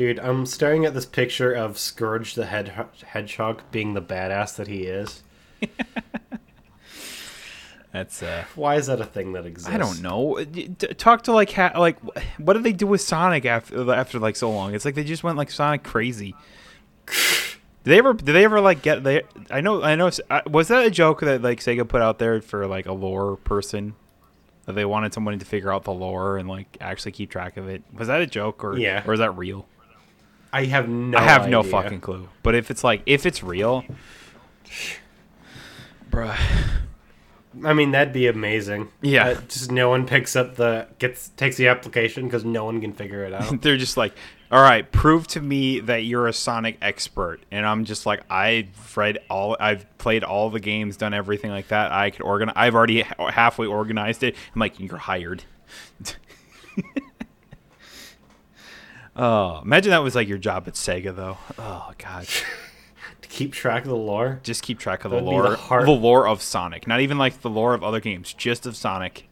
Dude, 0.00 0.18
I'm 0.18 0.46
staring 0.46 0.86
at 0.86 0.94
this 0.94 1.04
picture 1.04 1.52
of 1.52 1.76
Scourge 1.78 2.32
the 2.34 2.46
Hedgehog 2.46 3.60
being 3.70 3.92
the 3.92 4.00
badass 4.00 4.56
that 4.56 4.66
he 4.66 4.84
is. 4.84 5.22
That's 7.92 8.22
uh 8.22 8.44
Why 8.54 8.76
is 8.76 8.86
that 8.86 8.98
a 9.02 9.04
thing 9.04 9.32
that 9.34 9.44
exists? 9.44 9.68
I 9.70 9.76
don't 9.76 10.00
know. 10.00 10.42
D- 10.42 10.68
Talk 10.68 11.24
to 11.24 11.32
like 11.32 11.52
ha- 11.52 11.72
like 11.78 11.98
what 12.38 12.54
did 12.54 12.62
they 12.62 12.72
do 12.72 12.86
with 12.86 13.02
Sonic 13.02 13.44
after 13.44 13.92
after 13.92 14.18
like 14.18 14.36
so 14.36 14.50
long? 14.50 14.74
It's 14.74 14.86
like 14.86 14.94
they 14.94 15.04
just 15.04 15.22
went 15.22 15.36
like 15.36 15.50
Sonic 15.50 15.82
crazy. 15.82 16.34
Did 17.84 17.90
they 17.92 17.98
ever? 17.98 18.14
Did 18.14 18.32
they 18.32 18.44
ever 18.44 18.58
like 18.62 18.80
get? 18.80 19.04
They 19.04 19.22
I 19.50 19.60
know 19.60 19.82
I 19.82 19.96
know. 19.96 20.10
uh, 20.30 20.40
Was 20.46 20.68
that 20.68 20.86
a 20.86 20.90
joke 20.90 21.20
that 21.20 21.42
like 21.42 21.60
Sega 21.60 21.86
put 21.86 22.00
out 22.00 22.18
there 22.18 22.40
for 22.40 22.66
like 22.66 22.86
a 22.86 22.92
lore 22.94 23.36
person? 23.36 23.94
That 24.64 24.74
they 24.74 24.86
wanted 24.86 25.12
somebody 25.12 25.36
to 25.36 25.44
figure 25.44 25.70
out 25.70 25.84
the 25.84 25.92
lore 25.92 26.38
and 26.38 26.48
like 26.48 26.78
actually 26.80 27.12
keep 27.12 27.30
track 27.30 27.58
of 27.58 27.68
it. 27.68 27.82
Was 27.92 28.08
that 28.08 28.22
a 28.22 28.26
joke 28.26 28.64
or 28.64 28.78
Yeah. 28.78 29.02
or 29.06 29.12
is 29.12 29.20
that 29.20 29.36
real? 29.36 29.66
I 30.52 30.64
have 30.64 30.88
no 30.88 31.18
I 31.18 31.22
have 31.22 31.48
no 31.48 31.62
fucking 31.62 32.00
clue. 32.00 32.28
But 32.42 32.54
if 32.54 32.70
it's 32.70 32.82
like 32.82 33.02
if 33.06 33.26
it's 33.26 33.42
real, 33.42 33.84
bruh. 36.10 36.36
I 37.64 37.72
mean, 37.72 37.90
that'd 37.90 38.12
be 38.12 38.28
amazing. 38.28 38.90
Yeah. 39.02 39.26
Uh, 39.26 39.34
just 39.48 39.72
no 39.72 39.88
one 39.88 40.06
picks 40.06 40.36
up 40.36 40.54
the 40.54 40.86
gets 40.98 41.30
takes 41.30 41.56
the 41.56 41.66
application 41.68 42.24
because 42.26 42.44
no 42.44 42.64
one 42.64 42.80
can 42.80 42.92
figure 42.92 43.24
it 43.24 43.32
out. 43.32 43.60
They're 43.62 43.76
just 43.76 43.96
like, 43.96 44.14
all 44.52 44.62
right, 44.62 44.90
prove 44.90 45.26
to 45.28 45.40
me 45.40 45.80
that 45.80 46.04
you're 46.04 46.28
a 46.28 46.32
Sonic 46.32 46.78
expert. 46.80 47.40
And 47.50 47.66
I'm 47.66 47.84
just 47.84 48.06
like, 48.06 48.22
I've 48.30 48.96
read 48.96 49.18
all, 49.28 49.56
I've 49.58 49.86
played 49.98 50.22
all 50.24 50.50
the 50.50 50.60
games, 50.60 50.96
done 50.96 51.12
everything 51.12 51.50
like 51.50 51.68
that. 51.68 51.92
I 51.92 52.10
could 52.10 52.22
organize. 52.22 52.54
I've 52.56 52.74
already 52.74 53.02
ha- 53.02 53.30
halfway 53.30 53.66
organized 53.66 54.22
it. 54.22 54.36
I'm 54.54 54.60
like, 54.60 54.78
you're 54.78 54.96
hired. 54.96 55.44
oh, 59.20 59.60
imagine 59.64 59.90
that 59.90 60.02
was 60.02 60.14
like 60.14 60.28
your 60.28 60.38
job 60.38 60.66
at 60.66 60.74
Sega, 60.74 61.14
though. 61.14 61.38
Oh 61.58 61.92
God, 61.98 62.26
to 63.22 63.28
keep 63.28 63.52
track 63.52 63.82
of 63.82 63.88
the 63.90 63.96
lore. 63.96 64.40
just 64.42 64.62
keep 64.62 64.78
track 64.78 65.04
of 65.04 65.10
the 65.10 65.16
That'd 65.16 65.26
the 65.28 65.30
lore, 65.30 65.54
heart- 65.56 65.84
the 65.84 65.90
lore 65.92 66.26
of 66.26 66.42
Sonic. 66.42 66.86
Not 66.86 67.00
even 67.00 67.18
like 67.18 67.40
the 67.42 67.50
lore 67.50 67.74
of 67.74 67.84
other 67.84 68.00
games, 68.00 68.32
just 68.32 68.66
of 68.66 68.76
Sonic. 68.76 69.28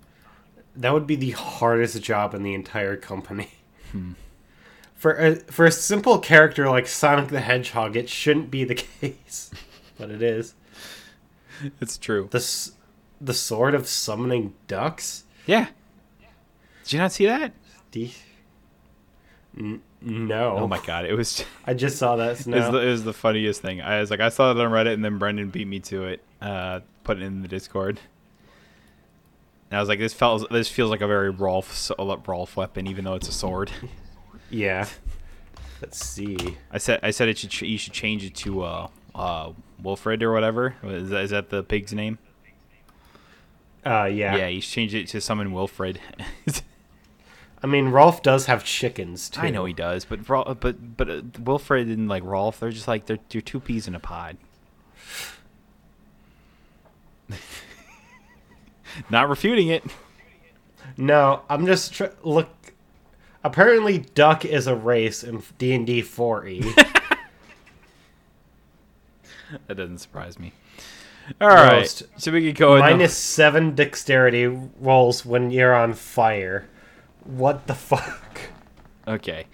That 0.76 0.92
would 0.92 1.06
be 1.06 1.16
the 1.16 1.32
hardest 1.32 2.00
job 2.02 2.34
in 2.34 2.42
the 2.44 2.54
entire 2.54 2.96
company. 2.96 3.50
Hmm. 3.92 4.12
For 4.94 5.12
a, 5.16 5.36
for 5.36 5.64
a 5.64 5.70
simple 5.70 6.18
character 6.18 6.68
like 6.68 6.88
Sonic 6.88 7.28
the 7.28 7.38
Hedgehog, 7.38 7.94
it 7.94 8.08
shouldn't 8.08 8.50
be 8.50 8.64
the 8.64 8.74
case, 9.00 9.48
but 9.96 10.10
it 10.10 10.20
is. 10.22 10.54
It's 11.80 11.96
true. 11.96 12.26
The 12.32 12.70
the 13.20 13.32
sword 13.32 13.76
of 13.76 13.86
summoning 13.86 14.54
ducks. 14.66 15.22
Yeah. 15.46 15.68
Did 16.82 16.92
you 16.94 16.98
not 16.98 17.12
see 17.12 17.26
that? 17.26 17.52
N- 17.94 18.10
no. 20.00 20.56
Oh 20.56 20.68
my 20.68 20.80
God, 20.80 21.04
it 21.04 21.14
was. 21.14 21.44
I 21.66 21.74
just 21.74 21.98
saw 21.98 22.16
that. 22.16 22.46
It 22.46 22.46
was, 22.46 22.70
the, 22.70 22.78
it 22.78 22.90
was 22.90 23.04
the 23.04 23.12
funniest 23.12 23.60
thing. 23.60 23.80
I 23.80 24.00
was 24.00 24.10
like, 24.10 24.20
I 24.20 24.28
saw 24.28 24.50
it 24.50 24.56
on 24.58 24.70
Reddit, 24.70 24.94
and 24.94 25.04
then 25.04 25.18
Brendan 25.18 25.50
beat 25.50 25.66
me 25.66 25.80
to 25.80 26.04
it. 26.04 26.22
Uh, 26.40 26.80
put 27.04 27.18
it 27.18 27.22
in 27.22 27.42
the 27.42 27.48
Discord. 27.48 28.00
And 29.70 29.76
I 29.76 29.80
was 29.80 29.88
like, 29.88 29.98
this 29.98 30.14
felt 30.14 30.48
this 30.50 30.68
feels 30.68 30.90
like 30.90 31.00
a 31.00 31.06
very 31.06 31.30
Rolf 31.30 31.90
Rolf 31.98 32.56
weapon, 32.56 32.86
even 32.86 33.04
though 33.04 33.14
it's 33.14 33.28
a 33.28 33.32
sword. 33.32 33.70
Yeah. 34.50 34.86
Let's 35.82 36.02
see. 36.04 36.56
I 36.72 36.78
said 36.78 37.00
I 37.02 37.10
said 37.10 37.28
it 37.28 37.36
should 37.36 37.60
you 37.60 37.76
should 37.76 37.92
change 37.92 38.24
it 38.24 38.34
to 38.36 38.62
uh 38.62 38.88
uh 39.14 39.52
Wilfred 39.82 40.22
or 40.22 40.32
whatever. 40.32 40.74
Is 40.82 41.10
that, 41.10 41.24
is 41.24 41.30
that 41.30 41.50
the 41.50 41.62
pig's 41.62 41.92
name? 41.92 42.18
Uh, 43.84 44.04
yeah. 44.04 44.36
Yeah, 44.36 44.46
you 44.48 44.62
should 44.62 44.72
change 44.72 44.94
it 44.94 45.06
to 45.08 45.20
summon 45.20 45.52
Wilfred. 45.52 46.00
I 47.62 47.66
mean, 47.66 47.88
Rolf 47.88 48.22
does 48.22 48.46
have 48.46 48.64
chickens 48.64 49.28
too. 49.28 49.40
I 49.40 49.50
know 49.50 49.64
he 49.64 49.72
does, 49.72 50.04
but 50.04 50.28
Rol- 50.28 50.56
but 50.60 50.96
but 50.96 51.10
uh, 51.10 51.22
Wilfred 51.40 51.88
and 51.88 52.08
like 52.08 52.22
Rolf, 52.22 52.60
they're 52.60 52.70
just 52.70 52.86
like 52.88 53.06
they're 53.06 53.18
they're 53.28 53.40
two 53.40 53.58
peas 53.60 53.88
in 53.88 53.94
a 53.94 54.00
pod. 54.00 54.36
Not 59.10 59.28
refuting 59.28 59.68
it. 59.68 59.84
No, 60.96 61.42
I'm 61.48 61.66
just 61.66 61.92
tr- 61.92 62.06
look. 62.22 62.48
Apparently, 63.44 63.98
duck 63.98 64.44
is 64.44 64.66
a 64.66 64.74
race 64.74 65.22
in 65.22 65.42
D 65.58 65.72
and 65.74 65.86
D 65.86 66.02
4e. 66.02 66.94
That 69.66 69.78
doesn't 69.78 69.98
surprise 69.98 70.38
me. 70.38 70.52
All 71.40 71.48
right, 71.48 71.80
Most. 71.80 72.02
so 72.18 72.30
we 72.32 72.44
could 72.46 72.56
go 72.56 72.78
Minus 72.78 73.16
seven 73.16 73.74
dexterity 73.74 74.46
rolls 74.46 75.24
when 75.24 75.50
you're 75.50 75.74
on 75.74 75.94
fire. 75.94 76.66
What 77.24 77.66
the 77.66 77.74
fuck? 77.74 78.40
Okay. 79.06 79.46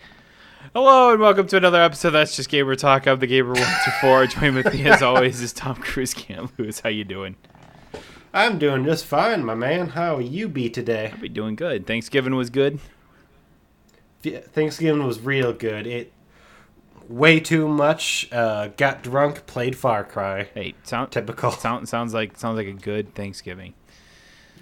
Hello 0.74 1.12
and 1.12 1.20
welcome 1.20 1.46
to 1.48 1.56
another 1.56 1.80
episode. 1.80 2.08
of 2.08 2.14
That's 2.14 2.36
just 2.36 2.48
Gamer 2.48 2.74
Talk. 2.76 3.06
I'm 3.06 3.18
the 3.18 3.26
Gamer 3.26 3.52
One 3.52 3.56
Two 3.84 3.90
Four. 4.00 4.26
Join 4.28 4.54
with 4.54 4.72
me 4.72 4.84
as 4.86 5.02
always 5.02 5.40
is 5.40 5.52
Tom 5.52 5.76
Cruise. 5.76 6.14
Can't 6.14 6.56
lose. 6.58 6.80
How 6.80 6.88
you 6.88 7.04
doing? 7.04 7.36
I'm 8.32 8.58
doing 8.58 8.84
just 8.84 9.04
fine, 9.06 9.44
my 9.44 9.54
man. 9.54 9.90
How 9.90 10.18
you 10.18 10.48
be 10.48 10.68
today? 10.68 11.10
I'll 11.12 11.20
be 11.20 11.28
doing 11.28 11.54
good. 11.56 11.86
Thanksgiving 11.86 12.34
was 12.34 12.50
good. 12.50 12.80
Th- 14.22 14.42
Thanksgiving 14.44 15.06
was 15.06 15.20
real 15.20 15.52
good. 15.52 15.86
It 15.86 16.12
way 17.08 17.38
too 17.38 17.68
much. 17.68 18.28
Uh, 18.32 18.68
got 18.76 19.02
drunk, 19.02 19.46
played 19.46 19.76
Far 19.76 20.02
Cry. 20.04 20.48
Hey, 20.54 20.74
sound 20.82 21.12
Typical. 21.12 21.50
sound 21.52 21.88
sounds 21.88 22.12
like 22.14 22.36
sounds 22.36 22.56
like 22.56 22.66
a 22.66 22.72
good 22.72 23.14
Thanksgiving. 23.14 23.74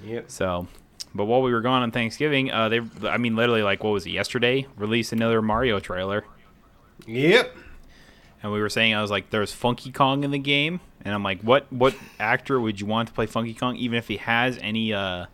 Yep. 0.05 0.31
So, 0.31 0.67
but 1.15 1.27
while 1.27 1.43
we 1.43 1.53
were 1.53 1.61
gone 1.61 1.83
on 1.83 1.91
Thanksgiving, 1.91 2.51
uh, 2.51 2.69
they, 2.69 2.81
I 3.05 3.19
mean, 3.19 3.37
literally, 3.37 3.63
like, 3.63 3.85
what 3.85 3.91
was 3.91 4.07
it, 4.07 4.11
yesterday? 4.11 4.67
Released 4.77 5.13
another 5.13 5.43
Mario 5.43 5.79
trailer. 5.81 6.25
Yep. 7.07 7.55
And 8.43 8.53
we 8.53 8.61
were 8.61 8.71
saying, 8.71 8.95
I 8.95 9.03
was 9.03 9.11
like, 9.11 9.31
there's 9.31 9.53
Funky 9.53 9.93
Kong 9.93 10.25
in 10.25 10.31
the 10.31 10.39
game. 10.39 10.81
And 11.05 11.15
I'm 11.15 11.23
like, 11.23 11.43
what, 11.43 11.73
what 11.73 11.95
actor 12.19 12.61
would 12.61 12.81
you 12.81 12.87
want 12.87 13.09
to 13.09 13.15
play 13.15 13.27
Funky 13.27 13.55
Kong, 13.55 13.77
even 13.77 13.99
if 13.99 14.09
he 14.09 14.17
has 14.17 14.59
any, 14.61 14.93
uh, 14.93 15.27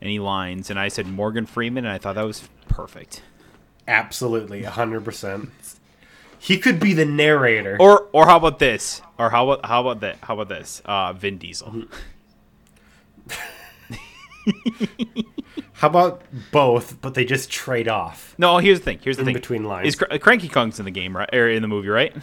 any 0.00 0.18
lines? 0.18 0.70
And 0.70 0.78
I 0.78 0.88
said 0.88 1.06
Morgan 1.06 1.46
Freeman, 1.46 1.84
and 1.84 1.92
I 1.92 1.98
thought 1.98 2.14
that 2.14 2.26
was 2.26 2.48
perfect. 2.68 3.22
Absolutely, 3.86 4.62
hundred 4.62 5.04
percent. 5.04 5.50
He 6.38 6.58
could 6.58 6.78
be 6.78 6.92
the 6.92 7.04
narrator. 7.04 7.76
Or, 7.80 8.08
or 8.12 8.26
how 8.26 8.36
about 8.36 8.58
this? 8.58 9.02
Or 9.18 9.30
how 9.30 9.50
about, 9.50 9.66
how 9.66 9.80
about 9.80 10.00
that? 10.00 10.18
How 10.22 10.34
about 10.34 10.48
this? 10.48 10.82
Uh, 10.84 11.12
Vin 11.12 11.38
Diesel. 11.38 11.84
How 15.74 15.88
about 15.88 16.22
both, 16.52 17.00
but 17.00 17.14
they 17.14 17.24
just 17.24 17.50
trade 17.50 17.88
off? 17.88 18.34
No, 18.38 18.58
here's 18.58 18.78
the 18.80 18.84
thing. 18.84 19.00
Here's 19.02 19.16
the 19.16 19.22
In 19.22 19.26
thing. 19.26 19.34
between 19.34 19.64
lines. 19.64 19.88
Is 19.88 19.96
Cr- 19.96 20.16
Cranky 20.18 20.48
Kong's 20.48 20.78
in 20.78 20.84
the 20.84 20.90
game, 20.90 21.16
right? 21.16 21.28
Or 21.34 21.48
in 21.48 21.62
the 21.62 21.68
movie, 21.68 21.88
right? 21.88 22.14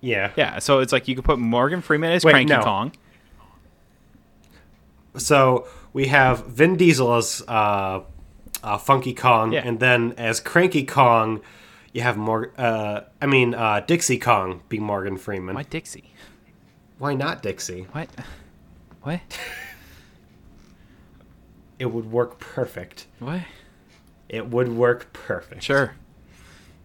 Yeah. 0.00 0.32
Yeah. 0.36 0.58
So 0.60 0.78
it's 0.80 0.92
like 0.92 1.06
you 1.08 1.14
could 1.14 1.24
put 1.24 1.38
Morgan 1.38 1.82
Freeman 1.82 2.12
as 2.12 2.24
Wait, 2.24 2.32
Cranky 2.32 2.52
no. 2.54 2.62
Kong. 2.62 2.92
So 5.16 5.66
we 5.92 6.06
have 6.08 6.46
Vin 6.46 6.76
Diesel 6.76 7.14
as 7.14 7.42
uh, 7.48 8.00
uh, 8.62 8.78
Funky 8.78 9.12
Kong, 9.14 9.52
Yeah. 9.52 9.62
and 9.66 9.80
then 9.80 10.14
as 10.16 10.40
Cranky 10.40 10.84
Kong, 10.84 11.40
you 11.92 12.02
have 12.02 12.16
more. 12.16 12.52
Uh, 12.56 13.02
I 13.20 13.26
mean, 13.26 13.54
uh, 13.54 13.80
Dixie 13.86 14.18
Kong 14.18 14.62
be 14.68 14.78
Morgan 14.78 15.16
Freeman. 15.16 15.54
Why 15.54 15.64
Dixie? 15.64 16.12
Why 16.98 17.14
not 17.14 17.42
Dixie? 17.42 17.86
What? 17.92 18.08
What? 19.02 19.20
It 21.80 21.86
would 21.86 22.12
work 22.12 22.38
perfect. 22.38 23.06
What? 23.18 23.40
It 24.28 24.46
would 24.48 24.68
work 24.68 25.12
perfect. 25.12 25.64
Sure. 25.64 25.94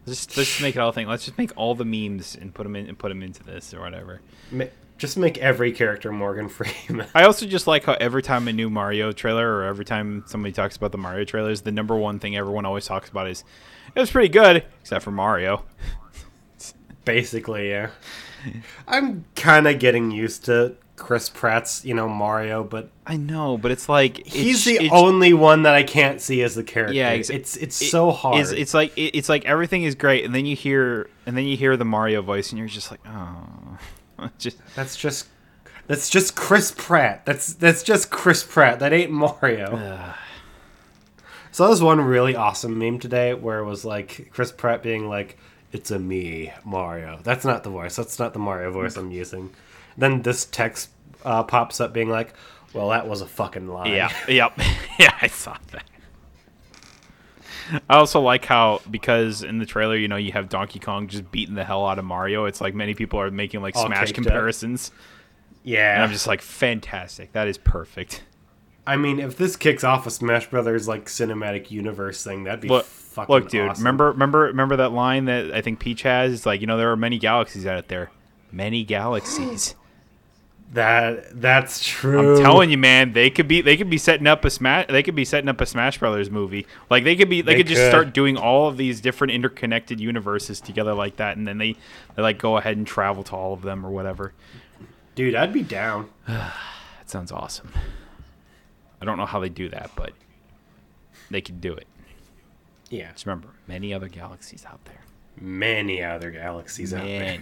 Let's 0.07 0.25
just, 0.25 0.37
let's 0.37 0.49
just 0.49 0.61
make 0.61 0.75
it 0.75 0.79
all 0.79 0.91
thing. 0.91 1.07
Let's 1.07 1.25
just 1.25 1.37
make 1.37 1.51
all 1.55 1.75
the 1.75 1.85
memes 1.85 2.35
and 2.35 2.51
put 2.53 2.63
them 2.63 2.75
in 2.75 2.87
and 2.87 2.97
put 2.97 3.09
them 3.09 3.21
into 3.21 3.43
this 3.43 3.73
or 3.73 3.81
whatever. 3.81 4.21
Ma- 4.51 4.65
Just 4.97 5.17
make 5.17 5.37
every 5.39 5.71
character 5.71 6.11
Morgan 6.11 6.47
Freeman. 6.49 7.07
I 7.13 7.23
also 7.25 7.45
just 7.45 7.67
like 7.67 7.83
how 7.83 7.93
every 7.99 8.23
time 8.23 8.47
a 8.47 8.53
new 8.53 8.69
Mario 8.69 9.11
trailer 9.11 9.47
or 9.57 9.63
every 9.65 9.83
time 9.85 10.23
somebody 10.27 10.53
talks 10.53 10.77
about 10.77 10.91
the 10.91 10.97
Mario 10.97 11.25
trailers, 11.25 11.61
the 11.61 11.71
number 11.71 11.95
one 11.97 12.19
thing 12.19 12.37
everyone 12.37 12.65
always 12.65 12.85
talks 12.85 13.09
about 13.09 13.27
is 13.27 13.43
it 13.95 13.99
was 13.99 14.09
pretty 14.11 14.29
good, 14.29 14.63
except 14.81 15.03
for 15.03 15.11
Mario. 15.11 15.65
Basically, 17.05 17.69
yeah. 17.69 17.89
I'm 18.87 19.25
kind 19.35 19.67
of 19.67 19.79
getting 19.79 20.11
used 20.11 20.45
to 20.45 20.75
Chris 20.95 21.27
Pratt's, 21.29 21.83
you 21.83 21.93
know, 21.93 22.07
Mario, 22.07 22.63
but 22.63 22.89
I 23.05 23.17
know, 23.17 23.57
but 23.57 23.71
it's 23.71 23.89
like 23.89 24.19
it's, 24.19 24.33
he's 24.33 24.63
the 24.65 24.75
it's- 24.75 24.91
only 24.93 25.33
one 25.33 25.63
that 25.63 25.75
I 25.75 25.83
can't 25.83 26.21
see 26.21 26.41
as 26.41 26.55
the 26.55 26.63
character. 26.63 26.93
Yeah, 26.93 27.09
ex- 27.09 27.29
it's 27.29 27.57
it's 27.57 27.81
it- 27.81 27.89
so 27.89 28.11
hard. 28.11 28.39
It's, 28.39 28.51
it's 28.51 28.73
like 28.73 28.97
it, 28.97 29.15
it's 29.17 29.27
like 29.29 29.45
everything 29.45 29.83
is 29.83 29.95
great, 29.95 30.23
and 30.23 30.33
then 30.33 30.45
you 30.45 30.55
hear 30.55 31.09
and 31.25 31.35
then 31.35 31.45
you 31.45 31.57
hear 31.57 31.75
the 31.77 31.85
Mario 31.85 32.21
voice, 32.21 32.51
and 32.51 32.59
you're 32.59 32.67
just 32.69 32.91
like, 32.91 33.01
oh, 33.07 34.29
just 34.37 34.57
That's 34.75 34.95
just 34.95 35.27
that's 35.87 36.09
just 36.09 36.35
Chris 36.35 36.73
Pratt. 36.75 37.25
That's 37.25 37.53
that's 37.53 37.83
just 37.83 38.09
Chris 38.09 38.43
Pratt. 38.43 38.79
That 38.79 38.93
ain't 38.93 39.11
Mario. 39.11 40.13
So 41.51 41.63
that 41.63 41.69
was 41.69 41.81
one 41.81 42.01
really 42.01 42.35
awesome 42.35 42.77
meme 42.77 42.99
today 42.99 43.33
where 43.33 43.59
it 43.59 43.65
was 43.65 43.85
like 43.85 44.29
Chris 44.33 44.51
Pratt 44.51 44.83
being 44.83 45.07
like, 45.07 45.37
"It's 45.71 45.89
a 45.91 45.99
me, 45.99 46.51
Mario." 46.65 47.19
That's 47.23 47.45
not 47.45 47.63
the 47.63 47.69
voice. 47.69 47.95
That's 47.95 48.19
not 48.19 48.33
the 48.33 48.39
Mario 48.39 48.71
voice 48.71 48.97
I'm 48.97 49.11
using. 49.11 49.51
Then 49.97 50.21
this 50.21 50.45
text 50.45 50.89
uh, 51.23 51.43
pops 51.43 51.79
up 51.79 51.93
being 51.93 52.09
like, 52.09 52.33
"Well, 52.73 52.89
that 52.89 53.07
was 53.07 53.21
a 53.21 53.27
fucking 53.27 53.67
lie." 53.67 53.87
yeah, 53.87 54.11
yep, 54.27 54.53
yeah. 54.99 55.15
I 55.21 55.27
saw 55.27 55.57
that. 55.71 55.83
I 57.89 57.95
also 57.95 58.21
like 58.21 58.45
how 58.45 58.81
because 58.91 59.41
in 59.41 59.57
the 59.57 59.65
trailer, 59.65 59.95
you 59.95 60.07
know, 60.07 60.17
you 60.17 60.31
have 60.33 60.49
Donkey 60.49 60.79
Kong 60.79 61.07
just 61.07 61.31
beating 61.31 61.55
the 61.55 61.63
hell 61.63 61.85
out 61.87 61.97
of 61.97 62.05
Mario. 62.05 62.45
It's 62.45 62.61
like 62.61 62.75
many 62.75 62.93
people 62.93 63.19
are 63.19 63.31
making 63.31 63.61
like 63.61 63.75
All 63.75 63.87
Smash 63.87 64.07
caked 64.07 64.19
up. 64.19 64.23
comparisons, 64.25 64.91
Yeah. 65.63 65.95
and 65.95 66.03
I'm 66.03 66.11
just 66.11 66.27
like, 66.27 66.41
fantastic. 66.41 67.31
That 67.31 67.47
is 67.47 67.57
perfect. 67.57 68.23
I 68.85 68.97
mean, 68.97 69.19
if 69.19 69.35
this 69.37 69.55
kicks 69.55 69.83
off 69.83 70.05
a 70.05 70.11
Smash 70.11 70.47
Brothers 70.51 70.87
like 70.87 71.05
cinematic 71.05 71.71
universe 71.71 72.23
thing, 72.23 72.43
that'd 72.43 72.61
be 72.61 72.67
Look, 72.67 72.85
fucking 72.85 73.33
look, 73.33 73.49
dude. 73.49 73.67
awesome. 73.69 73.81
Remember, 73.83 74.11
remember, 74.11 74.39
remember 74.41 74.75
that 74.75 74.91
line 74.91 75.25
that 75.25 75.51
I 75.51 75.61
think 75.61 75.79
Peach 75.79 76.03
has. 76.03 76.33
It's 76.33 76.45
like 76.45 76.61
you 76.61 76.67
know 76.67 76.77
there 76.77 76.91
are 76.91 76.95
many 76.97 77.17
galaxies 77.17 77.65
out 77.65 77.87
there, 77.87 78.11
many 78.51 78.83
galaxies. 78.83 79.73
That? 80.73 81.39
That's 81.39 81.85
true. 81.85 82.37
I'm 82.37 82.43
telling 82.43 82.69
you, 82.69 82.77
man, 82.77 83.13
they 83.13 83.29
could 83.29 83.47
be 83.47 83.61
they 83.61 83.77
could 83.77 83.89
be 83.89 83.97
setting 83.97 84.27
up 84.27 84.43
a 84.45 84.49
smash 84.49 84.87
they 84.87 85.03
could 85.03 85.15
be 85.15 85.25
setting 85.25 85.47
up 85.49 85.61
a 85.61 85.65
Smash 85.65 85.99
Brothers 85.99 86.29
movie. 86.29 86.65
Like 86.89 87.03
they 87.03 87.15
could 87.15 87.29
be 87.29 87.41
they, 87.41 87.53
They 87.53 87.57
could 87.57 87.67
just 87.67 87.87
start 87.87 88.13
doing 88.13 88.37
all 88.37 88.67
of 88.67 88.77
these 88.77 89.01
different 89.01 89.31
interconnected 89.33 89.99
universes 89.99 90.59
together 90.61 90.93
like 90.93 91.17
that, 91.17 91.37
and 91.37 91.47
then 91.47 91.57
they 91.57 91.75
they 92.15 92.21
like 92.21 92.37
go 92.39 92.57
ahead 92.57 92.77
and 92.77 92.85
travel 92.85 93.23
to 93.23 93.35
all 93.35 93.53
of 93.53 93.61
them 93.61 93.85
or 93.85 93.91
whatever. 93.91 94.33
dude. 95.15 95.35
I'd 95.35 95.53
be 95.53 95.63
down. 95.63 96.09
That 96.27 97.11
sounds 97.11 97.31
awesome. 97.31 97.71
I 98.99 99.05
don't 99.05 99.17
know 99.17 99.27
how 99.27 99.39
they 99.39 99.49
do 99.49 99.69
that, 99.69 99.91
but 99.95 100.13
they 101.29 101.39
could 101.39 101.61
do 101.61 101.71
it. 101.73 101.85
Yeah, 102.89 103.11
Just 103.11 103.27
remember, 103.27 103.49
many 103.67 103.93
other 103.93 104.07
galaxies 104.07 104.65
out 104.65 104.83
there. 104.85 105.01
many 105.39 106.01
other 106.03 106.31
galaxies 106.31 106.95
out 106.95 107.03
there. 107.05 107.39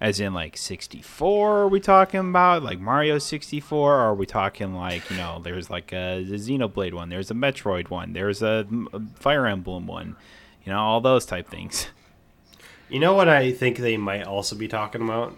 As 0.00 0.20
in, 0.20 0.34
like 0.34 0.56
64, 0.56 1.58
are 1.60 1.68
we 1.68 1.80
talking 1.80 2.20
about? 2.20 2.62
Like 2.62 2.78
Mario 2.78 3.18
64? 3.18 3.94
Or 3.94 3.98
are 3.98 4.14
we 4.14 4.26
talking 4.26 4.74
like, 4.74 5.08
you 5.10 5.16
know, 5.16 5.40
there's 5.42 5.70
like 5.70 5.92
a, 5.92 6.22
the 6.22 6.36
Xenoblade 6.36 6.92
one, 6.92 7.08
there's 7.08 7.30
a 7.30 7.34
Metroid 7.34 7.88
one, 7.88 8.12
there's 8.12 8.42
a, 8.42 8.66
mm, 8.70 8.86
a 8.92 9.18
Fire 9.18 9.46
Emblem 9.46 9.86
one, 9.86 10.16
you 10.64 10.72
know, 10.72 10.78
all 10.78 11.00
those 11.00 11.24
type 11.24 11.48
things. 11.48 11.88
You 12.88 13.00
know 13.00 13.14
what 13.14 13.28
I 13.28 13.50
think 13.50 13.78
they 13.78 13.96
might 13.96 14.22
also 14.22 14.54
be 14.54 14.68
talking 14.68 15.02
about? 15.02 15.36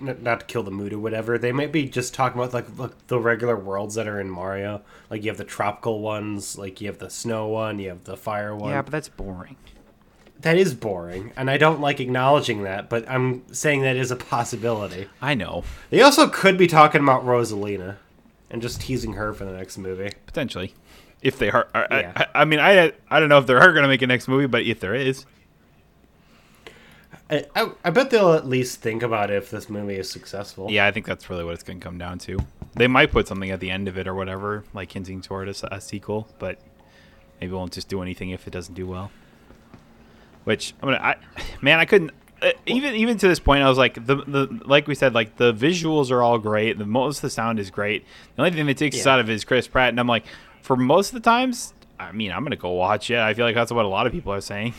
N- 0.00 0.18
not 0.20 0.40
to 0.40 0.46
kill 0.46 0.64
the 0.64 0.72
mood 0.72 0.92
or 0.92 0.98
whatever. 0.98 1.38
They 1.38 1.52
might 1.52 1.70
be 1.70 1.88
just 1.88 2.12
talking 2.12 2.40
about 2.40 2.52
like, 2.52 2.66
like 2.76 3.06
the 3.06 3.20
regular 3.20 3.56
worlds 3.56 3.94
that 3.94 4.08
are 4.08 4.20
in 4.20 4.28
Mario. 4.28 4.82
Like 5.08 5.22
you 5.22 5.30
have 5.30 5.38
the 5.38 5.44
tropical 5.44 6.00
ones, 6.00 6.58
like 6.58 6.80
you 6.80 6.88
have 6.88 6.98
the 6.98 7.10
snow 7.10 7.46
one, 7.46 7.78
you 7.78 7.88
have 7.90 8.02
the 8.04 8.16
fire 8.16 8.56
one. 8.56 8.70
Yeah, 8.70 8.82
but 8.82 8.90
that's 8.90 9.08
boring. 9.08 9.56
That 10.42 10.56
is 10.56 10.74
boring, 10.74 11.32
and 11.36 11.50
I 11.50 11.56
don't 11.56 11.80
like 11.80 12.00
acknowledging 12.00 12.62
that. 12.64 12.88
But 12.88 13.08
I'm 13.08 13.42
saying 13.52 13.82
that 13.82 13.96
is 13.96 14.10
a 14.10 14.16
possibility. 14.16 15.08
I 15.20 15.34
know, 15.34 15.64
They 15.90 16.00
also 16.02 16.28
could 16.28 16.56
be 16.58 16.66
talking 16.66 17.02
about 17.02 17.24
Rosalina 17.24 17.96
and 18.50 18.60
just 18.60 18.80
teasing 18.82 19.14
her 19.14 19.32
for 19.32 19.44
the 19.44 19.52
next 19.52 19.78
movie. 19.78 20.10
potentially. 20.26 20.74
If 21.22 21.38
they 21.38 21.50
are, 21.50 21.68
I, 21.72 22.00
Yeah. 22.00 22.12
I, 22.16 22.42
I 22.42 22.44
mean, 22.44 22.58
I 22.58 22.92
I 23.08 23.20
don't 23.20 23.28
know 23.28 23.38
if 23.38 23.46
they 23.46 23.54
are 23.54 23.72
going 23.72 23.82
to 23.82 23.88
make 23.88 24.02
a 24.02 24.06
next 24.06 24.26
movie, 24.28 24.46
but 24.46 24.62
if 24.64 24.80
there 24.80 24.94
is, 24.94 25.24
I, 27.30 27.46
I, 27.54 27.70
I 27.84 27.90
bet 27.90 28.10
they'll 28.10 28.32
at 28.32 28.46
least 28.46 28.80
think 28.80 29.02
about 29.02 29.30
if 29.30 29.50
this 29.50 29.70
movie 29.70 29.94
is 29.96 30.10
successful. 30.10 30.70
yeah, 30.70 30.86
I 30.86 30.90
think 30.90 31.06
that's 31.06 31.30
really 31.30 31.44
what 31.44 31.54
it's 31.54 31.62
going 31.62 31.78
to 31.80 31.84
come 31.84 31.96
down 31.96 32.18
to. 32.20 32.38
They 32.74 32.88
might 32.88 33.10
put 33.12 33.28
something 33.28 33.50
at 33.50 33.60
the 33.60 33.70
end 33.70 33.88
of 33.88 33.96
it 33.96 34.06
or 34.08 34.14
whatever, 34.14 34.64
like 34.74 34.92
hinting 34.92 35.22
toward 35.22 35.48
a 35.48 35.80
sequel, 35.80 36.28
but 36.38 36.58
maybe 37.40 37.52
won't 37.52 37.72
just 37.72 37.88
do 37.88 38.02
anything 38.02 38.30
if 38.30 38.46
it 38.46 38.50
doesn't 38.50 38.74
do 38.74 38.86
well. 38.86 39.10
Which 40.44 40.74
I'm 40.82 40.88
gonna, 40.88 41.00
I, 41.00 41.16
man, 41.60 41.78
I 41.78 41.84
couldn't. 41.84 42.10
Uh, 42.40 42.50
even 42.66 42.94
even 42.94 43.18
to 43.18 43.28
this 43.28 43.38
point, 43.38 43.62
I 43.62 43.68
was 43.68 43.78
like 43.78 43.94
the 43.94 44.16
the 44.16 44.60
like 44.64 44.88
we 44.88 44.94
said, 44.94 45.14
like 45.14 45.36
the 45.36 45.52
visuals 45.52 46.10
are 46.10 46.22
all 46.22 46.38
great. 46.38 46.78
The 46.78 46.86
most 46.86 47.18
of 47.18 47.22
the 47.22 47.30
sound 47.30 47.60
is 47.60 47.70
great. 47.70 48.04
The 48.36 48.42
only 48.42 48.56
thing 48.56 48.66
that 48.66 48.76
takes 48.76 48.98
us 48.98 49.06
out 49.06 49.20
of 49.20 49.30
it 49.30 49.32
is 49.34 49.44
Chris 49.44 49.68
Pratt, 49.68 49.90
and 49.90 50.00
I'm 50.00 50.08
like, 50.08 50.24
for 50.60 50.76
most 50.76 51.08
of 51.08 51.14
the 51.14 51.30
times, 51.30 51.72
I 52.00 52.10
mean, 52.12 52.32
I'm 52.32 52.42
gonna 52.42 52.56
go 52.56 52.70
watch 52.70 53.10
it. 53.10 53.18
I 53.18 53.34
feel 53.34 53.44
like 53.44 53.54
that's 53.54 53.72
what 53.72 53.84
a 53.84 53.88
lot 53.88 54.06
of 54.06 54.12
people 54.12 54.32
are 54.32 54.40
saying. 54.40 54.74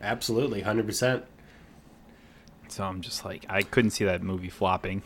Absolutely, 0.00 0.62
hundred 0.62 0.86
percent. 0.86 1.24
So 2.68 2.84
I'm 2.84 3.00
just 3.00 3.24
like, 3.24 3.44
I 3.48 3.62
couldn't 3.62 3.90
see 3.90 4.04
that 4.04 4.22
movie 4.22 4.48
flopping. 4.48 5.02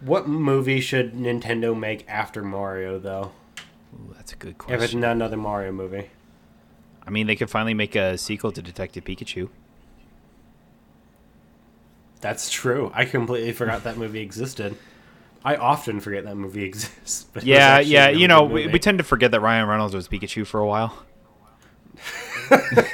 What 0.00 0.28
movie 0.28 0.80
should 0.80 1.12
Nintendo 1.14 1.76
make 1.76 2.08
after 2.08 2.42
Mario, 2.42 2.98
though? 2.98 3.32
Ooh, 3.94 4.14
that's 4.14 4.32
a 4.32 4.36
good 4.36 4.58
question. 4.58 4.76
If 4.76 4.84
it's 4.84 4.94
not 4.94 5.12
another 5.12 5.36
Mario 5.36 5.72
movie, 5.72 6.10
I 7.08 7.10
mean, 7.10 7.26
they 7.26 7.36
could 7.36 7.48
finally 7.48 7.72
make 7.72 7.96
a 7.96 8.18
sequel 8.18 8.52
to 8.52 8.60
Detective 8.60 9.02
Pikachu. 9.02 9.48
that's 12.20 12.50
true. 12.50 12.92
I 12.94 13.06
completely 13.06 13.52
forgot 13.52 13.84
that 13.84 13.96
movie 13.96 14.20
existed. 14.20 14.76
I 15.42 15.56
often 15.56 16.00
forget 16.00 16.24
that 16.24 16.36
movie 16.36 16.64
exists. 16.64 17.24
But 17.32 17.44
Yeah, 17.44 17.80
yeah. 17.80 18.10
You 18.10 18.28
know, 18.28 18.44
we, 18.44 18.66
we 18.66 18.78
tend 18.78 18.98
to 18.98 19.04
forget 19.04 19.30
that 19.30 19.40
Ryan 19.40 19.66
Reynolds 19.66 19.94
was 19.94 20.06
Pikachu 20.06 20.46
for 20.46 20.60
a 20.60 20.66
while. 20.66 21.02
God 22.50 22.62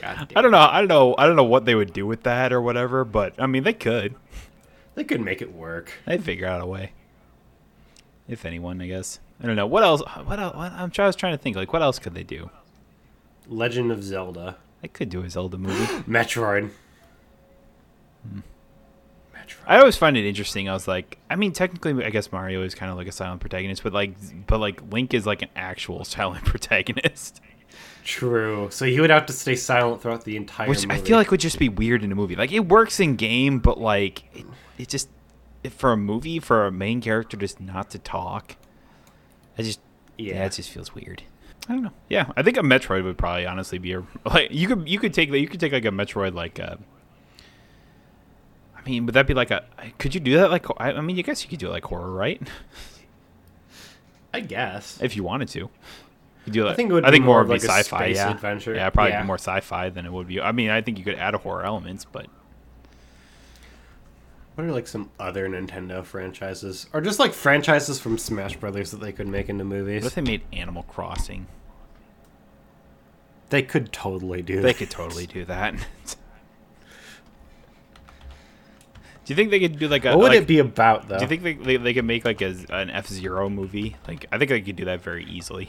damn. 0.00 0.28
I 0.36 0.42
don't 0.42 0.52
know. 0.52 0.58
I 0.58 0.78
don't 0.78 0.88
know. 0.88 1.16
I 1.18 1.26
don't 1.26 1.34
know 1.34 1.42
what 1.42 1.64
they 1.64 1.74
would 1.74 1.92
do 1.92 2.06
with 2.06 2.22
that 2.22 2.52
or 2.52 2.62
whatever. 2.62 3.04
But 3.04 3.34
I 3.36 3.48
mean, 3.48 3.64
they 3.64 3.72
could. 3.72 4.14
They 4.94 5.02
could 5.02 5.20
make 5.20 5.42
it 5.42 5.52
work. 5.52 5.90
They'd 6.06 6.22
figure 6.22 6.46
out 6.46 6.60
a 6.60 6.66
way. 6.66 6.92
If 8.28 8.44
anyone, 8.44 8.80
I 8.80 8.86
guess. 8.86 9.18
I 9.42 9.46
don't 9.46 9.56
know. 9.56 9.66
What 9.66 9.82
else? 9.82 10.02
What 10.24 10.38
else? 10.38 10.56
What, 10.56 10.72
I'm 10.72 10.90
trying, 10.90 11.04
I 11.04 11.08
was 11.08 11.16
trying 11.16 11.36
to 11.36 11.42
think. 11.42 11.56
Like, 11.56 11.72
what 11.72 11.82
else 11.82 11.98
could 11.98 12.14
they 12.14 12.22
do? 12.22 12.50
Legend 13.48 13.92
of 13.92 14.02
Zelda, 14.02 14.56
They 14.82 14.88
could 14.88 15.08
do 15.08 15.22
a 15.22 15.30
Zelda 15.30 15.58
movie. 15.58 15.84
Metroid. 16.08 16.70
Hmm. 18.28 18.40
Metroid. 19.34 19.62
I 19.66 19.78
always 19.78 19.96
find 19.96 20.16
it 20.16 20.26
interesting. 20.26 20.68
I 20.68 20.72
was 20.72 20.88
like, 20.88 21.18
I 21.30 21.36
mean, 21.36 21.52
technically, 21.52 22.04
I 22.04 22.10
guess 22.10 22.32
Mario 22.32 22.62
is 22.62 22.74
kind 22.74 22.90
of 22.90 22.98
like 22.98 23.06
a 23.06 23.12
silent 23.12 23.40
protagonist, 23.40 23.82
but 23.82 23.92
like, 23.92 24.14
but 24.46 24.58
like 24.58 24.80
Link 24.90 25.14
is 25.14 25.26
like 25.26 25.42
an 25.42 25.50
actual 25.54 26.04
silent 26.04 26.44
protagonist, 26.44 27.40
True. 28.06 28.68
So 28.70 28.84
he 28.84 29.00
would 29.00 29.10
have 29.10 29.26
to 29.26 29.32
stay 29.32 29.56
silent 29.56 30.00
throughout 30.00 30.24
the 30.24 30.36
entire 30.36 30.68
which 30.68 30.86
movie. 30.86 31.00
I 31.00 31.02
feel 31.04 31.16
like 31.16 31.32
would 31.32 31.40
just 31.40 31.58
be 31.58 31.68
weird 31.68 32.04
in 32.04 32.12
a 32.12 32.14
movie. 32.14 32.36
Like, 32.36 32.52
it 32.52 32.60
works 32.68 33.00
in 33.00 33.16
game, 33.16 33.58
but 33.58 33.78
like, 33.80 34.22
it, 34.32 34.46
it 34.78 34.88
just 34.88 35.08
for 35.70 35.90
a 35.90 35.96
movie 35.96 36.38
for 36.38 36.66
a 36.66 36.72
main 36.72 37.00
character 37.00 37.36
just 37.36 37.60
not 37.60 37.90
to 37.90 37.98
talk, 37.98 38.54
I 39.58 39.62
just 39.62 39.80
yeah, 40.18 40.34
Yeah. 40.34 40.44
it 40.46 40.52
just 40.52 40.70
feels 40.70 40.94
weird. 40.94 41.22
I 41.68 41.72
don't 41.72 41.82
know. 41.82 41.92
Yeah, 42.08 42.30
I 42.36 42.42
think 42.42 42.56
a 42.56 42.60
Metroid 42.60 43.02
would 43.04 43.18
probably 43.18 43.44
honestly 43.46 43.78
be 43.78 43.92
a 43.92 44.02
like 44.24 44.50
you 44.52 44.66
could 44.68 44.88
you 44.88 44.98
could 44.98 45.12
take 45.14 45.30
that 45.30 45.40
you 45.40 45.48
could 45.48 45.60
take 45.60 45.72
like 45.72 45.84
a 45.84 45.90
Metroid 45.90 46.34
like 46.34 46.60
uh 46.60 46.76
I 48.76 48.88
mean, 48.88 49.04
would 49.06 49.14
that 49.16 49.26
be 49.26 49.34
like 49.34 49.50
a? 49.50 49.64
Could 49.98 50.14
you 50.14 50.20
do 50.20 50.36
that? 50.36 50.48
Like, 50.52 50.64
I, 50.78 50.92
I 50.92 51.00
mean, 51.00 51.18
I 51.18 51.22
guess 51.22 51.42
you 51.42 51.50
could 51.50 51.58
do 51.58 51.66
it 51.66 51.70
like 51.70 51.84
horror, 51.84 52.08
right? 52.12 52.40
I 54.32 54.38
guess. 54.38 55.00
If 55.02 55.16
you 55.16 55.24
wanted 55.24 55.48
to, 55.48 55.58
you 55.58 55.70
do. 56.52 56.62
Like, 56.62 56.74
I 56.74 56.76
think 56.76 56.90
it 56.90 56.92
would 56.92 57.04
I 57.04 57.10
think 57.10 57.22
be 57.24 57.26
more 57.26 57.36
more 57.42 57.44
would 57.48 57.56
of 57.56 57.62
be 57.62 57.66
like 57.66 57.80
a 57.80 57.84
sci-fi. 57.84 58.06
Yeah, 58.06 58.30
adventure. 58.30 58.74
Yeah, 58.76 58.88
probably 58.90 59.10
Yeah. 59.10 59.22
be 59.22 59.26
more 59.26 59.38
sci-fi 59.38 59.88
than 59.88 60.06
it 60.06 60.12
would 60.12 60.28
be. 60.28 60.40
I 60.40 60.52
mean, 60.52 60.70
I 60.70 60.82
think 60.82 60.98
you 60.98 61.04
could 61.04 61.16
add 61.16 61.34
a 61.34 61.38
horror 61.38 61.64
elements, 61.64 62.04
but 62.04 62.26
What 64.56 64.64
are 64.66 64.72
like 64.72 64.86
some 64.86 65.10
other 65.20 65.46
Nintendo 65.50 66.02
franchises, 66.02 66.86
or 66.94 67.02
just 67.02 67.18
like 67.18 67.34
franchises 67.34 68.00
from 68.00 68.16
Smash 68.16 68.56
Brothers 68.56 68.90
that 68.90 69.00
they 69.00 69.12
could 69.12 69.28
make 69.28 69.50
into 69.50 69.64
movies? 69.64 70.02
what 70.02 70.08
if 70.08 70.14
they 70.14 70.22
made 70.22 70.42
Animal 70.50 70.82
Crossing? 70.84 71.46
They 73.50 73.60
could 73.60 73.92
totally 73.92 74.40
do. 74.40 74.56
That. 74.56 74.62
They 74.62 74.72
that. 74.72 74.78
could 74.78 74.90
totally 74.90 75.26
do 75.26 75.44
that. 75.44 75.74
do 75.76 75.86
you 79.26 79.36
think 79.36 79.50
they 79.50 79.60
could 79.60 79.78
do 79.78 79.88
like 79.88 80.06
a? 80.06 80.12
What 80.16 80.20
would 80.20 80.30
like- 80.30 80.40
it 80.40 80.46
be 80.46 80.58
about 80.58 81.06
though? 81.06 81.18
Do 81.18 81.24
you 81.24 81.28
think 81.28 81.42
they, 81.42 81.52
they, 81.52 81.76
they 81.76 81.92
could 81.92 82.06
make 82.06 82.24
like 82.24 82.40
a, 82.40 82.56
an 82.70 82.88
F 82.88 83.08
Zero 83.08 83.50
movie? 83.50 83.96
Like, 84.08 84.24
I 84.32 84.38
think 84.38 84.48
they 84.48 84.62
could 84.62 84.76
do 84.76 84.86
that 84.86 85.02
very 85.02 85.26
easily. 85.26 85.68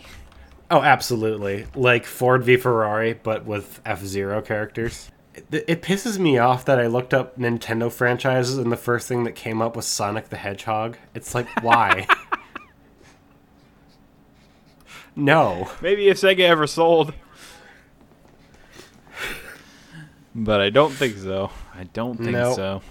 Oh, 0.72 0.82
absolutely. 0.82 1.67
Like 1.75 2.06
Ford 2.06 2.46
v 2.46 2.56
Ferrari, 2.56 3.20
but 3.22 3.46
with 3.46 3.82
F 3.86 4.01
Zero 4.06 4.41
characters. 4.41 5.12
It, 5.51 5.65
it 5.67 5.82
pisses 5.82 6.17
me 6.17 6.38
off 6.38 6.65
that 6.65 6.79
I 6.79 6.88
looked 6.88 7.13
up 7.13 7.38
Nintendo 7.38 7.91
franchises 7.91 8.58
and 8.58 8.72
the 8.72 8.77
first 8.77 9.08
thing 9.08 9.24
that 9.25 9.34
came 9.34 9.62
up 9.62 9.75
was 9.75 9.86
Sonic 9.86 10.29
the 10.29 10.38
Hedgehog. 10.38 10.98
It's 11.13 11.36
like, 11.36 11.48
why? 11.63 12.08
no. 15.15 15.70
Maybe 15.82 16.08
if 16.10 16.17
Sega 16.17 16.41
ever 16.41 16.67
sold. 16.67 17.13
But 20.34 20.62
I 20.62 20.70
don't 20.70 20.91
think 20.91 21.17
so. 21.17 21.50
I 21.74 21.86
don't 21.86 22.17
think 22.17 22.32
Nope. 22.32 22.56
so. 22.56 22.82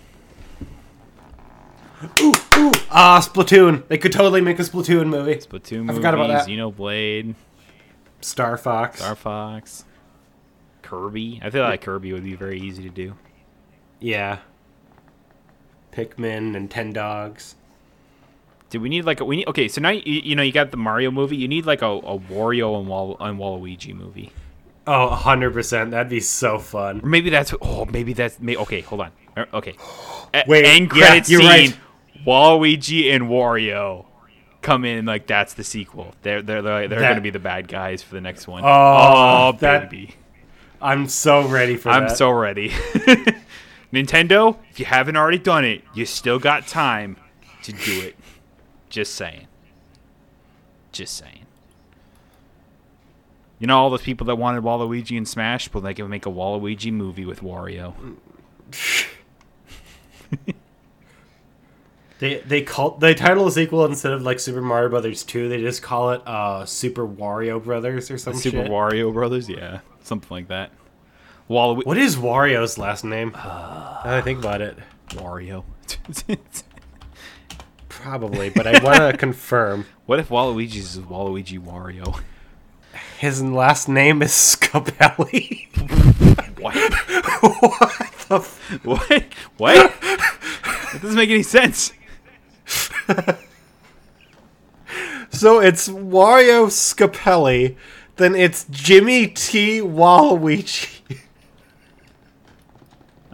Ah, 2.91 3.21
Splatoon. 3.23 3.87
They 3.89 3.99
could 3.99 4.13
totally 4.13 4.41
make 4.41 4.59
a 4.59 4.63
Splatoon 4.63 5.09
movie. 5.09 5.37
Splatoon 5.37 5.81
movie. 5.85 5.93
I 5.93 5.95
forgot 5.95 6.15
about 6.15 6.29
that. 6.29 6.47
Xenoblade, 6.47 7.35
Star 8.21 8.59
Fox. 8.59 8.99
Star 8.99 9.15
Fox, 9.15 9.85
Kirby. 10.87 11.41
I 11.43 11.51
feel 11.51 11.63
like 11.65 11.83
Kirby 11.83 12.13
would 12.13 12.25
be 12.25 12.35
very 12.35 12.61
easy 12.61 12.83
to 12.85 12.89
do. 12.91 13.15
Yeah. 14.01 14.39
Pikmin 15.93 16.55
Nintendogs. 16.69 17.55
Do 18.71 18.81
we 18.81 18.89
need 18.89 19.05
like 19.05 19.21
a 19.21 19.25
we 19.25 19.37
need 19.37 19.49
okay? 19.49 19.69
So 19.69 19.81
now 19.81 19.91
you, 19.91 20.03
you 20.05 20.35
know 20.35 20.43
you 20.43 20.53
got 20.53 20.71
the 20.71 20.77
Mario 20.77 21.11
movie. 21.11 21.37
You 21.37 21.49
need 21.49 21.67
like 21.67 21.83
a, 21.83 21.87
a 21.87 22.19
Wario 22.19 22.79
and 22.79 22.89
Wal 22.89 23.17
and 23.21 23.39
Waluigi 23.39 23.95
movie. 23.95 24.33
Oh, 24.89 25.09
100%. 25.21 25.91
That'd 25.91 26.09
be 26.09 26.21
so 26.21 26.55
Or 26.55 26.61
fun. 26.61 27.01
maybe 27.03 27.29
that's 27.31 27.53
oh 27.61 27.87
maybe 27.87 28.13
that's 28.13 28.39
may, 28.41 28.57
okay. 28.57 28.81
Hold 28.83 29.01
on. 29.03 29.13
Uh, 29.37 29.45
Okay. 29.55 29.75
A- 30.35 30.45
Wait, 30.49 30.65
End 30.65 30.91
yeah, 30.95 31.07
credit 31.07 31.29
you're 31.29 31.41
scene. 31.41 31.49
right. 31.49 31.77
Waluigi 32.27 33.13
and 33.15 33.25
Wario 33.25 34.07
come 34.63 34.85
in 34.85 35.07
like 35.07 35.27
that's 35.29 35.55
the 35.55 35.65
sequel. 35.65 36.15
They're 36.23 36.43
they're 36.43 36.61
they're, 36.63 36.89
they're 36.89 37.01
That- 37.01 37.09
gonna 37.11 37.21
be 37.21 37.31
the 37.31 37.39
bad 37.39 37.69
guys 37.69 38.03
for 38.03 38.15
the 38.15 38.21
next 38.21 38.47
one. 38.49 38.63
Oh, 38.65 39.53
that- 39.61 39.91
baby, 39.91 40.15
I'm 40.81 41.09
so 41.09 41.47
ready 41.47 41.77
for 41.77 41.89
I'm 41.91 42.09
that. 42.09 42.17
so 42.17 42.31
ready. 42.31 42.69
Nintendo, 43.93 44.59
if 44.71 44.81
you 44.81 44.87
haven't 44.87 45.17
already 45.17 45.39
done 45.39 45.65
it, 45.65 45.83
you 45.95 46.07
still 46.07 46.39
got 46.39 46.67
time 46.67 47.17
to 47.63 47.73
do 47.73 48.01
it. 48.03 48.17
Just 48.89 49.15
saying. 49.15 49.47
Just 50.93 51.17
saying. 51.17 51.47
You 53.59 53.67
know 53.67 53.79
all 53.79 53.91
those 53.91 54.03
people 54.03 54.27
that 54.27 54.37
wanted 54.37 54.63
Waluigi 54.63 55.17
and 55.17 55.27
Smash, 55.27 55.69
but 55.69 55.81
they 55.81 55.95
can 55.95 56.09
make 56.09 56.27
a 56.27 56.31
Waluigi 56.31 56.93
movie 56.93 57.25
with 57.25 57.41
Wario. 57.41 57.95
They 62.19 62.39
they 62.39 62.63
call 62.63 62.93
they 62.93 63.15
title 63.15 63.45
the 63.45 63.51
sequel 63.51 63.85
instead 63.85 64.13
of 64.13 64.23
like 64.23 64.41
Super 64.41 64.63
Mario 64.63 64.89
Brothers 64.89 65.23
2, 65.23 65.49
they 65.51 65.61
just 65.61 65.83
call 65.83 66.13
it 66.13 66.23
uh 66.27 66.65
Super 66.65 67.07
Wario 67.07 67.63
Brothers 67.63 68.11
or 68.11 68.17
something. 68.17 68.41
Super 68.41 68.63
shit. 68.63 68.71
Wario 68.71 69.13
Brothers, 69.13 69.49
yeah, 69.49 69.81
something 70.07 70.29
like 70.31 70.49
that. 70.49 70.71
Waluigi, 71.51 71.85
what 71.87 71.99
is 71.99 72.17
Wario's 72.17 72.79
last 72.79 73.05
name? 73.05 73.33
Uh, 73.35 73.39
now 74.05 74.11
that 74.11 74.15
I 74.15 74.21
think 74.23 74.39
about 74.39 74.61
it. 74.61 74.79
Wario. 75.11 75.65
Probably, 77.89 78.51
but 78.51 78.67
I 78.67 78.83
want 78.83 78.99
to 78.99 79.17
confirm. 79.19 79.87
what 80.07 80.19
if 80.19 80.29
Waluigi's 80.29 80.97
is 80.97 80.99
Waluigi 81.03 81.59
Wario? 81.61 82.21
His 83.19 83.43
last 83.43 83.89
name 83.89 84.23
is 84.23 84.31
Scapelli. 84.33 85.67
What? 86.59 86.75
what 86.75 88.13
the 88.29 88.37
f- 88.37 88.81
What? 88.85 89.25
What? 89.59 90.01
that 90.01 90.99
doesn't 91.03 91.15
make 91.15 91.29
any 91.29 91.43
sense. 91.43 91.93
So 95.31 95.61
it's 95.61 95.89
Wario 95.89 96.67
Scapelli, 96.69 97.77
then 98.17 98.35
it's 98.35 98.67
Jimmy 98.71 99.29
T. 99.29 99.81
Waluigi. 99.81 101.19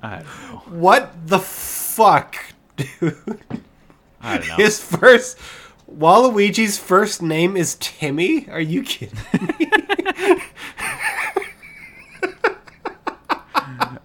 I 0.02 0.16
don't 0.16 0.24
know. 0.24 0.62
What 0.66 1.26
the 1.26 1.38
fuck, 1.38 2.36
dude? 2.76 3.40
I 4.20 4.38
don't 4.38 4.48
know. 4.48 4.56
His 4.56 4.82
first 4.82 5.38
Waluigi's 5.96 6.78
first 6.78 7.22
name 7.22 7.56
is 7.56 7.76
Timmy? 7.76 8.48
Are 8.50 8.60
you 8.60 8.82
kidding? 8.82 9.18
me? 9.58 9.70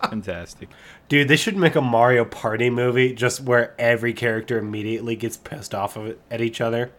Fantastic. 0.10 0.70
Dude, 1.10 1.28
they 1.28 1.36
should 1.36 1.58
make 1.58 1.76
a 1.76 1.82
Mario 1.82 2.26
Party 2.26 2.70
movie 2.70 3.14
just 3.14 3.42
where 3.42 3.74
every 3.80 4.14
character 4.14 4.58
immediately 4.58 5.16
gets 5.16 5.38
pissed 5.38 5.74
off 5.74 5.96
of 5.96 6.18
at 6.30 6.42
each 6.42 6.60
other. 6.62 6.92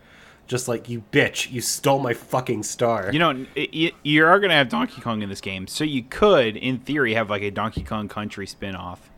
Just 0.48 0.66
like, 0.66 0.88
you 0.88 1.04
bitch, 1.12 1.52
you 1.52 1.60
stole 1.60 2.00
my 2.00 2.14
fucking 2.14 2.62
star. 2.62 3.10
You 3.12 3.18
know, 3.18 3.46
you 3.54 4.24
are 4.24 4.40
going 4.40 4.48
to 4.48 4.56
have 4.56 4.68
Donkey 4.70 5.00
Kong 5.00 5.22
in 5.22 5.28
this 5.28 5.40
game, 5.42 5.66
so 5.66 5.84
you 5.84 6.02
could, 6.02 6.56
in 6.56 6.78
theory, 6.78 7.14
have 7.14 7.30
like 7.30 7.42
a 7.42 7.50
Donkey 7.50 7.84
Kong 7.84 8.08
Country 8.08 8.46
spin 8.46 8.74
off. 8.74 9.10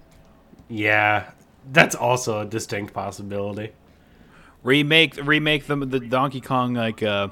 yeah, 0.69 1.31
that's 1.73 1.95
also 1.95 2.41
a 2.41 2.45
distinct 2.45 2.93
possibility. 2.93 3.73
Remake 4.63 5.17
remake 5.25 5.67
the, 5.67 5.77
the 5.77 6.01
Donkey 6.01 6.41
Kong, 6.41 6.75
like, 6.75 7.03
uh, 7.03 7.29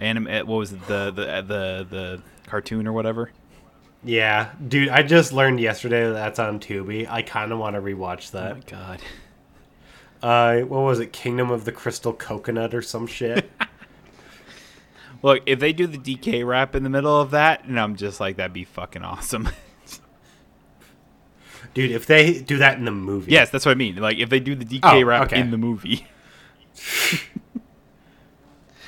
anime, 0.00 0.26
uh, 0.28 0.44
what 0.44 0.56
was 0.56 0.72
it, 0.72 0.86
the, 0.86 1.10
the, 1.10 1.28
uh, 1.28 1.40
the, 1.42 1.86
the 1.90 2.22
cartoon 2.46 2.86
or 2.86 2.92
whatever? 2.92 3.30
Yeah, 4.04 4.52
dude, 4.68 4.88
I 4.90 5.02
just 5.02 5.32
learned 5.32 5.58
yesterday 5.58 6.04
that 6.04 6.12
that's 6.12 6.38
on 6.38 6.60
Tubi. 6.60 7.08
I 7.10 7.22
kind 7.22 7.50
of 7.50 7.58
want 7.58 7.74
to 7.74 7.82
rewatch 7.82 8.30
that. 8.30 8.52
Oh 8.52 8.54
my 8.54 8.60
god. 8.60 9.00
Uh, 10.26 10.62
what 10.62 10.80
was 10.80 10.98
it? 10.98 11.12
Kingdom 11.12 11.52
of 11.52 11.64
the 11.64 11.70
Crystal 11.70 12.12
Coconut 12.12 12.74
or 12.74 12.82
some 12.82 13.06
shit? 13.06 13.48
Look, 15.22 15.44
if 15.46 15.60
they 15.60 15.72
do 15.72 15.86
the 15.86 15.98
DK 15.98 16.44
rap 16.44 16.74
in 16.74 16.82
the 16.82 16.90
middle 16.90 17.20
of 17.20 17.30
that, 17.30 17.64
and 17.64 17.78
I'm 17.78 17.94
just 17.94 18.18
like, 18.18 18.34
that'd 18.34 18.52
be 18.52 18.64
fucking 18.64 19.02
awesome. 19.02 19.48
dude, 21.74 21.92
if 21.92 22.06
they 22.06 22.40
do 22.40 22.58
that 22.58 22.76
in 22.76 22.86
the 22.86 22.90
movie. 22.90 23.30
yes, 23.30 23.50
that's 23.50 23.64
what 23.64 23.70
I 23.70 23.76
mean. 23.76 23.96
Like, 23.96 24.18
if 24.18 24.28
they 24.28 24.40
do 24.40 24.56
the 24.56 24.64
DK 24.64 24.80
Oh, 24.82 25.00
rap 25.04 25.26
okay. 25.26 25.38
in 25.38 25.52
the 25.52 25.58
movie. 25.58 26.08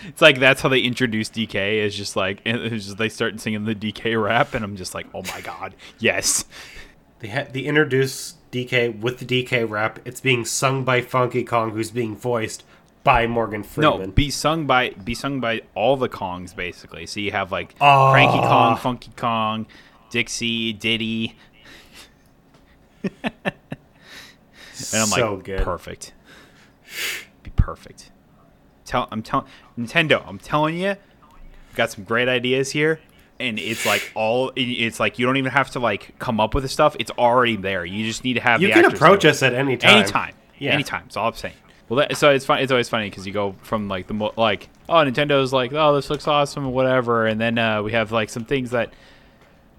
it's 0.08 0.20
like 0.20 0.40
that's 0.40 0.60
how 0.60 0.68
they 0.68 0.80
introduce 0.80 1.30
DK. 1.30 1.84
Is 1.84 1.94
just 1.94 2.16
like 2.16 2.42
it's 2.44 2.86
just 2.86 2.98
they 2.98 3.08
start 3.08 3.38
singing 3.38 3.64
the 3.64 3.76
DK 3.76 4.20
rap, 4.20 4.54
and 4.54 4.64
I'm 4.64 4.74
just 4.74 4.92
like, 4.92 5.06
oh 5.14 5.22
my 5.22 5.40
god, 5.42 5.76
yes. 6.00 6.46
They, 7.20 7.28
ha- 7.28 7.46
they 7.50 7.60
introduce 7.60 8.34
DK 8.52 9.00
with 9.00 9.18
the 9.18 9.24
DK 9.44 9.68
rap. 9.68 9.98
It's 10.04 10.20
being 10.20 10.44
sung 10.44 10.84
by 10.84 11.00
Funky 11.02 11.44
Kong, 11.44 11.70
who's 11.72 11.90
being 11.90 12.16
voiced 12.16 12.64
by 13.04 13.26
Morgan 13.26 13.62
Freeman. 13.62 14.00
No, 14.00 14.06
be 14.08 14.30
sung 14.30 14.66
by 14.66 14.90
be 14.90 15.14
sung 15.14 15.40
by 15.40 15.62
all 15.74 15.96
the 15.96 16.08
Kongs 16.08 16.54
basically. 16.54 17.06
So 17.06 17.20
you 17.20 17.30
have 17.30 17.50
like 17.50 17.74
ah. 17.80 18.08
Oh. 18.08 18.12
Cranky 18.12 18.38
Kong, 18.38 18.76
Funky 18.76 19.10
Kong, 19.16 19.66
Dixie, 20.10 20.72
Diddy, 20.72 21.34
and 23.22 23.32
I'm 24.92 25.06
so 25.06 25.34
like, 25.34 25.44
good. 25.44 25.60
perfect. 25.62 26.12
Be 27.42 27.50
perfect. 27.56 28.10
Tell 28.84 29.08
I'm 29.10 29.22
telling 29.22 29.46
Nintendo. 29.78 30.22
I'm 30.26 30.38
telling 30.38 30.76
you, 30.76 30.96
got 31.74 31.90
some 31.90 32.04
great 32.04 32.28
ideas 32.28 32.72
here, 32.72 33.00
and 33.40 33.58
it's 33.58 33.86
like 33.86 34.10
all 34.14 34.52
it's 34.56 34.98
like 34.98 35.18
you 35.18 35.26
don't 35.26 35.36
even 35.36 35.52
have 35.52 35.70
to 35.70 35.80
like 35.80 36.18
come 36.18 36.40
up 36.40 36.54
with 36.54 36.64
the 36.64 36.68
stuff. 36.68 36.96
It's 36.98 37.10
already 37.12 37.56
there. 37.56 37.84
You 37.84 38.04
just 38.04 38.24
need 38.24 38.34
to 38.34 38.40
have. 38.40 38.60
You 38.60 38.70
can 38.70 38.84
approach 38.84 39.24
us 39.24 39.42
at 39.42 39.54
any 39.54 39.76
time. 39.76 39.98
Anytime. 39.98 40.34
Yeah. 40.58 40.72
Anytime. 40.72 41.02
That's 41.04 41.16
all 41.16 41.28
I'm 41.28 41.34
saying. 41.34 41.54
Well, 41.88 41.98
that, 41.98 42.16
so 42.16 42.30
it's 42.30 42.44
fun. 42.44 42.58
It's 42.60 42.72
always 42.72 42.88
funny 42.88 43.08
because 43.08 43.26
you 43.26 43.32
go 43.32 43.54
from 43.62 43.88
like 43.88 44.08
the 44.08 44.14
mo- 44.14 44.34
like 44.36 44.68
oh 44.88 44.94
Nintendo's 44.94 45.52
like 45.52 45.72
oh 45.72 45.94
this 45.94 46.10
looks 46.10 46.26
awesome 46.26 46.66
or 46.66 46.72
whatever, 46.72 47.26
and 47.26 47.40
then 47.40 47.56
uh, 47.58 47.82
we 47.82 47.92
have 47.92 48.12
like 48.12 48.28
some 48.28 48.44
things 48.44 48.70
that 48.70 48.92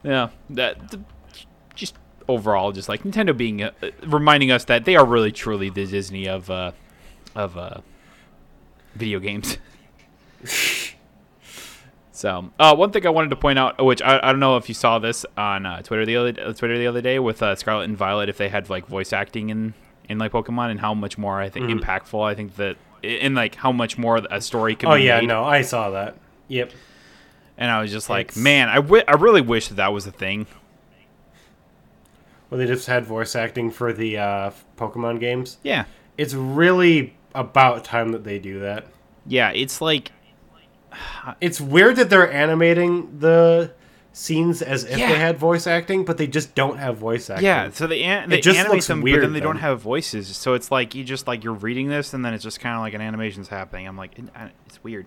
you 0.04 0.10
know 0.10 0.30
that 0.51 0.89
th- 0.89 1.04
just 1.75 1.96
overall 2.28 2.72
just 2.72 2.89
like 2.89 3.04
Nintendo 3.04 3.36
being 3.36 3.62
uh, 3.62 3.72
reminding 4.06 4.51
us 4.51 4.66
that 4.66 4.86
they 4.86 4.96
are 4.96 5.06
really 5.06 5.32
truly 5.32 5.70
the 5.70 5.86
Disney 5.86 6.28
of 6.28 6.50
uh, 6.50 6.72
of 7.36 7.58
uh, 7.58 7.82
video 8.96 9.20
games. 9.20 9.58
So, 12.20 12.52
uh, 12.60 12.76
one 12.76 12.92
thing 12.92 13.06
I 13.08 13.12
wanted 13.12 13.30
to 13.30 13.38
point 13.38 13.58
out, 13.58 13.82
which 13.84 14.02
I, 14.02 14.20
I 14.22 14.32
don't 14.32 14.42
know 14.42 14.58
if 14.58 14.68
you 14.68 14.76
saw 14.76 15.00
this 15.00 15.26
on 15.38 15.66
uh, 15.66 15.82
Twitter 15.82 16.06
the 16.06 16.18
other 16.18 16.34
Twitter 16.34 16.78
the 16.78 16.86
other 16.86 17.00
day 17.02 17.18
with 17.18 17.42
uh, 17.42 17.56
Scarlet 17.56 17.86
and 17.86 17.96
Violet, 17.96 18.28
if 18.28 18.38
they 18.38 18.50
had 18.50 18.70
like 18.70 18.86
voice 18.88 19.14
acting 19.14 19.50
in 19.50 19.74
in 20.10 20.18
like 20.18 20.34
Pokemon, 20.34 20.70
and 20.72 20.82
how 20.82 20.94
much 20.94 21.18
more 21.18 21.40
I 21.40 21.48
think 21.48 21.68
Mm-hmm. 21.68 21.80
impactful 21.80 22.22
I 22.22 22.36
think 22.36 22.58
that 22.58 22.76
in 23.04 23.36
like 23.36 23.56
how 23.56 23.72
much 23.72 23.98
more 23.98 24.18
a 24.30 24.42
story 24.42 24.76
could 24.76 24.90
Oh 24.90 24.96
yeah, 24.96 25.22
made. 25.22 25.28
no, 25.28 25.46
I 25.46 25.62
saw 25.62 25.92
that. 25.92 26.18
Yep. 26.50 26.74
And 27.58 27.72
I 27.72 27.80
was 27.82 27.90
just 27.90 28.10
like, 28.10 28.32
It's- 28.32 28.38
man, 28.44 28.68
I 28.68 28.80
I 29.08 29.14
really 29.14 29.40
wish 29.42 29.70
that 29.70 29.76
that 29.76 29.94
was 29.94 30.06
a 30.06 30.12
thing. 30.12 30.46
Well, 32.50 32.58
they 32.60 32.66
just 32.68 32.88
had 32.88 33.06
voice 33.06 33.34
acting 33.36 33.72
for 33.72 33.94
the 33.94 34.18
uh, 34.18 34.52
Pokemon 34.78 35.20
games. 35.22 35.58
Yeah, 35.64 35.86
It's 36.18 36.34
really 36.34 37.16
about 37.36 37.86
time 37.86 38.12
that 38.12 38.24
they 38.26 38.40
do 38.40 38.60
that. 38.60 38.88
yeah, 39.26 39.52
it's 39.52 39.80
like 39.82 40.12
It's 41.41 41.60
weird 41.62 41.96
that 41.98 42.10
they're 42.10 42.31
animating 42.31 43.19
the 43.19 43.72
scenes 44.12 44.62
as 44.62 44.84
if 44.84 44.98
Yeah. 44.98 45.10
they 45.10 45.17
had 45.19 45.38
voice 45.38 45.67
acting, 45.67 46.03
but 46.03 46.17
they 46.17 46.27
just 46.27 46.55
don't 46.55 46.77
have 46.77 46.98
voice 46.98 47.29
acting. 47.29 47.46
yeah. 47.46 47.69
So 47.72 47.86
they 47.88 48.01
an- 48.03 48.29
they 48.29 48.41
just 48.41 48.58
animate 48.58 48.74
looks 48.77 48.88
them, 48.88 49.00
but 49.01 49.03
weird 49.05 49.24
then 49.24 49.34
they 49.34 49.39
don't 49.39 49.58
have 49.58 49.81
voices. 49.81 50.36
So 50.36 50.55
it's 50.55 50.72
like 50.72 50.96
you 50.96 51.03
just 51.03 51.27
like 51.27 51.43
you're 51.43 51.53
reading 51.53 51.89
this, 51.89 52.13
and 52.13 52.25
then 52.25 52.34
it's 52.34 52.43
just 52.43 52.60
kind 52.60 52.75
of 52.75 52.81
like 52.81 52.93
an 52.93 53.01
animation's 53.01 53.48
happening. 53.50 53.88
I'm 53.88 53.96
like, 53.98 54.17
it's 54.65 54.84
weird. 54.84 55.05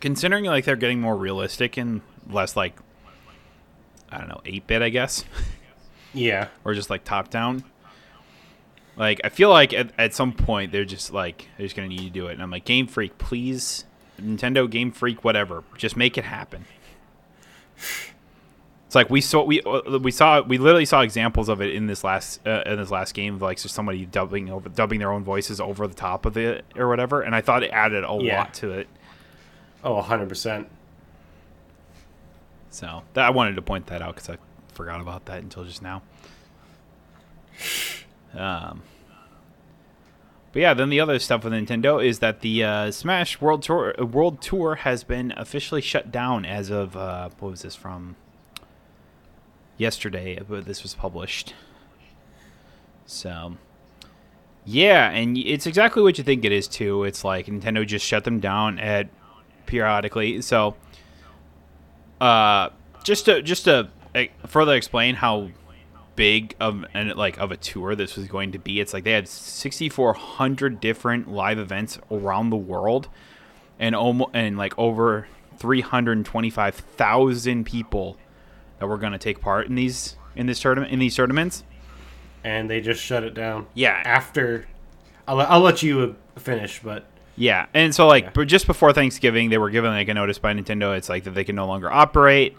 Considering 0.00 0.44
like 0.44 0.64
they're 0.64 0.76
getting 0.76 1.00
more 1.00 1.16
realistic 1.16 1.76
and 1.76 2.02
less 2.28 2.54
like 2.56 2.74
I 4.10 4.18
don't 4.18 4.28
know, 4.28 4.40
eight 4.44 4.66
bit, 4.66 4.80
I 4.82 4.88
guess. 4.90 5.24
Yeah. 6.14 6.48
or 6.64 6.72
just 6.74 6.88
like 6.90 7.04
top 7.04 7.30
down. 7.30 7.64
Like 8.98 9.20
I 9.24 9.28
feel 9.28 9.48
like 9.50 9.72
at, 9.72 9.92
at 9.96 10.12
some 10.12 10.32
point 10.32 10.72
they're 10.72 10.84
just 10.84 11.12
like 11.12 11.48
they're 11.56 11.66
just 11.66 11.76
gonna 11.76 11.88
need 11.88 12.00
to 12.00 12.10
do 12.10 12.26
it, 12.26 12.32
and 12.32 12.42
I'm 12.42 12.50
like 12.50 12.64
Game 12.64 12.86
Freak, 12.88 13.16
please, 13.18 13.84
Nintendo 14.20 14.68
Game 14.68 14.90
Freak, 14.90 15.24
whatever, 15.24 15.62
just 15.76 15.96
make 15.96 16.18
it 16.18 16.24
happen. 16.24 16.64
It's 18.86 18.94
like 18.94 19.08
we 19.10 19.20
saw 19.20 19.44
we 19.44 19.62
uh, 19.62 19.98
we 19.98 20.10
saw 20.10 20.40
we 20.40 20.58
literally 20.58 20.84
saw 20.86 21.02
examples 21.02 21.48
of 21.48 21.60
it 21.60 21.74
in 21.74 21.86
this 21.86 22.02
last 22.02 22.44
uh, 22.46 22.62
in 22.66 22.76
this 22.78 22.90
last 22.90 23.14
game 23.14 23.34
of 23.36 23.42
like 23.42 23.58
just 23.60 23.74
somebody 23.74 24.04
dubbing 24.04 24.50
over 24.50 24.68
dubbing 24.68 24.98
their 24.98 25.12
own 25.12 25.22
voices 25.24 25.60
over 25.60 25.86
the 25.86 25.94
top 25.94 26.26
of 26.26 26.36
it 26.36 26.64
or 26.74 26.88
whatever, 26.88 27.20
and 27.20 27.34
I 27.36 27.40
thought 27.40 27.62
it 27.62 27.70
added 27.70 28.02
a 28.02 28.18
Yeah. 28.20 28.38
lot 28.38 28.54
to 28.54 28.72
it. 28.72 28.88
Oh, 29.84 30.02
100%. 30.02 30.66
So 32.70 33.02
that, 33.14 33.24
I 33.26 33.30
wanted 33.30 33.54
to 33.56 33.62
point 33.62 33.86
that 33.86 34.02
out 34.02 34.16
because 34.16 34.28
I 34.30 34.38
forgot 34.72 35.00
about 35.00 35.26
that 35.26 35.40
until 35.42 35.64
just 35.64 35.82
now. 35.82 36.02
Um, 38.34 38.82
but 40.52 40.62
yeah, 40.62 40.74
then 40.74 40.88
the 40.88 41.00
other 41.00 41.18
stuff 41.18 41.44
with 41.44 41.52
Nintendo 41.52 42.04
is 42.04 42.20
that 42.20 42.40
the 42.40 42.64
uh, 42.64 42.90
Smash 42.90 43.40
World 43.40 43.62
Tour 43.62 43.94
uh, 44.00 44.04
World 44.04 44.40
Tour 44.40 44.76
has 44.76 45.04
been 45.04 45.32
officially 45.36 45.80
shut 45.80 46.10
down 46.10 46.44
as 46.44 46.70
of 46.70 46.96
uh, 46.96 47.28
what 47.38 47.50
was 47.50 47.62
this 47.62 47.74
from? 47.74 48.16
Yesterday, 49.76 50.40
but 50.48 50.64
this 50.64 50.82
was 50.82 50.94
published. 50.94 51.54
So, 53.06 53.56
Yeah, 54.64 55.10
and 55.10 55.38
it's 55.38 55.66
exactly 55.66 56.02
what 56.02 56.18
you 56.18 56.24
think 56.24 56.44
it 56.44 56.52
is 56.52 56.66
too. 56.66 57.04
It's 57.04 57.24
like 57.24 57.46
Nintendo 57.46 57.86
just 57.86 58.04
shut 58.04 58.24
them 58.24 58.40
down 58.40 58.78
at 58.78 59.08
periodically. 59.66 60.42
So, 60.42 60.74
uh, 62.20 62.70
just 63.04 63.26
to 63.26 63.42
just 63.42 63.64
to 63.64 63.88
uh, 64.14 64.24
further 64.46 64.74
explain 64.74 65.14
how 65.14 65.50
big 66.18 66.54
of 66.60 66.84
and 66.92 67.14
like 67.14 67.38
of 67.38 67.50
a 67.52 67.56
tour 67.56 67.94
this 67.94 68.16
was 68.16 68.26
going 68.28 68.52
to 68.52 68.58
be, 68.58 68.80
it's 68.80 68.92
like 68.92 69.04
they 69.04 69.12
had 69.12 69.28
6,400 69.28 70.80
different 70.80 71.30
live 71.30 71.58
events 71.58 71.98
around 72.10 72.50
the 72.50 72.56
world, 72.56 73.08
and 73.78 73.94
almost 73.94 74.30
and 74.34 74.58
like 74.58 74.76
over 74.78 75.28
325,000 75.58 77.64
people 77.64 78.16
that 78.78 78.86
were 78.86 78.98
going 78.98 79.12
to 79.12 79.18
take 79.18 79.40
part 79.40 79.66
in 79.68 79.74
these 79.74 80.16
in 80.36 80.46
this 80.46 80.60
tournament 80.60 80.92
in 80.92 80.98
these 80.98 81.14
tournaments. 81.16 81.64
and 82.44 82.70
they 82.70 82.80
just 82.80 83.02
shut 83.02 83.24
it 83.24 83.34
down. 83.34 83.66
Yeah. 83.74 84.00
After, 84.04 84.66
I'll, 85.26 85.36
let- 85.36 85.50
I'll 85.50 85.60
let 85.60 85.82
you 85.82 86.14
finish, 86.36 86.80
but 86.82 87.04
Yeah, 87.36 87.66
and 87.74 87.94
so 87.94 88.06
like, 88.06 88.24
Yeah. 88.24 88.30
but 88.34 88.46
just 88.46 88.66
before 88.66 88.92
Thanksgiving, 88.92 89.50
they 89.50 89.58
were 89.58 89.70
given 89.70 89.90
like 89.90 90.08
a 90.08 90.14
notice 90.14 90.38
by 90.38 90.52
Nintendo. 90.54 90.96
It's 90.96 91.08
like 91.08 91.24
that 91.24 91.32
they 91.32 91.44
can 91.44 91.56
no 91.56 91.66
longer 91.66 91.90
operate. 91.90 92.56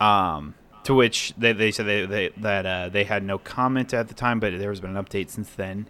Um, 0.00 0.54
to 0.84 0.94
which 0.94 1.32
they, 1.36 1.52
they 1.52 1.70
said 1.70 1.86
they, 1.86 2.06
they 2.06 2.28
that 2.36 2.66
uh, 2.66 2.88
they 2.88 3.04
had 3.04 3.24
no 3.24 3.38
comment 3.38 3.92
at 3.92 4.08
the 4.08 4.14
time, 4.14 4.38
but 4.40 4.56
there 4.58 4.70
has 4.70 4.80
been 4.80 4.96
an 4.96 5.02
update 5.02 5.30
since 5.30 5.50
then. 5.50 5.86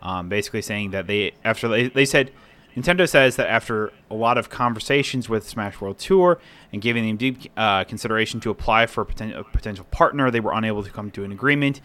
Um, 0.00 0.28
basically 0.28 0.62
saying 0.62 0.90
that 0.92 1.06
they 1.06 1.32
after 1.44 1.68
they, 1.68 1.88
they 1.88 2.04
said 2.04 2.30
Nintendo 2.76 3.08
says 3.08 3.36
that 3.36 3.48
after 3.48 3.92
a 4.10 4.14
lot 4.14 4.38
of 4.38 4.48
conversations 4.48 5.28
with 5.28 5.48
Smash 5.48 5.80
World 5.80 5.98
Tour 5.98 6.38
and 6.72 6.80
giving 6.80 7.06
them 7.06 7.16
deep 7.16 7.50
uh, 7.56 7.84
consideration 7.84 8.38
to 8.40 8.50
apply 8.50 8.86
for 8.86 9.02
a, 9.02 9.06
poten- 9.06 9.36
a 9.36 9.44
potential 9.44 9.84
partner, 9.90 10.30
they 10.30 10.40
were 10.40 10.52
unable 10.52 10.82
to 10.84 10.90
come 10.90 11.10
to 11.12 11.24
an 11.24 11.32
agreement 11.32 11.80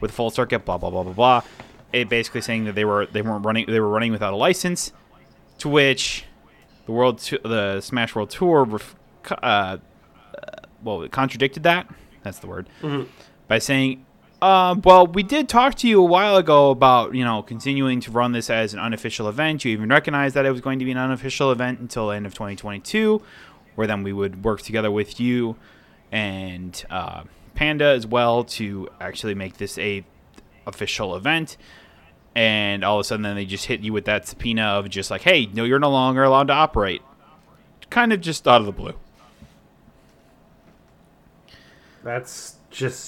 with 0.00 0.10
Full 0.10 0.30
Circuit. 0.30 0.64
Blah 0.64 0.78
blah 0.78 0.90
blah 0.90 1.02
blah 1.02 1.12
blah. 1.12 1.42
It 1.92 2.08
basically 2.08 2.42
saying 2.42 2.64
that 2.64 2.74
they 2.74 2.84
were 2.84 3.06
they 3.06 3.22
weren't 3.22 3.44
running 3.44 3.66
they 3.66 3.80
were 3.80 3.88
running 3.88 4.12
without 4.12 4.32
a 4.32 4.36
license. 4.36 4.92
To 5.58 5.68
which 5.68 6.24
the 6.86 6.92
world 6.92 7.18
the 7.18 7.80
Smash 7.80 8.14
World 8.14 8.30
Tour 8.30 8.64
ref- 8.64 8.94
uh, 9.30 9.78
well 10.82 11.08
contradicted 11.08 11.62
that. 11.62 11.88
That's 12.24 12.40
the 12.40 12.48
word 12.48 12.68
by 13.46 13.58
saying, 13.60 14.04
uh, 14.42 14.74
"Well, 14.82 15.06
we 15.06 15.22
did 15.22 15.48
talk 15.48 15.76
to 15.76 15.86
you 15.88 16.00
a 16.00 16.04
while 16.04 16.36
ago 16.36 16.70
about 16.70 17.14
you 17.14 17.24
know 17.24 17.42
continuing 17.42 18.00
to 18.00 18.10
run 18.10 18.32
this 18.32 18.50
as 18.50 18.72
an 18.74 18.80
unofficial 18.80 19.28
event. 19.28 19.64
You 19.64 19.70
even 19.70 19.88
recognized 19.90 20.34
that 20.34 20.44
it 20.46 20.50
was 20.50 20.60
going 20.60 20.80
to 20.80 20.84
be 20.84 20.90
an 20.90 20.98
unofficial 20.98 21.52
event 21.52 21.78
until 21.78 22.08
the 22.08 22.16
end 22.16 22.26
of 22.26 22.32
2022, 22.34 23.22
where 23.76 23.86
then 23.86 24.02
we 24.02 24.12
would 24.12 24.42
work 24.42 24.62
together 24.62 24.90
with 24.90 25.20
you 25.20 25.56
and 26.10 26.84
uh, 26.90 27.22
Panda 27.54 27.86
as 27.86 28.06
well 28.06 28.42
to 28.44 28.88
actually 29.00 29.34
make 29.34 29.58
this 29.58 29.78
a 29.78 30.04
official 30.66 31.14
event." 31.14 31.56
And 32.36 32.82
all 32.84 32.96
of 32.96 33.02
a 33.02 33.04
sudden, 33.04 33.22
then 33.22 33.36
they 33.36 33.44
just 33.44 33.66
hit 33.66 33.80
you 33.82 33.92
with 33.92 34.06
that 34.06 34.26
subpoena 34.26 34.62
of 34.62 34.88
just 34.88 35.10
like, 35.10 35.22
"Hey, 35.22 35.46
no, 35.52 35.62
you're 35.62 35.78
no 35.78 35.90
longer 35.90 36.24
allowed 36.24 36.48
to 36.48 36.54
operate." 36.54 37.02
Kind 37.90 38.12
of 38.12 38.20
just 38.20 38.48
out 38.48 38.60
of 38.60 38.66
the 38.66 38.72
blue. 38.72 38.94
That's 42.04 42.56
just 42.70 43.00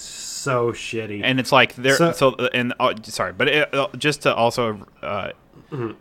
so 0.42 0.72
shitty. 0.72 1.20
and 1.24 1.38
it's 1.40 1.52
like 1.52 1.74
there 1.76 1.96
so, 1.96 2.12
So- 2.12 2.34
and 2.54 2.72
uh, 2.80 2.94
sorry 3.04 3.32
but 3.32 3.48
it, 3.48 3.74
uh, 3.74 3.88
just 3.96 4.22
to 4.22 4.34
also 4.34 4.86
uh, 5.02 5.30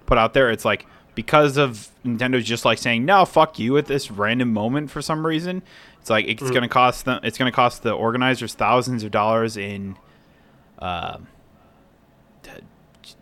put 0.05 0.17
out 0.17 0.33
there 0.33 0.49
it's 0.51 0.65
like 0.65 0.85
because 1.15 1.57
of 1.57 1.89
nintendo's 2.05 2.45
just 2.45 2.65
like 2.65 2.77
saying 2.77 3.05
no 3.05 3.25
fuck 3.25 3.57
you 3.59 3.77
at 3.77 3.85
this 3.87 4.11
random 4.11 4.53
moment 4.53 4.91
for 4.91 5.01
some 5.01 5.25
reason 5.25 5.63
it's 5.99 6.09
like 6.09 6.25
it's 6.27 6.51
gonna 6.51 6.67
cost 6.69 7.05
them 7.05 7.19
it's 7.23 7.37
gonna 7.37 7.51
cost 7.51 7.81
the 7.83 7.91
organizers 7.91 8.53
thousands 8.53 9.03
of 9.03 9.11
dollars 9.11 9.57
in 9.57 9.97
uh, 10.79 11.17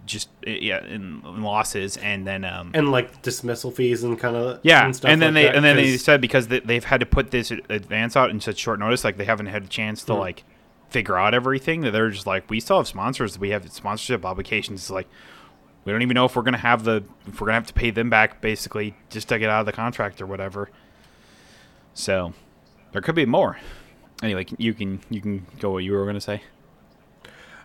just 0.06 0.28
yeah 0.46 0.84
in, 0.86 1.22
in 1.26 1.42
losses 1.44 1.96
and 1.98 2.28
then 2.28 2.44
um 2.44 2.72
and 2.74 2.92
like 2.92 3.22
dismissal 3.22 3.72
fees 3.72 4.04
and 4.04 4.20
kind 4.20 4.36
of 4.36 4.60
yeah, 4.64 4.86
and, 4.86 4.96
stuff 4.96 5.10
and 5.10 5.22
then 5.22 5.34
like 5.34 5.44
they 5.44 5.48
that, 5.48 5.56
and 5.56 5.64
then 5.64 5.78
they 5.78 5.96
said 5.98 6.20
because 6.20 6.48
they, 6.50 6.60
they've 6.60 6.84
had 6.84 7.00
to 7.00 7.06
put 7.06 7.32
this 7.32 7.52
advance 7.52 8.18
out 8.18 8.30
in 8.30 8.42
such 8.42 8.58
short 8.58 8.80
notice, 8.80 9.04
like 9.04 9.16
they 9.18 9.26
haven't 9.26 9.46
had 9.46 9.64
a 9.64 9.68
chance 9.68 10.04
to 10.04 10.12
Mhm. 10.14 10.20
like 10.20 10.44
figure 10.90 11.18
out 11.18 11.34
everything. 11.34 11.82
That 11.82 11.92
they're 11.92 12.10
just 12.10 12.28
like, 12.28 12.50
we 12.50 12.60
still 12.60 12.78
have 12.78 12.88
sponsors, 12.88 13.40
we 13.40 13.50
have 13.52 13.72
sponsorship 13.72 14.26
obligations. 14.26 14.82
It's 14.82 14.90
like 14.90 15.08
we 15.86 15.92
don't 15.94 16.02
even 16.02 16.16
know 16.16 16.26
if 16.26 16.36
we're 16.36 16.44
gonna 16.44 16.58
have 16.58 16.84
the 16.84 17.04
if 17.28 17.40
we're 17.40 17.46
gonna 17.48 17.54
have 17.60 17.68
to 17.68 17.74
pay 17.74 17.90
them 17.90 18.10
back 18.10 18.42
basically 18.42 18.96
just 19.10 19.30
to 19.30 19.40
get 19.40 19.50
out 19.50 19.62
of 19.62 19.66
the 19.66 19.72
contract 19.72 20.22
or 20.22 20.26
whatever. 20.26 20.70
So 21.94 22.34
there 22.92 23.02
could 23.02 23.16
be 23.16 23.26
more. 23.26 23.58
Anyway, 24.22 24.46
you 24.58 24.74
can 24.74 25.00
you 25.10 25.22
can 25.22 25.46
go 25.60 25.72
what 25.72 25.84
you 25.84 25.94
were 25.94 26.06
gonna 26.06 26.20
say. 26.22 26.42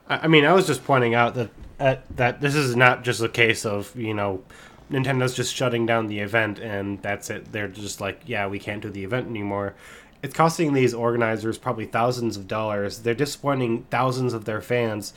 I 0.09 0.27
mean, 0.29 0.45
I 0.45 0.53
was 0.53 0.67
just 0.67 0.85
pointing 0.85 1.15
out 1.15 1.35
that 1.35 1.51
uh, 1.81 1.97
that 2.17 2.41
this 2.41 2.55
is 2.55 2.75
not 2.77 3.05
just 3.05 3.21
a 3.23 3.29
case 3.29 3.65
of 3.65 3.95
you 3.97 4.15
know 4.15 4.43
Nintendo's 4.91 5.35
just 5.35 5.55
shutting 5.55 5.87
down 5.87 6.07
the 6.07 6.21
event 6.21 6.59
and 6.59 7.01
that's 7.03 7.31
it. 7.31 7.53
They're 7.53 7.69
just 7.69 8.01
like, 8.01 8.21
yeah, 8.27 8.47
we 8.47 8.59
can't 8.59 8.83
do 8.83 8.91
the 8.91 9.05
event 9.05 9.29
anymore. 9.29 9.75
It's 10.23 10.35
costing 10.35 10.73
these 10.73 10.95
organizers 10.95 11.59
probably 11.59 11.87
thousands 11.87 12.37
of 12.37 12.49
dollars. 12.49 13.01
They're 13.01 13.15
disappointing 13.15 13.87
thousands 13.91 14.33
of 14.33 14.47
their 14.47 14.61
fans, 14.61 15.13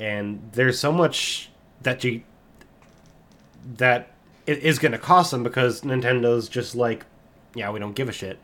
and 0.00 0.50
there's 0.52 0.78
so 0.78 0.90
much 0.90 1.50
that 1.82 2.02
you 2.02 2.22
that 3.76 4.10
it 4.46 4.58
is 4.58 4.78
going 4.78 4.92
to 4.92 4.98
cost 4.98 5.30
them 5.30 5.42
because 5.42 5.82
Nintendo's 5.82 6.48
just 6.48 6.74
like, 6.74 7.06
yeah, 7.54 7.70
we 7.70 7.78
don't 7.78 7.94
give 7.94 8.08
a 8.08 8.12
shit. 8.12 8.40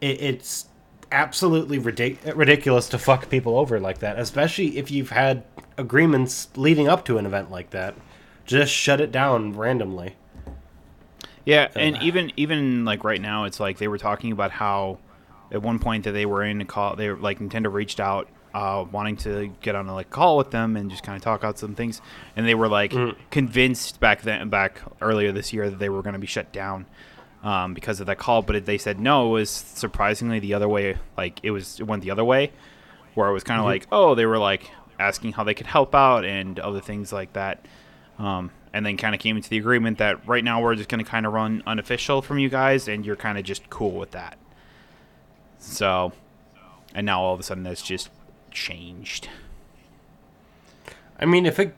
It, 0.00 0.20
it's 0.20 0.66
absolutely 1.12 1.78
ridic- 1.78 2.36
ridiculous 2.36 2.88
to 2.90 2.98
fuck 2.98 3.28
people 3.28 3.58
over 3.58 3.80
like 3.80 3.98
that, 3.98 4.18
especially 4.18 4.78
if 4.78 4.90
you've 4.90 5.10
had 5.10 5.44
agreements 5.76 6.48
leading 6.56 6.88
up 6.88 7.04
to 7.06 7.18
an 7.18 7.26
event 7.26 7.50
like 7.50 7.70
that. 7.70 7.94
Just 8.44 8.72
shut 8.72 9.00
it 9.00 9.12
down 9.12 9.52
randomly. 9.52 10.16
Yeah, 11.44 11.68
and 11.74 11.96
even 12.02 12.32
even 12.36 12.84
like 12.84 13.04
right 13.04 13.20
now, 13.20 13.44
it's 13.44 13.60
like 13.60 13.78
they 13.78 13.88
were 13.88 13.98
talking 13.98 14.32
about 14.32 14.50
how 14.50 14.98
at 15.50 15.62
one 15.62 15.78
point 15.78 16.04
that 16.04 16.12
they 16.12 16.26
were 16.26 16.42
in 16.44 16.60
a 16.60 16.64
call, 16.64 16.96
they 16.96 17.08
were 17.08 17.16
like 17.16 17.38
Nintendo 17.38 17.72
reached 17.72 17.98
out, 17.98 18.28
uh, 18.54 18.84
wanting 18.90 19.16
to 19.18 19.52
get 19.60 19.74
on 19.74 19.88
a 19.88 19.94
like 19.94 20.10
call 20.10 20.36
with 20.36 20.50
them 20.50 20.76
and 20.76 20.90
just 20.90 21.02
kind 21.02 21.16
of 21.16 21.22
talk 21.22 21.44
out 21.44 21.58
some 21.58 21.74
things, 21.74 22.00
and 22.36 22.46
they 22.46 22.54
were 22.54 22.68
like 22.68 22.94
convinced 23.30 24.00
back 24.00 24.22
then, 24.22 24.48
back 24.48 24.80
earlier 25.00 25.32
this 25.32 25.52
year 25.52 25.70
that 25.70 25.78
they 25.78 25.88
were 25.88 26.02
going 26.02 26.12
to 26.12 26.18
be 26.18 26.26
shut 26.26 26.52
down 26.52 26.86
um, 27.42 27.74
because 27.74 28.00
of 28.00 28.06
that 28.06 28.18
call, 28.18 28.42
but 28.42 28.66
they 28.66 28.78
said 28.78 29.00
no. 29.00 29.28
It 29.28 29.40
was 29.40 29.50
surprisingly 29.50 30.38
the 30.40 30.54
other 30.54 30.68
way. 30.68 30.96
Like 31.16 31.40
it 31.42 31.50
was, 31.50 31.80
it 31.80 31.84
went 31.84 32.02
the 32.02 32.10
other 32.10 32.24
way, 32.24 32.52
where 33.14 33.28
it 33.28 33.32
was 33.32 33.44
kind 33.44 33.60
of 33.60 33.66
like, 33.66 33.86
oh, 33.90 34.14
they 34.14 34.26
were 34.26 34.38
like 34.38 34.70
asking 34.98 35.32
how 35.32 35.44
they 35.44 35.54
could 35.54 35.66
help 35.66 35.94
out 35.94 36.24
and 36.24 36.58
other 36.60 36.80
things 36.80 37.12
like 37.12 37.32
that. 37.32 37.64
Um, 38.18 38.50
and 38.72 38.84
then 38.84 38.96
kind 38.96 39.14
of 39.14 39.20
came 39.20 39.36
into 39.36 39.48
the 39.48 39.58
agreement 39.58 39.98
that 39.98 40.26
right 40.28 40.44
now 40.44 40.62
we're 40.62 40.74
just 40.74 40.88
going 40.88 41.02
to 41.02 41.10
kind 41.10 41.26
of 41.26 41.32
run 41.32 41.62
unofficial 41.66 42.22
from 42.22 42.38
you 42.38 42.48
guys, 42.48 42.86
and 42.86 43.04
you're 43.04 43.16
kind 43.16 43.38
of 43.38 43.44
just 43.44 43.68
cool 43.70 43.92
with 43.92 44.12
that. 44.12 44.38
So, 45.58 46.12
and 46.94 47.04
now 47.04 47.20
all 47.20 47.34
of 47.34 47.40
a 47.40 47.42
sudden 47.42 47.64
that's 47.64 47.82
just 47.82 48.10
changed. 48.50 49.28
I 51.18 51.26
mean, 51.26 51.46
if 51.46 51.58
it 51.58 51.74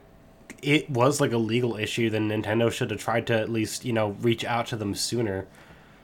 it 0.63 0.89
was 0.89 1.21
like 1.21 1.31
a 1.31 1.37
legal 1.37 1.75
issue, 1.77 2.09
then 2.09 2.29
Nintendo 2.29 2.71
should 2.71 2.91
have 2.91 2.99
tried 2.99 3.27
to 3.27 3.33
at 3.39 3.49
least 3.49 3.85
you 3.85 3.93
know 3.93 4.09
reach 4.21 4.43
out 4.45 4.67
to 4.67 4.75
them 4.75 4.95
sooner. 4.95 5.45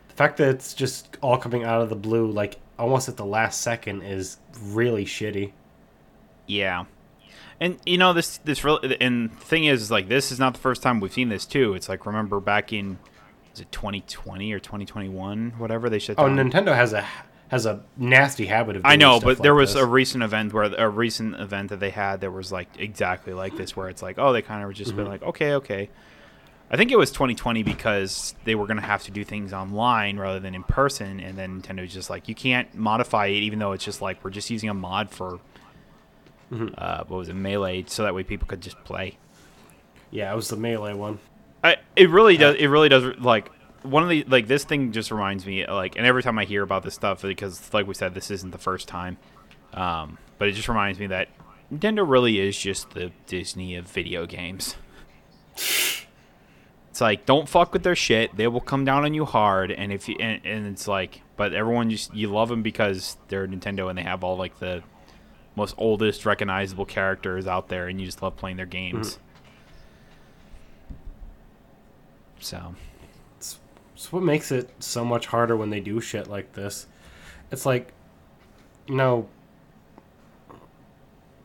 The 0.09 0.15
fact 0.15 0.37
that 0.37 0.49
it's 0.49 0.73
just 0.73 1.17
all 1.21 1.37
coming 1.37 1.63
out 1.63 1.81
of 1.81 1.89
the 1.89 1.95
blue, 1.95 2.29
like 2.29 2.57
almost 2.77 3.07
at 3.09 3.17
the 3.17 3.25
last 3.25 3.61
second, 3.61 4.01
is 4.01 4.37
really 4.61 5.05
shitty. 5.05 5.51
Yeah. 6.47 6.85
And 7.61 7.77
you 7.85 7.97
know 7.97 8.13
this 8.13 8.37
this 8.39 8.63
really 8.63 8.97
and 9.01 9.31
the 9.31 9.35
thing 9.45 9.65
is, 9.65 9.81
is 9.81 9.91
like 9.91 10.07
this 10.07 10.31
is 10.31 10.39
not 10.39 10.53
the 10.53 10.59
first 10.59 10.81
time 10.81 10.99
we've 10.99 11.11
seen 11.13 11.29
this 11.29 11.45
too. 11.45 11.73
It's 11.73 11.89
like 11.89 12.05
remember 12.05 12.39
back 12.39 12.71
in 12.71 12.97
is 13.53 13.59
it 13.61 13.71
2020 13.71 14.53
or 14.53 14.59
2021 14.59 15.53
whatever 15.57 15.89
they 15.89 15.99
shut 15.99 16.15
Oh, 16.17 16.27
down. 16.27 16.37
Nintendo 16.51 16.73
has 16.73 16.93
a 16.93 17.05
has 17.49 17.65
a 17.65 17.83
nasty 17.97 18.45
habit 18.45 18.77
of. 18.77 18.85
I 18.85 18.95
know, 18.95 19.19
but 19.19 19.39
there 19.41 19.53
like 19.53 19.59
was 19.61 19.73
this. 19.73 19.83
a 19.83 19.85
recent 19.85 20.23
event 20.23 20.53
where 20.53 20.63
a 20.63 20.89
recent 20.89 21.35
event 21.35 21.69
that 21.69 21.79
they 21.79 21.89
had 21.89 22.21
that 22.21 22.31
was 22.31 22.51
like 22.51 22.67
exactly 22.77 23.33
like 23.33 23.57
this, 23.57 23.75
where 23.75 23.89
it's 23.89 24.01
like, 24.01 24.17
oh, 24.17 24.31
they 24.33 24.41
kind 24.41 24.63
of 24.63 24.73
just 24.73 24.95
been 24.95 25.07
like, 25.07 25.21
okay, 25.23 25.53
okay. 25.55 25.89
I 26.71 26.77
think 26.77 26.91
it 26.91 26.97
was 26.97 27.09
2020 27.09 27.63
because 27.63 28.35
they 28.43 28.53
were 28.53 28.67
gonna 28.67 28.81
have 28.81 29.03
to 29.03 29.11
do 29.11 29.23
things 29.23 29.53
online 29.53 30.17
rather 30.17 30.39
than 30.39 30.53
in 30.53 30.63
person, 30.63 31.19
and 31.19 31.35
then 31.37 31.61
Nintendo 31.61 31.81
was 31.81 31.93
just 31.93 32.09
like, 32.11 32.29
you 32.29 32.35
can't 32.35 32.73
modify 32.75 33.25
it, 33.25 33.41
even 33.41 33.57
though 33.57 33.71
it's 33.71 33.83
just 33.83 34.01
like 34.01 34.23
we're 34.23 34.29
just 34.29 34.51
using 34.51 34.69
a 34.69 34.73
mod 34.75 35.09
for 35.09 35.39
uh, 36.51 37.03
what 37.07 37.17
was 37.17 37.29
it, 37.29 37.33
melee, 37.33 37.83
so 37.87 38.03
that 38.03 38.13
way 38.13 38.23
people 38.23 38.47
could 38.47 38.61
just 38.61 38.83
play. 38.83 39.17
yeah, 40.11 40.31
it 40.31 40.35
was 40.35 40.47
the 40.49 40.57
melee 40.57 40.93
one. 40.93 41.19
I, 41.63 41.77
it 41.95 42.09
really 42.09 42.37
does. 42.37 42.55
It 42.55 42.67
really 42.67 42.89
does. 42.89 43.17
Like 43.17 43.51
one 43.83 44.03
of 44.03 44.09
the 44.09 44.23
like 44.27 44.47
this 44.47 44.63
thing 44.63 44.91
just 44.91 45.11
reminds 45.11 45.45
me 45.45 45.65
like, 45.65 45.95
and 45.95 46.05
every 46.05 46.23
time 46.23 46.37
I 46.37 46.45
hear 46.45 46.63
about 46.63 46.83
this 46.83 46.93
stuff, 46.93 47.21
because 47.21 47.73
like 47.73 47.87
we 47.87 47.93
said, 47.93 48.13
this 48.13 48.31
isn't 48.31 48.51
the 48.51 48.57
first 48.57 48.87
time. 48.87 49.17
Um, 49.73 50.17
but 50.37 50.47
it 50.47 50.53
just 50.53 50.67
reminds 50.67 50.99
me 50.99 51.07
that 51.07 51.29
Nintendo 51.71 52.09
really 52.09 52.39
is 52.39 52.57
just 52.57 52.91
the 52.91 53.11
Disney 53.27 53.75
of 53.75 53.87
video 53.87 54.25
games. 54.25 54.75
It's 55.55 57.01
like 57.01 57.25
don't 57.25 57.47
fuck 57.47 57.71
with 57.73 57.83
their 57.83 57.95
shit; 57.95 58.35
they 58.35 58.47
will 58.47 58.61
come 58.61 58.83
down 58.85 59.05
on 59.05 59.13
you 59.13 59.25
hard. 59.25 59.71
And 59.71 59.91
if 59.91 60.09
you 60.09 60.15
and, 60.19 60.41
and 60.45 60.67
it's 60.67 60.87
like, 60.87 61.21
but 61.37 61.53
everyone 61.53 61.89
just 61.89 62.13
you 62.13 62.29
love 62.29 62.49
them 62.49 62.63
because 62.63 63.17
they're 63.27 63.47
Nintendo 63.47 63.89
and 63.89 63.97
they 63.97 64.03
have 64.03 64.23
all 64.23 64.37
like 64.37 64.59
the 64.59 64.83
most 65.55 65.75
oldest 65.77 66.25
recognizable 66.25 66.85
characters 66.85 67.47
out 67.47 67.69
there, 67.69 67.87
and 67.87 67.99
you 67.99 68.05
just 68.05 68.21
love 68.21 68.35
playing 68.35 68.57
their 68.57 68.65
games. 68.65 69.19
So 72.39 72.75
It's 73.99 74.13
what 74.13 74.23
makes 74.23 74.49
it 74.49 74.69
so 74.79 75.03
much 75.03 75.25
harder 75.25 75.57
when 75.57 75.71
they 75.71 75.81
do 75.81 75.99
shit 75.99 76.27
like 76.27 76.53
this. 76.53 76.87
It's 77.51 77.65
like, 77.65 77.91
you 78.87 78.95
know, 78.95 79.27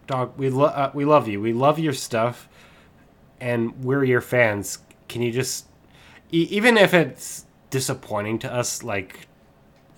dog, 0.07 0.39
we 0.39 0.51
lo- 0.51 0.67
uh, 0.67 0.93
we 0.95 1.05
love 1.05 1.27
you. 1.27 1.41
We 1.41 1.53
love 1.53 1.81
your 1.81 1.93
stuff, 1.93 2.49
and 3.41 3.83
we're 3.83 4.05
your 4.05 4.21
fans. 4.21 4.79
Can 5.09 5.21
you 5.21 5.33
just, 5.33 5.67
e- 6.31 6.47
even 6.49 6.77
if 6.77 6.95
it's 6.95 7.45
disappointing 7.71 8.39
to 8.39 8.53
us, 8.55 8.85
like, 8.85 9.27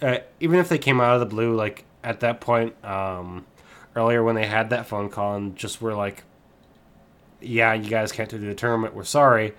uh, 0.01 0.21
even 0.41 0.59
if 0.59 0.71
they 0.71 0.79
came 0.79 0.99
out 0.99 1.13
of 1.13 1.21
the 1.21 1.27
blue, 1.27 1.55
like 1.55 1.85
at 2.03 2.21
that 2.21 2.41
point, 2.41 2.83
um, 2.83 3.45
earlier 3.95 4.25
when 4.25 4.35
they 4.35 4.47
had 4.47 4.71
that 4.71 4.87
phone 4.87 5.11
call 5.11 5.37
and 5.37 5.57
just 5.57 5.83
were 5.83 5.95
like, 5.95 6.25
yeah, 7.43 7.75
you 7.75 7.91
guys 7.91 8.13
can't 8.13 8.31
do 8.31 8.39
the 8.39 8.55
tournament. 8.55 8.95
We're 8.95 9.05
sorry. 9.05 9.53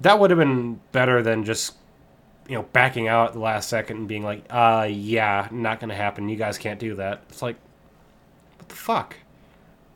That 0.00 0.20
would 0.20 0.30
have 0.30 0.38
been 0.38 0.78
better 0.92 1.24
than 1.24 1.42
just 1.44 1.74
you 2.50 2.56
know, 2.56 2.64
backing 2.72 3.06
out 3.06 3.28
at 3.28 3.32
the 3.34 3.38
last 3.38 3.68
second 3.68 3.98
and 3.98 4.08
being 4.08 4.24
like, 4.24 4.44
uh, 4.50 4.88
yeah, 4.90 5.46
not 5.52 5.78
gonna 5.78 5.94
happen. 5.94 6.28
You 6.28 6.34
guys 6.34 6.58
can't 6.58 6.80
do 6.80 6.96
that. 6.96 7.22
It's 7.28 7.42
like, 7.42 7.56
what 8.58 8.68
the 8.68 8.74
fuck? 8.74 9.16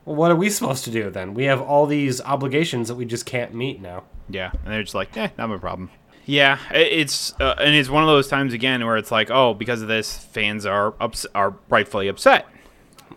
Well, 0.05 0.15
what 0.15 0.31
are 0.31 0.37
we 0.37 0.49
supposed 0.51 0.85
to 0.85 0.93
do 0.93 1.11
then? 1.11 1.35
We 1.35 1.47
have 1.47 1.61
all 1.61 1.87
these 1.87 2.21
obligations 2.21 2.87
that 2.87 2.95
we 2.95 3.07
just 3.07 3.27
can't 3.27 3.55
meet 3.55 3.83
now. 3.83 4.05
Yeah, 4.29 4.53
and 4.53 4.73
they're 4.73 4.85
just 4.85 4.95
like, 4.95 5.17
eh, 5.17 5.31
not 5.37 5.49
my 5.49 5.59
problem. 5.59 5.91
Yeah, 6.27 6.59
it's 6.71 7.35
uh, 7.41 7.57
and 7.59 7.75
it's 7.75 7.91
one 7.91 8.05
of 8.05 8.09
those 8.09 8.29
times 8.29 8.53
again 8.53 8.87
where 8.87 8.97
it's 8.97 9.11
like, 9.11 9.33
oh, 9.33 9.53
because 9.53 9.83
of 9.83 9.89
this, 9.89 10.17
fans 10.17 10.65
are 10.65 10.95
ups- 11.01 11.27
are 11.35 11.57
rightfully 11.69 12.07
upset. 12.07 12.47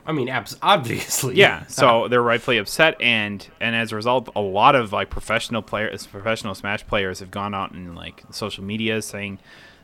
I 0.06 0.12
mean, 0.13 0.30
abs- 0.30 0.58
obviously. 0.62 1.36
Yeah, 1.36 1.65
so 1.67 2.08
they're 2.08 2.21
rightfully 2.21 2.58
upset, 2.58 3.00
and 3.02 3.45
and 3.60 3.76
as 3.76 3.91
a 3.91 3.95
result, 3.95 4.30
a 4.36 4.41
lot 4.41 4.76
of 4.76 4.93
like 4.93 5.10
professional 5.10 5.62
players, 5.62 6.08
professional 6.08 6.56
Smash 6.56 6.86
players, 6.88 7.19
have 7.19 7.32
gone 7.32 7.54
out 7.54 7.71
and 7.71 7.95
like 7.95 8.23
social 8.32 8.63
media 8.63 9.02
saying 9.02 9.39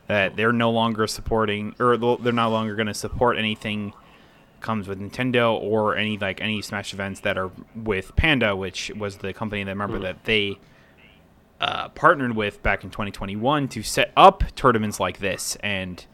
that 0.06 0.36
they're 0.36 0.52
no 0.52 0.70
longer 0.70 1.06
supporting, 1.06 1.74
or 1.78 1.96
they're 1.96 2.32
no 2.32 2.50
longer 2.50 2.74
going 2.74 2.86
to 2.86 2.94
support 2.94 3.38
anything 3.38 3.92
comes 4.60 4.88
with 4.88 4.98
Nintendo 4.98 5.52
or 5.60 5.94
any 5.94 6.16
like 6.16 6.40
any 6.40 6.62
Smash 6.62 6.94
events 6.94 7.20
that 7.20 7.36
are 7.36 7.50
with 7.74 8.16
Panda, 8.16 8.56
which 8.56 8.90
was 8.96 9.18
the 9.18 9.32
company 9.34 9.62
that 9.62 9.70
remember 9.70 9.98
that 9.98 10.24
they 10.24 10.58
uh, 11.60 11.88
partnered 11.90 12.34
with 12.34 12.62
back 12.62 12.82
in 12.82 12.90
2021 12.90 13.68
to 13.68 13.82
set 13.82 14.10
up 14.16 14.42
tournaments 14.56 14.98
like 14.98 15.18
this, 15.18 15.56
and 15.60 16.06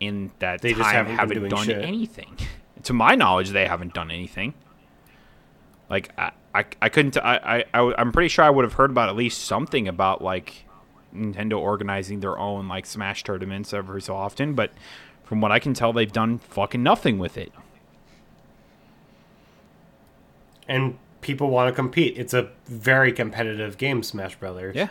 in 0.00 0.32
that 0.40 0.60
They 0.62 0.72
time 0.72 0.78
just 0.78 0.90
haven't 0.90 1.16
haven't 1.16 1.48
done 1.48 1.66
shit. 1.66 1.84
anything. 1.84 2.36
to 2.84 2.92
my 2.92 3.14
knowledge, 3.14 3.50
they 3.50 3.66
haven't 3.66 3.94
done 3.94 4.10
anything. 4.10 4.54
Like 5.90 6.10
I, 6.18 6.32
I, 6.54 6.64
I 6.82 6.88
couldn't. 6.88 7.16
I, 7.16 7.64
I, 7.72 7.80
I, 7.80 7.94
I'm 7.98 8.12
pretty 8.12 8.28
sure 8.28 8.44
I 8.44 8.50
would 8.50 8.64
have 8.64 8.74
heard 8.74 8.90
about 8.90 9.08
at 9.08 9.16
least 9.16 9.44
something 9.44 9.88
about 9.88 10.22
like 10.22 10.64
Nintendo 11.14 11.58
organizing 11.58 12.20
their 12.20 12.38
own 12.38 12.68
like 12.68 12.86
Smash 12.86 13.24
tournaments 13.24 13.72
every 13.72 14.02
so 14.02 14.14
often, 14.14 14.54
but 14.54 14.72
from 15.24 15.40
what 15.40 15.52
I 15.52 15.58
can 15.58 15.74
tell, 15.74 15.92
they've 15.92 16.10
done 16.10 16.38
fucking 16.38 16.82
nothing 16.82 17.18
with 17.18 17.36
it. 17.36 17.52
And 20.66 20.98
people 21.20 21.50
want 21.50 21.68
to 21.68 21.74
compete. 21.74 22.16
It's 22.16 22.34
a 22.34 22.50
very 22.66 23.12
competitive 23.12 23.78
game, 23.78 24.02
Smash 24.02 24.36
Brothers. 24.36 24.76
Yeah, 24.76 24.88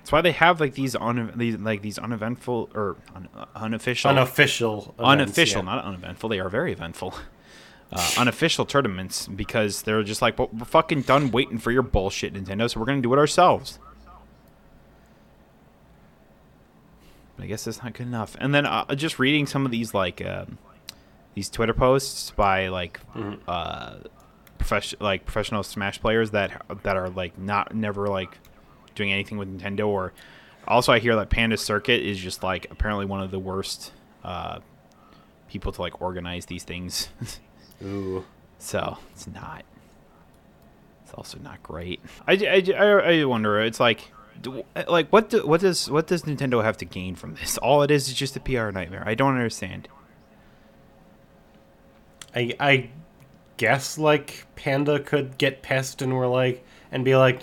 that's 0.00 0.12
why 0.12 0.20
they 0.22 0.32
have 0.32 0.60
like 0.60 0.74
these 0.74 0.96
un 0.96 1.32
these 1.36 1.56
like 1.56 1.82
these 1.82 1.98
uneventful 1.98 2.70
or 2.74 2.96
un, 3.14 3.28
uh, 3.36 3.44
unofficial 3.54 4.10
Unofficial. 4.10 4.78
events, 4.82 5.00
unofficial, 5.00 5.62
yeah. 5.62 5.74
not 5.74 5.84
uneventful. 5.84 6.28
They 6.28 6.40
are 6.40 6.48
very 6.48 6.72
eventful. 6.72 7.14
Uh, 7.92 8.08
unofficial 8.18 8.64
tournaments 8.64 9.26
because 9.26 9.82
they're 9.82 10.04
just 10.04 10.22
like, 10.22 10.38
well, 10.38 10.48
we're 10.52 10.64
fucking 10.64 11.02
done 11.02 11.28
waiting 11.32 11.58
for 11.58 11.72
your 11.72 11.82
bullshit, 11.82 12.32
Nintendo. 12.34 12.70
So 12.70 12.78
we're 12.78 12.86
gonna 12.86 13.00
do 13.02 13.12
it 13.12 13.18
ourselves. 13.18 13.80
But 17.36 17.44
I 17.44 17.46
guess 17.48 17.64
that's 17.64 17.82
not 17.82 17.94
good 17.94 18.06
enough. 18.06 18.36
And 18.38 18.54
then 18.54 18.64
uh, 18.66 18.94
just 18.94 19.18
reading 19.18 19.46
some 19.46 19.64
of 19.64 19.72
these 19.72 19.92
like 19.94 20.24
um, 20.24 20.58
these 21.34 21.48
Twitter 21.50 21.74
posts 21.74 22.30
by 22.30 22.68
like 22.68 23.00
uh, 23.48 23.94
profession 24.58 24.98
like 25.00 25.24
professional 25.24 25.62
Smash 25.62 26.00
players 26.00 26.30
that 26.30 26.62
that 26.82 26.96
are 26.96 27.08
like 27.08 27.38
not 27.38 27.74
never 27.74 28.06
like 28.08 28.38
doing 28.94 29.12
anything 29.12 29.38
with 29.38 29.48
Nintendo 29.48 29.86
or 29.86 30.12
also 30.66 30.92
I 30.92 30.98
hear 30.98 31.16
that 31.16 31.30
Panda 31.30 31.56
Circuit 31.56 32.02
is 32.02 32.18
just 32.18 32.42
like 32.42 32.66
apparently 32.70 33.06
one 33.06 33.20
of 33.20 33.30
the 33.30 33.38
worst 33.38 33.92
uh, 34.24 34.60
people 35.48 35.72
to 35.72 35.80
like 35.80 36.00
organize 36.00 36.46
these 36.46 36.64
things. 36.64 37.08
Ooh. 37.82 38.24
so 38.58 38.98
it's 39.12 39.26
not. 39.26 39.64
It's 41.04 41.14
also 41.14 41.38
not 41.38 41.62
great. 41.62 42.00
I, 42.26 42.34
I, 42.34 42.72
I, 42.72 43.20
I 43.20 43.24
wonder. 43.24 43.60
It's 43.60 43.80
like, 43.80 44.12
do, 44.40 44.64
like 44.88 45.08
what 45.10 45.30
do, 45.30 45.46
what 45.46 45.60
does 45.60 45.90
what 45.90 46.06
does 46.06 46.22
Nintendo 46.22 46.62
have 46.62 46.76
to 46.78 46.84
gain 46.84 47.14
from 47.16 47.34
this? 47.34 47.58
All 47.62 47.82
it 47.82 47.90
is 47.90 48.08
is 48.08 48.14
just 48.14 48.36
a 48.36 48.40
PR 48.40 48.70
nightmare. 48.70 49.02
I 49.04 49.14
don't 49.14 49.34
understand. 49.34 49.88
I 52.34 52.54
I 52.60 52.90
guess 53.56 53.98
like 53.98 54.46
Panda 54.54 55.00
could 55.00 55.36
get 55.36 55.62
pissed 55.62 56.00
and 56.00 56.16
we're 56.16 56.28
like 56.28 56.64
and 56.92 57.04
be 57.04 57.16
like, 57.16 57.42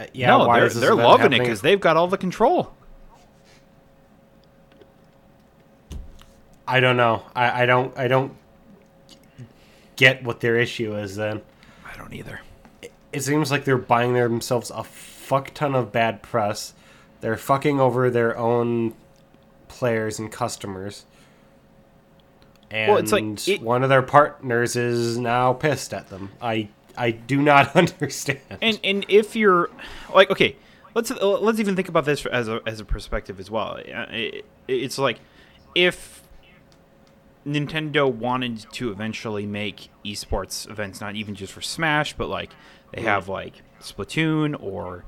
Uh, 0.00 0.06
yeah, 0.14 0.28
no, 0.28 0.52
they're 0.54 0.68
they're 0.70 0.94
loving 0.94 1.32
it 1.34 1.38
because 1.40 1.60
they've 1.60 1.80
got 1.80 1.96
all 1.96 2.08
the 2.08 2.16
control. 2.18 2.72
I 6.66 6.80
don't 6.80 6.96
know. 6.96 7.22
I, 7.34 7.62
I 7.62 7.66
don't 7.66 7.96
I 7.98 8.08
don't 8.08 8.36
get 9.96 10.22
what 10.22 10.40
their 10.40 10.56
issue 10.56 10.96
is. 10.96 11.16
Then 11.16 11.42
I 11.84 11.96
don't 11.96 12.14
either. 12.14 12.40
it 13.12 13.22
seems 13.22 13.50
like 13.50 13.64
they're 13.64 13.76
buying 13.76 14.14
themselves 14.14 14.70
a 14.70 14.84
fuck 14.84 15.52
ton 15.52 15.74
of 15.74 15.92
bad 15.92 16.22
press. 16.22 16.74
They're 17.20 17.36
fucking 17.36 17.80
over 17.80 18.08
their 18.08 18.38
own 18.38 18.94
players 19.68 20.18
and 20.18 20.30
customers. 20.30 21.04
And 22.70 22.88
Well, 22.92 22.98
it's 22.98 23.10
like, 23.12 23.48
it- 23.48 23.60
one 23.62 23.82
of 23.82 23.88
their 23.88 24.02
partners 24.02 24.76
is 24.76 25.18
now 25.18 25.52
pissed 25.52 25.92
at 25.92 26.08
them. 26.08 26.30
I 26.40 26.68
I 26.96 27.10
do 27.10 27.40
not 27.42 27.74
understand. 27.76 28.40
And 28.60 28.80
and 28.84 29.06
if 29.08 29.34
you're 29.36 29.70
like 30.14 30.30
okay, 30.30 30.56
let's 30.94 31.10
let's 31.10 31.58
even 31.60 31.76
think 31.76 31.88
about 31.88 32.04
this 32.04 32.24
as 32.26 32.48
a 32.48 32.60
as 32.66 32.80
a 32.80 32.84
perspective 32.84 33.40
as 33.40 33.50
well. 33.50 33.78
Uh, 33.78 34.06
It, 34.10 34.44
it's 34.68 34.98
like 34.98 35.18
if 35.74 36.22
Nintendo 37.46 38.12
wanted 38.12 38.66
to 38.72 38.90
eventually 38.90 39.46
make 39.46 39.88
esports 40.04 40.68
events 40.70 41.00
not 41.00 41.16
even 41.16 41.34
just 41.34 41.52
for 41.52 41.62
Smash, 41.62 42.12
but 42.14 42.28
like 42.28 42.50
they 42.92 43.02
have 43.02 43.28
like 43.28 43.62
Splatoon 43.80 44.60
or 44.62 45.04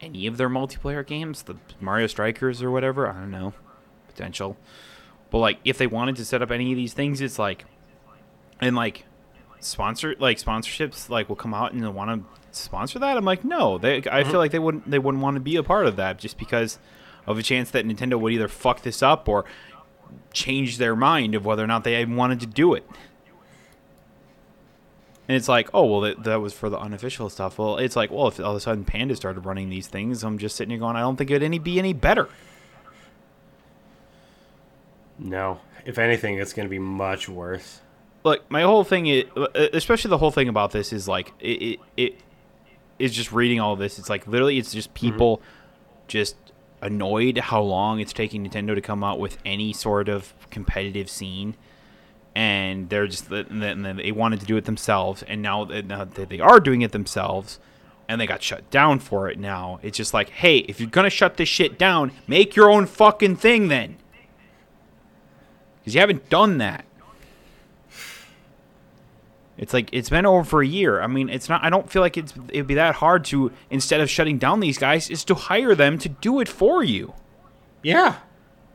any 0.00 0.26
of 0.26 0.36
their 0.36 0.48
multiplayer 0.50 1.06
games, 1.06 1.42
the 1.42 1.56
Mario 1.80 2.06
Strikers 2.06 2.62
or 2.62 2.70
whatever. 2.70 3.08
I 3.08 3.12
don't 3.12 3.30
know, 3.30 3.54
potential. 4.08 4.56
But 5.30 5.38
like 5.38 5.58
if 5.64 5.78
they 5.78 5.86
wanted 5.86 6.16
to 6.16 6.24
set 6.24 6.42
up 6.42 6.50
any 6.50 6.72
of 6.72 6.76
these 6.76 6.92
things, 6.94 7.20
it's 7.20 7.38
like 7.38 7.64
and 8.60 8.74
like 8.76 9.04
sponsor 9.64 10.14
like 10.18 10.38
sponsorships 10.38 11.08
like 11.08 11.28
will 11.28 11.36
come 11.36 11.54
out 11.54 11.72
and 11.72 11.94
want 11.94 12.24
to 12.24 12.58
sponsor 12.58 12.98
that. 12.98 13.16
I'm 13.16 13.24
like, 13.24 13.44
no, 13.44 13.78
they. 13.78 13.98
I 13.98 14.00
feel 14.00 14.12
mm-hmm. 14.12 14.36
like 14.36 14.52
they 14.52 14.58
wouldn't. 14.58 14.90
They 14.90 14.98
wouldn't 14.98 15.22
want 15.22 15.34
to 15.34 15.40
be 15.40 15.56
a 15.56 15.62
part 15.62 15.86
of 15.86 15.96
that 15.96 16.18
just 16.18 16.38
because 16.38 16.78
of 17.26 17.38
a 17.38 17.42
chance 17.42 17.70
that 17.70 17.86
Nintendo 17.86 18.18
would 18.20 18.32
either 18.32 18.48
fuck 18.48 18.82
this 18.82 19.02
up 19.02 19.28
or 19.28 19.44
change 20.32 20.78
their 20.78 20.94
mind 20.94 21.34
of 21.34 21.44
whether 21.44 21.64
or 21.64 21.66
not 21.66 21.84
they 21.84 22.00
even 22.00 22.16
wanted 22.16 22.40
to 22.40 22.46
do 22.46 22.74
it. 22.74 22.86
And 25.26 25.36
it's 25.36 25.48
like, 25.48 25.70
oh 25.72 25.86
well, 25.86 26.00
that, 26.02 26.24
that 26.24 26.40
was 26.40 26.52
for 26.52 26.68
the 26.68 26.78
unofficial 26.78 27.30
stuff. 27.30 27.58
Well, 27.58 27.78
it's 27.78 27.96
like, 27.96 28.10
well, 28.10 28.28
if 28.28 28.38
all 28.38 28.50
of 28.50 28.56
a 28.56 28.60
sudden 28.60 28.84
Panda 28.84 29.16
started 29.16 29.46
running 29.46 29.70
these 29.70 29.86
things, 29.86 30.22
I'm 30.22 30.36
just 30.36 30.54
sitting 30.56 30.70
here 30.70 30.78
going, 30.78 30.96
I 30.96 31.00
don't 31.00 31.16
think 31.16 31.30
it'd 31.30 31.42
any 31.42 31.58
be 31.58 31.78
any 31.78 31.94
better. 31.94 32.28
no, 35.18 35.60
if 35.86 35.98
anything, 35.98 36.38
it's 36.38 36.52
going 36.52 36.66
to 36.66 36.70
be 36.70 36.78
much 36.78 37.28
worse. 37.28 37.80
Look, 38.24 38.50
my 38.50 38.62
whole 38.62 38.84
thing 38.84 39.06
is, 39.06 39.24
uh, 39.36 39.46
especially 39.74 40.08
the 40.08 40.18
whole 40.18 40.30
thing 40.30 40.48
about 40.48 40.70
this 40.70 40.92
is 40.94 41.06
like 41.06 41.32
it, 41.40 41.62
it, 41.62 41.80
it 41.96 42.20
is 42.98 43.14
just 43.14 43.32
reading 43.32 43.60
all 43.60 43.74
of 43.74 43.78
this. 43.78 43.98
It's 43.98 44.08
like 44.08 44.26
literally, 44.26 44.58
it's 44.58 44.72
just 44.72 44.94
mm-hmm. 44.94 45.12
people 45.12 45.42
just 46.08 46.36
annoyed 46.80 47.38
how 47.38 47.60
long 47.60 48.00
it's 48.00 48.12
taking 48.12 48.46
Nintendo 48.46 48.74
to 48.74 48.80
come 48.80 49.04
out 49.04 49.18
with 49.18 49.38
any 49.44 49.72
sort 49.72 50.08
of 50.08 50.32
competitive 50.50 51.10
scene, 51.10 51.54
and 52.34 52.88
they're 52.88 53.06
just 53.06 53.30
and 53.30 53.62
then 53.62 53.82
they 53.96 54.12
wanted 54.12 54.40
to 54.40 54.46
do 54.46 54.56
it 54.56 54.64
themselves, 54.64 55.22
and 55.24 55.42
now 55.42 55.64
now 55.64 56.04
that 56.04 56.30
they 56.30 56.40
are 56.40 56.60
doing 56.60 56.80
it 56.80 56.92
themselves, 56.92 57.58
and 58.08 58.18
they 58.18 58.26
got 58.26 58.42
shut 58.42 58.70
down 58.70 59.00
for 59.00 59.28
it. 59.28 59.38
Now 59.38 59.80
it's 59.82 59.98
just 59.98 60.14
like, 60.14 60.30
hey, 60.30 60.58
if 60.58 60.80
you're 60.80 60.88
gonna 60.88 61.10
shut 61.10 61.36
this 61.36 61.48
shit 61.48 61.78
down, 61.78 62.10
make 62.26 62.56
your 62.56 62.70
own 62.70 62.86
fucking 62.86 63.36
thing 63.36 63.68
then, 63.68 63.96
because 65.80 65.94
you 65.94 66.00
haven't 66.00 66.30
done 66.30 66.56
that. 66.56 66.86
It's 69.56 69.72
like 69.72 69.88
it's 69.92 70.10
been 70.10 70.26
over 70.26 70.44
for 70.44 70.62
a 70.62 70.66
year. 70.66 71.00
I 71.00 71.06
mean, 71.06 71.28
it's 71.28 71.48
not. 71.48 71.62
I 71.62 71.70
don't 71.70 71.90
feel 71.90 72.02
like 72.02 72.16
it's 72.16 72.34
it'd 72.48 72.66
be 72.66 72.74
that 72.74 72.96
hard 72.96 73.24
to 73.26 73.52
instead 73.70 74.00
of 74.00 74.10
shutting 74.10 74.38
down 74.38 74.60
these 74.60 74.78
guys, 74.78 75.08
is 75.10 75.24
to 75.26 75.34
hire 75.34 75.74
them 75.74 75.98
to 75.98 76.08
do 76.08 76.40
it 76.40 76.48
for 76.48 76.82
you. 76.82 77.14
Yeah. 77.82 78.16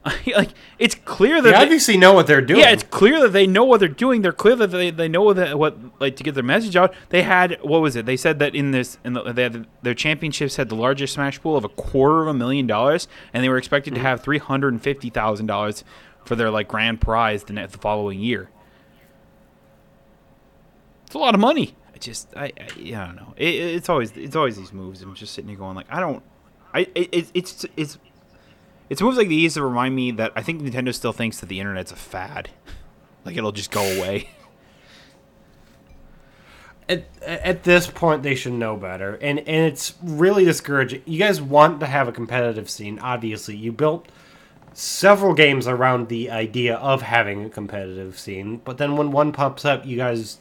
like 0.35 0.51
it's 0.77 0.95
clear 0.95 1.41
that 1.41 1.43
They 1.43 1.51
they, 1.51 1.55
obviously 1.55 1.97
know 1.97 2.13
what 2.13 2.25
they're 2.25 2.41
doing. 2.41 2.61
yeah, 2.61 2.69
it's 2.69 2.83
clear 2.83 3.19
that 3.19 3.33
they 3.33 3.45
know 3.45 3.65
what 3.65 3.81
they're 3.81 3.89
doing. 3.89 4.21
They're 4.21 4.31
clear 4.31 4.55
that 4.55 4.67
they, 4.67 4.91
they 4.91 5.09
know 5.09 5.33
that 5.33 5.59
what 5.59 5.77
like 5.99 6.15
to 6.15 6.23
get 6.23 6.35
their 6.35 6.43
message 6.43 6.77
out. 6.77 6.93
They 7.09 7.23
had 7.23 7.61
what 7.61 7.81
was 7.81 7.97
it? 7.97 8.05
They 8.05 8.15
said 8.15 8.39
that 8.39 8.55
in 8.55 8.71
this 8.71 8.97
in 9.03 9.13
the, 9.13 9.33
they 9.33 9.43
had, 9.43 9.67
their 9.81 9.93
championships 9.93 10.55
had 10.55 10.69
the 10.69 10.75
largest 10.75 11.15
smash 11.15 11.41
pool 11.41 11.57
of 11.57 11.65
a 11.65 11.69
quarter 11.69 12.21
of 12.21 12.27
a 12.27 12.33
million 12.33 12.65
dollars, 12.65 13.09
and 13.33 13.43
they 13.43 13.49
were 13.49 13.57
expected 13.57 13.91
to 13.91 13.97
mm-hmm. 13.97 14.07
have 14.07 14.23
three 14.23 14.37
hundred 14.37 14.73
and 14.73 14.81
fifty 14.81 15.09
thousand 15.09 15.47
dollars 15.47 15.83
for 16.23 16.35
their 16.35 16.49
like 16.49 16.69
grand 16.69 17.01
prize 17.01 17.43
the, 17.43 17.53
the 17.53 17.77
following 17.77 18.21
year. 18.21 18.49
It's 21.09 21.15
a 21.15 21.17
lot 21.17 21.33
of 21.33 21.41
money. 21.41 21.73
I 21.91 21.97
just 21.97 22.27
I, 22.37 22.45
I, 22.45 22.67
yeah, 22.77 23.01
I 23.01 23.05
don't 23.07 23.15
know. 23.15 23.33
It, 23.35 23.47
it- 23.55 23.75
it's 23.77 23.89
always 23.89 24.11
it's 24.15 24.35
always 24.35 24.57
these 24.57 24.71
moves. 24.71 25.01
I'm 25.01 25.15
just 25.15 25.33
sitting 25.33 25.49
here 25.49 25.57
going 25.57 25.75
like 25.75 25.87
I 25.89 25.99
don't. 25.99 26.21
I 26.71 26.81
it, 26.93 27.09
it, 27.11 27.31
it's 27.33 27.65
it's 27.75 27.97
it's 28.91 29.01
moves 29.01 29.17
like 29.17 29.27
these 29.27 29.55
that 29.55 29.63
remind 29.63 29.95
me 29.95 30.11
that 30.11 30.31
I 30.35 30.43
think 30.43 30.61
Nintendo 30.61 30.93
still 30.93 31.11
thinks 31.11 31.39
that 31.39 31.47
the 31.49 31.59
internet's 31.59 31.91
a 31.91 31.95
fad. 31.95 32.51
Like 33.25 33.35
it'll 33.37 33.51
just 33.51 33.71
go 33.71 33.81
away. 33.81 34.29
at, 36.87 37.05
at 37.23 37.63
this 37.63 37.87
point 37.87 38.23
they 38.23 38.35
should 38.35 38.53
know 38.53 38.75
better 38.77 39.15
and 39.21 39.39
and 39.39 39.65
it's 39.71 39.93
really 40.01 40.43
discouraging 40.45 41.01
you 41.05 41.19
guys 41.19 41.41
want 41.41 41.79
to 41.79 41.85
have 41.85 42.07
a 42.07 42.11
competitive 42.11 42.69
scene 42.69 42.97
obviously 42.99 43.55
you 43.55 43.71
built 43.71 44.07
several 44.73 45.33
games 45.33 45.67
around 45.67 46.07
the 46.07 46.31
idea 46.31 46.75
of 46.77 47.01
having 47.03 47.45
a 47.45 47.49
competitive 47.49 48.17
scene 48.17 48.57
but 48.65 48.77
then 48.79 48.95
when 48.97 49.11
one 49.11 49.31
pops 49.31 49.65
up 49.65 49.85
you 49.85 49.97
guys 49.97 50.37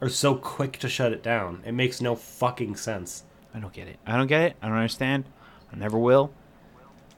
are 0.00 0.08
so 0.08 0.34
quick 0.34 0.78
to 0.78 0.88
shut 0.88 1.12
it 1.12 1.22
down 1.22 1.62
it 1.66 1.72
makes 1.72 2.00
no 2.00 2.14
fucking 2.14 2.76
sense 2.76 3.24
I 3.56 3.58
don't 3.58 3.72
get 3.72 3.88
it. 3.88 3.98
I 4.06 4.18
don't 4.18 4.26
get 4.26 4.42
it. 4.42 4.56
I 4.60 4.68
don't 4.68 4.76
understand. 4.76 5.24
I 5.72 5.76
never 5.76 5.98
will. 5.98 6.30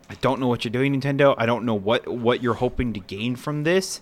I 0.09 0.15
don't 0.21 0.39
know 0.41 0.47
what 0.47 0.65
you're 0.65 0.71
doing, 0.71 0.99
Nintendo. 0.99 1.35
I 1.37 1.47
don't 1.47 1.65
know 1.65 1.75
what 1.75 2.07
what 2.07 2.45
you're 2.45 2.55
hoping 2.55 2.93
to 2.93 3.01
gain 3.01 3.35
from 3.35 3.65
this. 3.65 4.01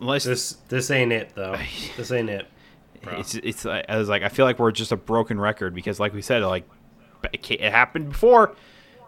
Unless 0.00 0.24
this 0.24 0.52
this 0.68 0.90
ain't 0.90 1.12
it 1.12 1.32
though 1.34 1.56
this 1.96 2.10
ain't 2.10 2.30
it 2.30 2.46
bro. 3.02 3.18
it's 3.18 3.34
it's 3.34 3.66
I 3.66 3.84
was 3.90 4.08
like 4.08 4.22
I 4.22 4.28
feel 4.30 4.46
like 4.46 4.58
we're 4.58 4.72
just 4.72 4.92
a 4.92 4.96
broken 4.96 5.38
record 5.38 5.74
because 5.74 6.00
like 6.00 6.14
we 6.14 6.22
said 6.22 6.42
like 6.42 6.66
it 7.32 7.48
it 7.50 7.70
happened 7.70 8.08
before 8.08 8.56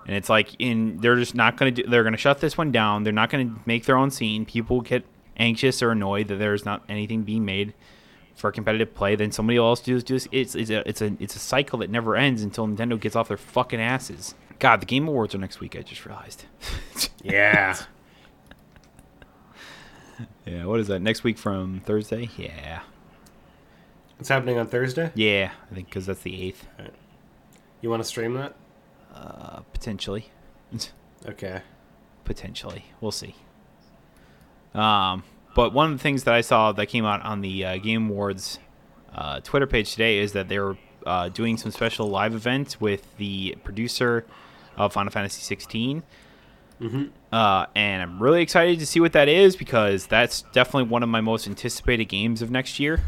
and 0.06 0.14
it's 0.14 0.28
like 0.28 0.50
in 0.58 0.98
they're 0.98 1.16
just 1.16 1.34
not 1.34 1.56
to 1.58 1.70
do 1.70 1.82
they're 1.88 2.04
going 2.04 2.12
to 2.12 2.18
shut 2.18 2.40
this 2.40 2.56
one 2.56 2.70
down 2.70 3.02
they're 3.02 3.12
not 3.12 3.30
going 3.30 3.48
to 3.48 3.60
make 3.66 3.86
their 3.86 3.96
own 3.96 4.10
scene 4.10 4.44
people 4.44 4.80
get 4.80 5.04
anxious 5.38 5.82
or 5.82 5.90
annoyed 5.90 6.28
that 6.28 6.36
there's 6.36 6.64
not 6.64 6.82
anything 6.88 7.22
being 7.22 7.44
made 7.44 7.74
for 8.34 8.52
competitive 8.52 8.94
play 8.94 9.16
then 9.16 9.32
somebody 9.32 9.56
else 9.56 9.80
does 9.80 10.04
just 10.04 10.28
it's 10.30 10.54
it's 10.54 10.70
a 10.70 10.86
it's 10.88 11.00
a 11.00 11.16
it's 11.18 11.34
a 11.36 11.38
cycle 11.38 11.78
that 11.78 11.88
never 11.90 12.16
ends 12.16 12.42
until 12.42 12.66
Nintendo 12.66 13.00
gets 13.00 13.16
off 13.16 13.28
their 13.28 13.36
fucking 13.36 13.80
asses. 13.80 14.34
God 14.58 14.80
the 14.80 14.86
game 14.86 15.08
awards 15.08 15.34
are 15.34 15.38
next 15.38 15.60
week 15.60 15.74
I 15.76 15.82
just 15.82 16.04
realized. 16.06 16.44
Yeah. 17.22 17.76
Yeah 20.46 20.64
what 20.64 20.80
is 20.80 20.86
that 20.88 21.00
next 21.00 21.24
week 21.24 21.38
from 21.38 21.80
Thursday? 21.84 22.28
Yeah. 22.36 22.80
It's 24.20 24.28
happening 24.28 24.58
on 24.58 24.66
thursday? 24.66 25.10
Yeah 25.14 25.50
I 25.70 25.74
think 25.74 25.90
cuz 25.90 26.06
that's 26.06 26.22
the 26.22 26.32
8th 26.52 26.90
you 27.82 27.90
want 27.90 28.02
to 28.02 28.08
stream 28.08 28.34
that? 28.34 28.54
Uh, 29.14 29.60
potentially. 29.72 30.30
Okay. 31.26 31.62
Potentially. 32.24 32.84
We'll 33.00 33.10
see. 33.10 33.34
Um, 34.74 35.22
but 35.54 35.72
one 35.72 35.90
of 35.92 35.98
the 35.98 36.02
things 36.02 36.24
that 36.24 36.34
I 36.34 36.40
saw 36.42 36.72
that 36.72 36.86
came 36.86 37.04
out 37.04 37.22
on 37.22 37.40
the 37.40 37.64
uh, 37.64 37.76
Game 37.78 38.10
Awards 38.10 38.58
uh, 39.14 39.40
Twitter 39.40 39.66
page 39.66 39.92
today 39.92 40.18
is 40.18 40.32
that 40.32 40.48
they're 40.48 40.76
uh, 41.06 41.28
doing 41.30 41.56
some 41.56 41.70
special 41.70 42.08
live 42.08 42.34
events 42.34 42.80
with 42.80 43.16
the 43.16 43.56
producer 43.64 44.26
of 44.76 44.92
Final 44.92 45.10
Fantasy 45.10 45.40
16. 45.40 46.02
Uh, 47.32 47.66
and 47.74 48.02
I'm 48.02 48.22
really 48.22 48.42
excited 48.42 48.78
to 48.80 48.86
see 48.86 49.00
what 49.00 49.12
that 49.14 49.28
is 49.28 49.56
because 49.56 50.06
that's 50.06 50.42
definitely 50.52 50.90
one 50.90 51.02
of 51.02 51.08
my 51.08 51.22
most 51.22 51.46
anticipated 51.46 52.04
games 52.06 52.42
of 52.42 52.50
next 52.50 52.78
year. 52.78 53.00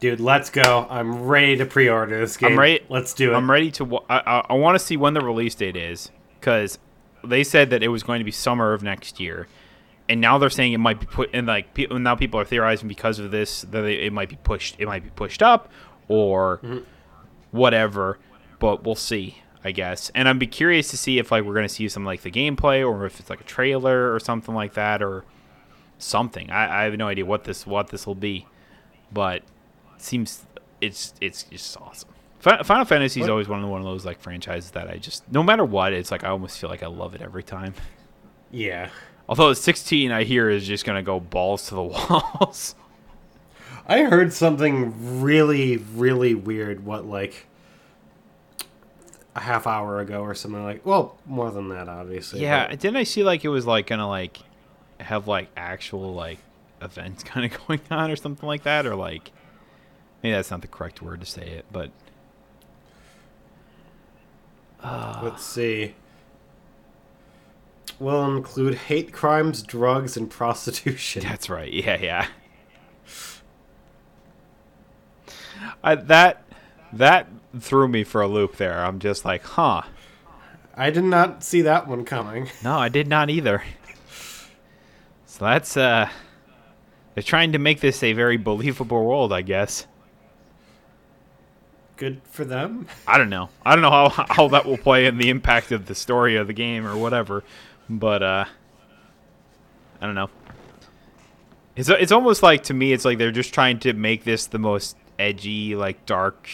dude 0.00 0.18
let's 0.20 0.48
go 0.50 0.86
i'm 0.90 1.24
ready 1.26 1.56
to 1.56 1.64
pre-order 1.66 2.18
this 2.20 2.36
game 2.38 2.52
I'm 2.52 2.58
ready. 2.58 2.80
let's 2.88 3.12
do 3.14 3.32
it 3.32 3.34
I'm 3.34 3.50
ready 3.50 3.70
to. 3.72 3.84
wa- 3.84 4.04
I, 4.08 4.18
I, 4.26 4.46
I 4.50 4.52
want 4.54 4.78
to 4.78 4.84
see 4.84 4.96
when 4.96 5.12
the 5.14 5.20
release 5.20 5.54
date 5.54 5.76
is 5.76 6.10
because 6.40 6.78
they 7.22 7.44
said 7.44 7.68
that 7.70 7.82
it 7.82 7.88
was 7.88 8.02
going 8.02 8.18
to 8.20 8.24
be 8.24 8.30
summer 8.30 8.72
of 8.72 8.82
next 8.82 9.20
year, 9.20 9.46
and 10.08 10.20
now 10.20 10.38
they're 10.38 10.50
saying 10.50 10.72
it 10.72 10.78
might 10.78 11.00
be 11.00 11.06
put. 11.06 11.30
And 11.32 11.46
like 11.46 11.74
pe- 11.74 11.86
now 11.86 12.14
people 12.14 12.40
are 12.40 12.44
theorizing 12.44 12.88
because 12.88 13.18
of 13.18 13.30
this 13.30 13.62
that 13.62 13.84
it 13.84 14.12
might 14.12 14.28
be 14.28 14.36
pushed. 14.36 14.76
It 14.78 14.86
might 14.86 15.04
be 15.04 15.10
pushed 15.10 15.42
up 15.42 15.70
or 16.08 16.58
mm-hmm. 16.58 16.78
whatever. 17.50 18.18
But 18.58 18.84
we'll 18.84 18.94
see. 18.94 19.42
I 19.64 19.72
guess, 19.72 20.12
and 20.14 20.28
I'd 20.28 20.38
be 20.38 20.46
curious 20.46 20.90
to 20.90 20.96
see 20.96 21.18
if 21.18 21.32
like 21.32 21.42
we're 21.42 21.54
gonna 21.54 21.68
see 21.68 21.88
some 21.88 22.04
like 22.04 22.22
the 22.22 22.30
gameplay 22.30 22.88
or 22.88 23.04
if 23.04 23.18
it's 23.18 23.28
like 23.28 23.40
a 23.40 23.44
trailer 23.44 24.14
or 24.14 24.20
something 24.20 24.54
like 24.54 24.74
that 24.74 25.02
or 25.02 25.24
something. 25.98 26.52
I, 26.52 26.82
I 26.82 26.84
have 26.84 26.94
no 26.94 27.08
idea 27.08 27.26
what 27.26 27.42
this 27.42 27.66
what 27.66 27.88
this 27.88 28.06
will 28.06 28.14
be, 28.14 28.46
but 29.12 29.38
it 29.38 30.02
seems 30.02 30.46
it's 30.80 31.14
it's 31.20 31.42
just 31.44 31.76
awesome. 31.78 32.10
Final 32.38 32.84
Fantasy 32.84 33.20
is 33.20 33.28
always 33.28 33.48
one 33.48 33.64
of 33.64 33.68
one 33.68 33.80
of 33.80 33.86
those 33.86 34.04
like 34.04 34.20
franchises 34.20 34.70
that 34.70 34.88
I 34.88 34.98
just 34.98 35.30
no 35.32 35.42
matter 35.42 35.64
what 35.64 35.92
it's 35.92 36.12
like 36.12 36.22
I 36.22 36.28
almost 36.28 36.60
feel 36.60 36.70
like 36.70 36.84
I 36.84 36.86
love 36.86 37.16
it 37.16 37.20
every 37.20 37.42
time. 37.42 37.74
yeah 38.52 38.90
Although 39.28 39.52
16 39.54 40.12
I 40.12 40.24
hear 40.24 40.48
is 40.48 40.66
just 40.66 40.84
gonna 40.84 41.02
go 41.02 41.18
balls 41.20 41.68
to 41.68 41.74
the 41.74 41.82
walls. 41.82 42.74
I 43.88 44.02
heard 44.04 44.32
something 44.32 45.20
really, 45.22 45.76
really 45.76 46.34
weird. 46.34 46.84
What 46.84 47.06
like 47.06 47.46
a 49.34 49.40
half 49.40 49.66
hour 49.66 50.00
ago 50.00 50.20
or 50.22 50.34
something 50.34 50.62
like? 50.64 50.84
Well, 50.86 51.16
more 51.26 51.50
than 51.50 51.68
that, 51.68 51.88
obviously. 51.88 52.40
yeah, 52.40 52.68
but- 52.68 52.78
didn't 52.80 52.96
I 52.96 53.04
see 53.04 53.22
like 53.22 53.44
it 53.44 53.48
was 53.48 53.66
like 53.66 53.86
gonna 53.86 54.08
like 54.08 54.38
have 55.00 55.28
like 55.28 55.48
actual 55.56 56.14
like 56.14 56.38
events 56.80 57.22
kind 57.24 57.50
of 57.52 57.66
going 57.66 57.80
on 57.90 58.10
or 58.10 58.16
something 58.16 58.46
like 58.46 58.62
that 58.62 58.86
or 58.86 58.94
like 58.94 59.30
maybe 60.22 60.34
that's 60.34 60.50
not 60.50 60.62
the 60.62 60.68
correct 60.68 61.02
word 61.02 61.20
to 61.20 61.26
say 61.26 61.42
it, 61.48 61.64
but 61.72 61.90
Uh, 64.82 65.20
Let's 65.22 65.44
see. 65.44 65.94
Will 67.98 68.36
include 68.36 68.74
hate 68.74 69.12
crimes, 69.12 69.62
drugs, 69.62 70.16
and 70.16 70.30
prostitution. 70.30 71.22
That's 71.22 71.48
right. 71.48 71.72
Yeah, 71.72 71.98
yeah. 72.00 72.26
I, 75.82 75.94
that 75.94 76.42
that 76.92 77.28
threw 77.58 77.88
me 77.88 78.04
for 78.04 78.20
a 78.20 78.28
loop 78.28 78.56
there. 78.56 78.84
I'm 78.84 78.98
just 78.98 79.24
like, 79.24 79.42
huh? 79.42 79.82
I 80.74 80.90
did 80.90 81.04
not 81.04 81.42
see 81.42 81.62
that 81.62 81.88
one 81.88 82.04
coming. 82.04 82.50
No, 82.62 82.76
I 82.76 82.88
did 82.88 83.08
not 83.08 83.30
either. 83.30 83.62
So 85.24 85.44
that's 85.44 85.76
uh, 85.76 86.08
they're 87.14 87.22
trying 87.22 87.52
to 87.52 87.58
make 87.58 87.80
this 87.80 88.02
a 88.02 88.12
very 88.12 88.36
believable 88.36 89.04
world, 89.04 89.32
I 89.32 89.42
guess. 89.42 89.86
Good 91.96 92.20
for 92.24 92.44
them. 92.44 92.88
I 93.06 93.16
don't 93.16 93.30
know. 93.30 93.48
I 93.64 93.74
don't 93.74 93.82
know 93.82 93.90
how 93.90 94.08
how 94.28 94.48
that 94.48 94.66
will 94.66 94.76
play 94.76 95.06
in 95.06 95.18
the 95.18 95.30
impact 95.30 95.72
of 95.72 95.86
the 95.86 95.94
story 95.94 96.36
of 96.36 96.46
the 96.46 96.52
game 96.52 96.86
or 96.86 96.96
whatever, 96.96 97.42
but 97.88 98.22
uh, 98.22 98.44
I 100.00 100.06
don't 100.06 100.14
know. 100.14 100.30
It's 101.74 101.88
it's 101.88 102.12
almost 102.12 102.42
like 102.42 102.64
to 102.64 102.74
me, 102.74 102.92
it's 102.92 103.04
like 103.04 103.18
they're 103.18 103.30
just 103.30 103.52
trying 103.52 103.78
to 103.80 103.92
make 103.92 104.24
this 104.24 104.46
the 104.46 104.58
most 104.58 104.96
edgy, 105.18 105.76
like 105.76 106.06
dark 106.06 106.48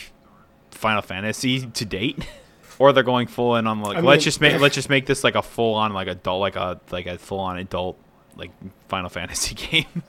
Final 0.71 1.03
Fantasy 1.03 1.66
to 1.66 1.85
date, 1.85 2.27
or 2.79 2.92
they're 2.92 3.05
going 3.05 3.29
full 3.29 3.57
in 3.57 3.66
on 3.66 3.81
like 3.81 3.99
I 3.99 4.01
let's 4.01 4.25
just 4.25 4.40
make 4.40 4.61
let's 4.61 4.75
just 4.75 4.90
make 4.90 5.07
this 5.07 5.23
like 5.23 5.37
a 5.37 5.42
full 5.42 5.75
on 5.75 5.92
like 5.92 6.09
adult 6.09 6.40
like 6.40 6.57
a 6.57 6.81
like 6.90 7.07
a 7.07 7.18
full 7.18 7.40
on 7.40 7.59
adult 7.59 7.99
like 8.37 8.51
Final 8.88 9.11
Fantasy 9.11 9.55
game. 9.55 10.03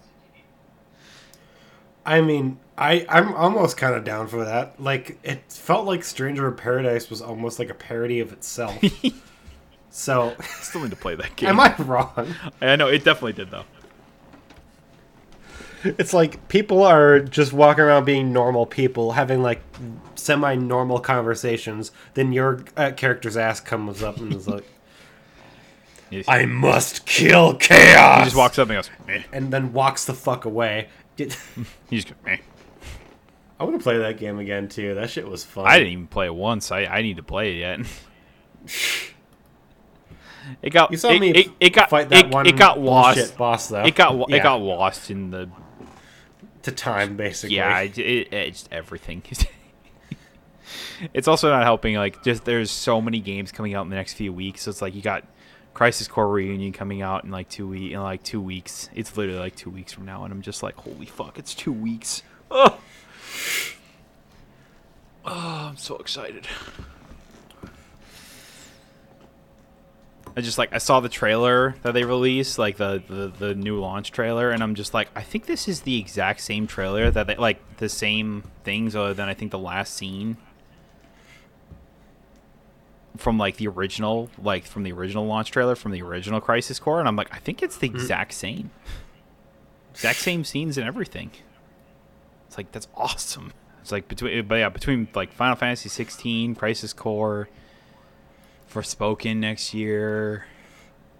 I 2.05 2.21
mean, 2.21 2.59
I 2.77 3.05
I'm 3.07 3.33
almost 3.35 3.77
kind 3.77 3.95
of 3.95 4.03
down 4.03 4.27
for 4.27 4.43
that. 4.45 4.81
Like, 4.81 5.19
it 5.23 5.51
felt 5.51 5.85
like 5.85 6.03
Stranger 6.03 6.47
in 6.47 6.55
Paradise 6.55 7.09
was 7.09 7.21
almost 7.21 7.59
like 7.59 7.69
a 7.69 7.73
parody 7.73 8.19
of 8.19 8.33
itself. 8.33 8.77
So, 9.95 10.35
Still 10.61 10.81
need 10.81 10.89
to 10.89 10.95
play 10.95 11.13
that 11.15 11.35
game. 11.35 11.49
am 11.49 11.59
I 11.59 11.75
wrong? 11.77 12.33
I 12.59 12.75
know 12.75 12.87
it 12.87 13.03
definitely 13.03 13.33
did 13.33 13.51
though. 13.51 13.63
It's 15.83 16.13
like 16.13 16.47
people 16.47 16.81
are 16.83 17.19
just 17.19 17.51
walking 17.51 17.83
around 17.83 18.05
being 18.05 18.31
normal 18.31 18.65
people, 18.65 19.11
having 19.11 19.43
like 19.43 19.61
semi-normal 20.15 20.99
conversations. 21.01 21.91
Then 22.13 22.31
your 22.31 22.63
uh, 22.77 22.91
character's 22.95 23.35
ass 23.35 23.59
comes 23.59 24.01
up 24.01 24.17
and 24.17 24.33
is 24.33 24.47
like, 24.47 24.65
"I 26.27 26.45
must 26.45 27.05
kill 27.05 27.55
chaos." 27.55 28.19
He 28.19 28.23
just 28.23 28.35
walks 28.37 28.57
up 28.57 28.69
and 28.69 28.77
goes, 28.77 28.89
Meh. 29.05 29.23
and 29.33 29.51
then 29.51 29.73
walks 29.73 30.05
the 30.05 30.13
fuck 30.13 30.45
away. 30.45 30.87
Did- 31.17 31.35
He 31.89 31.97
just 31.97 32.07
goes, 32.07 32.17
Meh. 32.25 32.37
I 33.59 33.65
want 33.65 33.77
to 33.77 33.83
play 33.83 33.97
that 33.97 34.17
game 34.17 34.39
again 34.39 34.69
too. 34.69 34.95
That 34.95 35.09
shit 35.09 35.27
was 35.27 35.43
fun. 35.43 35.67
I 35.67 35.77
didn't 35.79 35.91
even 35.93 36.07
play 36.07 36.27
it 36.27 36.35
once. 36.35 36.71
I, 36.71 36.85
I 36.85 37.01
need 37.01 37.17
to 37.17 37.23
play 37.23 37.55
it 37.55 37.59
yet. 37.59 37.79
It 40.61 40.69
got 40.71 40.91
You 40.91 40.97
saw 40.97 41.09
it, 41.09 41.19
me 41.19 41.31
it, 41.31 41.47
it 41.59 41.69
got 41.71 41.89
fight 41.89 42.09
that 42.09 42.25
it, 42.25 42.31
one 42.31 42.45
it 42.45 42.57
got 42.57 42.79
lost. 42.79 43.37
boss 43.37 43.67
though. 43.69 43.83
It 43.83 43.95
got 43.95 44.29
Yeah. 44.29 44.35
it 44.37 44.43
got 44.43 44.61
lost 44.61 45.09
in 45.11 45.31
the 45.31 45.49
to 46.63 46.71
time 46.71 47.17
basically. 47.17 47.57
yeah. 47.57 47.79
It, 47.81 47.97
it, 47.97 48.33
it's 48.33 48.69
everything. 48.71 49.21
it's 51.13 51.27
also 51.27 51.49
not 51.49 51.63
helping. 51.63 51.95
Like, 51.95 52.23
just 52.23 52.45
there's 52.45 52.71
so 52.71 53.01
many 53.01 53.19
games 53.19 53.51
coming 53.51 53.73
out 53.73 53.83
in 53.83 53.89
the 53.89 53.95
next 53.95 54.13
few 54.13 54.31
weeks. 54.31 54.63
So 54.63 54.71
it's 54.71 54.81
like 54.81 54.95
you 54.95 55.01
got 55.01 55.23
Crisis 55.73 56.07
Core 56.07 56.29
Reunion 56.29 56.71
coming 56.71 57.01
out 57.01 57.23
in 57.23 57.31
like 57.31 57.49
two 57.49 57.67
week 57.67 57.91
in 57.91 58.01
like 58.01 58.23
two 58.23 58.41
weeks. 58.41 58.89
It's 58.93 59.15
literally 59.17 59.39
like 59.39 59.55
two 59.55 59.69
weeks 59.69 59.91
from 59.91 60.05
now, 60.05 60.23
and 60.23 60.33
I'm 60.33 60.41
just 60.41 60.63
like, 60.63 60.75
holy 60.75 61.05
fuck, 61.05 61.37
it's 61.39 61.53
two 61.55 61.73
weeks. 61.73 62.21
Oh, 62.51 62.77
oh 65.25 65.67
I'm 65.71 65.77
so 65.77 65.97
excited. 65.97 66.47
I 70.35 70.41
just 70.41 70.57
like 70.57 70.73
I 70.73 70.79
saw 70.79 70.99
the 70.99 71.09
trailer 71.09 71.75
that 71.83 71.93
they 71.93 72.03
released, 72.03 72.57
like 72.57 72.77
the, 72.77 73.03
the 73.07 73.31
the 73.47 73.55
new 73.55 73.79
launch 73.79 74.11
trailer, 74.11 74.49
and 74.49 74.63
I'm 74.63 74.73
just 74.73 74.93
like, 74.93 75.09
I 75.15 75.21
think 75.21 75.45
this 75.45 75.67
is 75.67 75.81
the 75.81 75.99
exact 75.99 76.41
same 76.41 76.65
trailer 76.65 77.11
that 77.11 77.27
they 77.27 77.35
like 77.35 77.77
the 77.77 77.89
same 77.89 78.43
things, 78.63 78.95
other 78.95 79.13
than 79.13 79.29
I 79.29 79.35
think 79.35 79.51
the 79.51 79.59
last 79.59 79.93
scene 79.93 80.37
from 83.17 83.37
like 83.37 83.57
the 83.57 83.67
original, 83.67 84.29
like 84.41 84.65
from 84.65 84.83
the 84.83 84.91
original 84.91 85.25
launch 85.25 85.51
trailer 85.51 85.75
from 85.75 85.91
the 85.91 86.01
original 86.01 86.41
Crisis 86.41 86.79
Core, 86.79 86.99
and 86.99 87.07
I'm 87.07 87.15
like, 87.15 87.33
I 87.33 87.37
think 87.37 87.61
it's 87.61 87.77
the 87.77 87.89
hmm. 87.89 87.95
exact 87.95 88.33
same, 88.33 88.71
exact 89.91 90.19
same 90.19 90.43
scenes 90.43 90.77
and 90.77 90.87
everything. 90.87 91.31
It's 92.47 92.57
like 92.57 92.71
that's 92.71 92.87
awesome. 92.95 93.53
It's 93.81 93.91
like 93.91 94.07
between, 94.07 94.47
but 94.47 94.55
yeah, 94.55 94.69
between 94.69 95.09
like 95.13 95.31
Final 95.31 95.55
Fantasy 95.55 95.89
16, 95.89 96.55
Crisis 96.55 96.93
Core. 96.93 97.49
Forspoken 98.73 99.37
next 99.37 99.73
year. 99.73 100.45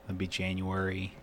That'll 0.04 0.18
be 0.18 0.28
January. 0.28 1.14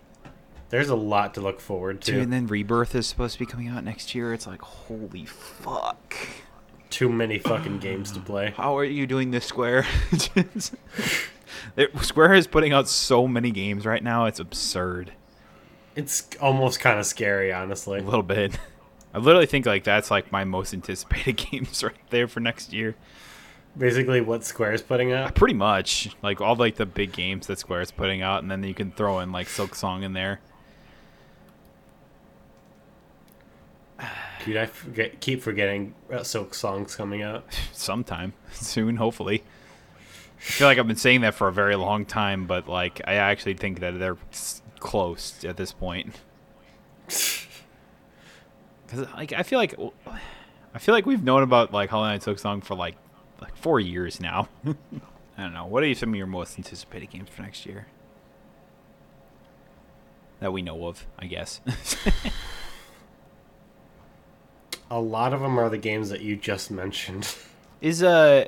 There's 0.70 0.88
a 0.88 0.94
lot 0.94 1.34
to 1.34 1.40
look 1.40 1.60
forward 1.60 2.00
to. 2.02 2.12
Dude, 2.12 2.22
and 2.22 2.32
then 2.32 2.46
Rebirth 2.46 2.94
is 2.94 3.06
supposed 3.06 3.32
to 3.34 3.38
be 3.40 3.46
coming 3.46 3.66
out 3.66 3.82
next 3.82 4.14
year. 4.14 4.32
It's 4.32 4.46
like, 4.46 4.62
holy 4.62 5.26
fuck. 5.26 6.14
Too 6.88 7.08
many 7.08 7.38
fucking 7.38 7.80
games 7.80 8.12
to 8.12 8.20
play. 8.20 8.54
How 8.56 8.78
are 8.78 8.84
you 8.84 9.06
doing 9.06 9.32
this, 9.32 9.44
Square? 9.44 9.86
Square 12.02 12.34
is 12.34 12.46
putting 12.46 12.72
out 12.72 12.88
so 12.88 13.26
many 13.26 13.50
games 13.50 13.84
right 13.84 14.02
now. 14.02 14.26
It's 14.26 14.38
absurd. 14.38 15.12
It's 15.96 16.28
almost 16.40 16.78
kind 16.78 17.00
of 17.00 17.06
scary, 17.06 17.52
honestly. 17.52 17.98
A 17.98 18.02
little 18.02 18.22
bit. 18.22 18.56
I 19.14 19.18
literally 19.18 19.46
think 19.46 19.66
like 19.66 19.82
that's 19.82 20.10
like 20.10 20.30
my 20.30 20.44
most 20.44 20.72
anticipated 20.72 21.36
games 21.50 21.82
right 21.82 21.94
there 22.10 22.28
for 22.28 22.38
next 22.38 22.72
year. 22.72 22.94
Basically, 23.76 24.20
what 24.20 24.44
Square's 24.44 24.82
putting 24.82 25.12
out. 25.12 25.34
Pretty 25.34 25.54
much, 25.54 26.14
like 26.22 26.40
all 26.40 26.56
like 26.56 26.76
the 26.76 26.86
big 26.86 27.12
games 27.12 27.46
that 27.46 27.58
Square's 27.58 27.90
putting 27.90 28.20
out, 28.20 28.42
and 28.42 28.50
then 28.50 28.64
you 28.64 28.74
can 28.74 28.90
throw 28.92 29.20
in 29.20 29.32
like 29.32 29.48
Silk 29.48 29.74
Song 29.74 30.02
in 30.02 30.12
there. 30.12 30.40
Dude, 34.44 34.56
I 34.56 34.66
forget, 34.66 35.20
keep 35.20 35.42
forgetting 35.42 35.94
Silk 36.22 36.54
Song's 36.54 36.96
coming 36.96 37.22
out. 37.22 37.44
Sometime 37.72 38.32
soon, 38.52 38.96
hopefully. 38.96 39.44
I 40.38 40.42
feel 40.42 40.66
like 40.66 40.78
I've 40.78 40.86
been 40.86 40.96
saying 40.96 41.20
that 41.20 41.34
for 41.34 41.48
a 41.48 41.52
very 41.52 41.76
long 41.76 42.06
time, 42.06 42.46
but 42.46 42.66
like 42.66 43.00
I 43.06 43.14
actually 43.14 43.54
think 43.54 43.80
that 43.80 43.98
they're 43.98 44.16
close 44.78 45.44
at 45.44 45.56
this 45.56 45.72
point. 45.72 46.20
Because 48.90 49.06
like 49.14 49.32
I 49.32 49.44
feel 49.44 49.60
like 49.60 49.78
I 50.74 50.78
feel 50.80 50.94
like 50.94 51.06
we've 51.06 51.22
known 51.22 51.44
about 51.44 51.72
like 51.72 51.90
Hollow 51.90 52.06
Knight 52.06 52.24
Silk 52.24 52.40
Song 52.40 52.60
for 52.60 52.74
like 52.74 52.96
like 53.40 53.56
four 53.56 53.80
years 53.80 54.20
now. 54.20 54.48
I 54.66 55.42
don't 55.44 55.54
know. 55.54 55.66
What 55.66 55.82
are 55.82 55.94
some 55.94 56.10
of 56.10 56.16
your 56.16 56.26
most 56.26 56.58
anticipated 56.58 57.10
games 57.10 57.28
for 57.30 57.42
next 57.42 57.64
year? 57.64 57.86
That 60.40 60.52
we 60.52 60.62
know 60.62 60.86
of, 60.86 61.06
I 61.18 61.26
guess. 61.26 61.60
A 64.90 65.00
lot 65.00 65.32
of 65.32 65.40
them 65.40 65.58
are 65.58 65.68
the 65.68 65.78
games 65.78 66.10
that 66.10 66.20
you 66.20 66.36
just 66.36 66.70
mentioned. 66.70 67.34
Is 67.80 68.02
uh 68.02 68.46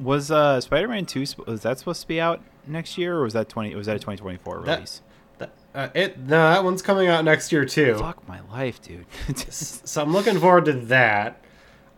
was 0.00 0.32
uh 0.32 0.60
Spider-Man 0.60 1.06
2 1.06 1.24
was 1.46 1.60
that 1.62 1.78
supposed 1.78 2.00
to 2.00 2.08
be 2.08 2.20
out 2.20 2.40
next 2.66 2.98
year 2.98 3.16
or 3.16 3.22
was 3.22 3.34
that 3.34 3.48
20 3.48 3.76
was 3.76 3.86
that 3.86 3.94
a 3.94 4.00
2024 4.00 4.58
release? 4.60 5.02
That, 5.38 5.50
that 5.72 5.78
uh, 5.78 5.92
it 5.94 6.18
no, 6.18 6.50
that 6.50 6.64
one's 6.64 6.82
coming 6.82 7.06
out 7.06 7.24
next 7.24 7.52
year 7.52 7.64
too. 7.64 7.94
Fuck 7.96 8.26
my 8.26 8.40
life, 8.50 8.82
dude. 8.82 9.06
so 9.38 10.02
I'm 10.02 10.12
looking 10.12 10.40
forward 10.40 10.64
to 10.64 10.72
that. 10.72 11.44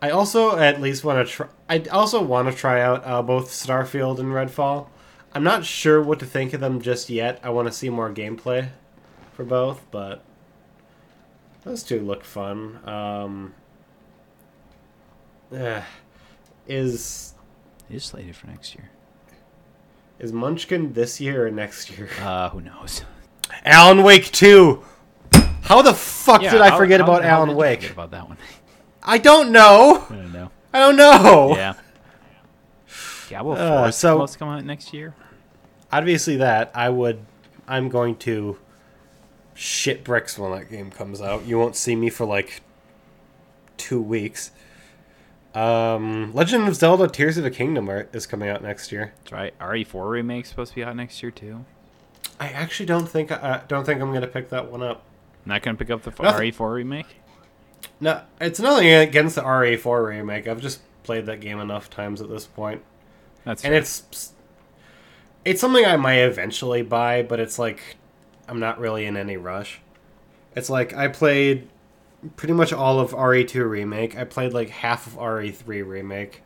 I 0.03 0.09
also 0.09 0.57
at 0.57 0.81
least 0.81 1.05
want 1.05 1.25
to 1.25 1.33
try. 1.33 1.47
I 1.69 1.79
also 1.83 2.21
want 2.21 2.51
to 2.51 2.53
try 2.53 2.81
out 2.81 3.03
uh, 3.05 3.21
both 3.21 3.49
Starfield 3.49 4.19
and 4.19 4.33
Redfall. 4.33 4.87
I'm 5.31 5.45
not 5.45 5.63
sure 5.63 6.01
what 6.01 6.19
to 6.19 6.25
think 6.25 6.51
of 6.51 6.59
them 6.59 6.81
just 6.81 7.09
yet. 7.09 7.39
I 7.41 7.51
want 7.51 7.69
to 7.69 7.71
see 7.71 7.89
more 7.89 8.13
gameplay 8.13 8.67
for 9.31 9.45
both, 9.45 9.81
but 9.91 10.21
those 11.63 11.83
two 11.83 12.01
look 12.01 12.25
fun. 12.25 12.81
Um, 12.85 13.53
uh, 15.55 15.83
is 16.67 17.35
is 17.89 18.03
slated 18.03 18.35
for 18.35 18.47
next 18.47 18.75
year? 18.75 18.89
Is 20.19 20.33
Munchkin 20.33 20.91
this 20.91 21.21
year 21.21 21.47
or 21.47 21.49
next 21.49 21.89
year? 21.89 22.09
Uh, 22.19 22.49
who 22.49 22.59
knows? 22.59 23.05
Alan 23.63 24.03
Wake 24.03 24.33
two. 24.33 24.83
How 25.61 25.81
the 25.81 25.93
fuck 25.93 26.41
yeah, 26.41 26.51
did 26.51 26.59
I 26.59 26.77
forget 26.77 26.99
how, 26.99 27.05
about 27.05 27.23
how, 27.23 27.37
Alan 27.37 27.55
Wake? 27.55 27.89
about 27.89 28.11
that 28.11 28.27
one. 28.27 28.37
I 29.03 29.17
don't 29.17 29.51
know. 29.51 30.05
I 30.09 30.15
don't 30.15 30.31
know. 30.31 30.51
I 30.73 30.79
don't 30.79 30.95
know. 30.95 31.55
Yeah. 31.55 31.73
Diablo 33.29 33.55
Four 33.55 33.63
uh, 33.63 33.91
so, 33.91 34.15
supposed 34.15 34.33
to 34.33 34.39
come 34.39 34.49
out 34.49 34.63
next 34.63 34.93
year. 34.93 35.13
Obviously, 35.91 36.37
that 36.37 36.71
I 36.73 36.89
would. 36.89 37.25
I'm 37.67 37.89
going 37.89 38.15
to 38.17 38.57
shit 39.53 40.03
bricks 40.03 40.37
when 40.37 40.51
that 40.51 40.69
game 40.69 40.91
comes 40.91 41.21
out. 41.21 41.45
You 41.45 41.57
won't 41.57 41.75
see 41.75 41.95
me 41.95 42.09
for 42.09 42.25
like 42.25 42.61
two 43.77 44.01
weeks. 44.01 44.51
Um, 45.53 46.33
Legend 46.33 46.67
of 46.67 46.75
Zelda: 46.75 47.07
Tears 47.07 47.37
of 47.37 47.43
the 47.43 47.51
Kingdom 47.51 47.89
are, 47.89 48.07
is 48.13 48.25
coming 48.25 48.49
out 48.49 48.63
next 48.63 48.91
year. 48.91 49.13
That's 49.19 49.31
right. 49.31 49.59
RE4 49.59 50.09
remake 50.09 50.45
supposed 50.45 50.71
to 50.71 50.75
be 50.75 50.83
out 50.83 50.95
next 50.95 51.21
year 51.21 51.31
too. 51.31 51.65
I 52.39 52.47
actually 52.49 52.87
don't 52.87 53.07
think 53.07 53.31
I 53.31 53.35
uh, 53.35 53.61
don't 53.67 53.85
think 53.85 54.01
I'm 54.01 54.11
gonna 54.13 54.27
pick 54.27 54.49
that 54.49 54.71
one 54.71 54.81
up. 54.81 55.03
Not 55.45 55.61
gonna 55.61 55.77
pick 55.77 55.91
up 55.91 56.03
the 56.03 56.11
Nothing. 56.23 56.51
RE4 56.51 56.73
remake. 56.73 57.17
No, 57.99 58.21
it's 58.41 58.59
nothing 58.59 58.91
against 58.91 59.35
the 59.35 59.41
RE4 59.41 60.07
remake. 60.07 60.47
I've 60.47 60.61
just 60.61 60.81
played 61.03 61.25
that 61.25 61.41
game 61.41 61.59
enough 61.59 61.89
times 61.89 62.21
at 62.21 62.29
this 62.29 62.45
point. 62.45 62.81
That's 63.45 63.63
and 63.63 63.71
fair. 63.71 63.79
it's 63.79 64.33
it's 65.45 65.61
something 65.61 65.85
I 65.85 65.97
might 65.97 66.19
eventually 66.19 66.81
buy, 66.81 67.23
but 67.23 67.39
it's 67.39 67.59
like 67.59 67.97
I'm 68.47 68.59
not 68.59 68.79
really 68.79 69.05
in 69.05 69.17
any 69.17 69.37
rush. 69.37 69.79
It's 70.55 70.69
like 70.69 70.93
I 70.93 71.07
played 71.07 71.69
pretty 72.35 72.53
much 72.53 72.71
all 72.71 72.99
of 72.99 73.11
RE2 73.11 73.69
remake. 73.69 74.17
I 74.17 74.23
played 74.23 74.53
like 74.53 74.69
half 74.69 75.07
of 75.07 75.13
RE3 75.13 75.85
remake. 75.85 76.41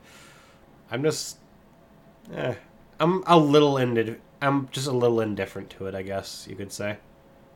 I'm 0.90 1.04
just 1.04 1.38
eh, 2.34 2.56
I'm 3.00 3.24
a 3.28 3.38
little 3.38 3.78
into 3.78 4.18
I'm 4.42 4.70
just 4.70 4.88
a 4.88 4.92
little 4.92 5.22
indifferent 5.22 5.70
to 5.72 5.88
it, 5.88 5.96
I 5.96 6.02
guess 6.02 6.48
you 6.50 6.56
could 6.56 6.72
say. 6.72 6.98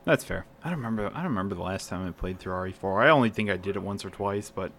That's 0.04 0.24
fair. 0.24 0.46
I 0.64 0.70
don't 0.70 0.80
remember. 0.80 1.08
I 1.14 1.18
don't 1.18 1.30
remember 1.30 1.56
the 1.56 1.62
last 1.62 1.90
time 1.90 2.08
I 2.08 2.12
played 2.12 2.40
through 2.40 2.54
RE4. 2.54 3.04
I 3.04 3.10
only 3.10 3.30
think 3.30 3.50
I 3.50 3.58
did 3.58 3.76
it 3.76 3.82
once 3.82 4.04
or 4.04 4.10
twice, 4.10 4.50
but 4.50 4.72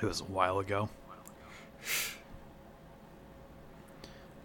it 0.00 0.06
was 0.06 0.20
a 0.20 0.24
while 0.24 0.58
ago. 0.58 0.88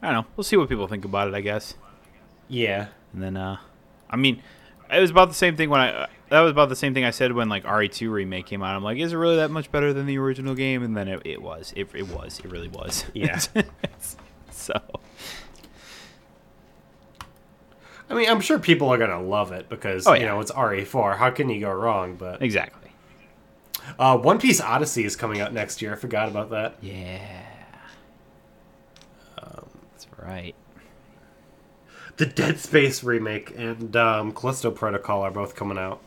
I 0.02 0.12
don't 0.12 0.24
know. 0.24 0.26
We'll 0.36 0.44
see 0.44 0.58
what 0.58 0.68
people 0.68 0.88
think 0.88 1.06
about 1.06 1.28
it. 1.28 1.34
I 1.34 1.42
guess. 1.42 1.76
Yeah. 2.48 2.88
And 3.14 3.24
then, 3.24 3.38
uh, 3.38 3.58
I 4.10 4.18
mean, 4.18 4.42
it 4.92 5.00
was 5.00 5.10
about 5.10 5.30
the 5.30 5.36
same 5.36 5.56
thing 5.56 5.70
when 5.70 5.80
I. 5.80 5.92
Uh, 5.92 6.08
that 6.30 6.42
was 6.42 6.52
about 6.52 6.70
the 6.70 6.76
same 6.78 6.94
thing 6.94 7.04
I 7.04 7.12
said 7.12 7.34
when 7.34 7.50
like 7.50 7.64
RE2 7.64 8.10
remake 8.10 8.46
came 8.46 8.64
out. 8.64 8.76
I'm 8.76 8.84
like, 8.84 8.98
is 8.98 9.12
it 9.12 9.18
really 9.18 9.36
that 9.38 9.52
much 9.52 9.72
better 9.72 9.94
than 9.94 10.06
the 10.06 10.18
original 10.18 10.56
game? 10.56 10.82
And 10.82 10.96
then 10.96 11.08
it, 11.10 11.22
it 11.26 11.42
was. 11.42 11.74
It, 11.76 11.90
it 11.94 12.08
was. 12.08 12.40
It 12.40 12.50
really 12.50 12.70
was. 12.70 13.04
Yeah. 13.14 13.40
so. 14.52 14.80
I 18.12 18.13
mean, 18.13 18.30
I'm 18.30 18.41
sure 18.41 18.60
people 18.60 18.89
are 18.89 18.97
gonna 18.97 19.21
love 19.21 19.52
it 19.52 19.69
because 19.69 20.06
oh, 20.06 20.13
yeah. 20.13 20.19
you 20.19 20.26
know 20.26 20.39
it's 20.41 20.52
RE4. 20.52 21.17
How 21.17 21.30
can 21.30 21.50
you 21.50 21.62
go 21.62 21.71
wrong? 21.71 22.15
But 22.15 22.41
exactly. 22.41 22.91
Uh, 23.97 24.17
One 24.17 24.38
Piece 24.38 24.60
Odyssey 24.62 25.06
is 25.06 25.15
coming 25.15 25.41
out 25.41 25.54
next 25.54 25.82
year. 25.82 25.93
I 25.93 25.95
forgot 25.95 26.28
about 26.28 26.50
that. 26.52 26.76
Yeah. 26.82 27.43
Um, 29.38 29.67
That's 29.91 30.08
right. 30.17 30.56
The 32.17 32.26
Dead 32.26 32.60
Space 32.60 33.04
remake 33.04 33.54
and 33.58 33.95
um, 33.95 34.34
Callisto 34.34 34.71
Protocol 34.71 35.21
are 35.21 35.32
both 35.32 35.56
coming 35.56 35.78
out. 35.78 36.02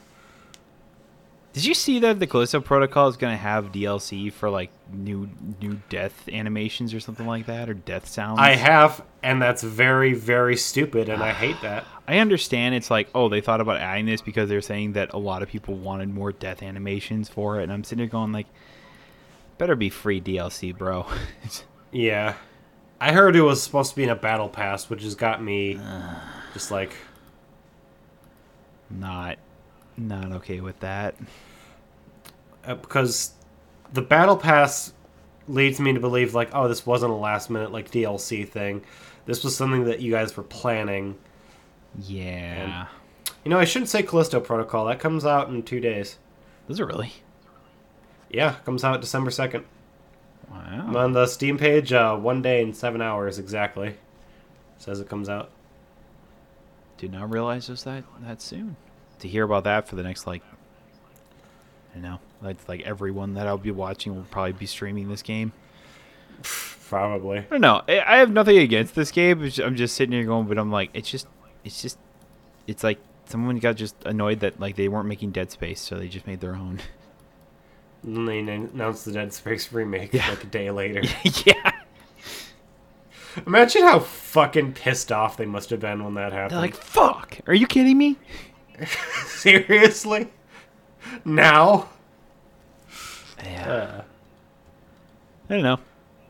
Did 1.54 1.64
you 1.64 1.74
see 1.74 2.00
that 2.00 2.18
the 2.18 2.26
Callisto 2.26 2.60
Protocol 2.60 3.06
is 3.06 3.16
going 3.16 3.32
to 3.32 3.38
have 3.38 3.70
DLC 3.70 4.32
for 4.32 4.50
like 4.50 4.70
new 4.92 5.30
new 5.60 5.80
death 5.88 6.28
animations 6.28 6.92
or 6.92 6.98
something 6.98 7.26
like 7.26 7.46
that 7.46 7.68
or 7.68 7.74
death 7.74 8.08
sounds? 8.08 8.40
I 8.40 8.56
have, 8.56 9.02
and 9.22 9.40
that's 9.40 9.62
very 9.62 10.14
very 10.14 10.56
stupid, 10.56 11.08
and 11.08 11.22
I 11.22 11.30
hate 11.32 11.60
that. 11.62 11.84
I 12.06 12.18
understand 12.18 12.74
it's 12.74 12.90
like, 12.90 13.08
oh, 13.14 13.28
they 13.28 13.40
thought 13.40 13.60
about 13.60 13.78
adding 13.78 14.06
this 14.06 14.20
because 14.20 14.48
they're 14.48 14.60
saying 14.60 14.92
that 14.92 15.14
a 15.14 15.18
lot 15.18 15.42
of 15.42 15.48
people 15.48 15.74
wanted 15.74 16.10
more 16.10 16.32
death 16.32 16.62
animations 16.62 17.28
for 17.28 17.60
it, 17.60 17.64
and 17.64 17.72
I'm 17.72 17.84
sitting 17.84 17.98
there 17.98 18.06
going 18.10 18.32
like, 18.32 18.46
better 19.58 19.74
be 19.74 19.88
free 19.88 20.20
DLC, 20.20 20.76
bro. 20.76 21.06
yeah, 21.92 22.34
I 23.00 23.12
heard 23.12 23.36
it 23.36 23.42
was 23.42 23.62
supposed 23.62 23.90
to 23.90 23.96
be 23.96 24.04
in 24.04 24.10
a 24.10 24.16
battle 24.16 24.48
pass, 24.48 24.90
which 24.90 25.02
has 25.02 25.14
got 25.14 25.42
me 25.42 25.80
just 26.52 26.70
like 26.70 26.94
not 28.90 29.38
not 29.96 30.32
okay 30.32 30.60
with 30.60 30.78
that 30.80 31.14
uh, 32.66 32.74
because 32.74 33.32
the 33.92 34.02
battle 34.02 34.36
pass 34.36 34.92
leads 35.46 35.78
me 35.78 35.92
to 35.92 36.00
believe 36.00 36.34
like, 36.34 36.50
oh, 36.52 36.68
this 36.68 36.86
wasn't 36.86 37.12
a 37.12 37.16
last 37.16 37.50
minute 37.50 37.72
like 37.72 37.90
DLC 37.90 38.48
thing. 38.48 38.82
This 39.26 39.44
was 39.44 39.56
something 39.56 39.84
that 39.84 40.00
you 40.00 40.12
guys 40.12 40.36
were 40.36 40.42
planning. 40.42 41.16
Yeah. 41.98 42.86
You 43.44 43.50
know, 43.50 43.58
I 43.58 43.64
shouldn't 43.64 43.90
say 43.90 44.02
Callisto 44.02 44.40
Protocol. 44.40 44.86
That 44.86 45.00
comes 45.00 45.24
out 45.24 45.48
in 45.48 45.62
two 45.62 45.80
days. 45.80 46.18
Does 46.66 46.80
it 46.80 46.84
really? 46.84 47.12
Yeah, 48.30 48.54
comes 48.64 48.82
out 48.84 49.00
December 49.00 49.30
second. 49.30 49.64
Wow. 50.50 50.86
I'm 50.88 50.96
On 50.96 51.12
the 51.12 51.26
Steam 51.26 51.58
page, 51.58 51.92
uh, 51.92 52.16
one 52.16 52.42
day 52.42 52.62
and 52.62 52.76
seven 52.76 53.00
hours 53.00 53.38
exactly. 53.38 53.96
Says 54.78 55.00
it 55.00 55.08
comes 55.08 55.28
out. 55.28 55.50
Did 56.98 57.12
not 57.12 57.30
realize 57.30 57.68
it 57.68 57.72
was 57.72 57.84
that 57.84 58.04
that 58.22 58.40
soon. 58.40 58.76
To 59.20 59.28
hear 59.28 59.44
about 59.44 59.64
that 59.64 59.88
for 59.88 59.96
the 59.96 60.02
next 60.02 60.26
like, 60.26 60.42
I 61.90 61.94
don't 61.94 62.02
know, 62.02 62.18
like 62.42 62.56
like 62.68 62.82
everyone 62.82 63.34
that 63.34 63.46
I'll 63.46 63.58
be 63.58 63.70
watching 63.70 64.14
will 64.14 64.26
probably 64.30 64.52
be 64.52 64.66
streaming 64.66 65.08
this 65.08 65.22
game. 65.22 65.52
Probably. 66.42 67.38
I 67.38 67.46
don't 67.50 67.60
know. 67.60 67.82
I 67.88 68.00
I 68.00 68.16
have 68.18 68.30
nothing 68.30 68.58
against 68.58 68.94
this 68.94 69.10
game. 69.10 69.50
I'm 69.62 69.76
just 69.76 69.94
sitting 69.96 70.12
here 70.12 70.24
going, 70.24 70.46
but 70.46 70.58
I'm 70.58 70.70
like, 70.70 70.90
it's 70.92 71.10
just, 71.10 71.26
it's 71.64 71.82
just, 71.82 71.98
it's 72.66 72.84
like 72.84 72.98
someone 73.26 73.58
got 73.58 73.76
just 73.76 73.96
annoyed 74.04 74.40
that 74.40 74.60
like 74.60 74.76
they 74.76 74.88
weren't 74.88 75.08
making 75.08 75.30
Dead 75.32 75.50
Space, 75.50 75.80
so 75.80 75.96
they 75.96 76.08
just 76.08 76.26
made 76.26 76.40
their 76.40 76.54
own. 76.54 76.80
And 78.02 78.28
then 78.28 78.46
they 78.46 78.54
announced 78.54 79.04
the 79.06 79.12
Dead 79.12 79.32
Space 79.32 79.72
remake 79.72 80.12
Yeah. 80.12 80.28
like 80.28 80.44
a 80.44 80.46
day 80.46 80.70
later. 80.70 81.02
yeah. 81.46 81.72
Imagine 83.46 83.82
how 83.82 83.98
fucking 83.98 84.74
pissed 84.74 85.10
off 85.10 85.36
they 85.36 85.46
must 85.46 85.70
have 85.70 85.80
been 85.80 86.04
when 86.04 86.14
that 86.14 86.32
happened. 86.32 86.52
They're 86.52 86.60
like, 86.60 86.76
fuck. 86.76 87.38
Are 87.48 87.54
you 87.54 87.66
kidding 87.66 87.98
me? 87.98 88.16
Seriously? 89.26 90.28
Now? 91.24 91.88
Yeah. 93.42 93.72
Uh, 93.72 94.02
I 95.50 95.54
don't 95.54 95.62
know. 95.62 95.78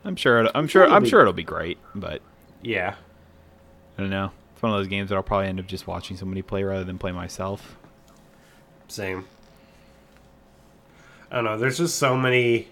I'm 0.03 0.15
sure. 0.15 0.47
I'm 0.55 0.67
sure. 0.67 0.87
I'm 0.87 1.05
sure 1.05 1.21
it'll 1.21 1.33
be 1.33 1.43
great, 1.43 1.77
but 1.93 2.21
yeah. 2.61 2.95
I 3.97 4.01
don't 4.01 4.09
know. 4.09 4.31
One 4.65 4.73
of 4.73 4.79
those 4.79 4.87
games 4.87 5.09
that 5.09 5.15
I'll 5.15 5.21
probably 5.21 5.47
end 5.47 5.59
up 5.59 5.67
just 5.67 5.85
watching 5.85 6.17
somebody 6.17 6.41
play 6.41 6.63
rather 6.63 6.83
than 6.83 6.97
play 6.97 7.11
myself. 7.11 7.77
Same. 8.87 9.25
I 11.29 11.35
don't 11.35 11.43
know. 11.43 11.55
There's 11.59 11.77
just 11.77 11.99
so 11.99 12.17
many 12.17 12.67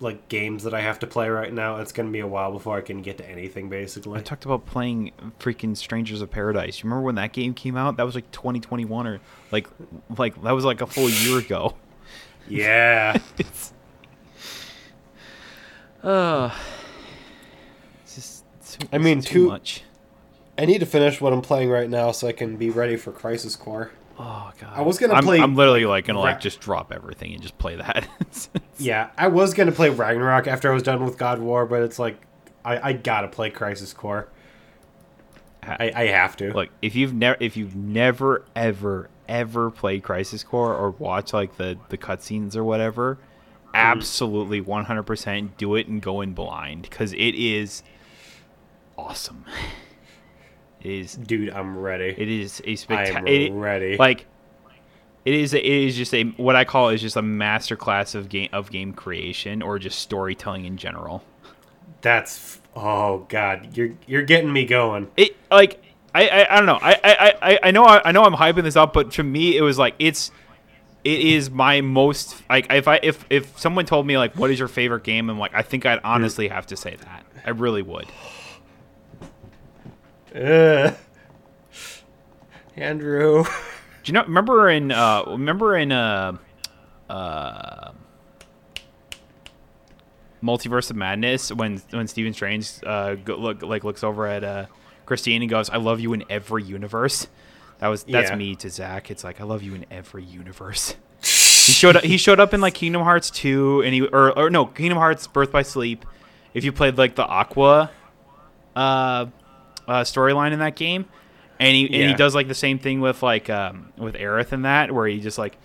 like 0.00 0.30
games 0.30 0.62
that 0.64 0.72
I 0.72 0.80
have 0.80 0.98
to 1.00 1.06
play 1.06 1.28
right 1.28 1.52
now. 1.52 1.76
It's 1.76 1.92
gonna 1.92 2.08
be 2.10 2.20
a 2.20 2.26
while 2.26 2.52
before 2.52 2.78
I 2.78 2.80
can 2.80 3.02
get 3.02 3.18
to 3.18 3.28
anything, 3.28 3.68
Basically, 3.68 4.18
I 4.18 4.22
talked 4.22 4.46
about 4.46 4.64
playing 4.64 5.12
freaking 5.38 5.76
Strangers 5.76 6.22
of 6.22 6.30
Paradise. 6.30 6.78
You 6.78 6.84
remember 6.88 7.04
when 7.04 7.16
that 7.16 7.34
game 7.34 7.52
came 7.52 7.76
out? 7.76 7.98
That 7.98 8.06
was 8.06 8.14
like 8.14 8.30
2021 8.32 9.06
or 9.06 9.20
like 9.52 9.68
like 10.16 10.42
that 10.42 10.52
was 10.52 10.64
like 10.64 10.80
a 10.80 10.86
full 10.86 11.10
year 11.10 11.38
ago. 11.44 11.74
Yeah. 12.48 13.18
It's 13.38 13.74
uh 16.02 16.50
it's 18.04 18.14
just 18.14 18.44
too, 18.80 18.88
I 18.90 18.96
mean, 18.96 19.18
it's 19.18 19.26
too- 19.26 19.48
much. 19.48 19.82
I 20.58 20.64
need 20.64 20.80
to 20.80 20.86
finish 20.86 21.20
what 21.20 21.32
I'm 21.32 21.40
playing 21.40 21.70
right 21.70 21.88
now 21.88 22.10
so 22.10 22.26
I 22.26 22.32
can 22.32 22.56
be 22.56 22.68
ready 22.68 22.96
for 22.96 23.12
Crisis 23.12 23.54
Core. 23.54 23.92
Oh 24.18 24.50
god. 24.60 24.72
I 24.74 24.82
was 24.82 24.98
gonna 24.98 25.14
I'm, 25.14 25.22
play 25.22 25.40
I'm 25.40 25.54
literally 25.54 25.86
like 25.86 26.06
gonna 26.06 26.18
Ra- 26.18 26.24
like 26.24 26.40
just 26.40 26.58
drop 26.60 26.92
everything 26.92 27.32
and 27.32 27.40
just 27.40 27.56
play 27.58 27.76
that. 27.76 28.08
Yeah, 28.80 29.10
I 29.18 29.26
was 29.26 29.54
gonna 29.54 29.72
play 29.72 29.90
Ragnarok 29.90 30.46
after 30.46 30.70
I 30.70 30.74
was 30.74 30.84
done 30.84 31.04
with 31.04 31.18
God 31.18 31.40
War, 31.40 31.66
but 31.66 31.82
it's 31.82 31.98
like 31.98 32.20
I, 32.64 32.90
I 32.90 32.92
gotta 32.92 33.26
play 33.26 33.50
Crisis 33.50 33.92
Core. 33.92 34.28
I, 35.64 35.92
I 35.94 36.06
have 36.06 36.36
to. 36.36 36.52
Look, 36.52 36.68
if 36.80 36.94
you've 36.94 37.12
never 37.12 37.36
if 37.40 37.56
you've 37.56 37.74
never 37.74 38.44
ever 38.54 39.10
ever 39.28 39.70
played 39.72 40.04
Crisis 40.04 40.44
Core 40.44 40.74
or 40.74 40.90
watch 40.90 41.32
like 41.32 41.56
the 41.56 41.76
the 41.88 41.98
cutscenes 41.98 42.54
or 42.54 42.62
whatever, 42.62 43.16
mm. 43.16 43.74
absolutely 43.74 44.62
100% 44.62 45.56
do 45.56 45.74
it 45.74 45.88
and 45.88 46.00
go 46.00 46.20
in 46.20 46.32
blind 46.32 46.88
cuz 46.90 47.12
it 47.12 47.34
is 47.34 47.82
awesome. 48.96 49.44
Is 50.82 51.14
Dude, 51.14 51.50
I'm 51.50 51.76
ready. 51.78 52.14
it 52.16 52.28
is 52.28 52.60
a 52.64 52.70
I'm 52.70 52.76
spectacular 52.76 53.52
ready. 53.58 53.96
like 53.96 54.26
it 55.24 55.34
is 55.34 55.52
it 55.52 55.64
is 55.64 55.96
just 55.96 56.14
a 56.14 56.24
what 56.36 56.56
I 56.56 56.64
call 56.64 56.90
is 56.90 57.00
just 57.00 57.16
a 57.16 57.22
masterclass 57.22 58.14
of 58.14 58.28
game 58.28 58.48
of 58.52 58.70
game 58.70 58.92
creation 58.92 59.60
or 59.60 59.78
just 59.78 59.98
storytelling 59.98 60.64
in 60.64 60.76
general. 60.76 61.24
That's 62.00 62.60
oh 62.76 63.26
god, 63.28 63.76
you're 63.76 63.90
you're 64.06 64.22
getting 64.22 64.52
me 64.52 64.64
going. 64.64 65.10
it 65.16 65.36
like 65.50 65.82
I, 66.14 66.28
I, 66.28 66.54
I 66.54 66.56
don't 66.56 66.66
know 66.66 66.78
I, 66.80 66.92
I, 67.04 67.34
I, 67.42 67.58
I 67.64 67.70
know 67.70 67.84
I, 67.84 68.08
I 68.08 68.12
know 68.12 68.24
I'm 68.24 68.34
hyping 68.34 68.62
this 68.62 68.76
up, 68.76 68.92
but 68.92 69.10
to 69.12 69.22
me 69.22 69.56
it 69.56 69.62
was 69.62 69.78
like 69.78 69.94
it's 69.98 70.30
it 71.04 71.20
is 71.20 71.50
my 71.50 71.80
most 71.80 72.42
like 72.48 72.66
if 72.70 72.86
I 72.88 73.00
if 73.02 73.24
if 73.30 73.58
someone 73.58 73.84
told 73.84 74.06
me 74.06 74.16
like 74.16 74.34
what 74.36 74.50
is 74.50 74.58
your 74.58 74.68
favorite 74.68 75.04
game, 75.04 75.28
I'm 75.28 75.38
like 75.38 75.54
I 75.54 75.62
think 75.62 75.86
I'd 75.86 76.00
honestly 76.04 76.48
have 76.48 76.66
to 76.66 76.76
say 76.76 76.96
that 76.96 77.24
I 77.44 77.50
really 77.50 77.82
would. 77.82 78.06
Ugh. 80.34 80.94
Andrew. 82.76 83.44
Do 83.44 83.50
you 84.06 84.12
know? 84.12 84.22
Remember 84.24 84.68
in 84.70 84.92
uh 84.92 85.24
remember 85.26 85.76
in 85.76 85.90
uh 85.92 86.36
uh 87.10 87.92
Multiverse 90.42 90.90
of 90.90 90.96
Madness 90.96 91.50
when 91.52 91.78
when 91.90 92.06
Stephen 92.06 92.32
Strange 92.32 92.70
uh 92.86 93.14
go, 93.16 93.36
look 93.36 93.62
like 93.62 93.82
looks 93.84 94.04
over 94.04 94.26
at 94.26 94.44
uh 94.44 94.66
Christine 95.06 95.42
and 95.42 95.50
goes, 95.50 95.68
"I 95.70 95.78
love 95.78 96.00
you 96.00 96.12
in 96.12 96.24
every 96.30 96.62
universe." 96.62 97.26
That 97.78 97.88
was 97.88 98.04
that's 98.04 98.30
Yeah. 98.30 98.36
me 98.36 98.54
to 98.56 98.70
Zack. 98.70 99.10
It's 99.10 99.24
like 99.24 99.40
I 99.40 99.44
love 99.44 99.62
you 99.62 99.74
in 99.74 99.84
every 99.90 100.22
universe. 100.24 100.94
he 101.20 101.72
showed 101.72 101.96
up. 101.96 102.04
He 102.04 102.16
showed 102.16 102.38
up 102.38 102.54
in 102.54 102.60
like 102.60 102.74
Kingdom 102.74 103.02
Hearts 103.02 103.30
two, 103.30 103.82
and 103.82 103.92
he 103.94 104.02
or, 104.02 104.36
or 104.38 104.50
no 104.50 104.66
Kingdom 104.66 104.98
Hearts 104.98 105.26
Birth 105.26 105.50
by 105.50 105.62
Sleep. 105.62 106.04
If 106.54 106.64
you 106.64 106.72
played 106.72 106.96
like 106.98 107.14
the 107.16 107.24
Aqua 107.26 107.90
uh, 108.76 109.26
uh, 109.88 110.02
storyline 110.02 110.52
in 110.52 110.60
that 110.60 110.76
game, 110.76 111.06
and 111.58 111.74
he 111.74 111.86
and 111.86 112.10
he 112.10 112.14
does 112.14 112.34
like 112.34 112.46
the 112.46 112.54
same 112.54 112.78
thing 112.78 113.00
with 113.00 113.22
like 113.22 113.50
um, 113.50 113.92
with 113.96 114.14
Aerith 114.14 114.52
in 114.52 114.62
that, 114.62 114.92
where 114.92 115.08
he 115.08 115.20
just 115.20 115.38
like 115.38 115.56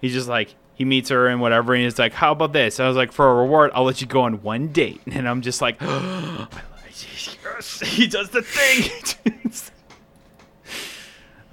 he's 0.00 0.12
just 0.12 0.28
like 0.28 0.54
he 0.74 0.84
meets 0.84 1.10
her 1.10 1.28
and 1.28 1.40
whatever, 1.40 1.74
and 1.74 1.84
he's 1.84 1.98
like, 1.98 2.12
"How 2.12 2.32
about 2.32 2.52
this?" 2.52 2.80
I 2.80 2.88
was 2.88 2.96
like, 2.96 3.12
"For 3.12 3.30
a 3.30 3.34
reward, 3.34 3.70
I'll 3.74 3.84
let 3.84 4.00
you 4.00 4.06
go 4.06 4.22
on 4.22 4.42
one 4.42 4.68
date," 4.68 5.00
and 5.06 5.28
I'm 5.28 5.42
just 5.42 5.60
like, 5.60 5.76
yes, 5.80 7.80
he 7.80 8.06
does 8.06 8.30
the 8.30 8.42
thing. 8.42 8.90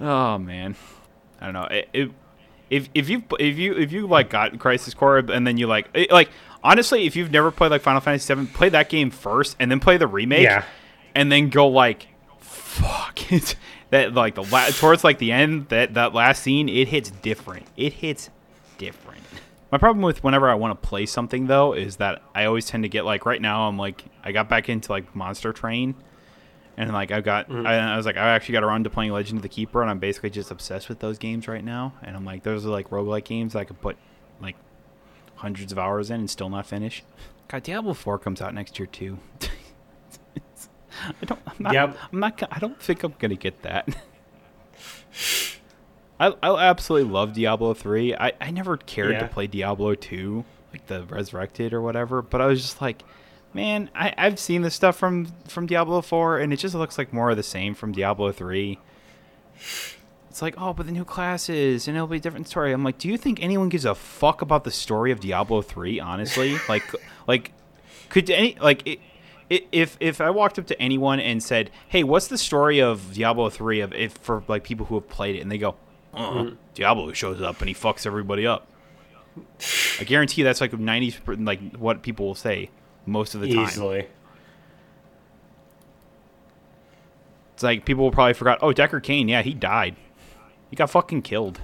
oh 0.00 0.38
man, 0.38 0.74
I 1.40 1.44
don't 1.44 1.54
know. 1.54 1.64
It, 1.64 1.88
it, 1.92 2.10
if 2.70 2.88
if 2.94 3.08
you 3.08 3.22
if 3.38 3.58
you 3.58 3.74
if 3.74 3.92
you 3.92 4.06
like 4.06 4.30
got 4.30 4.58
Crisis 4.58 4.94
Core 4.94 5.18
and 5.18 5.46
then 5.46 5.56
you 5.56 5.66
like 5.66 5.88
it, 5.94 6.10
like 6.10 6.30
honestly, 6.64 7.06
if 7.06 7.14
you've 7.14 7.30
never 7.30 7.50
played 7.50 7.70
like 7.70 7.82
Final 7.82 8.00
Fantasy 8.00 8.34
VII, 8.34 8.46
play 8.46 8.68
that 8.70 8.88
game 8.88 9.10
first 9.10 9.56
and 9.60 9.70
then 9.70 9.80
play 9.80 9.96
the 9.96 10.06
remake, 10.06 10.42
Yeah. 10.42 10.64
And 11.16 11.32
then 11.32 11.48
go 11.48 11.66
like, 11.66 12.08
fuck 12.38 13.32
it. 13.32 13.56
That 13.90 14.14
like 14.14 14.34
the 14.34 14.42
la- 14.42 14.66
towards 14.66 15.04
like 15.04 15.18
the 15.18 15.32
end 15.32 15.68
that 15.68 15.94
that 15.94 16.12
last 16.12 16.42
scene, 16.42 16.68
it 16.68 16.88
hits 16.88 17.10
different. 17.10 17.66
It 17.76 17.94
hits 17.94 18.30
different. 18.78 19.22
My 19.70 19.78
problem 19.78 20.02
with 20.02 20.22
whenever 20.24 20.48
I 20.48 20.54
want 20.54 20.80
to 20.80 20.88
play 20.88 21.06
something 21.06 21.46
though 21.46 21.72
is 21.72 21.96
that 21.96 22.22
I 22.34 22.44
always 22.44 22.66
tend 22.66 22.82
to 22.82 22.88
get 22.88 23.04
like 23.04 23.24
right 23.26 23.40
now 23.40 23.68
I'm 23.68 23.78
like 23.78 24.04
I 24.24 24.32
got 24.32 24.48
back 24.48 24.68
into 24.68 24.90
like 24.90 25.14
Monster 25.14 25.52
Train 25.52 25.94
and 26.76 26.92
like 26.92 27.12
I 27.12 27.20
got 27.20 27.48
mm-hmm. 27.48 27.66
I, 27.66 27.94
I 27.94 27.96
was 27.96 28.06
like 28.06 28.16
I 28.16 28.30
actually 28.30 28.54
got 28.54 28.64
around 28.64 28.84
to 28.84 28.90
playing 28.90 29.12
Legend 29.12 29.38
of 29.38 29.42
the 29.42 29.48
Keeper 29.48 29.82
and 29.82 29.90
I'm 29.90 30.00
basically 30.00 30.30
just 30.30 30.50
obsessed 30.50 30.88
with 30.88 30.98
those 30.98 31.16
games 31.16 31.46
right 31.46 31.64
now 31.64 31.94
and 32.02 32.16
I'm 32.16 32.24
like 32.24 32.42
those 32.42 32.66
are 32.66 32.70
like 32.70 32.90
roguelike 32.90 33.24
games 33.24 33.52
that 33.52 33.60
I 33.60 33.64
could 33.64 33.80
put 33.80 33.96
like 34.40 34.56
hundreds 35.36 35.70
of 35.70 35.78
hours 35.78 36.10
in 36.10 36.20
and 36.20 36.30
still 36.30 36.48
not 36.48 36.66
finish. 36.66 37.04
God, 37.48 37.62
Diablo 37.62 37.94
4 37.94 38.18
comes 38.18 38.42
out 38.42 38.52
next 38.54 38.78
year 38.80 38.86
too. 38.86 39.18
I 41.22 41.24
don't 41.24 41.40
I'm 41.46 41.54
not 41.60 41.74
Yep. 41.74 41.96
I'm 42.12 42.20
not 42.20 42.42
I 42.50 42.58
don't 42.58 42.80
think 42.80 43.02
I'm 43.02 43.14
going 43.18 43.30
to 43.30 43.36
get 43.36 43.62
that. 43.62 43.88
I, 46.18 46.28
I 46.42 46.64
absolutely 46.68 47.10
love 47.12 47.34
Diablo 47.34 47.74
3. 47.74 48.14
I, 48.14 48.32
I 48.40 48.50
never 48.50 48.76
cared 48.76 49.12
Yeah. 49.12 49.20
to 49.20 49.28
play 49.28 49.46
Diablo 49.46 49.94
2, 49.94 50.44
like 50.72 50.86
the 50.86 51.02
Resurrected 51.04 51.72
or 51.74 51.82
whatever, 51.82 52.22
but 52.22 52.40
I 52.40 52.46
was 52.46 52.62
just 52.62 52.80
like, 52.80 53.02
man, 53.52 53.90
I, 53.94 54.14
I've 54.16 54.38
seen 54.38 54.62
this 54.62 54.74
stuff 54.74 54.96
from, 54.96 55.26
from 55.46 55.66
Diablo 55.66 56.00
4, 56.00 56.38
and 56.38 56.52
it 56.52 56.56
just 56.56 56.74
looks 56.74 56.96
like 56.96 57.12
more 57.12 57.30
of 57.30 57.36
the 57.36 57.42
same 57.42 57.74
from 57.74 57.92
Diablo 57.92 58.32
3. 58.32 58.78
It's 60.30 60.42
like, 60.42 60.54
oh, 60.58 60.72
but 60.72 60.86
the 60.86 60.92
new 60.92 61.04
classes, 61.04 61.86
and 61.88 61.96
it'll 61.96 62.06
be 62.06 62.16
a 62.18 62.20
different 62.20 62.48
story. 62.48 62.72
I'm 62.72 62.84
like, 62.84 62.98
do 62.98 63.08
you 63.08 63.16
think 63.18 63.42
anyone 63.42 63.68
gives 63.68 63.84
a 63.84 63.94
fuck 63.94 64.40
about 64.42 64.64
the 64.64 64.70
story 64.70 65.10
of 65.12 65.20
Diablo 65.20 65.60
3, 65.62 66.00
honestly? 66.00 66.56
like, 66.68 66.82
like, 67.26 67.52
could 68.08 68.28
any, 68.30 68.56
like, 68.60 68.86
it, 68.86 69.00
if 69.48 69.96
if 70.00 70.20
I 70.20 70.30
walked 70.30 70.58
up 70.58 70.66
to 70.66 70.80
anyone 70.80 71.20
and 71.20 71.42
said, 71.42 71.70
"Hey, 71.88 72.02
what's 72.02 72.28
the 72.28 72.38
story 72.38 72.80
of 72.80 73.14
Diablo 73.14 73.48
3 73.50 73.80
of 73.80 73.92
if 73.92 74.12
for 74.12 74.42
like 74.48 74.64
people 74.64 74.86
who 74.86 74.96
have 74.96 75.08
played 75.08 75.36
it?" 75.36 75.40
and 75.40 75.50
they 75.50 75.58
go, 75.58 75.76
uh 76.14 76.50
Diablo 76.74 77.12
shows 77.12 77.40
up 77.40 77.60
and 77.60 77.68
he 77.68 77.74
fucks 77.74 78.06
everybody 78.06 78.46
up." 78.46 78.66
I 80.00 80.04
guarantee 80.04 80.42
that's 80.42 80.60
like 80.60 80.72
90 80.72 81.16
like 81.38 81.76
what 81.76 82.02
people 82.02 82.26
will 82.26 82.34
say 82.34 82.70
most 83.04 83.34
of 83.34 83.40
the 83.40 83.52
time. 83.52 83.64
Easily. 83.64 84.06
It's 87.54 87.62
like 87.62 87.84
people 87.84 88.04
will 88.04 88.10
probably 88.10 88.34
forgot, 88.34 88.58
"Oh, 88.60 88.72
Deckard 88.72 89.02
Cain, 89.02 89.28
yeah, 89.28 89.42
he 89.42 89.54
died. 89.54 89.96
He 90.70 90.76
got 90.76 90.90
fucking 90.90 91.22
killed." 91.22 91.60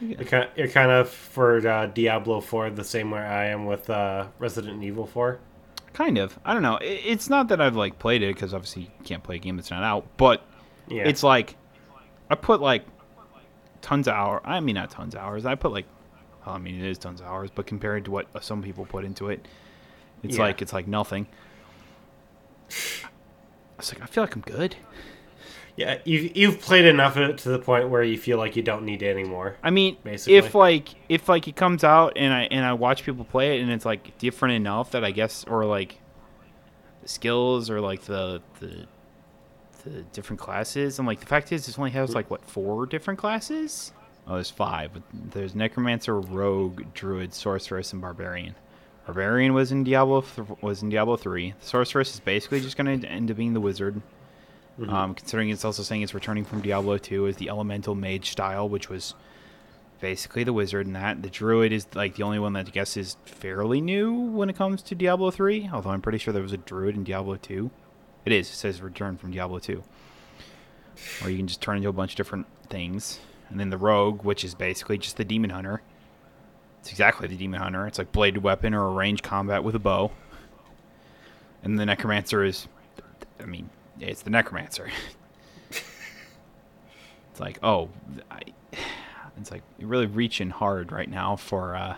You're 0.00 0.24
kind, 0.24 0.48
you're 0.56 0.66
kind 0.68 0.90
of 0.90 1.08
for 1.08 1.64
uh, 1.66 1.86
Diablo 1.86 2.40
4 2.40 2.70
the 2.70 2.82
same 2.82 3.12
way 3.12 3.20
I 3.20 3.46
am 3.46 3.66
with 3.66 3.88
uh, 3.88 4.26
Resident 4.40 4.82
Evil 4.82 5.06
4. 5.06 5.38
Kind 5.92 6.16
of. 6.18 6.38
I 6.44 6.54
don't 6.54 6.62
know. 6.62 6.78
It's 6.80 7.28
not 7.28 7.48
that 7.48 7.60
I've 7.60 7.76
like 7.76 7.98
played 7.98 8.22
it 8.22 8.34
because 8.34 8.54
obviously 8.54 8.82
you 8.82 9.04
can't 9.04 9.22
play 9.22 9.36
a 9.36 9.38
game 9.38 9.56
that's 9.56 9.70
not 9.70 9.82
out. 9.82 10.06
But 10.16 10.42
Yeah. 10.88 11.04
it's 11.06 11.22
like 11.22 11.56
I 12.30 12.34
put 12.34 12.60
like 12.60 12.84
tons 13.82 14.08
of 14.08 14.14
hours. 14.14 14.40
I 14.44 14.60
mean, 14.60 14.74
not 14.76 14.90
tons 14.90 15.14
of 15.14 15.20
hours. 15.20 15.44
I 15.44 15.54
put 15.54 15.72
like, 15.72 15.86
well, 16.46 16.54
I 16.54 16.58
mean, 16.58 16.80
it 16.82 16.88
is 16.88 16.96
tons 16.98 17.20
of 17.20 17.26
hours, 17.26 17.50
but 17.54 17.66
compared 17.66 18.06
to 18.06 18.10
what 18.10 18.26
some 18.42 18.62
people 18.62 18.86
put 18.86 19.04
into 19.04 19.28
it, 19.28 19.46
it's 20.22 20.36
Yeah. 20.36 20.44
like 20.44 20.62
it's 20.62 20.72
like 20.72 20.86
nothing. 20.86 21.26
I 22.70 23.08
was 23.76 23.92
like, 23.92 24.02
I 24.02 24.06
feel 24.06 24.22
like 24.24 24.34
I'm 24.34 24.42
good. 24.42 24.76
Yeah, 25.76 25.98
you've, 26.04 26.36
you've 26.36 26.60
played 26.60 26.84
enough 26.84 27.16
of 27.16 27.30
it 27.30 27.38
to 27.38 27.48
the 27.48 27.58
point 27.58 27.88
where 27.88 28.02
you 28.02 28.18
feel 28.18 28.36
like 28.36 28.56
you 28.56 28.62
don't 28.62 28.84
need 28.84 29.02
it 29.02 29.10
anymore. 29.10 29.56
I 29.62 29.70
mean, 29.70 29.96
Basically. 30.04 30.36
if 30.36 30.54
like 30.54 30.88
if 31.08 31.28
like 31.28 31.48
it 31.48 31.56
comes 31.56 31.82
out 31.82 32.12
and 32.16 32.32
I 32.32 32.42
and 32.50 32.64
I 32.64 32.74
watch 32.74 33.04
people 33.04 33.24
play 33.24 33.58
it 33.58 33.62
and 33.62 33.70
it's 33.70 33.86
like 33.86 34.18
different 34.18 34.54
enough 34.54 34.90
that 34.90 35.04
I 35.04 35.10
guess 35.10 35.44
or 35.44 35.64
like 35.64 35.98
the 37.02 37.08
skills 37.08 37.70
or 37.70 37.80
like 37.80 38.02
the 38.02 38.42
the 38.60 38.86
the 39.84 40.02
different 40.12 40.40
classes 40.40 40.98
and 40.98 41.08
like 41.08 41.20
the 41.20 41.26
fact 41.26 41.50
is 41.52 41.66
this 41.66 41.78
only 41.78 41.90
has 41.90 42.14
like 42.14 42.30
what 42.30 42.44
four 42.44 42.86
different 42.86 43.18
classes? 43.18 43.92
Oh, 44.26 44.34
there's 44.34 44.50
five. 44.50 44.90
There's 45.12 45.54
necromancer, 45.54 46.20
rogue, 46.20 46.84
druid, 46.94 47.34
sorceress, 47.34 47.92
and 47.92 48.00
barbarian. 48.00 48.54
Barbarian 49.06 49.52
was 49.52 49.72
in 49.72 49.82
Diablo 49.84 50.20
th- 50.20 50.48
was 50.60 50.82
in 50.82 50.90
Diablo 50.90 51.16
three. 51.16 51.54
The 51.60 51.66
sorceress 51.66 52.14
is 52.14 52.20
basically 52.20 52.60
just 52.60 52.76
going 52.76 53.00
to 53.00 53.08
end 53.08 53.30
up 53.30 53.36
being 53.36 53.54
the 53.54 53.60
wizard. 53.60 54.00
Um, 54.88 55.14
considering 55.14 55.50
it's 55.50 55.64
also 55.64 55.82
saying 55.82 56.02
it's 56.02 56.14
returning 56.14 56.44
from 56.44 56.62
Diablo 56.62 56.96
2 56.96 57.26
is 57.26 57.36
the 57.36 57.48
elemental 57.48 57.94
mage 57.94 58.30
style, 58.30 58.68
which 58.68 58.88
was 58.88 59.14
basically 60.00 60.44
the 60.44 60.52
wizard 60.52 60.86
in 60.86 60.94
that. 60.94 61.22
The 61.22 61.30
druid 61.30 61.72
is 61.72 61.86
like 61.94 62.16
the 62.16 62.22
only 62.22 62.38
one 62.38 62.54
that 62.54 62.66
I 62.66 62.70
guess 62.70 62.96
is 62.96 63.16
fairly 63.24 63.80
new 63.80 64.12
when 64.12 64.48
it 64.48 64.56
comes 64.56 64.82
to 64.82 64.94
Diablo 64.94 65.30
3, 65.30 65.70
although 65.72 65.90
I'm 65.90 66.00
pretty 66.00 66.18
sure 66.18 66.32
there 66.32 66.42
was 66.42 66.52
a 66.52 66.58
druid 66.58 66.96
in 66.96 67.04
Diablo 67.04 67.36
2. 67.36 67.70
It 68.24 68.32
is, 68.32 68.48
it 68.48 68.54
says 68.54 68.80
return 68.80 69.16
from 69.16 69.30
Diablo 69.30 69.58
2. 69.58 69.82
Or 71.22 71.30
you 71.30 71.36
can 71.36 71.46
just 71.46 71.60
turn 71.60 71.76
into 71.76 71.88
a 71.88 71.92
bunch 71.92 72.12
of 72.12 72.16
different 72.16 72.46
things. 72.68 73.20
And 73.50 73.60
then 73.60 73.70
the 73.70 73.78
rogue, 73.78 74.24
which 74.24 74.44
is 74.44 74.54
basically 74.54 74.98
just 74.98 75.16
the 75.16 75.24
demon 75.24 75.50
hunter. 75.50 75.82
It's 76.80 76.90
exactly 76.90 77.28
the 77.28 77.36
demon 77.36 77.60
hunter. 77.60 77.86
It's 77.86 77.98
like 77.98 78.10
bladed 78.10 78.42
weapon 78.42 78.74
or 78.74 78.86
a 78.86 78.92
range 78.92 79.22
combat 79.22 79.62
with 79.62 79.74
a 79.74 79.78
bow. 79.78 80.12
And 81.62 81.78
the 81.78 81.86
necromancer 81.86 82.42
is 82.42 82.66
I 83.40 83.46
mean, 83.46 83.70
it's 84.00 84.22
the 84.22 84.30
necromancer. 84.30 84.90
it's 85.70 87.40
like, 87.40 87.58
oh, 87.62 87.88
I, 88.30 88.40
it's 89.38 89.50
like 89.50 89.62
you're 89.78 89.88
really 89.88 90.06
reaching 90.06 90.50
hard 90.50 90.92
right 90.92 91.08
now 91.08 91.36
for 91.36 91.74
uh, 91.74 91.96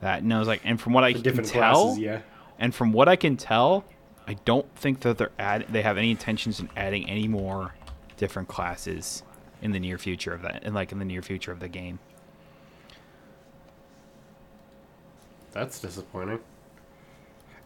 that. 0.00 0.22
And 0.22 0.32
I 0.32 0.38
was 0.38 0.48
like, 0.48 0.62
and 0.64 0.80
from 0.80 0.92
what 0.92 1.04
I 1.04 1.12
can 1.12 1.22
tell, 1.44 1.84
classes, 1.84 1.98
yeah. 1.98 2.20
and 2.58 2.74
from 2.74 2.92
what 2.92 3.08
I 3.08 3.16
can 3.16 3.36
tell, 3.36 3.84
I 4.26 4.34
don't 4.34 4.66
think 4.76 5.00
that 5.00 5.18
they're 5.18 5.30
add 5.38 5.66
they 5.70 5.82
have 5.82 5.98
any 5.98 6.10
intentions 6.10 6.60
in 6.60 6.68
adding 6.76 7.08
any 7.08 7.28
more 7.28 7.74
different 8.16 8.48
classes 8.48 9.22
in 9.60 9.72
the 9.72 9.80
near 9.80 9.98
future 9.98 10.32
of 10.32 10.42
that, 10.42 10.62
and 10.64 10.74
like 10.74 10.92
in 10.92 10.98
the 10.98 11.04
near 11.04 11.22
future 11.22 11.52
of 11.52 11.60
the 11.60 11.68
game. 11.68 11.98
That's 15.52 15.78
disappointing. 15.80 16.40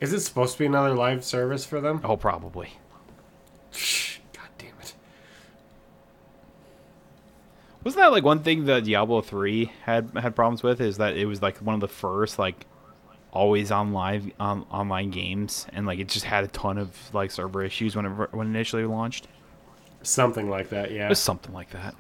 Is 0.01 0.13
it 0.13 0.21
supposed 0.21 0.55
to 0.55 0.59
be 0.59 0.67
another 0.67 0.95
live 0.95 1.25
service 1.25 1.65
for 1.65 1.81
them? 1.81 2.01
Oh, 2.05 2.17
probably. 2.17 2.71
God 3.73 4.49
damn 4.59 4.79
it. 4.81 4.95
Wasn't 7.85 8.03
that 8.03 8.13
like 8.13 8.25
one 8.25 8.43
thing 8.43 8.65
that 8.67 8.85
Diablo 8.85 9.21
three 9.21 9.73
had 9.85 10.11
had 10.17 10.35
problems 10.35 10.63
with? 10.63 10.81
Is 10.81 10.99
that 10.99 11.17
it 11.17 11.27
was 11.27 11.43
like 11.43 11.59
one 11.59 11.75
of 11.75 11.81
the 11.81 11.89
first 11.89 12.39
like 12.39 12.67
always 13.33 13.71
on 13.71 13.93
live 13.93 14.31
on 14.41 14.67
online 14.71 15.11
games, 15.11 15.67
and 15.73 15.87
like 15.87 15.99
it 15.99 16.09
just 16.09 16.25
had 16.25 16.45
a 16.45 16.49
ton 16.49 16.79
of 16.79 16.97
like 17.15 17.31
server 17.31 17.63
issues 17.63 17.95
whenever 17.95 18.29
when 18.33 18.49
it 18.49 18.51
initially 18.51 18.85
launched. 18.85 19.29
Something 20.03 20.49
like 20.49 20.71
that, 20.71 20.91
yeah. 20.91 21.07
It 21.07 21.09
was 21.11 21.19
something 21.19 21.53
like 21.53 21.71
that. 21.71 21.95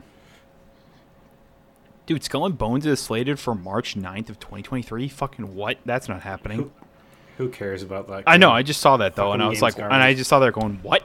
Dude, 2.06 2.22
Skull 2.22 2.46
and 2.46 2.56
Bones 2.56 2.86
is 2.86 3.00
slated 3.00 3.38
for 3.40 3.54
March 3.54 3.96
9th 3.96 4.30
of 4.30 4.38
2023. 4.38 5.08
Fucking 5.08 5.56
what? 5.56 5.78
That's 5.84 6.08
not 6.08 6.22
happening. 6.22 6.70
Who 7.36 7.48
cares 7.48 7.82
about 7.82 8.06
that? 8.08 8.22
I 8.26 8.36
know. 8.36 8.50
I 8.50 8.62
just 8.62 8.80
saw 8.80 8.96
that 8.98 9.16
though, 9.16 9.32
and 9.32 9.42
I 9.42 9.48
was 9.48 9.60
game's 9.60 9.76
like, 9.76 9.78
and 9.78 9.92
I 9.94 10.14
just 10.14 10.30
saw 10.30 10.38
that 10.38 10.52
going, 10.52 10.78
what? 10.82 11.02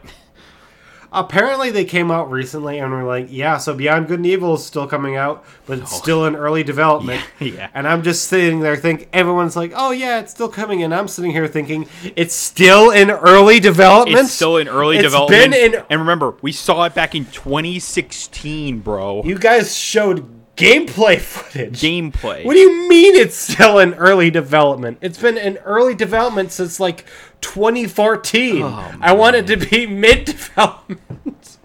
Apparently, 1.13 1.71
they 1.71 1.83
came 1.83 2.09
out 2.09 2.31
recently 2.31 2.79
and 2.79 2.89
were 2.91 3.03
like, 3.03 3.27
"Yeah, 3.29 3.57
so 3.57 3.73
Beyond 3.73 4.07
Good 4.07 4.19
and 4.19 4.25
Evil 4.25 4.53
is 4.55 4.63
still 4.65 4.87
coming 4.87 5.17
out, 5.17 5.43
but 5.65 5.79
it's 5.79 5.93
Oh. 5.93 5.97
still 5.97 6.25
in 6.25 6.35
early 6.35 6.63
development." 6.63 7.21
Yeah. 7.41 7.67
And 7.73 7.87
I'm 7.87 8.01
just 8.03 8.27
sitting 8.29 8.61
there 8.61 8.75
thinking, 8.77 9.07
everyone's 9.11 9.55
like, 9.57 9.73
"Oh 9.75 9.91
yeah, 9.91 10.19
it's 10.19 10.31
still 10.31 10.47
coming," 10.47 10.83
and 10.83 10.93
I'm 10.95 11.07
sitting 11.09 11.31
here 11.31 11.47
thinking, 11.47 11.87
"It's 12.15 12.33
still 12.35 12.91
in 12.91 13.09
early 13.11 13.59
development." 13.59 14.19
It's 14.21 14.31
still 14.31 14.55
in 14.57 14.67
early 14.69 14.97
It's 14.97 15.03
development. 15.05 15.51
been 15.51 15.73
in- 15.73 15.83
and 15.89 15.99
remember, 15.99 16.35
we 16.41 16.51
saw 16.53 16.83
it 16.85 16.93
back 16.95 17.13
in 17.13 17.25
2016, 17.25 18.79
bro. 18.79 19.21
You 19.25 19.37
guys 19.37 19.75
showed 19.77 20.25
gameplay 20.61 21.19
footage. 21.19 21.81
Gameplay. 21.81 22.45
What 22.45 22.53
do 22.53 22.59
you 22.59 22.87
mean 22.87 23.15
it's 23.15 23.35
still 23.35 23.79
in 23.79 23.93
early 23.95 24.29
development? 24.29 24.99
It's 25.01 25.19
been 25.19 25.37
in 25.37 25.57
early 25.57 25.95
development 25.95 26.51
since 26.51 26.79
like 26.79 27.05
2014. 27.41 28.61
Oh, 28.61 28.91
I 29.01 29.13
want 29.13 29.35
it 29.35 29.47
to 29.47 29.57
be 29.57 29.87
mid 29.87 30.25
development. 30.25 31.57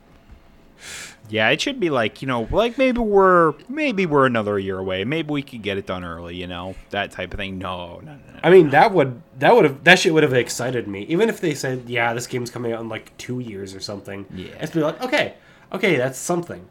Yeah, 1.28 1.48
it 1.50 1.60
should 1.60 1.80
be 1.80 1.90
like 1.90 2.22
you 2.22 2.28
know, 2.28 2.46
like 2.50 2.78
maybe 2.78 3.00
we're 3.00 3.54
maybe 3.68 4.06
we're 4.06 4.26
another 4.26 4.58
year 4.58 4.78
away. 4.78 5.04
Maybe 5.04 5.30
we 5.30 5.42
could 5.42 5.62
get 5.62 5.76
it 5.76 5.86
done 5.86 6.04
early. 6.04 6.36
You 6.36 6.46
know, 6.46 6.76
that 6.90 7.10
type 7.10 7.32
of 7.32 7.38
thing. 7.38 7.58
No, 7.58 8.00
no, 8.00 8.12
no. 8.12 8.12
no. 8.12 8.40
I 8.42 8.50
mean, 8.50 8.70
that 8.70 8.92
would 8.92 9.22
that 9.38 9.54
would 9.54 9.64
have 9.64 9.84
that 9.84 9.98
shit 9.98 10.14
would 10.14 10.22
have 10.22 10.32
excited 10.32 10.86
me. 10.86 11.02
Even 11.02 11.28
if 11.28 11.40
they 11.40 11.54
said, 11.54 11.84
"Yeah, 11.88 12.14
this 12.14 12.26
game's 12.26 12.50
coming 12.50 12.72
out 12.72 12.80
in 12.80 12.88
like 12.88 13.16
two 13.18 13.40
years 13.40 13.74
or 13.74 13.80
something." 13.80 14.26
Yeah. 14.32 14.54
it's 14.60 14.72
be 14.72 14.80
like, 14.80 15.02
okay, 15.02 15.34
okay, 15.72 15.96
that's 15.96 16.18
something. 16.18 16.68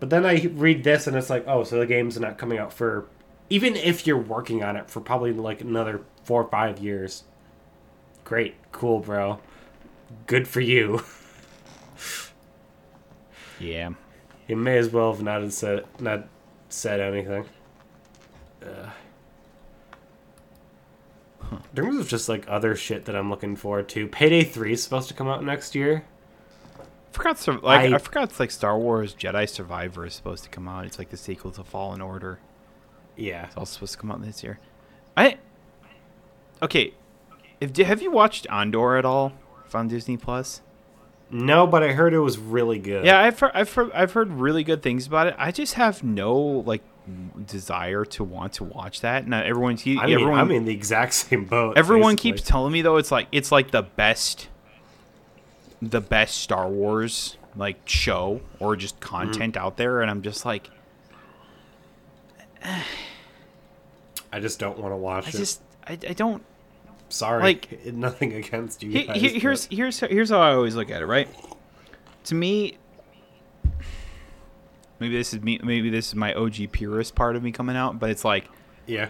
But 0.00 0.10
then 0.10 0.24
I 0.24 0.46
read 0.52 0.84
this 0.84 1.06
and 1.06 1.16
it's 1.16 1.30
like, 1.30 1.44
oh, 1.46 1.64
so 1.64 1.78
the 1.78 1.86
game's 1.86 2.18
not 2.18 2.38
coming 2.38 2.58
out 2.58 2.72
for 2.72 3.08
even 3.50 3.76
if 3.76 4.06
you're 4.06 4.18
working 4.18 4.62
on 4.62 4.76
it 4.76 4.90
for 4.90 5.00
probably 5.00 5.32
like 5.32 5.60
another 5.60 6.02
four 6.24 6.42
or 6.42 6.48
five 6.48 6.78
years. 6.78 7.24
Great, 8.24 8.54
cool, 8.72 9.00
bro. 9.00 9.40
Good 10.26 10.46
for 10.46 10.60
you. 10.60 11.02
Yeah. 13.60 13.90
You 14.46 14.56
may 14.56 14.78
as 14.78 14.90
well 14.90 15.12
have 15.12 15.22
not 15.22 15.52
said 15.52 15.84
not 15.98 16.28
said 16.68 17.00
anything. 17.00 17.44
Ugh. 18.62 18.90
In 21.50 21.58
terms 21.74 21.98
of 21.98 22.08
just 22.08 22.28
like 22.28 22.44
other 22.48 22.76
shit 22.76 23.04
that 23.06 23.16
I'm 23.16 23.30
looking 23.30 23.56
forward 23.56 23.88
to, 23.90 24.06
Payday 24.06 24.44
Three 24.44 24.74
is 24.74 24.82
supposed 24.82 25.08
to 25.08 25.14
come 25.14 25.28
out 25.28 25.42
next 25.42 25.74
year. 25.74 26.04
I 27.10 27.16
forgot 27.16 27.38
sur- 27.38 27.58
like 27.60 27.92
I, 27.92 27.94
I- 27.94 27.98
forgot 27.98 28.24
it's 28.24 28.40
like 28.40 28.50
Star 28.50 28.78
Wars 28.78 29.14
Jedi 29.14 29.48
Survivor 29.48 30.04
is 30.06 30.14
supposed 30.14 30.44
to 30.44 30.50
come 30.50 30.68
out. 30.68 30.84
It's 30.84 30.98
like 30.98 31.10
the 31.10 31.16
sequel 31.16 31.50
to 31.52 31.64
Fallen 31.64 32.00
Order. 32.00 32.38
Yeah, 33.16 33.46
It's 33.46 33.56
also 33.56 33.72
supposed 33.74 33.92
to 33.94 33.98
come 33.98 34.12
out 34.12 34.22
this 34.22 34.42
year. 34.44 34.60
I 35.16 35.38
okay. 36.62 36.94
If 37.60 37.76
have 37.76 38.00
you 38.02 38.10
watched 38.12 38.46
Andor 38.50 38.96
at 38.96 39.04
all 39.04 39.32
on 39.74 39.88
Disney 39.88 40.16
Plus? 40.16 40.60
no, 41.30 41.66
but 41.66 41.82
I 41.82 41.92
heard 41.92 42.14
it 42.14 42.20
was 42.20 42.38
really 42.38 42.78
good. 42.78 43.04
Yeah, 43.04 43.20
I've 43.20 43.38
heard, 43.38 43.50
I've 43.52 43.70
heard, 43.74 43.92
I've 43.92 44.12
heard 44.12 44.30
really 44.32 44.64
good 44.64 44.80
things 44.82 45.06
about 45.06 45.26
it. 45.26 45.34
I 45.36 45.50
just 45.50 45.74
have 45.74 46.02
no 46.02 46.34
like 46.38 46.82
desire 47.46 48.04
to 48.04 48.24
want 48.24 48.52
to 48.54 48.64
watch 48.64 49.00
that. 49.00 49.26
Now 49.26 49.42
everyone's 49.42 49.82
I 49.82 49.90
mean, 49.90 49.98
everyone 50.00 50.38
I'm 50.38 50.50
in 50.52 50.64
the 50.64 50.72
exact 50.72 51.12
same 51.14 51.44
boat. 51.44 51.76
everyone 51.76 52.14
basically. 52.14 52.32
keeps 52.32 52.42
telling 52.48 52.72
me 52.72 52.82
though 52.82 52.96
it's 52.96 53.10
like 53.10 53.26
it's 53.32 53.50
like 53.52 53.70
the 53.72 53.82
best 53.82 54.48
the 55.80 56.00
best 56.00 56.38
Star 56.38 56.68
Wars 56.68 57.36
like 57.56 57.76
show 57.88 58.40
or 58.60 58.76
just 58.76 58.98
mm-hmm. 59.00 59.08
content 59.08 59.56
out 59.56 59.76
there 59.76 60.02
and 60.02 60.10
I'm 60.10 60.22
just 60.22 60.44
like 60.44 60.70
I 64.32 64.40
just 64.40 64.58
don't 64.58 64.78
want 64.78 64.92
to 64.92 64.96
watch 64.96 65.26
I 65.26 65.28
it. 65.30 65.32
just 65.32 65.62
I, 65.86 65.92
I 65.92 66.12
don't 66.12 66.42
Sorry, 67.08 67.42
like- 67.42 67.86
nothing 67.92 68.34
against 68.34 68.82
you. 68.82 68.90
He- 68.90 69.04
guys, 69.04 69.20
he- 69.20 69.38
here's 69.38 69.66
but- 69.66 69.76
here's 69.76 70.00
here's 70.00 70.30
how 70.30 70.40
I 70.40 70.52
always 70.52 70.76
look 70.76 70.90
at 70.90 71.02
it, 71.02 71.06
right? 71.06 71.28
To 72.24 72.34
me, 72.34 72.76
maybe 75.00 75.16
this 75.16 75.32
is 75.32 75.40
me. 75.40 75.58
Maybe 75.62 75.88
this 75.88 76.08
is 76.08 76.14
my 76.14 76.34
OG 76.34 76.72
purist 76.72 77.14
part 77.14 77.36
of 77.36 77.42
me 77.42 77.52
coming 77.52 77.76
out, 77.76 77.98
but 77.98 78.10
it's 78.10 78.24
like 78.24 78.48
yeah, 78.86 79.08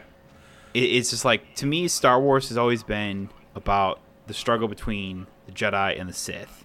it, 0.74 0.84
it's 0.84 1.10
just 1.10 1.24
like 1.24 1.54
to 1.56 1.66
me, 1.66 1.88
Star 1.88 2.20
Wars 2.20 2.48
has 2.48 2.56
always 2.56 2.84
been 2.84 3.30
about 3.56 3.98
the 4.28 4.34
struggle 4.34 4.68
between 4.68 5.26
the 5.46 5.52
Jedi 5.52 5.98
and 5.98 6.08
the 6.08 6.12
Sith, 6.12 6.64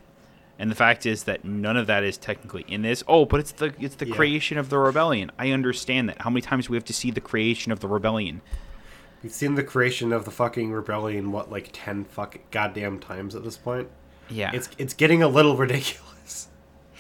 and 0.59 0.69
the 0.69 0.75
fact 0.75 1.05
is 1.05 1.23
that 1.23 1.43
none 1.43 1.75
of 1.77 1.87
that 1.87 2.03
is 2.03 2.17
technically 2.17 2.63
in 2.67 2.81
this. 2.83 3.03
Oh, 3.07 3.25
but 3.25 3.39
it's 3.39 3.51
the 3.53 3.73
it's 3.79 3.95
the 3.95 4.07
Yeah. 4.07 4.15
creation 4.15 4.57
of 4.57 4.69
the 4.69 4.77
rebellion. 4.77 5.31
I 5.39 5.49
understand 5.51 6.09
that. 6.09 6.21
How 6.21 6.29
many 6.29 6.41
times 6.41 6.67
do 6.67 6.71
we 6.71 6.77
have 6.77 6.85
to 6.85 6.93
see 6.93 7.09
the 7.11 7.21
creation 7.21 7.71
of 7.71 7.79
the 7.79 7.87
rebellion? 7.87 8.41
you've 9.23 9.31
seen 9.31 9.55
the 9.55 9.63
creation 9.63 10.11
of 10.11 10.25
the 10.25 10.31
fucking 10.31 10.69
rebellion 10.73 11.31
what 11.31 11.49
like 11.49 11.69
ten 11.71 12.03
fucking 12.03 12.41
goddamn 12.51 12.99
times 12.99 13.35
at 13.35 13.43
this 13.43 13.55
point. 13.57 13.87
Yeah, 14.29 14.51
It's 14.53 14.69
it's 14.77 14.93
getting 14.93 15.23
a 15.23 15.27
little 15.27 15.55
ridiculous. 15.65 16.49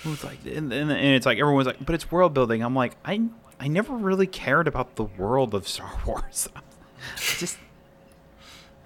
It 0.05 0.09
was 0.09 0.23
like, 0.23 0.39
and, 0.45 0.71
and, 0.73 0.91
and 0.91 1.15
it's 1.15 1.25
like 1.25 1.37
everyone's 1.37 1.67
like, 1.67 1.85
but 1.85 1.95
it's 1.95 2.11
world 2.11 2.33
building. 2.33 2.61
I'm 2.63 2.75
like, 2.75 2.95
I 3.05 3.21
I 3.59 3.67
never 3.67 3.93
really 3.93 4.27
cared 4.27 4.67
about 4.67 4.95
the 4.95 5.03
world 5.03 5.53
of 5.53 5.67
Star 5.67 5.91
Wars. 6.05 6.49
just, 7.17 7.57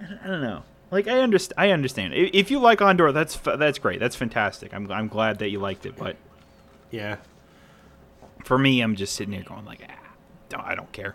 I 0.00 0.26
don't 0.26 0.42
know. 0.42 0.62
Like 0.90 1.06
I 1.06 1.20
understand. 1.20 1.54
I 1.58 1.70
understand. 1.70 2.14
If 2.14 2.50
you 2.50 2.58
like 2.60 2.80
Andor, 2.80 3.12
that's 3.12 3.36
that's 3.36 3.78
great. 3.78 4.00
That's 4.00 4.16
fantastic. 4.16 4.72
I'm 4.72 4.90
I'm 4.90 5.08
glad 5.08 5.38
that 5.40 5.50
you 5.50 5.58
liked 5.58 5.84
it. 5.84 5.96
But 5.96 6.16
yeah, 6.90 7.16
for 8.44 8.56
me, 8.56 8.80
I'm 8.80 8.96
just 8.96 9.14
sitting 9.14 9.34
here 9.34 9.42
going 9.42 9.66
like, 9.66 9.82
ah, 9.86 10.62
I 10.64 10.74
don't 10.74 10.90
care. 10.92 11.14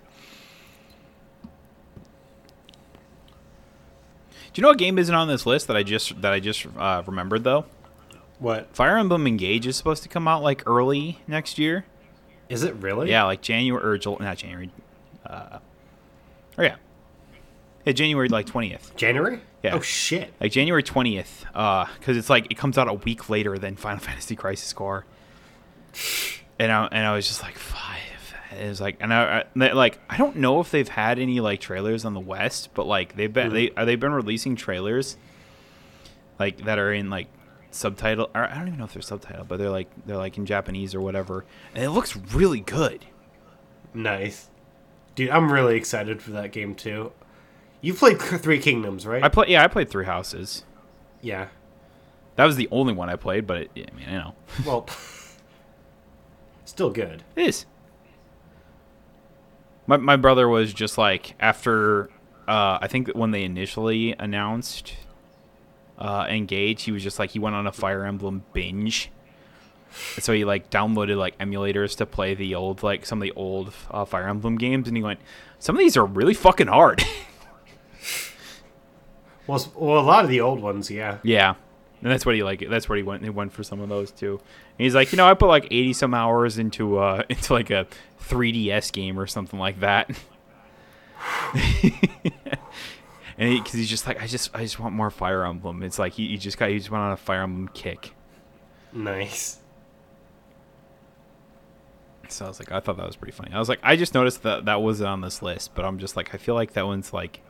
Do 4.54 4.60
you 4.60 4.62
know 4.62 4.70
what 4.70 4.78
game 4.78 5.00
isn't 5.00 5.16
on 5.16 5.28
this 5.28 5.48
list 5.48 5.66
that 5.68 5.76
I 5.76 5.82
just 5.82 6.22
that 6.22 6.32
I 6.32 6.40
just 6.40 6.68
uh, 6.78 7.02
remembered 7.08 7.44
though? 7.44 7.66
What? 8.38 8.76
Fire 8.76 8.98
Emblem 8.98 9.26
Engage 9.26 9.66
is 9.66 9.76
supposed 9.76 10.04
to 10.04 10.10
come 10.10 10.28
out 10.28 10.44
like 10.44 10.62
early 10.68 11.20
next 11.28 11.58
year. 11.58 11.86
Is 12.50 12.64
it 12.64 12.76
really? 12.76 13.10
Yeah, 13.10 13.24
like 13.24 13.42
January 13.42 13.84
or 13.84 13.98
July, 13.98 14.18
not 14.20 14.38
January. 14.38 14.70
Uh, 15.26 15.58
oh 16.60 16.62
yeah, 16.62 16.76
yeah, 17.86 17.94
January 17.94 18.30
like 18.30 18.46
twentieth. 18.46 18.96
January. 18.96 19.42
Yeah. 19.64 19.76
Oh 19.76 19.80
shit. 19.80 20.34
Like 20.42 20.52
January 20.52 20.84
twentieth, 20.84 21.46
uh, 21.56 21.86
because 21.98 22.18
it's 22.18 22.30
like 22.30 22.52
it 22.52 22.58
comes 22.58 22.78
out 22.78 22.90
a 22.90 22.94
week 22.94 23.30
later 23.30 23.58
than 23.58 23.78
Final 23.78 24.00
Fantasy 24.04 24.36
Crisis 24.36 24.74
Core. 24.74 25.06
And 26.60 26.72
I 26.72 26.86
and 26.92 27.06
I 27.06 27.16
was 27.16 27.28
just 27.28 27.42
like 27.42 27.58
five. 27.58 28.00
It 28.60 28.68
was 28.68 28.80
like, 28.80 28.98
and 29.00 29.12
I, 29.12 29.46
I 29.56 29.72
like 29.72 30.00
I 30.10 30.18
don't 30.18 30.36
know 30.36 30.60
if 30.60 30.70
they've 30.70 30.88
had 30.88 31.18
any 31.18 31.40
like 31.40 31.60
trailers 31.62 32.06
on 32.06 32.14
the 32.14 32.20
West, 32.20 32.70
but 32.74 32.86
like 32.86 33.16
they've 33.16 33.32
been 33.32 33.48
mm-hmm. 33.48 33.56
they 33.56 33.72
are 33.72 33.86
they've 33.86 34.00
been 34.00 34.12
releasing 34.12 34.56
trailers, 34.56 35.18
like 36.38 36.66
that 36.66 36.78
are 36.78 36.94
in 36.94 37.10
like 37.10 37.28
subtitle. 37.72 38.30
Or 38.36 38.44
I 38.44 38.56
don't 38.56 38.68
even 38.68 38.80
know 38.80 38.86
if 38.86 38.94
they're 38.94 39.02
subtitled, 39.02 39.48
but 39.48 39.58
they're 39.58 39.70
like 39.70 39.90
they're 40.06 40.18
like 40.18 40.38
in 40.38 40.46
Japanese 40.46 40.94
or 40.94 41.02
whatever, 41.02 41.46
and 41.74 41.84
it 41.84 41.90
looks 41.92 42.16
really 42.16 42.60
good. 42.60 43.06
Nice, 43.94 44.50
dude. 45.16 45.30
I'm 45.30 45.52
really 45.52 45.78
excited 45.78 46.22
for 46.22 46.32
that 46.32 46.52
game 46.52 46.76
too. 46.76 47.12
You 47.84 47.94
played 47.94 48.18
Three 48.22 48.60
Kingdoms, 48.60 49.06
right? 49.06 49.22
I 49.22 49.28
play. 49.28 49.48
Yeah, 49.50 49.62
I 49.62 49.68
played 49.68 49.90
Three 49.90 50.06
Houses. 50.06 50.64
Yeah, 51.22 51.50
that 52.38 52.46
was 52.46 52.56
the 52.56 52.70
only 52.72 52.94
one 52.94 53.10
I 53.10 53.18
played, 53.18 53.46
but 53.46 53.58
it, 53.58 53.70
I 53.76 53.96
mean, 53.96 54.10
you 54.10 54.18
know. 54.18 54.36
well, 54.66 54.88
still 56.64 56.90
good. 56.90 57.24
It 57.36 57.48
is. 57.48 57.66
My 59.86 59.98
my 59.98 60.16
brother 60.16 60.48
was 60.48 60.74
just 60.74 60.98
like 60.98 61.36
after 61.42 62.06
uh, 62.48 62.80
I 62.82 62.88
think 62.88 63.10
when 63.10 63.32
they 63.32 63.44
initially 63.44 64.16
announced 64.18 64.94
uh, 66.00 66.26
Engage, 66.30 66.84
he 66.84 66.94
was 66.94 67.04
just 67.04 67.20
like 67.20 67.32
he 67.32 67.40
went 67.40 67.54
on 67.54 67.68
a 67.68 67.74
Fire 67.74 68.06
Emblem 68.06 68.46
binge. 68.54 69.12
So 70.20 70.32
he 70.32 70.46
like 70.46 70.70
downloaded 70.70 71.18
like 71.18 71.38
emulators 71.38 71.98
to 71.98 72.06
play 72.06 72.34
the 72.34 72.56
old 72.56 72.82
like 72.82 73.06
some 73.06 73.22
of 73.22 73.24
the 73.24 73.34
old 73.34 73.74
uh, 73.92 74.06
Fire 74.06 74.30
Emblem 74.30 74.56
games, 74.58 74.88
and 74.88 74.96
he 74.96 75.04
went, 75.04 75.20
"Some 75.60 75.76
of 75.76 75.80
these 75.80 75.98
are 75.98 76.06
really 76.06 76.34
fucking 76.34 76.68
hard." 76.68 77.04
well, 79.48 79.72
well, 79.76 80.00
a 80.00 80.02
lot 80.02 80.24
of 80.24 80.30
the 80.30 80.42
old 80.42 80.62
ones, 80.62 80.90
yeah. 80.92 81.20
Yeah, 81.24 81.56
and 82.02 82.12
that's 82.12 82.26
what 82.26 82.36
he 82.36 82.44
like. 82.44 82.64
That's 82.70 82.90
what 82.90 82.98
he 82.98 83.04
went. 83.04 83.24
He 83.24 83.30
went 83.30 83.54
for 83.54 83.64
some 83.64 83.80
of 83.80 83.90
those 83.90 84.12
too. 84.12 84.42
And 84.78 84.86
he's 84.86 84.96
like, 84.96 85.12
you 85.12 85.18
know, 85.18 85.28
I 85.28 85.34
put 85.34 85.48
like 85.48 85.66
eighty 85.66 85.94
some 85.94 86.14
hours 86.14 86.58
into 86.58 86.98
uh 86.98 87.24
into 87.30 87.54
like 87.54 87.70
a 87.70 87.88
3DS 88.24 88.92
game 88.92 89.20
or 89.20 89.28
something 89.28 89.60
like 89.60 89.80
that. 89.82 90.10
and 91.54 91.94
because 93.38 93.74
he, 93.74 93.80
he's 93.80 93.90
just 93.90 94.08
like, 94.08 94.22
I 94.22 94.28
just, 94.28 94.56
I 94.56 94.62
just 94.64 94.80
want 94.80 94.96
more 94.96 95.10
Fire 95.10 95.46
Emblem. 95.46 95.84
It's 95.84 96.00
like 96.00 96.14
he, 96.14 96.30
he 96.30 96.38
just 96.38 96.58
got, 96.58 96.70
he 96.70 96.78
just 96.78 96.92
went 96.92 97.04
on 97.04 97.12
a 97.12 97.18
Fire 97.18 97.42
Emblem 97.42 97.70
kick. 97.74 98.14
Nice. 98.92 99.60
So 102.30 102.46
I 102.46 102.48
was 102.48 102.60
like, 102.60 102.72
I 102.72 102.80
thought 102.80 102.98
that 102.98 103.06
was 103.06 103.16
pretty 103.16 103.34
funny. 103.34 103.52
I 103.54 103.60
was 103.60 103.70
like, 103.70 103.80
I 103.84 103.96
just 103.96 104.14
noticed 104.14 104.44
that 104.44 104.66
that 104.66 104.82
wasn't 104.82 105.10
on 105.10 105.22
this 105.22 105.42
list, 105.42 105.76
but 105.76 105.86
I'm 105.86 106.00
just 106.00 106.16
like, 106.16 106.34
I 106.34 106.38
feel 106.38 106.56
like 106.56 106.74
that 106.74 106.86
one's 106.86 107.14
like, 107.14 107.42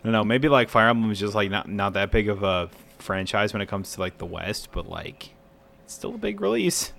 I 0.00 0.04
don't 0.04 0.12
know, 0.12 0.24
maybe 0.24 0.48
like 0.48 0.70
Fire 0.70 0.88
Emblem 0.88 1.10
is 1.10 1.20
just 1.20 1.34
like 1.34 1.50
not 1.50 1.68
not 1.68 1.92
that 1.92 2.10
big 2.10 2.28
of 2.28 2.42
a 2.42 2.70
franchise 2.98 3.52
when 3.52 3.60
it 3.60 3.66
comes 3.66 3.92
to 3.92 4.00
like 4.00 4.18
the 4.18 4.26
West, 4.26 4.68
but 4.72 4.88
like, 4.88 5.34
it's 5.84 5.94
still 5.94 6.14
a 6.14 6.18
big 6.18 6.40
release. 6.40 6.92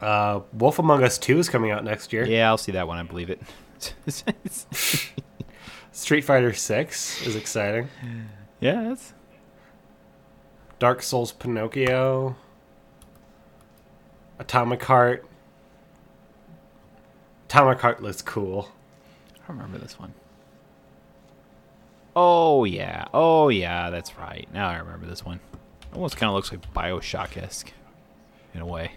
Uh, 0.00 0.40
Wolf 0.52 0.78
Among 0.78 1.02
Us 1.04 1.18
Two 1.18 1.38
is 1.38 1.48
coming 1.48 1.70
out 1.70 1.84
next 1.84 2.12
year. 2.12 2.24
Yeah, 2.24 2.48
I'll 2.48 2.56
see 2.58 2.72
that 2.72 2.86
one. 2.86 2.98
I 2.98 3.02
believe 3.02 3.30
it. 3.30 3.40
Street 5.92 6.22
Fighter 6.22 6.52
Six 6.54 7.26
is 7.26 7.36
exciting. 7.36 7.88
Yeah, 8.60 8.84
that's 8.84 9.12
Dark 10.78 11.02
Souls 11.02 11.32
Pinocchio. 11.32 12.36
Atomic 14.38 14.82
Heart. 14.84 15.26
Atomic 17.46 17.80
Heart 17.80 18.02
looks 18.02 18.22
cool. 18.22 18.70
I 19.48 19.52
remember 19.52 19.78
this 19.78 19.98
one. 19.98 20.14
Oh 22.20 22.64
yeah, 22.64 23.04
oh 23.14 23.48
yeah, 23.48 23.90
that's 23.90 24.18
right. 24.18 24.48
Now 24.52 24.66
I 24.68 24.78
remember 24.78 25.06
this 25.06 25.24
one. 25.24 25.38
Almost 25.94 26.16
kind 26.16 26.28
of 26.28 26.34
looks 26.34 26.50
like 26.50 26.74
Bioshock 26.74 27.40
esque, 27.40 27.72
in 28.54 28.60
a 28.60 28.66
way. 28.66 28.90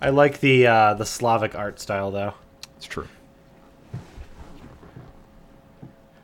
I 0.00 0.10
like 0.10 0.38
the 0.38 0.68
uh, 0.68 0.94
the 0.94 1.04
Slavic 1.04 1.56
art 1.56 1.80
style 1.80 2.12
though. 2.12 2.34
It's 2.76 2.86
true. 2.86 3.08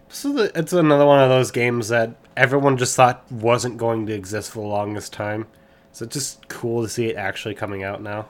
So 0.08 0.32
the, 0.32 0.56
it's 0.56 0.72
another 0.72 1.04
one 1.04 1.18
of 1.18 1.28
those 1.30 1.50
games 1.50 1.88
that 1.88 2.14
everyone 2.36 2.76
just 2.76 2.94
thought 2.94 3.24
wasn't 3.32 3.76
going 3.76 4.06
to 4.06 4.14
exist 4.14 4.52
for 4.52 4.60
the 4.60 4.68
longest 4.68 5.12
time. 5.12 5.48
So 5.90 6.04
it's 6.04 6.14
just 6.14 6.46
cool 6.46 6.84
to 6.84 6.88
see 6.88 7.06
it 7.06 7.16
actually 7.16 7.56
coming 7.56 7.82
out 7.82 8.02
now. 8.02 8.28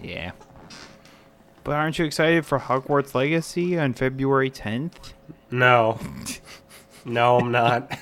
Yeah. 0.00 0.30
But 1.62 1.74
aren't 1.74 1.98
you 1.98 2.06
excited 2.06 2.46
for 2.46 2.58
Hogwarts 2.58 3.14
Legacy 3.14 3.78
on 3.78 3.92
February 3.92 4.50
10th? 4.50 5.12
No. 5.50 5.98
no, 7.04 7.38
I'm 7.38 7.50
not. 7.50 7.98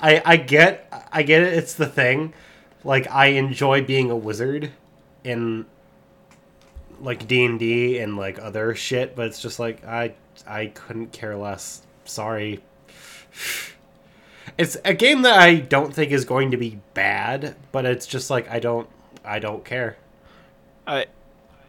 I 0.00 0.22
I 0.24 0.36
get 0.36 1.08
I 1.12 1.22
get 1.22 1.42
it. 1.42 1.54
It's 1.54 1.74
the 1.74 1.86
thing. 1.86 2.34
Like 2.84 3.10
I 3.10 3.26
enjoy 3.26 3.82
being 3.82 4.10
a 4.10 4.16
wizard 4.16 4.70
in 5.24 5.66
like 7.00 7.26
D 7.26 7.44
and 7.44 7.58
D 7.58 7.98
and 7.98 8.16
like 8.16 8.38
other 8.38 8.74
shit, 8.74 9.16
but 9.16 9.26
it's 9.26 9.40
just 9.40 9.58
like 9.58 9.84
I 9.84 10.14
I 10.46 10.66
couldn't 10.66 11.12
care 11.12 11.36
less. 11.36 11.82
Sorry. 12.04 12.60
It's 14.56 14.76
a 14.84 14.94
game 14.94 15.22
that 15.22 15.38
I 15.38 15.56
don't 15.56 15.94
think 15.94 16.10
is 16.10 16.24
going 16.24 16.50
to 16.50 16.56
be 16.56 16.80
bad, 16.94 17.54
but 17.70 17.84
it's 17.84 18.06
just 18.06 18.30
like 18.30 18.50
I 18.50 18.58
don't 18.58 18.88
I 19.24 19.38
don't 19.38 19.64
care. 19.64 19.96
I 20.86 21.06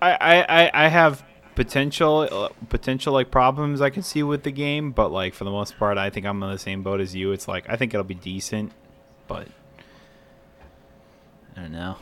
I 0.02 0.14
I 0.14 0.86
I 0.86 0.88
have 0.88 1.24
potential 1.60 2.26
uh, 2.32 2.48
potential 2.70 3.12
like 3.12 3.32
problems 3.32 3.82
I 3.82 3.90
can 3.90 4.02
see 4.02 4.24
with 4.24 4.44
the 4.44 4.52
game, 4.52 4.92
but 4.92 5.12
like 5.12 5.34
for 5.34 5.44
the 5.44 5.52
most 5.52 5.78
part, 5.78 5.98
I 5.98 6.10
think 6.10 6.26
I'm 6.26 6.42
on 6.42 6.54
the 6.54 6.58
same 6.58 6.84
boat 6.84 7.02
as 7.02 7.14
you. 7.14 7.34
It's 7.34 7.50
like 7.50 7.66
I 7.68 7.76
think 7.76 7.94
it'll 7.94 8.06
be 8.06 8.16
decent, 8.16 8.72
but 9.28 9.50
I 11.58 11.62
don't 11.64 11.74
know. 11.74 11.98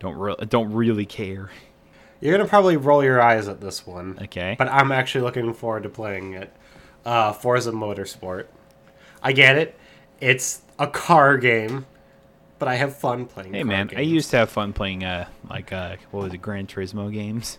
Don't 0.00 0.16
re- 0.16 0.34
don't 0.48 0.72
really 0.72 1.06
care. 1.06 1.50
You're 2.20 2.36
gonna 2.36 2.48
probably 2.48 2.76
roll 2.76 3.04
your 3.04 3.22
eyes 3.22 3.46
at 3.46 3.60
this 3.60 3.86
one. 3.86 4.18
Okay. 4.22 4.56
But 4.58 4.66
I'm 4.66 4.90
actually 4.90 5.22
looking 5.22 5.54
forward 5.54 5.84
to 5.84 5.88
playing 5.88 6.34
it. 6.34 6.52
Uh, 7.04 7.32
Forza 7.32 7.70
Motorsport. 7.70 8.46
I 9.22 9.30
get 9.30 9.56
it. 9.56 9.78
It's 10.20 10.62
a 10.80 10.88
car 10.88 11.38
game, 11.38 11.86
but 12.58 12.68
I 12.68 12.74
have 12.76 12.96
fun 12.96 13.26
playing. 13.26 13.54
Hey 13.54 13.64
man, 13.64 13.88
games. 13.88 13.98
I 13.98 14.02
used 14.02 14.30
to 14.30 14.38
have 14.38 14.50
fun 14.50 14.72
playing 14.72 15.04
uh 15.04 15.28
like 15.48 15.72
uh 15.72 15.96
what 16.10 16.24
was 16.24 16.34
it 16.34 16.38
Gran 16.38 16.66
Turismo 16.66 17.12
games. 17.12 17.58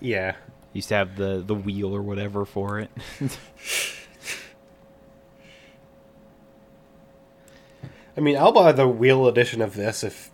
Yeah. 0.00 0.36
Used 0.72 0.88
to 0.88 0.94
have 0.94 1.16
the 1.16 1.42
the 1.44 1.54
wheel 1.54 1.94
or 1.94 2.02
whatever 2.02 2.44
for 2.44 2.78
it. 2.80 2.90
I 8.16 8.20
mean, 8.20 8.36
I'll 8.36 8.52
buy 8.52 8.72
the 8.72 8.88
wheel 8.88 9.26
edition 9.26 9.62
of 9.62 9.74
this 9.74 10.04
if 10.04 10.30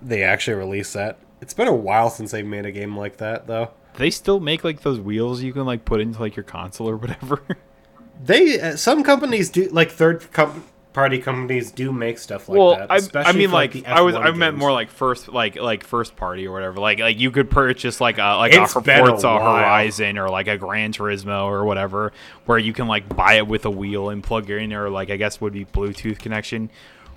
they 0.00 0.22
actually 0.22 0.56
release 0.56 0.92
that. 0.92 1.18
It's 1.40 1.54
been 1.54 1.68
a 1.68 1.74
while 1.74 2.10
since 2.10 2.30
they 2.30 2.42
made 2.42 2.66
a 2.66 2.72
game 2.72 2.96
like 2.96 3.16
that, 3.18 3.46
though. 3.46 3.70
They 3.94 4.10
still 4.10 4.40
make 4.40 4.62
like 4.62 4.82
those 4.82 5.00
wheels 5.00 5.42
you 5.42 5.52
can 5.52 5.64
like 5.64 5.84
put 5.84 6.00
into 6.00 6.20
like 6.20 6.36
your 6.36 6.44
console 6.44 6.88
or 6.88 6.96
whatever. 6.96 7.42
they 8.22 8.60
uh, 8.60 8.76
some 8.76 9.02
companies 9.02 9.50
do 9.50 9.68
like 9.70 9.90
third 9.90 10.30
com- 10.32 10.64
party 10.96 11.18
companies 11.18 11.70
do 11.70 11.92
make 11.92 12.16
stuff 12.16 12.48
like 12.48 12.58
well, 12.58 12.74
that. 12.74 12.90
I, 12.90 13.28
I 13.28 13.32
mean, 13.32 13.50
like, 13.50 13.74
like 13.74 13.86
I 13.86 14.00
was, 14.00 14.14
I 14.14 14.24
games. 14.24 14.38
meant 14.38 14.56
more 14.56 14.72
like 14.72 14.90
first, 14.90 15.28
like 15.28 15.56
like 15.56 15.84
first 15.84 16.16
party 16.16 16.46
or 16.46 16.52
whatever. 16.52 16.80
Like 16.80 17.00
like 17.00 17.20
you 17.20 17.30
could 17.30 17.50
purchase 17.50 18.00
like 18.00 18.18
uh, 18.18 18.22
a 18.22 18.36
like 18.38 18.54
it's 18.54 18.74
a 18.74 18.80
Forza 18.80 19.28
a 19.28 19.38
Horizon 19.38 20.16
or 20.16 20.30
like 20.30 20.48
a 20.48 20.56
Gran 20.56 20.94
Turismo 20.94 21.44
or 21.44 21.66
whatever, 21.66 22.14
where 22.46 22.56
you 22.56 22.72
can 22.72 22.88
like 22.88 23.14
buy 23.14 23.34
it 23.34 23.46
with 23.46 23.66
a 23.66 23.70
wheel 23.70 24.08
and 24.08 24.24
plug 24.24 24.48
it 24.48 24.56
in 24.56 24.72
or 24.72 24.88
like 24.88 25.10
I 25.10 25.18
guess 25.18 25.38
would 25.38 25.52
be 25.52 25.66
Bluetooth 25.66 26.18
connection 26.18 26.70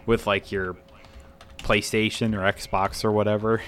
with 0.05 0.27
like 0.27 0.51
your 0.51 0.75
PlayStation 1.59 2.35
or 2.35 2.51
Xbox 2.51 3.05
or 3.05 3.13
whatever. 3.13 3.61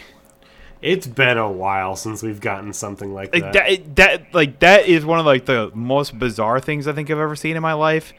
It's 0.81 1.07
been 1.07 1.37
a 1.37 1.49
while 1.49 1.95
since 1.95 2.21
we've 2.21 2.41
gotten 2.41 2.73
something 2.73 3.13
like, 3.13 3.33
like 3.33 3.53
that. 3.53 3.53
that. 3.53 3.95
That 3.95 4.33
like 4.33 4.59
that 4.59 4.89
is 4.89 5.05
one 5.05 5.19
of 5.19 5.25
like 5.25 5.45
the 5.45 5.71
most 5.73 6.19
bizarre 6.19 6.59
things 6.59 6.85
I 6.85 6.91
think 6.91 7.09
I've 7.09 7.17
ever 7.17 7.37
seen 7.37 7.55
in 7.55 7.61
my 7.61 7.73
life. 7.73 8.11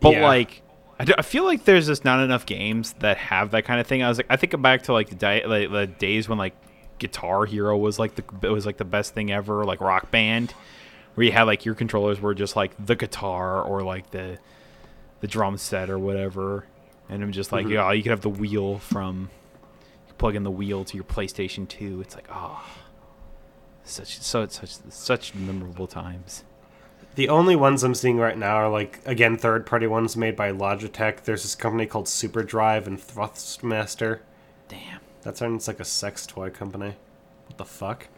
But 0.00 0.12
yeah. 0.14 0.26
like 0.26 0.62
I, 1.00 1.04
do- 1.04 1.14
I 1.16 1.22
feel 1.22 1.44
like 1.44 1.64
there's 1.64 1.86
just 1.86 2.04
not 2.04 2.20
enough 2.22 2.44
games 2.46 2.92
that 3.00 3.16
have 3.16 3.52
that 3.52 3.64
kind 3.64 3.80
of 3.80 3.86
thing. 3.86 4.02
I 4.02 4.08
was 4.08 4.18
like, 4.18 4.26
I 4.28 4.36
think 4.36 4.60
back 4.60 4.82
to 4.82 4.92
like 4.92 5.08
the, 5.08 5.14
di- 5.14 5.44
like, 5.46 5.70
the 5.70 5.86
days 5.86 6.28
when 6.28 6.36
like 6.38 6.54
Guitar 6.98 7.46
Hero 7.46 7.76
was 7.78 7.98
like 7.98 8.14
the 8.16 8.24
it 8.46 8.50
was 8.52 8.66
like 8.66 8.76
the 8.76 8.84
best 8.84 9.14
thing 9.14 9.32
ever, 9.32 9.64
like 9.64 9.80
Rock 9.80 10.10
Band, 10.10 10.52
where 11.14 11.24
you 11.24 11.32
had 11.32 11.44
like 11.44 11.64
your 11.64 11.74
controllers 11.74 12.20
were 12.20 12.34
just 12.34 12.54
like 12.54 12.72
the 12.84 12.94
guitar 12.96 13.62
or 13.62 13.82
like 13.82 14.10
the 14.10 14.38
the 15.20 15.26
drum 15.26 15.56
set 15.56 15.88
or 15.90 15.98
whatever, 15.98 16.66
and 17.08 17.22
I'm 17.22 17.32
just 17.32 17.50
like, 17.52 17.64
Mhm. 17.66 17.70
yeah, 17.72 17.92
you 17.92 18.02
could 18.02 18.10
have 18.10 18.20
the 18.20 18.28
wheel 18.28 18.78
from 18.78 19.30
you 20.08 20.14
plug 20.18 20.36
in 20.36 20.42
the 20.44 20.50
wheel 20.50 20.84
to 20.84 20.94
your 20.96 21.04
PlayStation 21.04 21.66
Two. 21.66 22.02
It's 22.02 22.14
like, 22.14 22.28
oh, 22.30 22.62
such 23.84 24.20
so 24.20 24.46
such 24.48 24.76
such 24.90 25.34
memorable 25.34 25.86
times. 25.86 26.44
The 27.16 27.28
only 27.28 27.56
ones 27.56 27.82
I'm 27.82 27.94
seeing 27.94 28.18
right 28.18 28.38
now 28.38 28.56
are 28.56 28.68
like 28.68 29.00
again 29.04 29.36
third 29.36 29.66
party 29.66 29.86
ones 29.86 30.16
made 30.16 30.36
by 30.36 30.52
Logitech. 30.52 31.22
There's 31.22 31.42
this 31.42 31.54
company 31.54 31.86
called 31.86 32.06
Superdrive 32.06 32.86
and 32.86 32.98
Thrustmaster. 32.98 34.20
Damn. 34.68 35.00
That 35.22 35.36
sounds 35.36 35.68
like 35.68 35.80
a 35.80 35.84
sex 35.84 36.26
toy 36.26 36.50
company. 36.50 36.94
What 37.46 37.58
the 37.58 37.64
fuck? 37.64 38.08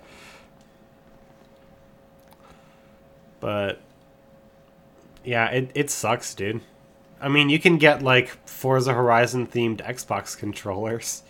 But 3.41 3.81
yeah, 5.25 5.47
it 5.47 5.71
it 5.75 5.91
sucks, 5.91 6.35
dude. 6.35 6.61
I 7.21 7.29
mean, 7.29 7.49
you 7.49 7.59
can 7.59 7.79
get 7.79 8.03
like 8.03 8.29
Forza 8.47 8.93
Horizon 8.93 9.47
themed 9.47 9.79
Xbox 9.79 10.37
controllers. 10.37 11.23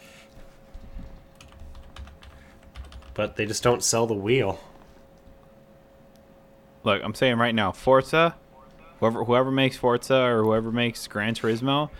But 3.14 3.36
they 3.36 3.46
just 3.46 3.62
don't 3.62 3.84
sell 3.84 4.06
the 4.06 4.14
wheel. 4.14 4.58
Look, 6.84 7.02
I'm 7.04 7.14
saying 7.14 7.38
right 7.38 7.54
now, 7.54 7.72
Forza, 7.72 8.34
whoever 9.00 9.24
whoever 9.24 9.50
makes 9.50 9.76
Forza 9.76 10.16
or 10.16 10.42
whoever 10.42 10.72
makes 10.72 11.06
Gran 11.06 11.34
Turismo, 11.34 11.90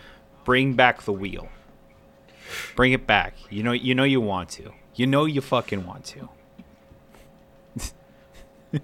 bring 0.43 0.73
back 0.73 1.03
the 1.03 1.13
wheel. 1.13 1.49
Bring 2.75 2.91
it 2.91 3.07
back. 3.07 3.35
You 3.49 3.63
know 3.63 3.71
you 3.71 3.95
know 3.95 4.03
you 4.03 4.21
want 4.21 4.49
to. 4.49 4.73
You 4.95 5.07
know 5.07 5.25
you 5.25 5.41
fucking 5.41 5.85
want 5.85 6.05
to. 6.05 6.29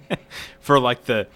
For 0.59 0.79
like 0.79 1.05
the 1.05 1.27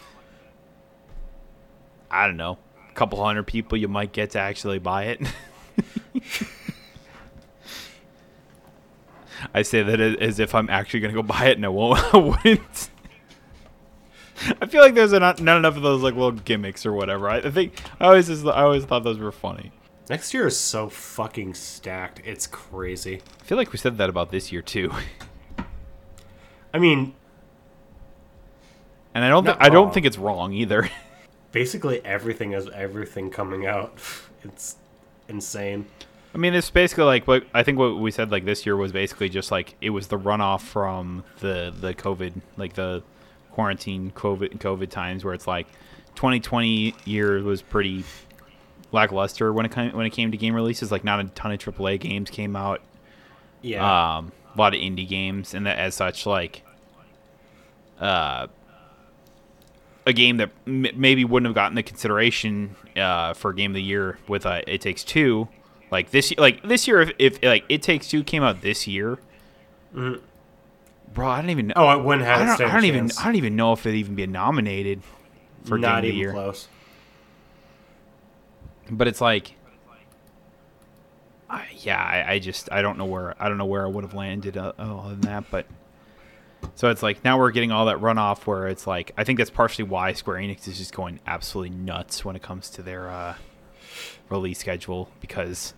I 2.10 2.28
don't 2.28 2.38
know, 2.38 2.60
a 2.90 2.94
couple 2.94 3.24
hundred 3.24 3.48
people 3.48 3.78
you 3.78 3.88
might 3.88 4.12
get 4.14 4.32
to 4.32 4.40
actually 4.40 4.80
buy 4.80 5.06
it. 5.06 5.22
I 9.54 9.64
say 9.64 9.84
that 9.84 10.00
as 10.00 10.40
if 10.40 10.56
I'm 10.56 10.70
actually 10.70 11.02
gonna 11.02 11.14
go 11.14 11.24
buy 11.24 11.48
it, 11.48 11.58
and 11.58 11.66
I 11.66 11.70
won't. 11.70 12.00
I 12.14 12.18
wouldn't. 12.18 12.83
I 14.74 14.76
feel 14.76 14.82
like 14.82 14.96
there's 14.96 15.14
not, 15.14 15.40
not 15.40 15.58
enough 15.58 15.78
of 15.78 15.84
those 15.84 16.02
like 16.02 16.16
little 16.16 16.32
gimmicks 16.32 16.84
or 16.84 16.94
whatever. 16.94 17.30
I, 17.30 17.38
I 17.38 17.52
think 17.52 17.80
I 18.00 18.06
always 18.06 18.26
just, 18.26 18.44
I 18.44 18.64
always 18.64 18.84
thought 18.86 19.04
those 19.04 19.20
were 19.20 19.32
funny. 19.32 19.72
Next 20.10 20.34
year 20.34 20.48
is 20.48 20.58
so 20.58 20.90
fucking 20.90 21.54
stacked. 21.54 22.24
It's 22.26 22.48
crazy. 22.48 23.22
I 23.40 23.44
feel 23.44 23.56
like 23.56 23.72
we 23.72 23.78
said 23.78 24.00
that 24.00 24.10
about 24.10 24.32
this 24.32 24.52
year 24.52 24.64
too, 24.64 24.92
I 26.74 26.80
mean, 26.80 27.14
and 29.14 29.24
I 29.24 29.30
don't 29.30 29.46
thi- 29.46 29.58
I 29.60 29.70
don't 29.70 29.94
think 29.94 30.08
it's 30.08 30.18
wrong 30.18 30.54
either. 30.54 30.90
basically 31.52 32.04
everything 32.04 32.54
has 32.54 32.68
everything 32.74 33.30
coming 33.30 33.68
out. 33.68 33.94
It's 34.46 34.76
insane. 35.30 35.86
I 36.36 36.38
mean, 36.38 36.54
it's 36.54 36.70
basically 36.70 37.06
like 37.06 37.28
what 37.28 37.46
I 37.54 37.64
think 37.64 37.78
what 37.78 37.98
we 37.98 38.12
said 38.12 38.30
like 38.30 38.44
this 38.44 38.66
year 38.66 38.76
was 38.76 38.92
basically 38.92 39.30
just 39.30 39.52
like 39.52 39.76
it 39.80 39.92
was 39.92 40.08
the 40.08 40.18
runoff 40.18 40.62
from 40.62 41.24
the 41.40 41.74
the 41.80 41.94
COVID 41.94 42.42
like 42.58 42.74
the 42.74 43.04
quarantine 43.54 44.12
COVID 44.16 44.58
COVID 44.60 44.90
times 44.90 45.24
where 45.24 45.34
it's 45.34 45.48
like 45.48 45.68
2020 46.16 46.94
year 47.06 47.42
was 47.42 47.62
pretty 47.62 48.04
lackluster 48.92 49.52
when 49.54 49.66
it 49.66 49.72
came 49.72 49.92
when 49.96 50.06
it 50.06 50.10
came 50.12 50.32
to 50.32 50.38
game 50.38 50.54
releases. 50.56 50.92
Like 50.92 51.04
not 51.04 51.20
a 51.20 51.26
ton 51.30 51.52
of 51.52 51.60
AAA 51.60 52.00
games 52.00 52.30
came 52.30 52.56
out. 52.56 52.82
Yeah. 53.62 54.18
um, 54.18 54.32
a 54.56 54.60
lot 54.60 54.74
of 54.76 54.82
indie 54.82 55.08
games, 55.08 55.54
and 55.54 55.66
that 55.66 55.80
as 55.80 55.96
such, 55.96 56.26
like, 56.28 56.64
uh, 58.00 58.48
a 60.06 60.14
game 60.14 60.38
that 60.38 60.52
m- 60.68 60.86
maybe 60.96 61.24
wouldn't 61.26 61.48
have 61.48 61.56
gotten 61.56 61.76
the 61.76 61.82
consideration 61.84 62.76
uh, 62.98 63.34
for 63.34 63.54
game 63.54 63.72
of 63.72 63.76
the 63.76 63.82
year 63.82 64.20
with 64.28 64.46
uh, 64.46 64.62
It 64.68 64.82
Takes 64.82 65.04
Two, 65.04 65.48
like 65.92 66.12
this, 66.12 66.34
like 66.38 66.62
this 66.68 66.88
year, 66.88 67.02
if, 67.02 67.12
if 67.18 67.44
like 67.44 67.64
It 67.70 67.82
Takes 67.82 68.10
Two 68.10 68.24
came 68.24 68.44
out 68.44 68.62
this 68.62 68.86
year, 68.88 69.18
Mhm. 69.96 70.20
Bro, 71.14 71.28
I 71.28 71.42
don't 71.42 71.50
even 71.50 71.68
know. 71.68 71.74
oh, 71.76 72.00
it 72.00 72.04
wouldn't 72.04 72.26
have. 72.26 72.42
I 72.42 72.58
don't, 72.58 72.70
I 72.70 72.74
don't 72.74 72.86
even. 72.86 73.12
I 73.20 73.26
don't 73.26 73.36
even 73.36 73.56
know 73.56 73.74
if 73.74 73.86
it'd 73.86 73.98
even 73.98 74.16
be 74.16 74.26
nominated 74.28 75.02
for 75.64 75.78
Not 75.78 75.88
game 75.88 75.96
of 75.98 76.02
the 76.04 76.08
even 76.10 76.20
year. 76.20 76.32
close. 76.32 76.68
But 78.92 79.08
it's 79.08 79.22
like, 79.22 79.56
I, 81.50 81.66
yeah, 81.78 82.02
I, 82.02 82.34
I 82.34 82.40
just 82.40 82.72
I 82.72 82.82
don't 82.82 82.98
know 82.98 83.06
where 83.06 83.36
I 83.42 83.48
don't 83.48 83.58
know 83.58 83.66
where 83.66 83.86
I 83.86 83.90
would 83.90 84.04
have 84.04 84.14
landed 84.14 84.58
uh, 84.58 84.74
other 84.78 85.12
than 85.12 85.22
that. 85.22 85.46
But 85.50 85.66
so 86.76 86.90
it's 86.90 87.02
like 87.04 87.24
now 87.24 87.38
we're 87.38 87.52
getting 87.52 87.72
all 87.72 87.86
that 87.86 87.98
runoff 87.98 88.46
where 88.46 88.68
it's 88.68 88.86
like 88.88 89.12
I 89.18 89.24
think 89.24 89.38
that's 89.38 89.50
partially 89.50 89.86
why 89.86 90.14
Square 90.14 90.38
Enix 90.40 90.68
is 90.68 90.78
just 90.78 90.94
going 90.94 91.20
absolutely 91.26 91.76
nuts 91.78 92.26
when 92.26 92.36
it 92.36 92.42
comes 92.42 92.70
to 92.72 92.82
their 92.82 93.10
uh, 93.10 93.36
release 94.30 94.60
schedule 94.60 95.10
because 95.22 95.74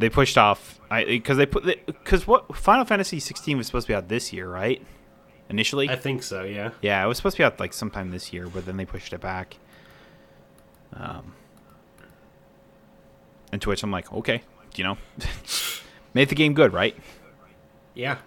they 0.00 0.08
pushed 0.08 0.38
off 0.38 0.80
I 0.90 1.04
because 1.04 1.36
they 1.36 1.46
put 1.46 1.64
because 1.86 2.26
what 2.26 2.56
Final 2.56 2.84
Fantasy 2.84 3.20
16 3.20 3.58
was 3.58 3.66
supposed 3.66 3.86
to 3.86 3.92
be 3.92 3.94
out 3.94 4.08
this 4.08 4.32
year, 4.32 4.48
right? 4.48 4.84
Initially, 5.48 5.88
I 5.88 5.96
think 5.96 6.22
so. 6.22 6.44
Yeah. 6.44 6.70
yeah, 6.80 7.04
it 7.04 7.08
was 7.08 7.16
supposed 7.16 7.36
to 7.36 7.40
be 7.40 7.44
out 7.44 7.58
like 7.58 7.72
sometime 7.72 8.10
this 8.10 8.32
year, 8.32 8.46
but 8.48 8.66
then 8.66 8.76
they 8.76 8.84
pushed 8.84 9.12
it 9.12 9.20
back. 9.20 9.56
Um, 10.94 11.34
and 13.52 13.60
to 13.62 13.68
which 13.68 13.82
I'm 13.82 13.90
like, 13.90 14.12
okay, 14.12 14.42
you 14.76 14.84
know, 14.84 14.96
made 16.14 16.28
the 16.28 16.34
game 16.34 16.54
good, 16.54 16.72
right? 16.72 16.96
Yeah. 17.94 18.18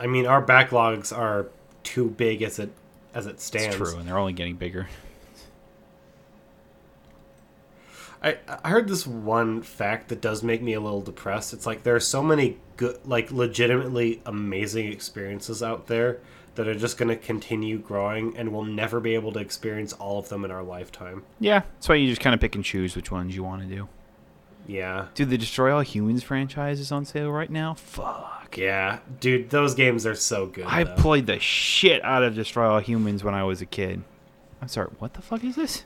I 0.00 0.06
mean, 0.08 0.26
our 0.26 0.44
backlogs 0.44 1.16
are 1.16 1.46
too 1.84 2.10
big 2.10 2.42
as 2.42 2.58
it 2.58 2.72
as 3.14 3.26
it 3.26 3.40
stands. 3.40 3.76
It's 3.76 3.90
true, 3.90 3.98
and 3.98 4.08
they're 4.08 4.18
only 4.18 4.32
getting 4.32 4.56
bigger. 4.56 4.88
I 8.24 8.38
I 8.64 8.70
heard 8.70 8.88
this 8.88 9.06
one 9.06 9.62
fact 9.62 10.08
that 10.08 10.20
does 10.20 10.42
make 10.42 10.62
me 10.62 10.72
a 10.72 10.80
little 10.80 11.02
depressed. 11.02 11.52
It's 11.52 11.66
like 11.66 11.82
there 11.82 11.94
are 11.94 12.00
so 12.00 12.22
many 12.22 12.58
good, 12.76 12.98
like 13.04 13.30
legitimately 13.30 14.22
amazing 14.26 14.90
experiences 14.90 15.62
out 15.62 15.86
there 15.86 16.20
that 16.54 16.66
are 16.68 16.74
just 16.74 16.96
going 16.96 17.08
to 17.08 17.16
continue 17.16 17.78
growing, 17.78 18.36
and 18.36 18.52
we'll 18.52 18.64
never 18.64 19.00
be 19.00 19.14
able 19.14 19.32
to 19.32 19.40
experience 19.40 19.92
all 19.92 20.18
of 20.18 20.28
them 20.28 20.44
in 20.44 20.50
our 20.50 20.62
lifetime. 20.62 21.24
Yeah, 21.40 21.62
that's 21.74 21.88
why 21.88 21.96
you 21.96 22.08
just 22.08 22.20
kind 22.20 22.34
of 22.34 22.40
pick 22.40 22.54
and 22.54 22.64
choose 22.64 22.96
which 22.96 23.10
ones 23.10 23.34
you 23.34 23.42
want 23.42 23.62
to 23.62 23.68
do. 23.68 23.88
Yeah. 24.66 25.08
Dude, 25.14 25.30
the 25.30 25.38
Destroy 25.38 25.74
All 25.74 25.82
Humans 25.82 26.22
franchise 26.22 26.80
is 26.80 26.90
on 26.90 27.04
sale 27.04 27.30
right 27.30 27.50
now. 27.50 27.74
Fuck. 27.74 28.56
Yeah, 28.56 29.00
dude, 29.20 29.50
those 29.50 29.74
games 29.74 30.06
are 30.06 30.14
so 30.14 30.46
good. 30.46 30.64
I 30.66 30.84
though. 30.84 30.94
played 30.94 31.26
the 31.26 31.40
shit 31.40 32.02
out 32.04 32.22
of 32.22 32.34
Destroy 32.34 32.68
All 32.68 32.78
Humans 32.78 33.24
when 33.24 33.34
I 33.34 33.42
was 33.44 33.60
a 33.60 33.66
kid. 33.66 34.02
I'm 34.62 34.68
sorry, 34.68 34.88
what 34.98 35.14
the 35.14 35.22
fuck 35.22 35.44
is 35.44 35.56
this? 35.56 35.84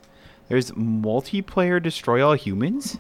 There's 0.48 0.70
multiplayer 0.72 1.82
Destroy 1.82 2.26
All 2.26 2.34
Humans? 2.34 2.98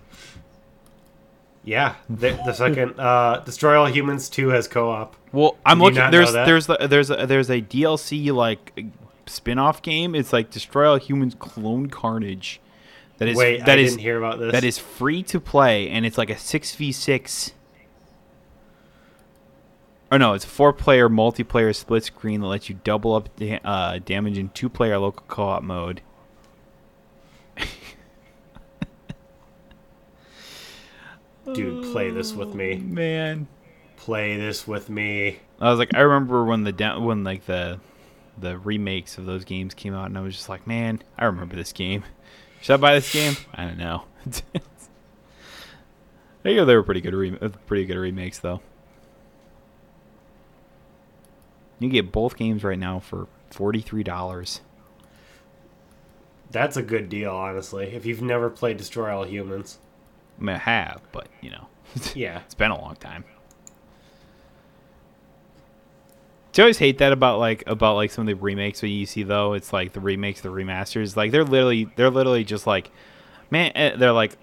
Yeah, 1.64 1.96
the, 2.08 2.30
the 2.46 2.52
second 2.52 2.94
uh, 3.00 3.42
Destroy 3.44 3.78
All 3.78 3.86
Humans 3.86 4.28
two 4.28 4.48
has 4.48 4.68
co-op. 4.68 5.16
Well, 5.32 5.56
I'm 5.66 5.78
Did 5.78 5.94
looking. 5.96 6.10
There's 6.10 6.32
there's 6.32 6.66
the, 6.66 6.78
there's 6.88 7.10
a, 7.10 7.26
there's 7.26 7.50
a 7.50 7.60
DLC 7.60 8.32
like 8.32 8.84
spin-off 9.26 9.82
game. 9.82 10.14
It's 10.14 10.32
like 10.32 10.50
Destroy 10.50 10.88
All 10.90 10.96
Humans 10.96 11.36
Clone 11.38 11.88
Carnage. 11.88 12.60
That 13.18 13.28
is 13.28 13.36
Wait, 13.36 13.64
that 13.66 13.78
I 13.78 13.82
is- 13.82 13.90
didn't 13.92 14.02
hear 14.02 14.18
about 14.18 14.38
this. 14.38 14.52
that 14.52 14.64
is 14.64 14.78
free 14.78 15.22
to 15.24 15.40
play, 15.40 15.88
and 15.90 16.06
it's 16.06 16.16
like 16.18 16.30
a 16.30 16.38
six 16.38 16.74
v 16.74 16.92
six. 16.92 17.52
Or 20.10 20.18
no, 20.18 20.32
it's 20.32 20.44
a 20.46 20.48
four-player 20.48 21.10
multiplayer 21.10 21.74
split 21.76 22.02
screen 22.04 22.40
that 22.40 22.46
lets 22.46 22.70
you 22.70 22.78
double 22.82 23.14
up 23.14 23.28
da- 23.36 23.60
uh, 23.62 23.98
damage 23.98 24.38
in 24.38 24.48
two-player 24.50 24.96
local 24.98 25.22
co-op 25.28 25.62
mode. 25.62 26.00
Dude. 31.54 31.84
Play 31.92 32.10
this 32.10 32.32
with 32.34 32.54
me. 32.54 32.76
Man, 32.76 33.48
Play 33.96 34.36
this 34.36 34.66
with 34.66 34.88
me. 34.88 35.40
I 35.60 35.70
was 35.70 35.78
like, 35.78 35.94
I 35.94 36.00
remember 36.00 36.44
when 36.44 36.64
the 36.64 36.72
da- 36.72 36.98
when 37.00 37.24
like 37.24 37.46
the 37.46 37.80
the 38.38 38.56
remakes 38.58 39.18
of 39.18 39.26
those 39.26 39.44
games 39.44 39.74
came 39.74 39.94
out, 39.94 40.06
and 40.06 40.16
I 40.16 40.20
was 40.20 40.34
just 40.34 40.48
like, 40.48 40.66
man, 40.66 41.02
I 41.18 41.24
remember 41.24 41.56
this 41.56 41.72
game. 41.72 42.04
Should 42.60 42.74
I 42.74 42.76
buy 42.76 42.94
this 42.94 43.12
game? 43.12 43.36
I 43.54 43.64
don't 43.64 43.78
know. 43.78 44.04
They 46.42 46.54
go. 46.54 46.64
They 46.64 46.76
were 46.76 46.82
pretty 46.82 47.00
good. 47.00 47.14
Re- 47.14 47.38
uh, 47.40 47.48
pretty 47.66 47.84
good 47.84 47.96
remakes 47.98 48.38
though. 48.38 48.60
You 51.78 51.88
get 51.88 52.12
both 52.12 52.36
games 52.36 52.64
right 52.64 52.78
now 52.78 53.00
for 53.00 53.26
forty 53.50 53.80
three 53.80 54.02
dollars. 54.02 54.60
That's 56.50 56.76
a 56.76 56.82
good 56.82 57.08
deal, 57.08 57.32
honestly. 57.34 57.88
If 57.88 58.06
you've 58.06 58.22
never 58.22 58.48
played 58.48 58.78
Destroy 58.78 59.14
All 59.14 59.26
Humans, 59.26 59.78
I 60.38 60.42
mean, 60.42 60.56
I 60.56 60.58
have, 60.58 61.00
but 61.12 61.28
you 61.40 61.50
know, 61.50 61.66
yeah. 62.14 62.40
it's 62.44 62.54
been 62.54 62.70
a 62.70 62.80
long 62.80 62.96
time. 62.96 63.24
Do 66.52 66.62
you 66.62 66.64
always 66.64 66.78
hate 66.78 66.98
that 66.98 67.12
about 67.12 67.38
like 67.38 67.62
about 67.66 67.94
like 67.94 68.10
some 68.10 68.22
of 68.22 68.26
the 68.26 68.34
remakes 68.34 68.80
that 68.80 68.88
you 68.88 69.06
see 69.06 69.22
though? 69.22 69.52
It's 69.52 69.72
like 69.72 69.92
the 69.92 70.00
remakes, 70.00 70.40
the 70.40 70.48
remasters. 70.48 71.16
Like 71.16 71.30
they're 71.30 71.44
literally 71.44 71.88
they're 71.96 72.10
literally 72.10 72.44
just 72.44 72.66
like, 72.66 72.90
man, 73.50 73.70
eh, 73.74 73.96
they're 73.96 74.12
like 74.12 74.36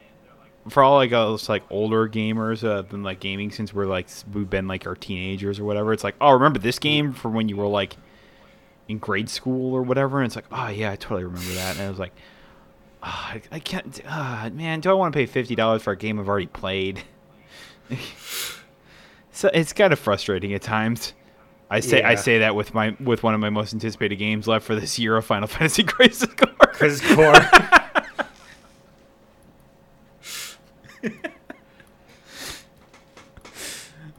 for 0.70 0.82
all 0.82 0.96
like 0.96 1.12
us 1.12 1.48
like 1.50 1.64
older 1.70 2.08
gamers 2.08 2.68
uh, 2.68 2.82
been 2.84 3.04
like 3.04 3.20
gaming 3.20 3.52
since 3.52 3.74
we're 3.74 3.86
like 3.86 4.08
we've 4.34 4.50
been 4.50 4.68
like 4.68 4.88
our 4.88 4.96
teenagers 4.96 5.60
or 5.60 5.66
whatever. 5.66 5.94
It's 5.94 6.04
like 6.04 6.16
oh 6.22 6.32
remember 6.32 6.60
this 6.60 6.80
game 6.80 7.14
from 7.14 7.34
when 7.34 7.50
you 7.50 7.58
were 7.58 7.68
like 7.68 7.98
in 8.88 8.98
grade 9.00 9.30
school 9.30 9.74
or 9.74 9.82
whatever, 9.82 10.20
and 10.20 10.28
it's 10.28 10.36
like 10.36 10.46
oh 10.52 10.70
yeah 10.70 10.92
I 10.92 10.96
totally 10.96 11.24
remember 11.26 11.54
that. 11.56 11.76
And 11.76 11.86
I 11.86 11.90
was 11.90 12.00
like, 12.00 12.14
I, 13.06 13.42
I 13.52 13.60
can't, 13.60 14.02
uh, 14.08 14.50
man, 14.52 14.80
do 14.80 14.90
I 14.90 14.94
want 14.94 15.14
to 15.14 15.18
pay 15.18 15.28
fifty 15.28 15.54
dollars 15.54 15.84
for 15.84 15.92
a 15.92 15.98
game 15.98 16.20
I've 16.20 16.28
already 16.28 16.48
played? 16.48 17.04
so 19.32 19.50
it's 19.54 19.74
kind 19.74 19.94
of 19.94 20.00
frustrating 20.00 20.54
at 20.54 20.64
times. 20.64 21.14
I 21.70 21.82
say 21.82 22.02
I 22.02 22.16
say 22.16 22.40
that 22.40 22.56
with 22.56 22.74
my 22.74 22.96
with 23.00 23.22
one 23.22 23.36
of 23.36 23.40
my 23.40 23.52
most 23.52 23.74
anticipated 23.74 24.16
games 24.16 24.48
left 24.48 24.66
for 24.66 24.76
this 24.76 24.98
year 25.00 25.16
of 25.18 25.26
Final 25.26 25.48
Fantasy 25.48 25.84
Crisis 25.84 26.34
Core. 26.34 26.68
Crisis 26.68 27.16
Core. 27.16 27.36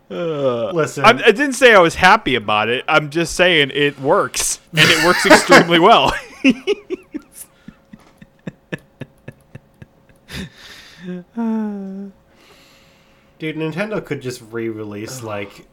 Listen, 0.08 1.04
I, 1.04 1.08
I 1.10 1.32
didn't 1.32 1.54
say 1.54 1.74
I 1.74 1.80
was 1.80 1.96
happy 1.96 2.36
about 2.36 2.68
it. 2.68 2.84
I'm 2.86 3.10
just 3.10 3.34
saying 3.34 3.72
it 3.74 3.98
works, 3.98 4.60
and 4.70 4.88
it 4.88 5.04
works 5.04 5.26
extremely 5.26 5.80
well. 5.80 6.12
dude, 13.38 13.56
Nintendo 13.56 14.04
could 14.04 14.20
just 14.20 14.42
re-release 14.50 15.22
like 15.22 15.66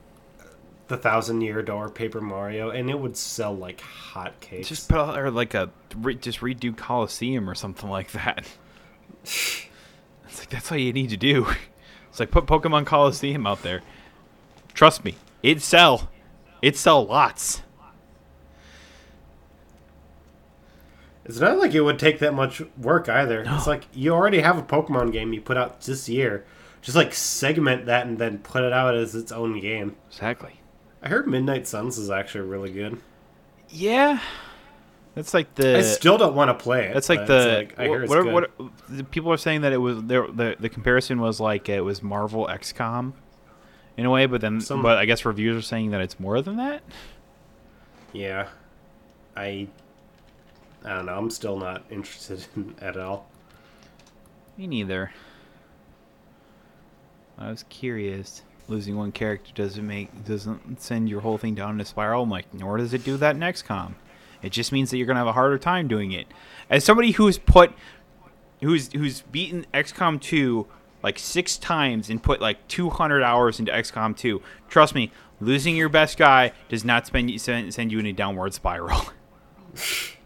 the 0.87 0.97
Thousand 0.97 1.41
Year 1.41 1.61
Door 1.61 1.89
Paper 1.89 2.21
Mario, 2.21 2.69
and 2.69 2.89
it 2.89 2.99
would 2.99 3.17
sell 3.17 3.55
like 3.55 3.81
hotcakes. 3.81 4.67
just 4.67 4.89
put 4.89 4.99
out 4.99 5.17
or 5.17 5.31
like 5.31 5.53
a 5.53 5.69
re, 5.97 6.15
just 6.15 6.39
redo 6.41 6.75
Colosseum 6.75 7.49
or 7.49 7.55
something 7.55 7.89
like 7.89 8.11
that. 8.11 8.47
It's 10.33 10.39
like 10.39 10.49
that's 10.49 10.71
all 10.71 10.79
you 10.79 10.93
need 10.93 11.11
to 11.11 11.17
do. 11.17 11.45
It's 12.09 12.19
like 12.19 12.31
put 12.31 12.47
Pokemon 12.47 12.87
Colosseum 12.87 13.45
out 13.45 13.61
there. 13.61 13.81
Trust 14.73 15.05
me, 15.05 15.15
it'd 15.43 15.61
sell. 15.61 16.09
It'd 16.63 16.75
sell 16.75 17.05
lots. 17.05 17.61
It's 21.25 21.39
not 21.39 21.57
like 21.57 21.73
it 21.73 21.81
would 21.81 21.99
take 21.99 22.19
that 22.19 22.33
much 22.33 22.61
work 22.77 23.07
either. 23.07 23.45
It's 23.47 23.67
like 23.67 23.87
you 23.93 24.13
already 24.13 24.41
have 24.41 24.57
a 24.57 24.63
Pokemon 24.63 25.11
game 25.11 25.31
you 25.33 25.41
put 25.41 25.57
out 25.57 25.81
this 25.81 26.09
year. 26.09 26.45
Just 26.81 26.97
like 26.97 27.13
segment 27.13 27.85
that 27.85 28.05
and 28.05 28.17
then 28.17 28.39
put 28.39 28.63
it 28.63 28.73
out 28.73 28.93
as 28.95 29.15
its 29.15 29.31
own 29.31 29.59
game. 29.61 29.95
Exactly. 30.09 30.59
I 31.01 31.07
heard 31.07 31.27
Midnight 31.27 31.65
Suns 31.65 31.97
is 31.97 32.09
actually 32.09 32.47
really 32.49 32.71
good. 32.71 32.99
Yeah. 33.69 34.19
That's 35.15 35.33
like 35.33 35.55
the 35.55 35.77
I 35.77 35.81
still 35.81 36.17
don't 36.17 36.35
want 36.35 36.49
to 36.49 36.61
play 36.61 36.87
it. 36.87 36.93
That's 36.93 37.07
like 37.07 37.27
the 37.27 37.59
it's 37.61 37.73
I 37.77 37.83
hear 37.83 38.03
it's 38.03 38.09
what, 38.09 38.23
good. 38.23 38.49
what, 38.57 39.11
people 39.11 39.31
are 39.31 39.37
saying 39.37 39.61
that 39.61 39.71
it 39.71 39.77
was 39.77 40.01
there. 40.03 40.27
The, 40.27 40.55
the 40.59 40.69
comparison 40.69 41.21
was 41.21 41.39
like 41.39 41.69
it 41.69 41.81
was 41.81 42.01
Marvel 42.01 42.47
XCOM, 42.47 43.13
in 43.95 44.05
a 44.05 44.09
way, 44.09 44.25
but 44.25 44.41
then 44.41 44.59
Some- 44.59 44.81
but 44.81 44.97
I 44.97 45.05
guess 45.05 45.23
reviews 45.25 45.55
are 45.55 45.65
saying 45.65 45.91
that 45.91 46.01
it's 46.01 46.19
more 46.19 46.41
than 46.41 46.57
that. 46.57 46.81
Yeah, 48.11 48.47
I 49.35 49.67
I 50.83 50.95
don't 50.95 51.05
know. 51.05 51.17
I'm 51.17 51.29
still 51.29 51.57
not 51.57 51.83
interested 51.89 52.45
in 52.55 52.75
at 52.81 52.97
all. 52.97 53.29
Me 54.57 54.67
neither. 54.67 55.11
I 57.37 57.49
was 57.49 57.63
curious. 57.69 58.43
Losing 58.67 58.95
one 58.95 59.11
character 59.11 59.51
doesn't 59.55 59.85
make 59.85 60.25
doesn't 60.25 60.81
send 60.81 61.09
your 61.09 61.21
whole 61.21 61.37
thing 61.37 61.55
down 61.55 61.75
in 61.75 61.81
a 61.81 61.85
spiral. 61.85 62.23
I'm 62.23 62.29
like, 62.29 62.53
nor 62.53 62.77
does 62.77 62.93
it 62.93 63.03
do 63.03 63.17
that 63.17 63.35
in 63.35 63.41
XCOM. 63.41 63.95
It 64.41 64.51
just 64.51 64.71
means 64.71 64.91
that 64.91 64.97
you're 64.97 65.07
gonna 65.07 65.19
have 65.19 65.27
a 65.27 65.33
harder 65.33 65.57
time 65.57 65.87
doing 65.87 66.11
it. 66.11 66.27
As 66.69 66.85
somebody 66.85 67.11
who's 67.11 67.37
put, 67.37 67.73
who's 68.61 68.91
who's 68.93 69.21
beaten 69.21 69.65
XCOM 69.73 70.21
2 70.21 70.67
like 71.01 71.19
six 71.19 71.57
times 71.57 72.09
and 72.09 72.23
put 72.23 72.39
like 72.39 72.65
200 72.69 73.21
hours 73.21 73.59
into 73.59 73.71
XCOM 73.71 74.15
2, 74.15 74.41
trust 74.69 74.95
me, 74.95 75.11
losing 75.41 75.75
your 75.75 75.89
best 75.89 76.17
guy 76.17 76.53
does 76.69 76.85
not 76.85 77.05
spend, 77.05 77.41
send 77.41 77.73
send 77.73 77.91
you 77.91 77.99
in 77.99 78.05
a 78.05 78.13
downward 78.13 78.53
spiral. 78.53 79.01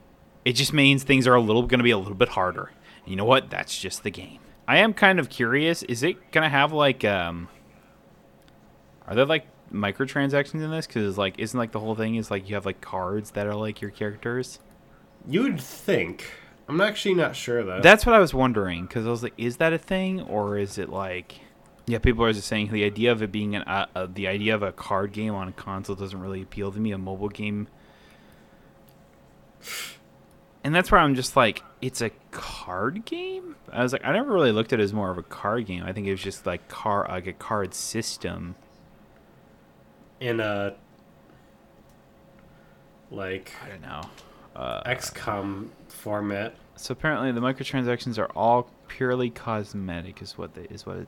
it 0.48 0.56
just 0.56 0.72
means 0.72 1.04
things 1.04 1.28
are 1.28 1.36
a 1.36 1.42
little 1.42 1.64
going 1.64 1.80
to 1.80 1.84
be 1.84 1.92
a 1.92 1.98
little 1.98 2.16
bit 2.16 2.30
harder. 2.30 2.72
And 3.04 3.12
you 3.12 3.18
know 3.18 3.26
what? 3.26 3.50
That's 3.50 3.78
just 3.78 4.04
the 4.04 4.10
game. 4.10 4.40
I 4.66 4.78
am 4.78 4.94
kind 4.94 5.20
of 5.20 5.28
curious. 5.28 5.84
Is 5.84 6.04
it 6.04 6.32
going 6.32 6.44
to 6.44 6.50
have 6.50 6.72
like 6.72 7.04
um 7.04 7.50
are 9.06 9.14
there 9.14 9.26
like 9.26 9.46
microtransactions 9.74 10.64
in 10.64 10.72
this 10.72 10.88
cuz 10.88 11.18
like 11.18 11.38
isn't 11.38 11.58
like 11.58 11.74
the 11.74 11.82
whole 11.82 11.96
thing 11.96 12.16
is 12.16 12.32
like 12.32 12.48
you 12.48 12.56
have 12.56 12.66
like 12.66 12.80
cards 12.80 13.32
that 13.32 13.46
are 13.46 13.56
like 13.56 13.82
your 13.82 13.92
characters? 13.92 14.62
You'd 15.28 15.60
think. 15.60 16.32
I'm 16.70 16.80
actually 16.80 17.16
not 17.16 17.36
sure 17.36 17.62
though. 17.66 17.82
That's 17.82 18.06
what 18.06 18.16
I 18.16 18.20
was 18.20 18.34
wondering 18.34 18.88
cuz 18.88 19.06
I 19.06 19.10
was 19.10 19.24
like 19.24 19.34
is 19.38 19.58
that 19.58 19.74
a 19.74 19.78
thing 19.78 20.22
or 20.22 20.58
is 20.58 20.78
it 20.78 20.88
like 20.88 21.42
yeah, 21.88 22.00
people 22.00 22.24
are 22.24 22.32
just 22.32 22.48
saying 22.48 22.72
the 22.72 22.86
idea 22.86 23.12
of 23.12 23.22
it 23.22 23.34
being 23.34 23.54
an 23.54 23.64
uh, 23.64 23.88
uh, 23.94 24.08
the 24.14 24.30
idea 24.30 24.56
of 24.56 24.64
a 24.64 24.72
card 24.72 25.12
game 25.12 25.36
on 25.36 25.50
a 25.50 25.54
console 25.54 25.98
doesn't 25.98 26.22
really 26.22 26.42
appeal 26.42 26.72
to 26.72 26.80
me. 26.80 26.94
A 26.94 26.98
mobile 26.98 27.28
game 27.28 27.68
and 30.64 30.74
that's 30.74 30.92
where 30.92 31.00
I'm 31.00 31.16
just 31.16 31.36
like, 31.36 31.64
it's 31.82 32.02
a 32.02 32.12
card 32.32 33.06
game. 33.06 33.56
I 33.72 33.84
was 33.84 33.94
like, 33.94 34.04
I 34.04 34.12
never 34.14 34.32
really 34.32 34.52
looked 34.52 34.74
at 34.74 34.80
it 34.80 34.84
as 34.84 34.94
more 34.94 35.12
of 35.12 35.18
a 35.18 35.24
card 35.24 35.66
game. 35.66 35.84
I 35.84 35.94
think 35.94 36.08
it 36.08 36.12
was 36.12 36.22
just 36.22 36.46
like 36.46 36.68
car 36.68 37.06
like 37.10 37.28
a 37.28 37.34
card 37.34 37.74
system. 37.74 38.56
in 40.20 40.40
a 40.40 40.76
like 43.12 43.52
I 43.64 43.70
don't 43.70 43.82
know. 43.82 44.02
Uh, 44.56 44.82
XCOM 44.84 45.68
format. 45.88 46.56
so 46.76 46.92
apparently, 46.92 47.32
the 47.32 47.40
microtransactions 47.42 48.18
are 48.18 48.32
all 48.36 48.70
purely 48.88 49.30
cosmetic, 49.30 50.22
is 50.22 50.38
what 50.38 50.56
they 50.56 50.64
is 50.64 50.86
what 50.86 50.98
it, 50.98 51.08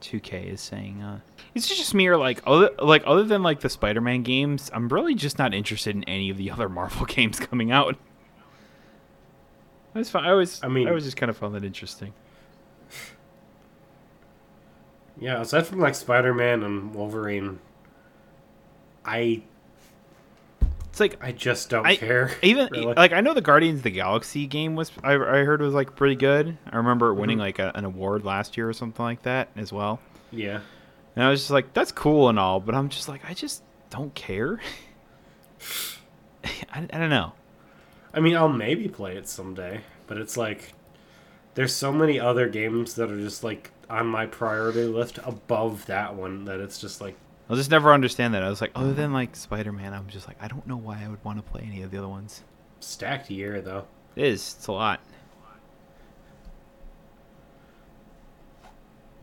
2K 0.00 0.52
is 0.52 0.60
saying. 0.60 1.00
Uh, 1.00 1.20
it's 1.54 1.68
just 1.68 1.94
me, 1.94 2.08
or 2.08 2.16
like 2.16 2.40
other 2.46 2.70
like 2.80 3.02
other 3.06 3.22
than 3.22 3.42
like 3.42 3.60
the 3.60 3.68
Spider-Man 3.68 4.22
games, 4.22 4.70
I'm 4.74 4.88
really 4.88 5.14
just 5.14 5.38
not 5.38 5.54
interested 5.54 5.94
in 5.94 6.02
any 6.04 6.28
of 6.30 6.38
the 6.38 6.50
other 6.50 6.68
Marvel 6.68 7.06
games 7.08 7.38
coming 7.38 7.70
out. 7.70 7.96
That's 9.94 10.08
fine. 10.10 10.24
I 10.24 10.32
was. 10.34 10.60
I 10.62 10.68
mean, 10.68 10.86
I 10.86 10.90
always 10.90 11.04
just 11.04 11.16
kind 11.16 11.30
of 11.30 11.36
found 11.36 11.54
that 11.54 11.64
interesting. 11.64 12.12
Yeah, 15.18 15.40
aside 15.40 15.66
from 15.66 15.80
like 15.80 15.94
Spider-Man 15.94 16.62
and 16.62 16.94
Wolverine, 16.94 17.58
I 19.04 19.42
It's 20.88 21.00
like 21.00 21.22
I 21.22 21.32
just 21.32 21.68
don't 21.68 21.86
I- 21.86 21.96
care. 21.96 22.30
even 22.42 22.68
really. 22.70 22.94
like 22.94 23.12
I 23.12 23.20
know 23.20 23.34
the 23.34 23.42
Guardians 23.42 23.80
of 23.80 23.82
the 23.82 23.90
Galaxy 23.90 24.46
game 24.46 24.76
was 24.76 24.90
I, 25.04 25.12
I 25.12 25.44
heard 25.44 25.60
was 25.60 25.74
like 25.74 25.94
pretty 25.94 26.16
good. 26.16 26.56
I 26.70 26.76
remember 26.76 27.08
it 27.10 27.14
winning 27.14 27.36
Mhm. 27.36 27.40
like 27.42 27.58
a, 27.58 27.70
an 27.74 27.84
award 27.84 28.24
last 28.24 28.56
year 28.56 28.68
or 28.68 28.72
something 28.72 29.04
like 29.04 29.22
that 29.22 29.48
as 29.56 29.72
well. 29.72 30.00
yeah. 30.30 30.60
And 31.16 31.24
I 31.24 31.28
was 31.28 31.40
just 31.40 31.50
like, 31.50 31.72
that's 31.74 31.90
cool 31.90 32.28
and 32.28 32.38
all, 32.38 32.60
but 32.60 32.72
I'm 32.74 32.88
just 32.88 33.08
like, 33.08 33.20
I 33.28 33.34
just 33.34 33.64
don't 33.90 34.14
care. 34.14 34.60
I, 36.72 36.86
I 36.92 36.98
don't 36.98 37.10
know. 37.10 37.32
I 38.12 38.20
mean, 38.20 38.36
I'll 38.36 38.48
maybe 38.48 38.88
play 38.88 39.16
it 39.16 39.28
someday, 39.28 39.80
but 40.06 40.18
it's 40.18 40.36
like 40.36 40.72
there's 41.54 41.74
so 41.74 41.92
many 41.92 42.18
other 42.18 42.48
games 42.48 42.94
that 42.94 43.10
are 43.10 43.20
just 43.20 43.44
like 43.44 43.70
on 43.88 44.06
my 44.06 44.26
priority 44.26 44.84
list 44.84 45.18
above 45.24 45.86
that 45.86 46.14
one 46.14 46.44
that 46.44 46.60
it's 46.60 46.78
just 46.80 47.00
like 47.00 47.16
I'll 47.48 47.56
just 47.56 47.70
never 47.70 47.92
understand 47.92 48.34
that. 48.34 48.44
I 48.44 48.48
was 48.48 48.60
like, 48.60 48.70
other 48.76 48.92
than 48.92 49.12
like 49.12 49.34
Spider 49.34 49.72
Man, 49.72 49.92
I'm 49.92 50.06
just 50.06 50.28
like, 50.28 50.36
I 50.40 50.46
don't 50.46 50.66
know 50.68 50.76
why 50.76 51.02
I 51.04 51.08
would 51.08 51.24
want 51.24 51.44
to 51.44 51.50
play 51.50 51.62
any 51.66 51.82
of 51.82 51.90
the 51.90 51.98
other 51.98 52.08
ones. 52.08 52.42
stacked 52.78 53.28
year 53.28 53.60
though. 53.60 53.86
It 54.14 54.26
is. 54.26 54.54
It's 54.56 54.66
a 54.68 54.72
lot. 54.72 55.00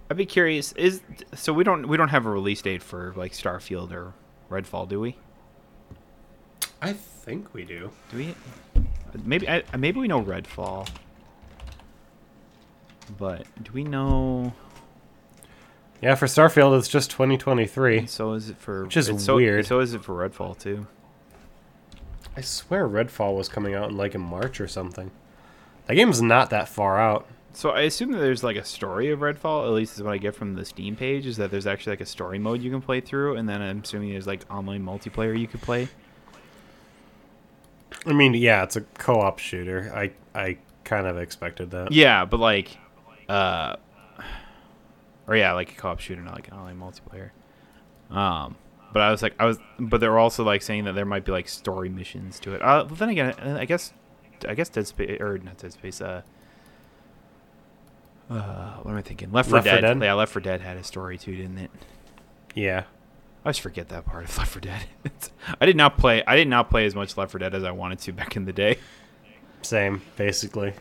I'd 0.10 0.18
be 0.18 0.26
curious. 0.26 0.72
Is 0.74 1.02
so 1.34 1.54
we 1.54 1.64
don't 1.64 1.88
we 1.88 1.98
don't 1.98 2.10
have 2.10 2.26
a 2.26 2.30
release 2.30 2.62
date 2.62 2.84
for 2.84 3.14
like 3.16 3.34
Starfield 3.34 3.92
or 3.92 4.14
Redfall, 4.50 4.88
do 4.88 5.00
we? 5.00 5.18
I 6.82 6.94
think 6.94 7.54
we 7.54 7.64
do. 7.64 7.92
Do 8.12 8.18
we? 8.18 8.36
Maybe 9.24 9.50
I, 9.50 9.64
maybe 9.78 10.00
we 10.00 10.08
know 10.08 10.22
Redfall, 10.24 10.88
but 13.18 13.46
do 13.64 13.72
we 13.72 13.84
know? 13.84 14.54
Yeah, 16.02 16.16
for 16.16 16.28
Starfield 16.28 16.78
it's 16.78 16.88
just 16.88 17.10
2023. 17.12 18.00
And 18.00 18.10
so 18.10 18.34
is 18.34 18.50
it 18.50 18.58
for? 18.58 18.84
Which 18.86 18.98
is 18.98 19.10
it's 19.10 19.24
so, 19.24 19.36
weird. 19.36 19.66
So 19.66 19.80
is 19.80 19.94
it 19.94 20.04
for 20.04 20.14
Redfall 20.14 20.58
too? 20.58 20.88
I 22.36 22.42
swear 22.42 22.88
Redfall 22.88 23.36
was 23.36 23.50
coming 23.50 23.74
out 23.74 23.90
in 23.90 23.98
like 23.98 24.14
in 24.14 24.22
March 24.22 24.62
or 24.62 24.68
something. 24.68 25.12
That 25.88 25.96
game's 25.96 26.22
not 26.22 26.50
that 26.52 26.70
far 26.70 27.00
out. 27.00 27.28
So 27.54 27.72
I 27.72 27.82
assume 27.82 28.12
that 28.12 28.20
there's 28.20 28.44
like 28.44 28.58
a 28.58 28.64
story 28.64 29.10
of 29.10 29.20
Redfall. 29.20 29.66
At 29.66 29.72
least 29.72 29.96
is 29.96 30.04
what 30.04 30.14
I 30.14 30.18
get 30.18 30.36
from 30.36 30.54
the 30.54 30.64
Steam 30.64 30.96
page. 30.96 31.26
Is 31.26 31.38
that 31.38 31.50
there's 31.50 31.66
actually 31.66 31.94
like 31.94 32.02
a 32.02 32.06
story 32.06 32.38
mode 32.38 32.62
you 32.62 32.70
can 32.70 32.82
play 32.82 33.02
through, 33.02 33.38
and 33.38 33.50
then 33.50 33.62
I'm 33.64 33.82
assuming 33.84 34.12
there's 34.12 34.28
like 34.28 34.44
online 34.52 34.84
multiplayer 34.84 35.38
you 35.38 35.48
could 35.48 35.62
play. 35.62 35.88
I 38.06 38.14
mean, 38.14 38.34
yeah, 38.34 38.64
it's 38.64 38.76
a 38.76 38.82
co-op 38.82 39.40
shooter. 39.40 39.92
I 39.94 40.12
I 40.38 40.58
kind 40.84 41.08
of 41.08 41.18
expected 41.18 41.72
that. 41.72 41.92
Yeah, 41.92 42.26
but 42.26 42.40
like, 42.40 42.78
uh, 43.28 43.76
or 45.28 45.36
yeah, 45.36 45.54
like 45.54 45.72
a 45.72 45.76
co-op 45.76 46.00
shooter, 46.00 46.22
not 46.22 46.36
like 46.36 46.48
an 46.48 46.54
online 46.54 46.80
multiplayer. 46.80 47.32
Um, 48.16 48.56
but 48.94 49.02
I 49.02 49.12
was 49.12 49.22
like, 49.22 49.36
I 49.40 49.46
was, 49.46 49.58
but 49.80 50.00
they 50.00 50.08
were 50.08 50.20
also 50.20 50.44
like 50.44 50.62
saying 50.62 50.86
that 50.86 50.94
there 50.94 51.06
might 51.06 51.26
be 51.26 51.32
like 51.32 51.50
story 51.50 51.90
missions 51.90 52.40
to 52.42 52.54
it. 52.56 52.62
Uh, 52.62 52.86
but 52.86 52.98
then 52.98 53.10
again, 53.10 53.34
I 53.40 53.66
guess, 53.66 53.94
I 54.48 54.54
guess 54.54 54.70
Dead 54.70 54.88
Space 54.88 55.20
or 55.20 55.38
not 55.40 55.58
Dead 55.58 55.74
Space. 55.74 56.00
Uh, 56.02 56.22
uh, 58.30 58.76
what 58.78 58.92
am 58.92 58.98
I 58.98 59.02
thinking? 59.02 59.32
Left 59.32 59.50
4 59.50 59.58
Left 59.60 59.68
4 59.68 59.82
Dead. 59.82 60.00
Dead? 60.00 60.06
Yeah, 60.06 60.14
Left 60.14 60.32
4 60.32 60.42
Dead 60.42 60.62
had 60.62 60.78
a 60.78 60.84
story 60.84 61.18
too, 61.18 61.36
didn't 61.36 61.58
it? 61.58 61.72
Yeah. 62.56 62.84
I 63.48 63.50
always 63.50 63.60
forget 63.60 63.88
that 63.88 64.06
part 64.06 64.26
of 64.26 64.38
Left 64.38 64.52
4 64.52 64.60
Dead. 64.60 64.84
I 65.62 65.66
did 65.66 65.78
not 65.78 65.98
play. 65.98 66.22
I 66.28 66.36
did 66.36 66.50
not 66.50 66.70
play 66.70 66.86
as 66.86 66.94
much 66.94 67.16
Left 67.16 67.32
4 67.32 67.40
Dead 67.40 67.56
as 67.56 67.64
I 67.64 67.72
wanted 67.72 68.00
to 68.00 68.12
back 68.12 68.36
in 68.36 68.44
the 68.44 68.52
day. 68.52 68.78
Same, 69.62 70.02
basically. 70.18 70.74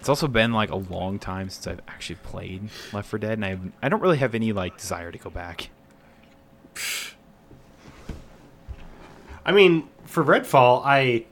It's 0.00 0.10
also 0.10 0.28
been 0.28 0.52
like 0.52 0.70
a 0.70 0.76
long 0.76 1.18
time 1.18 1.48
since 1.48 1.66
I've 1.66 1.80
actually 1.88 2.16
played 2.16 2.68
Left 2.92 3.08
4 3.08 3.20
Dead, 3.20 3.38
and 3.38 3.44
I 3.46 3.58
I 3.82 3.88
don't 3.88 4.02
really 4.02 4.18
have 4.18 4.34
any 4.34 4.52
like 4.52 4.76
desire 4.76 5.10
to 5.10 5.16
go 5.16 5.30
back. 5.30 5.70
I 9.46 9.52
mean, 9.52 9.88
for 10.04 10.22
Redfall, 10.22 10.82
I 10.84 11.24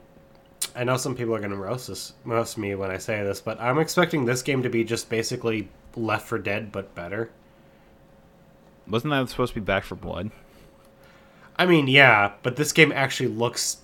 I 0.74 0.84
know 0.84 0.96
some 0.96 1.14
people 1.14 1.34
are 1.34 1.40
going 1.40 1.50
to 1.50 1.56
roast 1.56 1.88
this, 1.88 2.14
roast 2.24 2.56
me 2.56 2.74
when 2.76 2.90
I 2.90 2.96
say 2.96 3.22
this, 3.22 3.42
but 3.42 3.60
I'm 3.60 3.78
expecting 3.78 4.24
this 4.24 4.40
game 4.40 4.62
to 4.62 4.70
be 4.70 4.84
just 4.84 5.10
basically 5.10 5.68
Left 5.96 6.26
4 6.26 6.38
Dead 6.38 6.72
but 6.72 6.94
better. 6.94 7.30
Wasn't 8.88 9.10
that 9.10 9.28
supposed 9.28 9.54
to 9.54 9.60
be 9.60 9.64
Back 9.64 9.84
4 9.84 9.96
Blood? 9.96 10.30
I 11.56 11.66
mean, 11.66 11.88
yeah, 11.88 12.32
but 12.42 12.56
this 12.56 12.72
game 12.72 12.92
actually 12.92 13.28
looks 13.30 13.78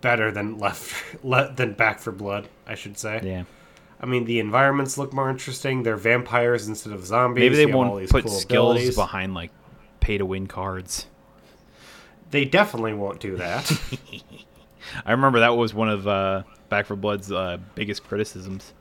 better 0.00 0.30
than 0.30 0.58
Left 0.58 0.94
le, 1.24 1.52
than 1.54 1.74
Back 1.74 2.00
4 2.00 2.12
Blood, 2.12 2.48
I 2.66 2.74
should 2.74 2.98
say. 2.98 3.20
Yeah. 3.22 3.44
I 4.00 4.06
mean, 4.06 4.24
the 4.26 4.38
environments 4.38 4.96
look 4.96 5.12
more 5.12 5.28
interesting. 5.28 5.82
They're 5.82 5.96
vampires 5.96 6.68
instead 6.68 6.92
of 6.92 7.04
zombies. 7.04 7.42
Maybe 7.42 7.56
they 7.56 7.66
You 7.66 7.76
won't 7.76 8.08
put 8.08 8.24
cool 8.24 8.32
skills 8.32 8.70
abilities. 8.76 8.94
behind 8.94 9.34
like 9.34 9.50
pay 10.00 10.18
to 10.18 10.24
win 10.24 10.46
cards. 10.46 11.06
They 12.30 12.44
definitely 12.44 12.94
won't 12.94 13.20
do 13.20 13.36
that. 13.36 13.70
I 15.04 15.10
remember 15.12 15.40
that 15.40 15.56
was 15.56 15.74
one 15.74 15.88
of 15.88 16.06
uh, 16.06 16.44
Back 16.68 16.86
4 16.86 16.96
Blood's 16.96 17.30
uh, 17.32 17.58
biggest 17.74 18.04
criticisms. 18.06 18.72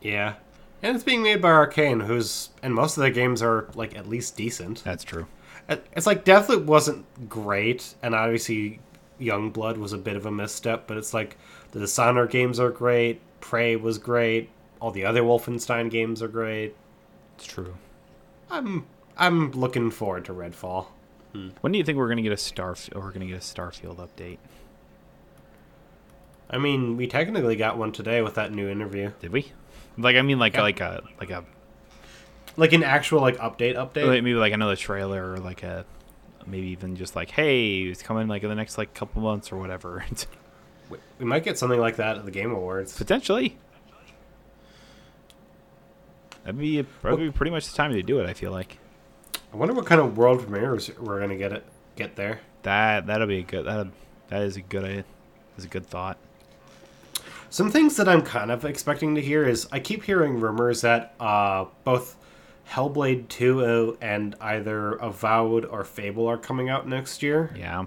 yeah. 0.00 0.34
And 0.82 0.94
it's 0.94 1.04
being 1.04 1.22
made 1.22 1.42
by 1.42 1.50
Arkane, 1.50 2.06
who's 2.06 2.50
and 2.62 2.74
most 2.74 2.96
of 2.96 3.02
the 3.02 3.10
games 3.10 3.42
are 3.42 3.68
like 3.74 3.96
at 3.96 4.08
least 4.08 4.36
decent. 4.36 4.82
That's 4.84 5.04
true. 5.04 5.26
It's 5.68 6.06
like 6.06 6.24
Deathloop 6.24 6.64
wasn't 6.64 7.04
great, 7.28 7.94
and 8.02 8.14
obviously 8.14 8.80
Youngblood 9.20 9.76
was 9.76 9.92
a 9.92 9.98
bit 9.98 10.16
of 10.16 10.26
a 10.26 10.30
misstep. 10.30 10.86
But 10.86 10.96
it's 10.96 11.14
like 11.14 11.36
the 11.72 11.80
Dishonored 11.80 12.30
games 12.30 12.58
are 12.58 12.70
great, 12.70 13.20
Prey 13.40 13.76
was 13.76 13.98
great, 13.98 14.50
all 14.80 14.90
the 14.90 15.04
other 15.04 15.22
Wolfenstein 15.22 15.90
games 15.90 16.22
are 16.22 16.28
great. 16.28 16.74
It's 17.36 17.46
true. 17.46 17.74
I'm 18.50 18.86
I'm 19.16 19.52
looking 19.52 19.90
forward 19.90 20.24
to 20.24 20.32
Redfall. 20.32 20.86
Hmm. 21.32 21.50
When 21.60 21.72
do 21.72 21.78
you 21.78 21.84
think 21.84 21.98
we're 21.98 22.08
gonna 22.08 22.22
get 22.22 22.32
a 22.32 22.36
star? 22.36 22.74
We're 22.94 23.12
gonna 23.12 23.26
get 23.26 23.36
a 23.36 23.40
Starfield 23.40 23.96
update? 23.96 24.38
I 26.48 26.58
mean, 26.58 26.96
we 26.96 27.06
technically 27.06 27.54
got 27.54 27.78
one 27.78 27.92
today 27.92 28.22
with 28.22 28.34
that 28.34 28.52
new 28.52 28.68
interview, 28.68 29.12
Did 29.20 29.32
we? 29.32 29.52
Like 30.00 30.16
I 30.16 30.22
mean, 30.22 30.38
like 30.38 30.54
Yeah. 30.54 30.62
like 30.62 30.80
a 30.80 31.02
like 31.18 31.30
a 31.30 31.44
like 32.56 32.72
an 32.72 32.82
actual 32.82 33.20
like 33.20 33.36
update 33.38 33.76
update. 33.76 34.06
like, 34.06 34.22
maybe 34.22 34.34
like 34.34 34.52
another 34.52 34.76
trailer 34.76 35.32
or 35.32 35.38
like 35.38 35.62
a 35.62 35.84
maybe 36.46 36.68
even 36.68 36.96
just 36.96 37.14
like 37.14 37.30
hey 37.30 37.82
it's 37.82 38.02
coming 38.02 38.26
like 38.26 38.42
in 38.42 38.48
the 38.48 38.54
next 38.54 38.78
like 38.78 38.92
couple 38.94 39.22
months 39.22 39.52
or 39.52 39.56
whatever. 39.58 40.04
We- 41.20 41.24
might 41.24 41.44
get 41.44 41.56
something 41.56 41.78
like 41.78 41.96
that 41.96 42.16
at 42.16 42.24
the 42.24 42.32
Game 42.32 42.50
Awards. 42.50 42.96
Potentially. 42.98 43.56
That'd 46.44 46.58
be 46.58 46.80
that'd 47.02 47.18
be 47.18 47.30
pretty 47.30 47.50
much 47.50 47.68
the 47.70 47.76
time 47.76 47.92
to 47.92 48.02
do 48.02 48.18
it. 48.20 48.26
I 48.28 48.32
feel 48.32 48.50
like 48.50 48.78
I 49.52 49.56
wonder 49.56 49.74
what 49.74 49.86
kind 49.86 50.00
of 50.00 50.16
world 50.16 50.40
premieres 50.40 50.90
we're 50.98 51.20
gonna 51.20 51.36
get 51.36 51.52
it 51.52 51.64
get 51.96 52.16
there. 52.16 52.40
that 52.62 53.06
that'll 53.06 53.26
be 53.26 53.38
a 53.38 53.42
good 53.42 53.66
that 53.66 53.86
that 54.28 54.42
is 54.42 54.56
a 54.56 54.62
good 54.62 54.84
idea. 54.84 55.04
Is 55.58 55.64
a 55.64 55.68
good 55.68 55.86
thought. 55.86 56.16
Some 57.50 57.70
things 57.70 57.96
that 57.96 58.08
I'm 58.08 58.22
kind 58.22 58.50
of 58.50 58.64
expecting 58.64 59.14
to 59.16 59.20
hear 59.20 59.46
is 59.46 59.68
I 59.72 59.80
keep 59.80 60.04
hearing 60.04 60.38
rumors 60.40 60.82
that 60.82 61.14
uh, 61.18 61.64
both 61.84 62.16
Hellblade 62.68 63.28
2 63.28 63.98
and 64.00 64.36
either 64.40 64.92
Avowed 64.92 65.64
or 65.64 65.82
Fable 65.84 66.26
are 66.28 66.38
coming 66.38 66.68
out 66.68 66.86
next 66.86 67.22
year. 67.22 67.52
Yeah. 67.56 67.86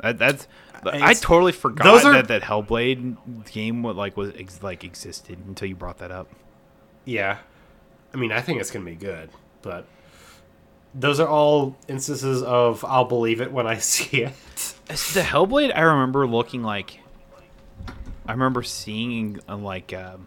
That, 0.00 0.18
that's 0.18 0.46
I 0.84 1.14
totally 1.14 1.52
forgot 1.52 2.04
are- 2.04 2.12
that 2.12 2.28
that 2.28 2.42
Hellblade 2.42 3.50
game 3.50 3.82
like 3.82 4.16
was 4.16 4.32
ex, 4.38 4.62
like 4.62 4.84
existed 4.84 5.38
until 5.46 5.68
you 5.68 5.74
brought 5.74 5.98
that 5.98 6.10
up. 6.12 6.28
Yeah. 7.04 7.38
I 8.14 8.16
mean, 8.16 8.32
I 8.32 8.40
think 8.40 8.60
it's 8.60 8.70
going 8.70 8.84
to 8.84 8.90
be 8.90 8.96
good, 8.96 9.30
but 9.62 9.86
those 10.94 11.20
are 11.20 11.28
all 11.28 11.76
instances 11.88 12.42
of 12.42 12.84
I'll 12.84 13.04
believe 13.04 13.40
it 13.40 13.52
when 13.52 13.66
I 13.66 13.78
see 13.78 14.22
it. 14.22 14.32
The 14.86 15.22
Hellblade, 15.22 15.72
I 15.76 15.80
remember 15.80 16.26
looking 16.26 16.62
like. 16.62 17.00
I 18.26 18.32
remember 18.32 18.62
seeing 18.62 19.40
uh, 19.48 19.56
like 19.56 19.92
um, 19.92 20.26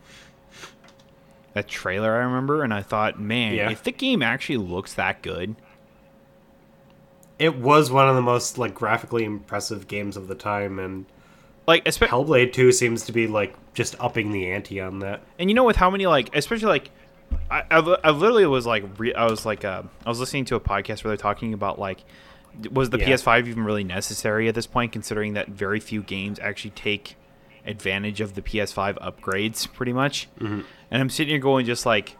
that 1.53 1.67
trailer. 1.67 2.13
I 2.13 2.23
remember, 2.23 2.63
and 2.63 2.73
I 2.73 2.81
thought, 2.81 3.19
man, 3.19 3.53
Yeah. 3.53 3.69
if 3.71 3.83
the 3.83 3.91
game 3.91 4.21
actually 4.21 4.57
looks 4.57 4.93
that 4.95 5.21
good, 5.21 5.55
It 7.39 7.57
was 7.57 7.91
one 7.91 8.07
of 8.07 8.15
the 8.15 8.21
most 8.21 8.57
like 8.57 8.73
graphically 8.75 9.23
impressive 9.25 9.87
games 9.87 10.15
of 10.17 10.27
the 10.27 10.35
time 10.35 10.79
and 10.79 11.05
like 11.67 11.85
especially 11.87 12.23
Hellblade 12.23 12.53
2 12.53 12.71
seems 12.71 13.05
to 13.05 13.11
be 13.11 13.25
like 13.27 13.55
just 13.73 13.95
upping 13.99 14.31
the 14.31 14.51
ante 14.51 14.79
on 14.79 14.99
that. 14.99 15.21
And 15.39 15.49
you 15.49 15.53
know, 15.55 15.63
with 15.63 15.75
how 15.75 15.89
many 15.89 16.05
like, 16.05 16.33
especially 16.35 16.67
like, 16.67 16.89
I, 17.49 17.63
I, 17.71 17.79
I 18.03 18.09
literally 18.11 18.45
was 18.45 18.65
like, 18.65 18.83
re- 18.99 19.13
I 19.15 19.25
was 19.25 19.45
like, 19.45 19.65
uh, 19.65 19.81
I 20.05 20.09
was 20.09 20.19
listening 20.19 20.45
to 20.45 20.55
a 20.55 20.59
podcast 20.59 21.03
where 21.03 21.09
they're 21.09 21.17
talking 21.17 21.53
about 21.53 21.79
like, 21.79 22.03
was 22.71 22.91
the 22.91 22.99
Yeah. 22.99 23.09
PS5 23.09 23.47
even 23.47 23.63
really 23.63 23.83
necessary 23.83 24.47
at 24.47 24.55
this 24.55 24.67
point, 24.67 24.91
considering 24.91 25.33
that 25.33 25.47
very 25.49 25.79
few 25.79 26.03
games 26.03 26.37
actually 26.39 26.71
take 26.71 27.15
advantage 27.65 28.21
of 28.21 28.35
the 28.35 28.41
PS5 28.41 28.97
upgrades, 28.99 29.71
pretty 29.71 29.93
much. 29.93 30.27
Mm-hmm. 30.39 30.61
And 30.91 31.01
I'm 31.01 31.09
sitting 31.09 31.31
here 31.31 31.39
going, 31.39 31.65
just 31.65 31.85
like, 31.85 32.15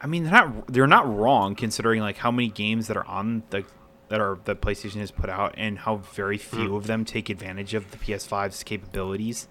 I 0.00 0.06
mean, 0.06 0.24
they're 0.24 0.32
not 0.32 0.66
they're 0.72 0.86
not 0.86 1.16
wrong 1.16 1.54
considering 1.54 2.00
like 2.00 2.18
how 2.18 2.30
many 2.30 2.48
games 2.48 2.86
that 2.88 2.96
are 2.96 3.06
on 3.06 3.42
the 3.50 3.64
that 4.08 4.20
are 4.20 4.38
that 4.44 4.60
PlayStation 4.60 5.00
has 5.00 5.10
put 5.10 5.28
out 5.30 5.54
and 5.56 5.80
how 5.80 5.96
very 5.96 6.38
few 6.38 6.76
of 6.76 6.86
them 6.86 7.04
take 7.04 7.28
advantage 7.28 7.74
of 7.74 7.90
the 7.90 7.96
PS5's 7.96 8.62
capabilities. 8.62 9.48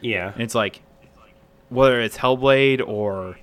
Yeah. 0.00 0.32
And 0.32 0.42
it's 0.42 0.54
like, 0.54 0.82
whether 1.68 2.00
it's 2.00 2.18
Hellblade 2.18 2.86
or 2.86 3.38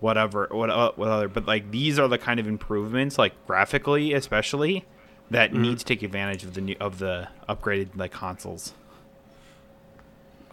whatever, 0.00 0.48
what, 0.50 0.68
uh, 0.68 0.92
what 0.96 1.08
other, 1.08 1.28
but 1.28 1.46
like 1.46 1.70
these 1.70 1.98
are 1.98 2.08
the 2.08 2.18
kind 2.18 2.38
of 2.38 2.46
improvements, 2.46 3.16
like 3.16 3.32
graphically 3.46 4.12
especially, 4.12 4.84
that 5.30 5.54
need 5.54 5.78
to 5.78 5.84
take 5.84 6.02
advantage 6.02 6.44
of 6.44 6.54
the 6.54 6.60
new 6.60 6.76
of 6.80 6.98
the 6.98 7.28
upgraded 7.48 7.96
like 7.96 8.12
consoles. 8.12 8.74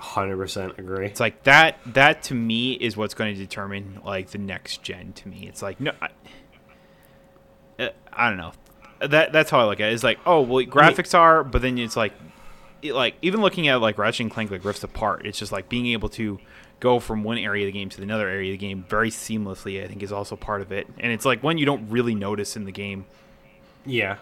100% 0.01 0.79
agree. 0.79 1.05
It's 1.05 1.19
like 1.19 1.43
that. 1.43 1.77
That 1.85 2.23
to 2.23 2.33
me 2.33 2.73
is 2.73 2.97
what's 2.97 3.13
going 3.13 3.35
to 3.35 3.39
determine 3.39 4.01
like 4.03 4.31
the 4.31 4.39
next 4.39 4.81
gen. 4.81 5.13
To 5.13 5.27
me, 5.27 5.47
it's 5.47 5.61
like 5.61 5.79
no, 5.79 5.91
I, 6.01 6.09
uh, 7.79 7.89
I 8.11 8.29
don't 8.29 8.37
know. 8.37 8.53
That 8.99 9.31
that's 9.31 9.49
how 9.51 9.59
I 9.59 9.65
look 9.65 9.79
at 9.79 9.89
it. 9.89 9.93
It's 9.93 10.03
like 10.03 10.19
oh 10.25 10.41
well, 10.41 10.65
graphics 10.65 11.17
are, 11.17 11.43
but 11.43 11.61
then 11.61 11.77
it's 11.77 11.95
like, 11.95 12.13
it, 12.81 12.93
like 12.93 13.15
even 13.21 13.41
looking 13.41 13.67
at 13.67 13.75
like 13.75 13.97
Ratchet 13.97 14.21
and 14.21 14.31
Clank 14.31 14.49
like 14.49 14.65
Rifts 14.65 14.83
Apart, 14.83 15.25
it's 15.25 15.37
just 15.37 15.51
like 15.51 15.69
being 15.69 15.87
able 15.87 16.09
to 16.09 16.39
go 16.79 16.99
from 16.99 17.23
one 17.23 17.37
area 17.37 17.67
of 17.67 17.71
the 17.71 17.79
game 17.79 17.89
to 17.89 18.01
another 18.01 18.27
area 18.27 18.51
of 18.53 18.59
the 18.59 18.65
game 18.65 18.83
very 18.87 19.11
seamlessly. 19.11 19.83
I 19.83 19.87
think 19.87 20.01
is 20.01 20.11
also 20.11 20.35
part 20.35 20.61
of 20.61 20.71
it, 20.71 20.87
and 20.99 21.11
it's 21.11 21.25
like 21.25 21.43
one 21.43 21.59
you 21.59 21.65
don't 21.65 21.89
really 21.89 22.15
notice 22.15 22.55
in 22.55 22.65
the 22.65 22.71
game. 22.71 23.05
Yeah. 23.85 24.17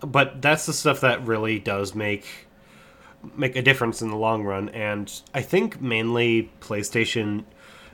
But 0.00 0.42
that's 0.42 0.66
the 0.66 0.74
stuff 0.74 1.00
that 1.00 1.26
really 1.26 1.58
does 1.58 1.94
make 1.94 2.43
make 3.36 3.56
a 3.56 3.62
difference 3.62 4.02
in 4.02 4.10
the 4.10 4.16
long 4.16 4.44
run 4.44 4.68
and 4.70 5.20
I 5.32 5.42
think 5.42 5.80
mainly 5.80 6.50
PlayStation 6.60 7.44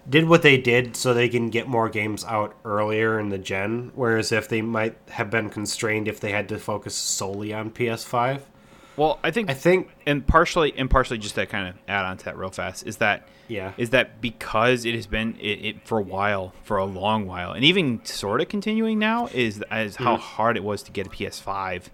did 0.08 0.28
what 0.28 0.42
they 0.42 0.56
did 0.56 0.96
so 0.96 1.12
they 1.12 1.28
can 1.28 1.50
get 1.50 1.68
more 1.68 1.88
games 1.88 2.24
out 2.24 2.54
earlier 2.64 3.18
in 3.18 3.28
the 3.28 3.38
gen 3.38 3.92
whereas 3.94 4.32
if 4.32 4.48
they 4.48 4.62
might 4.62 4.96
have 5.10 5.30
been 5.30 5.50
constrained 5.50 6.08
if 6.08 6.20
they 6.20 6.32
had 6.32 6.48
to 6.48 6.58
focus 6.58 6.94
solely 6.94 7.52
on 7.52 7.70
PS5. 7.70 8.40
Well, 8.96 9.18
I 9.22 9.30
think 9.30 9.48
I 9.48 9.54
think 9.54 9.88
and 10.06 10.26
partially 10.26 10.74
and 10.76 10.90
partially 10.90 11.18
just 11.18 11.34
to 11.36 11.46
kind 11.46 11.68
of 11.68 11.74
add 11.88 12.04
on 12.04 12.18
to 12.18 12.24
that 12.26 12.36
real 12.36 12.50
fast 12.50 12.86
is 12.86 12.98
that 12.98 13.26
yeah. 13.48 13.72
is 13.76 13.90
that 13.90 14.20
because 14.20 14.84
it 14.84 14.94
has 14.94 15.06
been 15.06 15.36
it, 15.40 15.64
it 15.64 15.88
for 15.88 15.98
a 15.98 16.02
while 16.02 16.52
for 16.64 16.76
a 16.76 16.84
long 16.84 17.26
while 17.26 17.52
and 17.52 17.64
even 17.64 18.04
sort 18.04 18.40
of 18.40 18.48
continuing 18.48 18.98
now 18.98 19.28
is 19.28 19.62
is 19.72 19.96
how 19.96 20.16
mm-hmm. 20.16 20.22
hard 20.22 20.56
it 20.56 20.64
was 20.64 20.82
to 20.82 20.92
get 20.92 21.06
a 21.06 21.10
ps5 21.10 21.84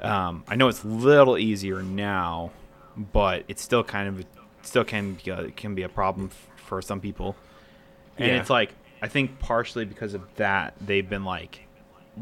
um, 0.00 0.44
i 0.48 0.56
know 0.56 0.68
it's 0.68 0.84
a 0.84 0.88
little 0.88 1.36
easier 1.38 1.82
now 1.82 2.50
but 2.96 3.44
it's 3.48 3.62
still 3.62 3.82
kind 3.84 4.08
of 4.08 4.24
still 4.62 4.84
can 4.84 5.14
be 5.14 5.30
a, 5.30 5.50
can 5.52 5.74
be 5.74 5.82
a 5.82 5.88
problem 5.88 6.30
f- 6.32 6.48
for 6.56 6.80
some 6.82 7.00
people 7.00 7.36
and 8.16 8.28
Yeah. 8.28 8.40
it's 8.40 8.50
like 8.50 8.72
i 9.02 9.08
think 9.08 9.38
partially 9.38 9.84
because 9.84 10.14
of 10.14 10.22
that 10.36 10.74
they've 10.80 11.08
been 11.08 11.24
like 11.24 11.66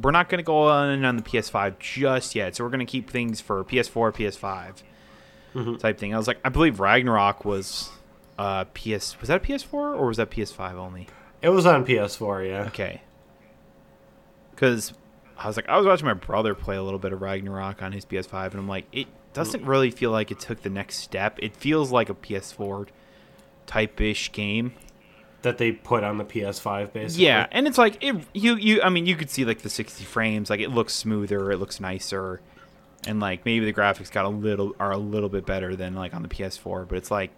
we're 0.01 0.11
not 0.11 0.29
going 0.29 0.39
to 0.39 0.45
go 0.45 0.69
on 0.69 1.05
on 1.05 1.17
the 1.17 1.23
ps5 1.23 1.79
just 1.79 2.35
yet 2.35 2.55
so 2.57 2.65
we're 2.65 2.71
going 2.71 2.81
to 2.87 2.91
keep 2.91 3.09
things 3.11 3.41
for 3.41 3.65
ps4 3.65 4.13
ps5 4.15 4.83
type 5.79 5.97
thing. 5.99 6.13
I 6.15 6.19
was 6.19 6.27
like, 6.29 6.39
I 6.45 6.51
believe 6.51 6.81
Ragnarok 6.81 7.47
was 7.47 7.89
uh 8.39 8.65
PS 8.75 9.19
was 9.21 9.29
that 9.29 9.37
a 9.37 9.41
PS4 9.41 9.73
or 9.73 10.07
was 10.07 10.19
that 10.19 10.29
PS5 10.29 10.75
only? 10.75 11.09
It 11.41 11.49
was 11.49 11.65
on 11.65 11.87
PS4, 11.87 12.47
yeah. 12.47 12.65
Okay. 12.67 13.01
because 14.51 14.93
I 15.39 15.47
was 15.47 15.57
like, 15.57 15.69
I 15.69 15.77
was 15.77 15.87
watching 15.87 16.07
my 16.07 16.15
brother 16.15 16.55
play 16.55 16.77
a 16.77 16.83
little 16.83 16.99
bit 16.99 17.13
of 17.13 17.21
Ragnarok 17.21 17.83
on 17.83 17.93
his 17.93 18.05
PS5, 18.07 18.53
and 18.53 18.55
I'm 18.61 18.69
like, 18.69 18.87
it 18.93 19.07
doesn't 19.35 19.65
really 19.67 19.91
feel 19.91 20.11
like 20.11 20.31
it 20.31 20.41
took 20.41 20.63
the 20.63 20.71
next 20.71 20.97
step. 20.97 21.39
It 21.43 21.55
feels 21.55 21.93
like 21.93 22.09
a 22.09 22.15
PS4 22.15 22.89
type 23.67 24.01
ish 24.01 24.33
game. 24.33 24.73
that 25.43 25.59
they 25.59 25.73
put 25.73 26.03
on 26.03 26.17
the 26.19 26.25
PS5 26.25 26.93
basically. 26.93 27.25
Yeah, 27.27 27.47
and 27.53 27.67
it's 27.69 27.77
like 27.79 28.03
it, 28.03 28.17
you 28.33 28.57
you 28.57 28.81
I 28.83 28.89
mean 28.89 29.07
you 29.07 29.15
could 29.15 29.29
see 29.31 29.45
like 29.45 29.61
the 29.63 29.69
60 29.71 30.05
frames, 30.05 30.49
like 30.51 30.61
it 30.61 30.71
looks 30.71 30.93
smoother, 30.95 31.53
it 31.53 31.59
looks 31.59 31.79
nicer, 31.81 32.41
and 33.07 33.21
like 33.21 33.45
maybe 33.45 33.65
the 33.67 33.73
graphics 33.73 34.11
got 34.11 34.25
a 34.25 34.29
little 34.29 34.75
are 34.81 34.91
a 34.93 34.97
little 34.99 35.29
bit 35.29 35.45
better 35.45 35.77
than 35.77 35.95
like 35.95 36.15
on 36.15 36.23
the 36.23 36.29
PS4, 36.29 36.89
but 36.89 36.97
it's 36.97 37.11
like 37.11 37.31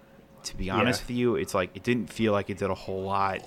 to 0.44 0.56
be 0.56 0.70
honest 0.70 1.00
Yeah. 1.00 1.04
with 1.08 1.10
you, 1.16 1.36
it's 1.36 1.52
like 1.54 1.70
it 1.74 1.82
didn't 1.82 2.10
feel 2.12 2.32
like 2.32 2.48
it 2.48 2.58
did 2.58 2.70
a 2.70 2.74
whole 2.74 3.02
lot 3.02 3.40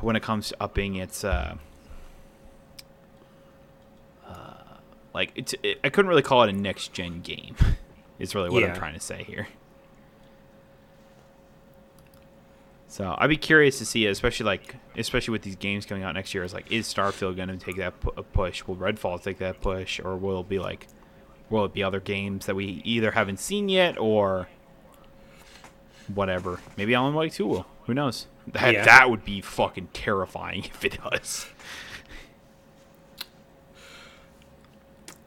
when 0.00 0.16
it 0.16 0.22
comes 0.22 0.48
to 0.48 0.56
upping 0.60 0.96
its 0.96 1.24
uh 1.24 1.28
uh, 1.28 1.54
like 5.14 5.32
it's 5.34 5.54
it, 5.62 5.80
I 5.84 5.88
couldn't 5.88 6.08
really 6.08 6.22
call 6.22 6.42
it 6.42 6.50
a 6.50 6.52
next 6.52 6.92
gen 6.92 7.20
game. 7.20 7.56
Is 8.18 8.34
really 8.34 8.50
what 8.50 8.62
I'm 8.62 8.74
trying 8.76 8.92
to 8.94 9.00
say 9.00 9.24
here. 9.24 9.48
So 12.86 13.14
I'd 13.16 13.28
be 13.28 13.36
curious 13.36 13.78
to 13.78 13.86
see, 13.86 14.06
especially 14.06 14.46
like, 14.46 14.74
especially 14.96 15.32
with 15.32 15.42
these 15.42 15.56
games 15.56 15.86
coming 15.86 16.02
out 16.02 16.12
next 16.14 16.34
year. 16.34 16.42
Is 16.42 16.52
like, 16.52 16.70
is 16.72 16.92
Starfield 16.92 17.36
going 17.36 17.48
to 17.48 17.56
take 17.56 17.76
that 17.76 17.94
push? 18.32 18.66
Will 18.66 18.76
Redfall 18.76 19.22
take 19.22 19.38
that 19.38 19.60
push, 19.60 20.00
or 20.00 20.16
will 20.16 20.40
it 20.40 20.48
be 20.48 20.58
like, 20.58 20.88
will 21.48 21.64
it 21.64 21.72
be 21.72 21.82
other 21.84 22.00
games 22.00 22.46
that 22.46 22.56
we 22.56 22.82
either 22.84 23.12
haven't 23.12 23.38
seen 23.38 23.68
yet, 23.68 23.96
or 23.96 24.48
whatever? 26.12 26.60
Maybe 26.76 26.94
Alan 26.94 27.14
Wake 27.14 27.32
Two 27.32 27.46
will. 27.46 27.66
Who 27.84 27.94
knows? 27.94 28.26
That 28.48 28.72
Yeah. 28.74 28.84
that 28.84 29.08
would 29.08 29.24
be 29.24 29.40
fucking 29.40 29.88
terrifying 29.92 30.64
if 30.64 30.84
it 30.84 30.98
does. 31.02 31.46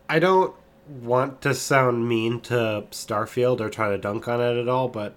I 0.09 0.19
don't 0.19 0.53
want 0.87 1.41
to 1.41 1.53
sound 1.53 2.07
mean 2.07 2.41
to 2.41 2.85
Starfield 2.91 3.59
or 3.61 3.69
try 3.69 3.89
to 3.89 3.97
dunk 3.97 4.27
on 4.27 4.41
it 4.41 4.57
at 4.59 4.67
all, 4.67 4.87
but 4.89 5.13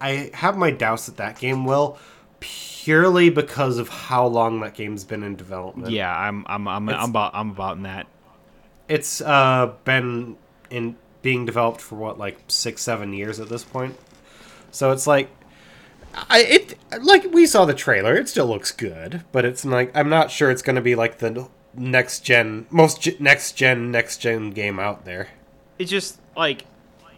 I 0.00 0.30
have 0.34 0.56
my 0.56 0.70
doubts 0.70 1.06
that 1.06 1.16
that 1.16 1.38
game 1.38 1.64
will 1.64 1.98
purely 2.40 3.30
because 3.30 3.78
of 3.78 3.88
how 3.88 4.26
long 4.26 4.60
that 4.60 4.74
game's 4.74 5.04
been 5.04 5.22
in 5.22 5.36
development. 5.36 5.90
Yeah, 5.90 6.14
I'm 6.14 6.44
I'm 6.48 6.68
I'm, 6.68 6.88
It's- 6.88 7.02
I'm 7.02 7.10
about 7.10 7.34
I'm 7.34 7.50
about 7.50 7.76
in 7.78 7.82
that. 7.84 8.06
It's 8.88 9.20
uh 9.20 9.72
been 9.84 10.36
in 10.70 10.96
being 11.22 11.44
developed 11.46 11.80
for 11.80 11.96
what 11.96 12.18
like 12.18 12.38
6 12.46 12.80
7 12.80 13.12
years 13.12 13.40
at 13.40 13.48
this 13.48 13.64
point. 13.64 13.96
So 14.70 14.92
it's 14.92 15.06
like 15.06 15.30
I 16.14 16.40
it 16.42 16.78
like 17.02 17.24
we 17.32 17.46
saw 17.46 17.64
the 17.64 17.74
trailer, 17.74 18.14
it 18.16 18.28
still 18.28 18.46
looks 18.46 18.70
good, 18.70 19.24
but 19.32 19.44
it's 19.44 19.64
like 19.64 19.90
I'm 19.96 20.08
not 20.08 20.30
sure 20.30 20.50
it's 20.50 20.62
going 20.62 20.76
to 20.76 20.82
be 20.82 20.94
like 20.94 21.18
the 21.18 21.48
next 21.76 22.20
gen 22.20 22.66
most 22.70 23.20
next 23.20 23.52
gen 23.52 23.90
next 23.90 24.18
gen 24.18 24.50
game 24.50 24.78
out 24.78 25.04
there. 25.04 25.28
it's 25.78 25.90
just 25.90 26.20
like 26.36 26.64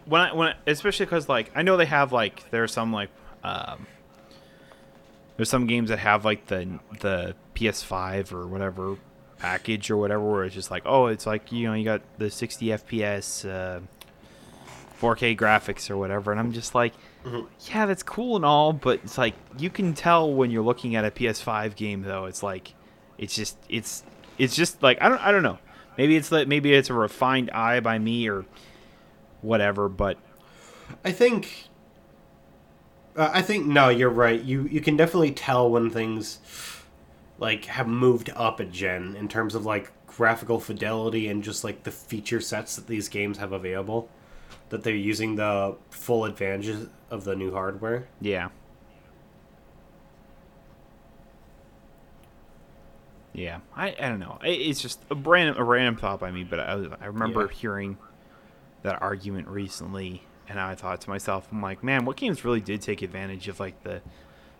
when 0.05 0.21
I 0.21 0.33
when 0.33 0.47
I, 0.49 0.55
especially 0.67 1.05
because 1.05 1.29
like 1.29 1.51
I 1.55 1.61
know 1.61 1.77
they 1.77 1.85
have 1.85 2.11
like 2.11 2.49
there's 2.51 2.71
some 2.73 2.91
like 2.91 3.09
um 3.43 3.87
there's 5.37 5.49
some 5.49 5.67
games 5.67 5.89
that 5.89 5.99
have 5.99 6.25
like 6.25 6.47
the 6.47 6.79
the 6.99 7.35
PS5 7.55 8.33
or 8.33 8.47
whatever 8.47 8.97
package 9.37 9.89
or 9.89 9.95
whatever 9.97 10.29
where 10.29 10.43
it's 10.43 10.55
just 10.55 10.69
like 10.69 10.83
oh 10.85 11.07
it's 11.07 11.25
like 11.25 11.51
you 11.51 11.67
know 11.67 11.73
you 11.73 11.85
got 11.85 12.01
the 12.17 12.29
60 12.29 12.65
FPS 12.67 13.49
uh, 13.49 13.79
4K 14.99 15.37
graphics 15.37 15.89
or 15.89 15.97
whatever 15.97 16.31
and 16.31 16.39
I'm 16.39 16.51
just 16.51 16.75
like 16.75 16.93
yeah 17.69 17.85
that's 17.85 18.03
cool 18.03 18.35
and 18.35 18.43
all 18.43 18.73
but 18.73 18.99
it's 19.03 19.17
like 19.17 19.35
you 19.57 19.69
can 19.69 19.93
tell 19.93 20.33
when 20.33 20.51
you're 20.51 20.63
looking 20.63 20.95
at 20.95 21.05
a 21.05 21.11
PS5 21.11 21.75
game 21.75 22.01
though 22.01 22.25
it's 22.25 22.43
like 22.43 22.73
it's 23.17 23.33
just 23.35 23.57
it's 23.69 24.03
it's 24.39 24.55
just 24.55 24.81
like 24.81 24.97
I 25.01 25.09
don't 25.09 25.21
I 25.21 25.31
don't 25.31 25.43
know 25.43 25.59
maybe 25.97 26.15
it's 26.15 26.31
like 26.31 26.47
maybe 26.47 26.73
it's 26.73 26.89
a 26.89 26.93
refined 26.93 27.51
eye 27.51 27.79
by 27.79 27.99
me 27.99 28.27
or 28.27 28.45
whatever 29.41 29.87
but 29.87 30.17
I 31.03 31.11
think. 31.11 31.69
Uh, 33.15 33.29
I 33.33 33.41
think 33.41 33.65
no, 33.65 33.89
you're 33.89 34.09
right. 34.09 34.41
You 34.41 34.63
you 34.63 34.81
can 34.81 34.97
definitely 34.97 35.31
tell 35.31 35.69
when 35.69 35.89
things 35.89 36.39
like 37.37 37.65
have 37.65 37.87
moved 37.87 38.29
up 38.35 38.59
a 38.59 38.65
gen 38.65 39.15
in 39.15 39.27
terms 39.27 39.55
of 39.55 39.65
like 39.65 39.91
graphical 40.07 40.59
fidelity 40.59 41.27
and 41.27 41.43
just 41.43 41.63
like 41.63 41.83
the 41.83 41.91
feature 41.91 42.41
sets 42.41 42.75
that 42.75 42.87
these 42.87 43.07
games 43.09 43.37
have 43.37 43.51
available. 43.51 44.09
That 44.69 44.83
they're 44.83 44.95
using 44.95 45.35
the 45.35 45.75
full 45.89 46.25
advantages 46.25 46.87
of 47.09 47.23
the 47.23 47.35
new 47.35 47.51
hardware. 47.51 48.07
Yeah. 48.21 48.49
Yeah, 53.39 53.59
I, 53.73 53.95
I 53.97 54.09
don't 54.09 54.19
know. 54.19 54.37
It's 54.43 54.81
just 54.81 54.99
a 55.09 55.15
random 55.15 55.55
a 55.57 55.63
random 55.63 55.95
thought 55.95 56.19
by 56.19 56.29
me, 56.29 56.43
but 56.43 56.59
I 56.59 56.73
I 56.99 57.05
remember 57.05 57.43
Yeah. 57.43 57.57
hearing 57.57 57.97
that 58.83 59.01
argument 59.01 59.47
recently, 59.47 60.23
and 60.49 60.59
I 60.59 60.75
thought 60.75 60.99
to 61.01 61.09
myself, 61.09 61.47
I'm 61.51 61.61
like, 61.61 61.81
man, 61.83 62.03
what 62.03 62.17
games 62.17 62.43
really 62.43 62.59
did 62.59 62.81
take 62.81 63.01
advantage 63.01 63.47
of 63.47 63.59
like 63.61 63.81
the 63.83 64.01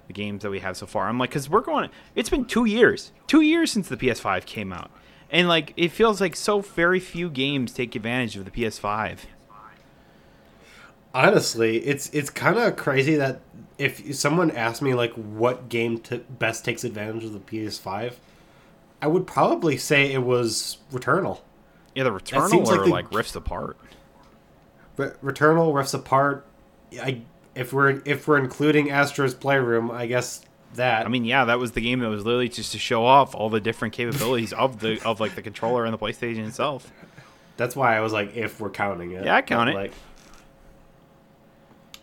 the 0.07 0.13
games 0.13 0.43
that 0.43 0.49
we 0.49 0.59
have 0.61 0.77
so 0.77 0.85
far? 0.85 1.09
I'm 1.09 1.19
like, 1.19 1.31
because 1.31 1.49
we're 1.49 1.59
going. 1.61 1.89
It's 2.15 2.29
been 2.29 2.45
two 2.45 2.63
years, 2.65 3.11
two 3.27 3.41
years 3.41 3.69
since 3.71 3.89
the 3.89 3.97
PS5 3.97 4.45
came 4.45 4.71
out, 4.71 4.89
and 5.29 5.49
like 5.49 5.73
it 5.75 5.89
feels 5.89 6.21
like 6.21 6.37
so 6.37 6.61
very 6.61 7.01
few 7.01 7.29
games 7.29 7.73
take 7.73 7.95
advantage 7.97 8.37
of 8.37 8.45
the 8.45 8.51
PS5. 8.51 9.19
Honestly, 11.13 11.77
it's 11.79 12.09
it's 12.11 12.29
kind 12.29 12.57
of 12.57 12.75
crazy 12.77 13.15
that 13.15 13.41
if 13.77 14.15
someone 14.15 14.51
asked 14.51 14.81
me 14.81 14.93
like 14.93 15.11
what 15.13 15.67
game 15.67 15.97
t- 15.97 16.21
best 16.29 16.63
takes 16.63 16.83
advantage 16.83 17.23
of 17.25 17.33
the 17.33 17.39
PS5, 17.39 18.13
I 19.01 19.07
would 19.07 19.25
probably 19.27 19.77
say 19.77 20.11
it 20.11 20.23
was 20.23 20.77
Returnal. 20.91 21.39
Yeah, 21.95 22.03
the 22.03 22.11
Returnal 22.11 22.49
seems 22.49 22.69
like 22.69 22.79
or 22.79 22.83
the- 22.85 22.89
like 22.91 23.11
Rifts 23.13 23.35
Apart. 23.35 23.77
Re- 24.97 25.11
Returnal, 25.23 25.73
Rifts 25.73 25.93
Apart. 25.93 26.45
I 27.01 27.21
if 27.55 27.73
we're 27.73 28.01
if 28.05 28.27
we're 28.27 28.37
including 28.37 28.89
Astro's 28.91 29.33
Playroom, 29.33 29.91
I 29.91 30.05
guess 30.07 30.41
that. 30.75 31.05
I 31.05 31.09
mean, 31.09 31.25
yeah, 31.25 31.45
that 31.45 31.59
was 31.59 31.71
the 31.71 31.81
game 31.81 31.99
that 31.99 32.09
was 32.09 32.25
literally 32.25 32.49
just 32.49 32.71
to 32.73 32.79
show 32.79 33.05
off 33.05 33.33
all 33.35 33.49
the 33.49 33.59
different 33.59 33.93
capabilities 33.93 34.53
of 34.53 34.79
the 34.79 35.01
of 35.05 35.19
like 35.19 35.35
the 35.35 35.41
controller 35.41 35.85
and 35.85 35.93
the 35.93 35.97
PlayStation 35.97 36.47
itself. 36.47 36.91
that's 37.57 37.75
why 37.75 37.95
I 37.97 38.01
was 38.01 38.13
like, 38.13 38.35
if 38.35 38.59
we're 38.59 38.69
counting 38.69 39.11
it. 39.11 39.25
Yeah, 39.25 39.35
I 39.35 39.41
count 39.41 39.69
it. 39.69 39.75
Like, 39.75 39.93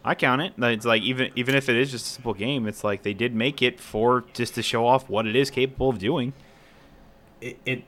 I 0.04 0.14
count 0.14 0.40
it. 0.42 0.52
It's 0.56 0.86
like 0.86 1.02
even 1.02 1.30
even 1.36 1.54
if 1.54 1.68
it 1.68 1.76
is 1.76 1.90
just 1.90 2.06
a 2.06 2.10
simple 2.10 2.34
game, 2.34 2.66
it's 2.66 2.84
like 2.84 3.02
they 3.02 3.14
did 3.14 3.34
make 3.34 3.60
it 3.60 3.80
for 3.80 4.24
just 4.34 4.54
to 4.54 4.62
show 4.62 4.86
off 4.86 5.08
what 5.08 5.26
it 5.26 5.34
is 5.34 5.50
capable 5.50 5.88
of 5.90 5.98
doing. 5.98 6.32
It, 7.40 7.58
it 7.64 7.84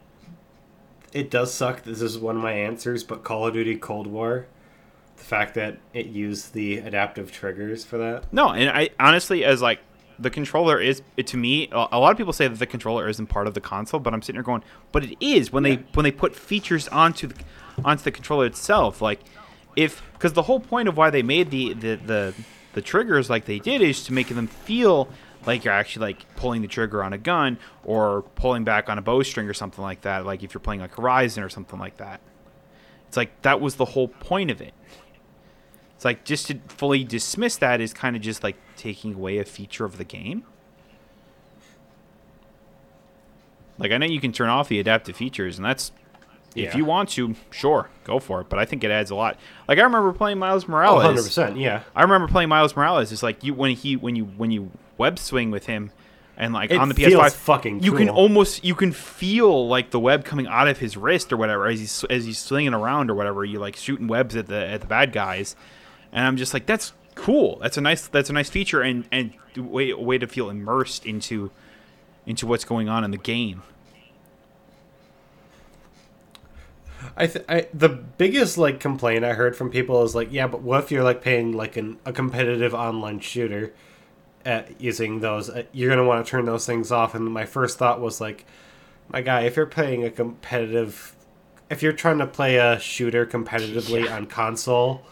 it 1.12 1.30
does 1.30 1.52
suck. 1.52 1.82
This 1.84 2.02
is 2.02 2.18
one 2.18 2.36
of 2.36 2.42
my 2.42 2.52
answers, 2.52 3.02
but 3.04 3.24
Call 3.24 3.46
of 3.46 3.54
Duty 3.54 3.76
Cold 3.76 4.06
War, 4.06 4.46
the 5.16 5.24
fact 5.24 5.54
that 5.54 5.78
it 5.94 6.06
used 6.06 6.52
the 6.52 6.78
adaptive 6.78 7.32
triggers 7.32 7.84
for 7.84 7.96
that. 7.98 8.32
No, 8.32 8.50
and 8.50 8.68
I 8.70 8.90
honestly, 9.00 9.44
as 9.44 9.62
like 9.62 9.80
the 10.18 10.30
controller 10.30 10.80
is 10.80 11.02
to 11.24 11.36
me, 11.36 11.68
a 11.72 11.86
a 11.92 11.98
lot 11.98 12.10
of 12.12 12.18
people 12.18 12.32
say 12.32 12.46
that 12.48 12.58
the 12.58 12.66
controller 12.66 13.08
isn't 13.08 13.28
part 13.28 13.46
of 13.46 13.54
the 13.54 13.60
console, 13.60 14.00
but 14.00 14.12
I'm 14.12 14.20
sitting 14.22 14.36
here 14.36 14.42
going, 14.42 14.62
but 14.92 15.04
it 15.04 15.16
is 15.20 15.52
when 15.52 15.64
Yeah. 15.64 15.76
they 15.76 15.82
when 15.94 16.04
they 16.04 16.10
put 16.12 16.34
features 16.36 16.88
onto 16.88 17.28
the 17.28 17.36
onto 17.84 18.02
the 18.04 18.10
controller 18.10 18.44
itself. 18.46 19.00
Like 19.00 19.20
if 19.76 20.02
because 20.12 20.34
the 20.34 20.42
whole 20.42 20.60
point 20.60 20.88
of 20.88 20.96
why 20.96 21.08
they 21.10 21.22
made 21.22 21.50
the 21.50 21.72
the 21.72 21.96
the, 21.96 22.34
the 22.74 22.82
triggers 22.82 23.30
like 23.30 23.46
they 23.46 23.58
did 23.60 23.80
is 23.80 24.04
to 24.04 24.12
make 24.12 24.28
them 24.28 24.46
feel 24.46 25.08
like 25.46 25.64
you're 25.64 25.74
actually 25.74 26.06
like 26.06 26.36
pulling 26.36 26.62
the 26.62 26.68
trigger 26.68 27.02
on 27.02 27.12
a 27.12 27.18
gun 27.18 27.58
or 27.84 28.22
pulling 28.34 28.64
back 28.64 28.88
on 28.88 28.98
a 28.98 29.02
bowstring 29.02 29.48
or 29.48 29.54
something 29.54 29.82
like 29.82 30.02
that. 30.02 30.26
Like 30.26 30.42
if 30.42 30.54
you're 30.54 30.60
playing 30.60 30.80
like 30.80 30.94
Horizon 30.94 31.42
or 31.42 31.48
something 31.48 31.78
like 31.78 31.96
that. 31.98 32.20
It's 33.06 33.16
like 33.16 33.40
that 33.42 33.60
was 33.60 33.76
the 33.76 33.86
whole 33.86 34.08
point 34.08 34.50
of 34.50 34.60
it. 34.60 34.74
It's 35.96 36.04
like 36.04 36.24
just 36.24 36.46
to 36.48 36.58
fully 36.68 37.02
dismiss 37.02 37.56
that 37.56 37.80
is 37.80 37.92
kind 37.92 38.14
of 38.14 38.22
just 38.22 38.44
like 38.44 38.56
taking 38.76 39.14
away 39.14 39.38
a 39.38 39.44
feature 39.44 39.84
of 39.84 39.98
the 39.98 40.04
game. 40.04 40.44
Like 43.78 43.92
I 43.92 43.98
know 43.98 44.06
you 44.06 44.20
can 44.20 44.32
turn 44.32 44.48
off 44.48 44.68
the 44.68 44.78
adaptive 44.78 45.16
features, 45.16 45.56
and 45.56 45.64
that's 45.64 45.92
if 46.54 46.74
you 46.74 46.84
want 46.84 47.10
to, 47.10 47.36
sure, 47.50 47.88
go 48.04 48.18
for 48.18 48.40
it. 48.40 48.48
But 48.48 48.58
I 48.58 48.64
think 48.64 48.82
it 48.82 48.90
adds 48.90 49.10
a 49.10 49.14
lot. 49.14 49.38
Like 49.68 49.78
I 49.78 49.82
remember 49.82 50.12
playing 50.12 50.38
Miles 50.38 50.66
Morales. 50.66 51.04
100%, 51.04 51.60
yeah. 51.60 51.82
I 51.94 52.02
remember 52.02 52.28
playing 52.28 52.48
Miles 52.48 52.74
Morales. 52.74 53.12
It's 53.12 53.22
like 53.22 53.44
you 53.44 53.54
when 53.54 53.74
he 53.76 53.96
when 53.96 54.16
you 54.16 54.24
when 54.24 54.50
you 54.50 54.70
web 54.98 55.18
swing 55.18 55.50
with 55.50 55.66
him, 55.66 55.90
and 56.36 56.52
like 56.52 56.70
It 56.70 56.78
on 56.78 56.88
the 56.88 56.94
feels 56.94 57.14
PS5, 57.14 57.32
fucking 57.32 57.82
you 57.82 57.92
can 57.92 58.08
almost 58.08 58.64
you 58.64 58.74
can 58.74 58.92
feel 58.92 59.66
like 59.66 59.90
the 59.90 60.00
web 60.00 60.24
coming 60.24 60.46
out 60.46 60.68
of 60.68 60.78
his 60.78 60.96
wrist 60.96 61.32
or 61.32 61.36
whatever 61.36 61.66
as 61.66 61.80
he's 61.80 62.04
as 62.04 62.24
he's 62.24 62.38
swinging 62.38 62.74
around 62.74 63.10
or 63.10 63.14
whatever. 63.14 63.44
You 63.44 63.58
like 63.58 63.76
shooting 63.76 64.06
webs 64.06 64.36
at 64.36 64.46
the 64.46 64.66
at 64.66 64.80
the 64.80 64.86
bad 64.86 65.12
guys, 65.12 65.56
and 66.12 66.26
I'm 66.26 66.36
just 66.36 66.52
like 66.52 66.66
that's 66.66 66.92
cool. 67.14 67.58
That's 67.60 67.76
a 67.76 67.80
nice 67.80 68.06
that's 68.06 68.30
a 68.30 68.32
nice 68.32 68.50
feature 68.50 68.82
and 68.82 69.04
and 69.10 69.32
way 69.56 69.90
a 69.90 69.98
way 69.98 70.18
to 70.18 70.26
feel 70.26 70.50
immersed 70.50 71.06
into 71.06 71.50
into 72.26 72.46
what's 72.46 72.64
going 72.64 72.88
on 72.88 73.04
in 73.04 73.10
the 73.10 73.16
game. 73.16 73.62
I, 77.16 77.26
th- 77.26 77.44
I 77.48 77.68
the 77.72 77.88
biggest 77.88 78.58
like 78.58 78.80
complaint 78.80 79.24
I 79.24 79.32
heard 79.32 79.56
from 79.56 79.70
people 79.70 80.02
is 80.02 80.14
like, 80.14 80.28
yeah, 80.30 80.46
but 80.46 80.62
what 80.62 80.84
if 80.84 80.90
you're 80.90 81.02
like 81.02 81.22
paying 81.22 81.52
like 81.52 81.76
an, 81.76 81.98
a 82.04 82.12
competitive 82.12 82.74
online 82.74 83.20
shooter, 83.20 83.72
at 84.48 84.80
using 84.80 85.20
those. 85.20 85.50
Uh, 85.50 85.64
you're 85.72 85.90
gonna 85.90 86.04
want 86.06 86.24
to 86.24 86.30
turn 86.30 86.44
those 86.46 86.64
things 86.66 86.90
off. 86.90 87.14
And 87.14 87.24
my 87.26 87.44
first 87.44 87.78
thought 87.78 88.00
was 88.00 88.20
like, 88.20 88.46
my 89.08 89.20
guy, 89.20 89.42
if 89.42 89.56
you're 89.56 89.66
playing 89.66 90.04
a 90.04 90.10
competitive, 90.10 91.14
if 91.70 91.82
you're 91.82 91.92
trying 91.92 92.18
to 92.18 92.26
play 92.26 92.56
a 92.56 92.78
shooter 92.80 93.26
competitively 93.26 94.04
Yeah. 94.06 94.16
on 94.16 94.26
console, 94.26 95.02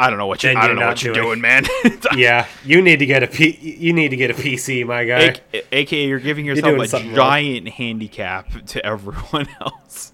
I 0.00 0.10
don't 0.10 0.18
know 0.18 0.26
what 0.28 0.44
you. 0.44 0.50
I 0.50 0.52
don't 0.52 0.64
you're 0.66 0.74
know 0.76 0.86
what 0.88 1.02
you're 1.02 1.14
doing- 1.14 1.26
doing, 1.26 1.40
man. 1.40 1.64
yeah, 2.16 2.46
you 2.64 2.80
need 2.82 2.98
to 3.00 3.06
get 3.06 3.22
a 3.22 3.26
P. 3.26 3.56
You 3.80 3.92
need 3.92 4.10
to 4.10 4.16
get 4.16 4.30
a 4.30 4.34
PC, 4.34 4.86
my 4.86 5.04
guy. 5.04 5.34
A- 5.52 5.64
AKA, 5.78 6.06
you're 6.06 6.20
giving 6.20 6.44
yourself 6.46 6.76
doing 6.76 6.88
a 6.88 7.06
wrong. 7.06 7.14
giant 7.16 7.68
handicap 7.68 8.48
to 8.66 8.84
everyone 8.86 9.48
else. 9.60 10.12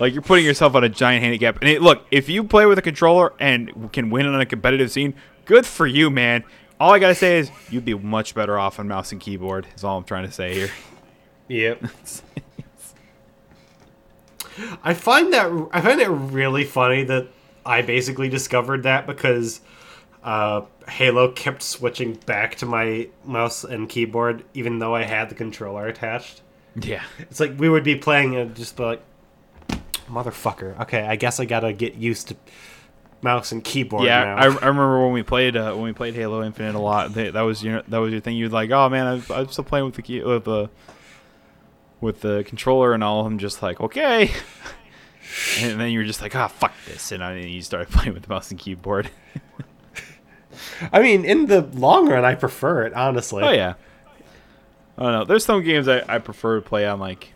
like 0.00 0.12
you're 0.12 0.22
putting 0.22 0.44
yourself 0.44 0.74
on 0.74 0.84
a 0.84 0.88
giant 0.88 1.22
handicap. 1.24 1.58
And 1.60 1.68
it, 1.68 1.82
look, 1.82 2.06
if 2.10 2.28
you 2.28 2.42
play 2.44 2.64
with 2.66 2.78
a 2.78 2.82
controller 2.82 3.32
and 3.38 3.92
can 3.92 4.08
win 4.10 4.26
on 4.26 4.40
a 4.40 4.46
competitive 4.46 4.90
scene, 4.90 5.14
good 5.44 5.66
for 5.66 5.86
you, 5.86 6.08
man. 6.10 6.42
All 6.80 6.92
I 6.92 6.98
gotta 6.98 7.14
say 7.14 7.38
is 7.38 7.50
you'd 7.70 7.84
be 7.84 7.94
much 7.94 8.34
better 8.34 8.58
off 8.58 8.78
on 8.78 8.88
mouse 8.88 9.10
and 9.12 9.20
keyboard. 9.20 9.66
Is 9.74 9.84
all 9.84 9.98
I'm 9.98 10.04
trying 10.04 10.26
to 10.26 10.32
say 10.32 10.54
here. 10.54 10.70
Yep. 11.48 11.84
I 14.82 14.94
find 14.94 15.32
that 15.32 15.68
I 15.72 15.80
find 15.80 16.00
it 16.00 16.08
really 16.08 16.64
funny 16.64 17.04
that 17.04 17.28
I 17.66 17.82
basically 17.82 18.28
discovered 18.28 18.84
that 18.84 19.06
because 19.06 19.60
uh, 20.22 20.62
Halo 20.88 21.32
kept 21.32 21.62
switching 21.62 22.14
back 22.26 22.56
to 22.56 22.66
my 22.66 23.08
mouse 23.24 23.64
and 23.64 23.88
keyboard 23.88 24.44
even 24.54 24.78
though 24.78 24.94
I 24.94 25.02
had 25.04 25.28
the 25.28 25.34
controller 25.34 25.86
attached. 25.86 26.42
Yeah. 26.80 27.02
It's 27.18 27.40
like 27.40 27.58
we 27.58 27.68
would 27.68 27.84
be 27.84 27.96
playing 27.96 28.36
and 28.36 28.54
just 28.54 28.76
be 28.76 28.84
like, 28.84 29.02
"Motherfucker, 30.08 30.80
okay, 30.82 31.02
I 31.02 31.16
guess 31.16 31.40
I 31.40 31.44
gotta 31.44 31.72
get 31.72 31.94
used 31.94 32.28
to 32.28 32.36
mouse 33.22 33.52
and 33.52 33.62
keyboard 33.64 34.04
Yeah, 34.04 34.24
now." 34.24 34.36
I, 34.36 34.42
I 34.44 34.66
remember 34.66 35.02
when 35.02 35.12
we 35.12 35.22
played 35.22 35.56
uh, 35.56 35.72
when 35.74 35.84
we 35.84 35.92
played 35.92 36.14
Halo 36.14 36.42
Infinite 36.42 36.74
a 36.74 36.78
lot. 36.78 37.14
That, 37.14 37.34
that 37.34 37.42
was 37.42 37.62
your 37.62 37.82
that 37.88 37.98
was 37.98 38.12
your 38.12 38.20
thing. 38.20 38.36
You'd 38.36 38.52
like, 38.52 38.70
oh 38.70 38.88
man, 38.88 39.06
I'm, 39.06 39.24
I'm 39.34 39.48
still 39.48 39.64
playing 39.64 39.86
with 39.86 39.94
the 39.94 40.02
key 40.02 40.22
with 40.22 40.44
the 40.44 40.70
with 42.00 42.20
the 42.20 42.44
controller 42.46 42.94
and 42.94 43.02
all. 43.02 43.26
I'm 43.26 43.38
just 43.38 43.62
like, 43.62 43.80
okay. 43.80 44.30
And 45.60 45.78
then 45.78 45.90
you're 45.92 46.04
just 46.04 46.22
like, 46.22 46.34
ah, 46.34 46.48
fuck 46.48 46.72
this, 46.86 47.12
and, 47.12 47.22
I, 47.22 47.32
and 47.32 47.50
you 47.50 47.60
started 47.60 47.88
playing 47.92 48.14
with 48.14 48.22
the 48.22 48.30
mouse 48.30 48.50
and 48.50 48.58
keyboard. 48.58 49.10
I 50.92 51.00
mean, 51.00 51.24
in 51.24 51.46
the 51.46 51.60
long 51.74 52.08
run, 52.08 52.24
I 52.24 52.34
prefer 52.34 52.84
it 52.84 52.94
honestly. 52.94 53.42
oh 53.44 53.50
yeah. 53.50 53.74
I 54.96 55.02
don't 55.02 55.12
know. 55.12 55.24
There's 55.24 55.44
some 55.44 55.62
games 55.62 55.86
I, 55.86 56.02
I 56.08 56.18
prefer 56.18 56.56
to 56.56 56.62
play 56.66 56.86
on 56.86 56.98
like 56.98 57.34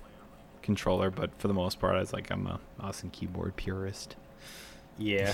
controller, 0.63 1.11
but 1.11 1.31
for 1.39 1.49
the 1.49 1.55
most 1.55 1.79
part, 1.81 1.95
I 1.95 2.01
was 2.01 2.13
like, 2.13 2.31
I'm 2.31 2.47
a 2.47 2.59
mouse 2.81 3.03
and 3.03 3.13
keyboard 3.13 3.57
purist. 3.57 4.17
Yeah. 4.99 5.33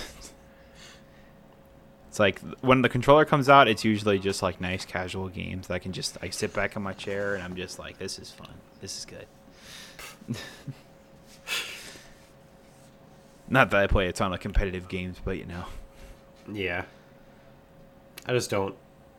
It's 2.08 2.18
like 2.18 2.40
when 2.62 2.82
the 2.82 2.88
controller 2.88 3.24
comes 3.24 3.48
out, 3.48 3.68
it's 3.68 3.84
usually 3.84 4.18
just 4.18 4.42
like 4.42 4.60
nice 4.60 4.84
casual 4.84 5.28
games 5.28 5.68
that 5.68 5.74
I 5.74 5.78
can 5.78 5.92
just 5.92 6.16
I 6.22 6.30
sit 6.30 6.54
back 6.54 6.74
in 6.74 6.82
my 6.82 6.94
chair 6.94 7.34
and 7.34 7.44
I'm 7.44 7.54
just 7.54 7.78
like, 7.78 7.98
this 7.98 8.18
is 8.18 8.30
fun. 8.30 8.54
This 8.80 8.98
is 8.98 9.04
good. 9.04 9.26
Not 13.50 13.70
that 13.70 13.82
I 13.82 13.86
play 13.86 14.08
a 14.08 14.12
ton 14.12 14.32
of 14.32 14.40
competitive 14.40 14.88
games, 14.88 15.18
but 15.22 15.36
you 15.38 15.44
know. 15.44 15.64
Yeah. 16.50 16.84
I 18.26 18.32
just 18.32 18.50
don't 18.50 18.74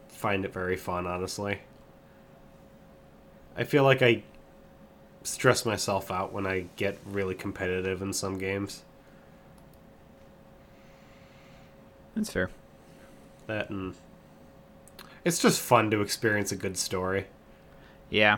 find 0.10 0.46
it 0.46 0.54
very 0.54 0.76
fun, 0.76 1.08
honestly. 1.08 1.60
I 3.56 3.64
feel 3.64 3.84
like 3.84 4.02
I 4.02 4.24
stress 5.24 5.66
myself 5.66 6.12
out 6.12 6.32
when 6.32 6.48
I 6.48 6.66
get 6.76 6.98
really 7.06 7.36
competitive 7.36 8.02
in 8.02 8.14
some 8.14 8.38
games. 8.38 8.84
That's 12.16 12.32
fair. 12.32 12.50
That 13.50 13.70
and 13.72 13.96
it's 15.26 15.40
just 15.40 15.60
fun 15.60 15.90
to 15.92 16.02
experience 16.02 16.52
a 16.52 16.56
good 16.56 16.78
story. 16.78 17.26
Yeah. 18.10 18.38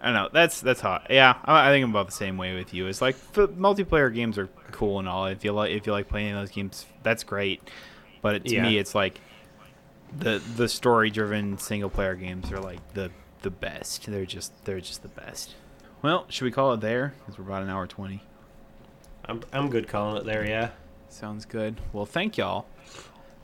I 0.00 0.06
don't 0.06 0.14
know. 0.14 0.28
That's 0.32 0.60
that's 0.60 0.80
hot. 0.80 1.06
Yeah, 1.10 1.36
I, 1.44 1.68
I 1.68 1.72
think 1.72 1.84
I'm 1.84 1.90
about 1.90 2.06
the 2.06 2.12
same 2.12 2.36
way 2.36 2.54
with 2.54 2.72
you. 2.74 2.86
It's 2.86 3.00
like 3.00 3.16
the 3.32 3.48
multiplayer 3.48 4.12
games 4.14 4.36
are 4.38 4.48
cool 4.70 4.98
and 4.98 5.08
all. 5.08 5.26
If 5.26 5.44
you 5.44 5.52
like 5.52 5.72
if 5.72 5.86
you 5.86 5.92
like 5.92 6.08
playing 6.08 6.34
those 6.34 6.50
games, 6.50 6.86
that's 7.02 7.24
great. 7.24 7.62
But 8.22 8.34
it, 8.36 8.44
to 8.46 8.54
Yeah. 8.54 8.62
me, 8.62 8.78
it's 8.78 8.94
like 8.94 9.20
the 10.16 10.40
the 10.56 10.68
story 10.68 11.10
driven 11.10 11.58
single 11.58 11.90
player 11.90 12.14
games 12.14 12.52
are 12.52 12.60
like 12.60 12.94
the 12.94 13.10
the 13.42 13.50
best. 13.50 14.06
They're 14.06 14.26
just 14.26 14.52
they're 14.64 14.80
just 14.80 15.02
the 15.02 15.08
best. 15.08 15.54
Well, 16.02 16.26
should 16.28 16.44
we 16.44 16.52
call 16.52 16.72
it 16.74 16.80
there? 16.80 17.14
Because 17.20 17.38
we're 17.38 17.46
about 17.46 17.62
an 17.62 17.70
hour 17.70 17.86
twenty. 17.88 18.22
I'm 19.24 19.42
I'm 19.52 19.68
good 19.68 19.88
calling 19.88 20.16
it 20.16 20.24
there, 20.24 20.46
yeah. 20.46 20.70
Sounds 21.08 21.44
good. 21.44 21.80
Well, 21.92 22.06
thank 22.06 22.36
y'all 22.36 22.66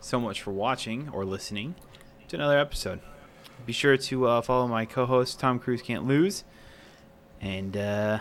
so 0.00 0.20
much 0.20 0.42
for 0.42 0.52
watching 0.52 1.08
or 1.12 1.24
listening 1.24 1.74
to 2.28 2.36
another 2.36 2.58
episode. 2.58 3.00
Be 3.66 3.72
sure 3.72 3.96
to 3.96 4.26
uh, 4.26 4.42
follow 4.42 4.68
my 4.68 4.84
co-host 4.84 5.40
Tom 5.40 5.58
Cruise 5.58 5.82
Can't 5.82 6.06
Lose, 6.06 6.44
and 7.40 7.76
uh, 7.76 8.18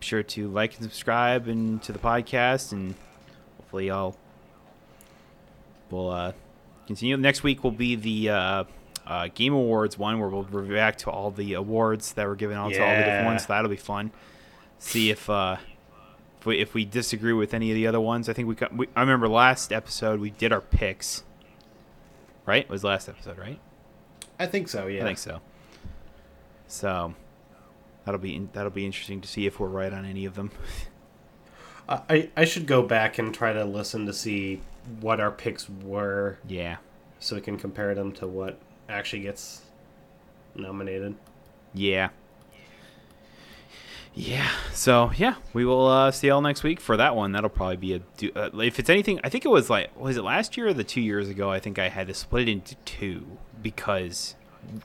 be 0.00 0.06
sure 0.06 0.22
to 0.22 0.48
like 0.48 0.74
and 0.74 0.82
subscribe 0.82 1.46
and 1.46 1.82
to 1.84 1.92
the 1.92 1.98
podcast, 1.98 2.72
and 2.72 2.94
hopefully 3.56 3.86
y'all 3.86 4.16
will 5.90 6.10
uh, 6.10 6.32
continue. 6.86 7.16
Next 7.16 7.42
week 7.44 7.62
will 7.62 7.70
be 7.70 7.94
the 7.94 8.30
uh, 8.30 8.64
uh, 9.06 9.28
Game 9.34 9.54
Awards 9.54 9.96
one, 9.96 10.18
where 10.18 10.28
we'll 10.28 10.42
react 10.42 10.98
to 11.00 11.10
all 11.10 11.30
the 11.30 11.54
awards 11.54 12.12
that 12.14 12.26
were 12.26 12.36
given 12.36 12.56
out 12.56 12.72
to 12.72 12.82
all 12.82 12.90
the 12.90 13.02
different 13.04 13.26
ones. 13.26 13.42
So 13.42 13.52
that'll 13.52 13.70
be 13.70 13.76
fun. 13.76 14.10
See 14.78 15.10
if. 15.10 15.30
If 16.44 16.48
we, 16.48 16.60
if 16.60 16.74
we 16.74 16.84
disagree 16.84 17.32
with 17.32 17.54
any 17.54 17.70
of 17.70 17.74
the 17.74 17.86
other 17.86 18.02
ones, 18.02 18.28
I 18.28 18.34
think 18.34 18.46
we, 18.48 18.54
got, 18.54 18.76
we 18.76 18.86
I 18.94 19.00
remember 19.00 19.28
last 19.28 19.72
episode 19.72 20.20
we 20.20 20.28
did 20.28 20.52
our 20.52 20.60
picks. 20.60 21.24
Right? 22.44 22.64
It 22.64 22.68
was 22.68 22.84
last 22.84 23.08
episode, 23.08 23.38
right? 23.38 23.58
I 24.38 24.44
think 24.44 24.68
so, 24.68 24.86
yeah. 24.86 25.00
I 25.00 25.04
think 25.06 25.16
so. 25.16 25.40
So 26.66 27.14
that'll 28.04 28.20
be 28.20 28.36
in, 28.36 28.50
that'll 28.52 28.70
be 28.70 28.84
interesting 28.84 29.22
to 29.22 29.26
see 29.26 29.46
if 29.46 29.58
we're 29.58 29.68
right 29.68 29.90
on 29.90 30.04
any 30.04 30.26
of 30.26 30.34
them. 30.34 30.50
I 31.88 32.02
I- 32.10 32.30
I 32.36 32.44
should 32.44 32.66
go 32.66 32.82
back 32.82 33.16
and 33.16 33.34
try 33.34 33.54
to 33.54 33.64
listen 33.64 34.04
to 34.04 34.12
see 34.12 34.60
what 35.00 35.20
our 35.20 35.30
picks 35.30 35.70
were 35.70 36.36
yeah. 36.46 36.76
so 37.20 37.36
we 37.36 37.40
can 37.40 37.56
compare 37.56 37.94
them 37.94 38.12
to 38.12 38.26
what 38.26 38.58
actually 38.90 39.22
gets 39.22 39.62
nominated. 40.54 41.14
Yeah. 41.72 42.10
Yeah. 44.14 44.48
So 44.72 45.10
yeah, 45.16 45.34
we 45.52 45.64
will 45.64 45.86
uh, 45.88 46.10
see 46.12 46.28
y'all 46.28 46.40
next 46.40 46.62
week 46.62 46.80
for 46.80 46.96
that 46.96 47.16
one. 47.16 47.32
That'll 47.32 47.50
probably 47.50 47.76
be 47.76 47.94
a. 47.94 47.98
Do, 48.16 48.30
uh, 48.36 48.50
if 48.60 48.78
it's 48.78 48.88
anything, 48.88 49.18
I 49.24 49.28
think 49.28 49.44
it 49.44 49.48
was 49.48 49.68
like 49.68 49.98
was 50.00 50.16
it 50.16 50.22
last 50.22 50.56
year 50.56 50.68
or 50.68 50.72
the 50.72 50.84
two 50.84 51.00
years 51.00 51.28
ago? 51.28 51.50
I 51.50 51.58
think 51.58 51.78
I 51.78 51.88
had 51.88 52.06
to 52.06 52.14
split 52.14 52.48
it 52.48 52.52
into 52.52 52.74
two 52.84 53.26
because 53.60 54.36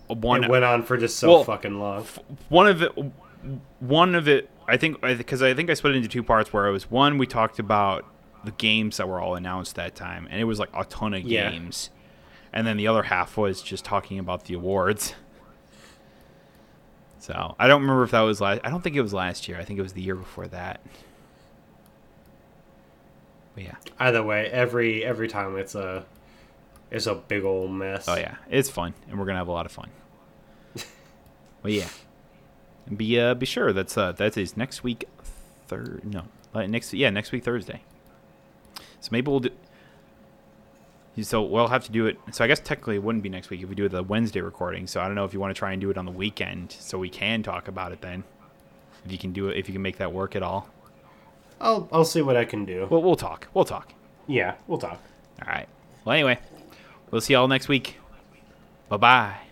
one 0.08 0.44
it 0.44 0.50
went 0.50 0.66
on 0.66 0.84
for 0.84 0.98
just 0.98 1.18
so 1.20 1.30
Well, 1.30 1.44
fucking 1.44 1.80
long. 1.80 2.06
one 2.50 2.68
of 2.68 2.82
it 2.82 2.92
one 3.80 4.14
of 4.16 4.28
it 4.28 4.50
i 4.68 4.76
think 4.76 5.00
because 5.00 5.42
i 5.42 5.54
think 5.54 5.70
i 5.70 5.74
split 5.74 5.94
it 5.94 5.98
into 5.98 6.10
two 6.10 6.22
parts 6.24 6.52
where 6.52 6.68
it 6.68 6.74
was 6.74 6.92
one 6.92 7.18
we 7.18 7.26
talked 7.26 7.58
about 7.60 8.04
the 8.44 8.52
games 8.52 8.98
that 8.98 9.08
were 9.08 9.22
all 9.22 9.36
announced 9.36 9.76
that 9.76 9.96
time 9.96 10.28
and 10.30 10.42
it 10.42 10.44
was 10.44 10.60
like 10.60 10.68
a 10.74 10.84
ton 10.84 11.14
of 11.14 11.22
Yeah. 11.24 11.50
games 11.52 11.90
and 12.52 12.68
then 12.68 12.76
the 12.76 12.88
other 12.88 13.04
half 13.04 13.38
was 13.38 13.62
just 13.62 13.86
talking 13.86 14.20
about 14.20 14.44
the 14.46 14.56
awards 14.56 15.14
so 17.20 17.56
i 17.60 17.68
don't 17.68 17.82
remember 17.82 18.04
if 18.04 18.12
that 18.12 18.22
was 18.22 18.42
last 18.42 18.62
i 18.64 18.70
don't 18.70 18.82
think 18.82 18.96
it 18.96 19.02
was 19.02 19.14
last 19.14 19.48
year. 19.48 19.60
I 19.60 19.64
think 19.64 19.78
it 19.78 19.84
was 19.84 19.94
the 19.94 20.02
year 20.02 20.16
before 20.16 20.48
that. 20.48 20.82
But 23.56 23.64
yeah. 23.64 23.76
Either 24.00 24.24
way, 24.24 24.48
every 24.48 25.04
every 25.04 25.28
time 25.28 25.58
it's 25.58 25.76
a 25.76 26.06
it's 26.92 27.08
a 27.08 27.16
big 27.16 27.44
old 27.44 27.72
mess. 27.72 28.08
oh 28.08 28.16
yeah. 28.16 28.36
It's 28.50 28.70
fun 28.70 28.94
and 29.10 29.20
we're 29.20 29.26
gonna 29.26 29.40
have 29.40 29.48
a 29.48 29.52
lot 29.52 29.66
of 29.66 29.72
fun. 29.72 29.90
Well 31.62 31.74
yeah. 31.74 31.90
Be 32.96 33.20
uh 33.20 33.34
be 33.34 33.46
sure 33.46 33.74
that's 33.74 33.98
uh 33.98 34.14
that 34.14 34.38
is 34.38 34.56
next 34.56 34.84
week 34.84 35.06
third 35.68 36.02
no 36.06 36.24
uh, 36.54 36.66
next 36.68 36.94
yeah 36.94 37.10
next 37.10 37.32
week 37.32 37.44
thursday. 37.44 37.84
So 39.02 39.10
maybe 39.12 39.30
we'll 39.30 39.42
do 39.42 39.50
so 41.24 41.42
we'll 41.42 41.68
have 41.68 41.84
to 41.86 41.92
do 41.92 42.06
it. 42.08 42.18
So 42.32 42.44
i 42.44 42.48
guess 42.48 42.60
technically 42.60 42.96
it 42.96 43.04
wouldn't 43.04 43.24
be 43.24 43.30
next 43.30 43.50
week 43.50 43.62
if 43.62 43.70
we 43.70 43.76
do 43.76 43.88
the 43.90 44.04
wednesday 44.04 44.42
recording. 44.42 44.88
So 44.88 45.02
i 45.02 45.06
don't 45.06 45.16
know 45.16 45.26
if 45.26 45.34
you 45.34 45.40
want 45.40 45.54
to 45.56 45.58
try 45.60 45.72
and 45.72 45.82
do 45.82 45.90
it 45.90 45.98
on 45.98 46.06
the 46.06 46.12
weekend 46.12 46.72
so 46.72 46.98
we 46.98 47.10
can 47.10 47.44
talk 47.44 47.68
about 47.68 47.92
it 47.92 48.02
then. 48.02 48.24
If 49.06 49.12
you 49.12 49.18
can 49.18 49.32
do 49.32 49.50
it 49.50 49.58
if 49.58 49.68
you 49.68 49.74
can 49.74 49.82
make 49.82 49.98
that 49.98 50.12
work 50.14 50.36
at 50.36 50.44
all. 50.44 50.70
I'll 51.62 51.88
I'll 51.92 52.06
see 52.06 52.22
what 52.22 52.38
I 52.38 52.46
can 52.46 52.66
do. 52.66 52.88
well 52.90 53.02
we'll 53.02 53.16
talk. 53.16 53.48
We'll 53.54 53.66
talk. 53.66 53.94
Yeah, 54.28 54.56
we'll 54.68 54.78
talk. 54.80 55.00
all 55.42 55.48
right. 55.54 55.68
Well 56.06 56.14
anyway 56.14 56.40
we'll 57.12 57.22
see 57.22 57.34
y'all 57.34 57.48
next 57.48 57.68
week. 57.68 57.98
Bye 58.90 58.98
bye 58.98 59.49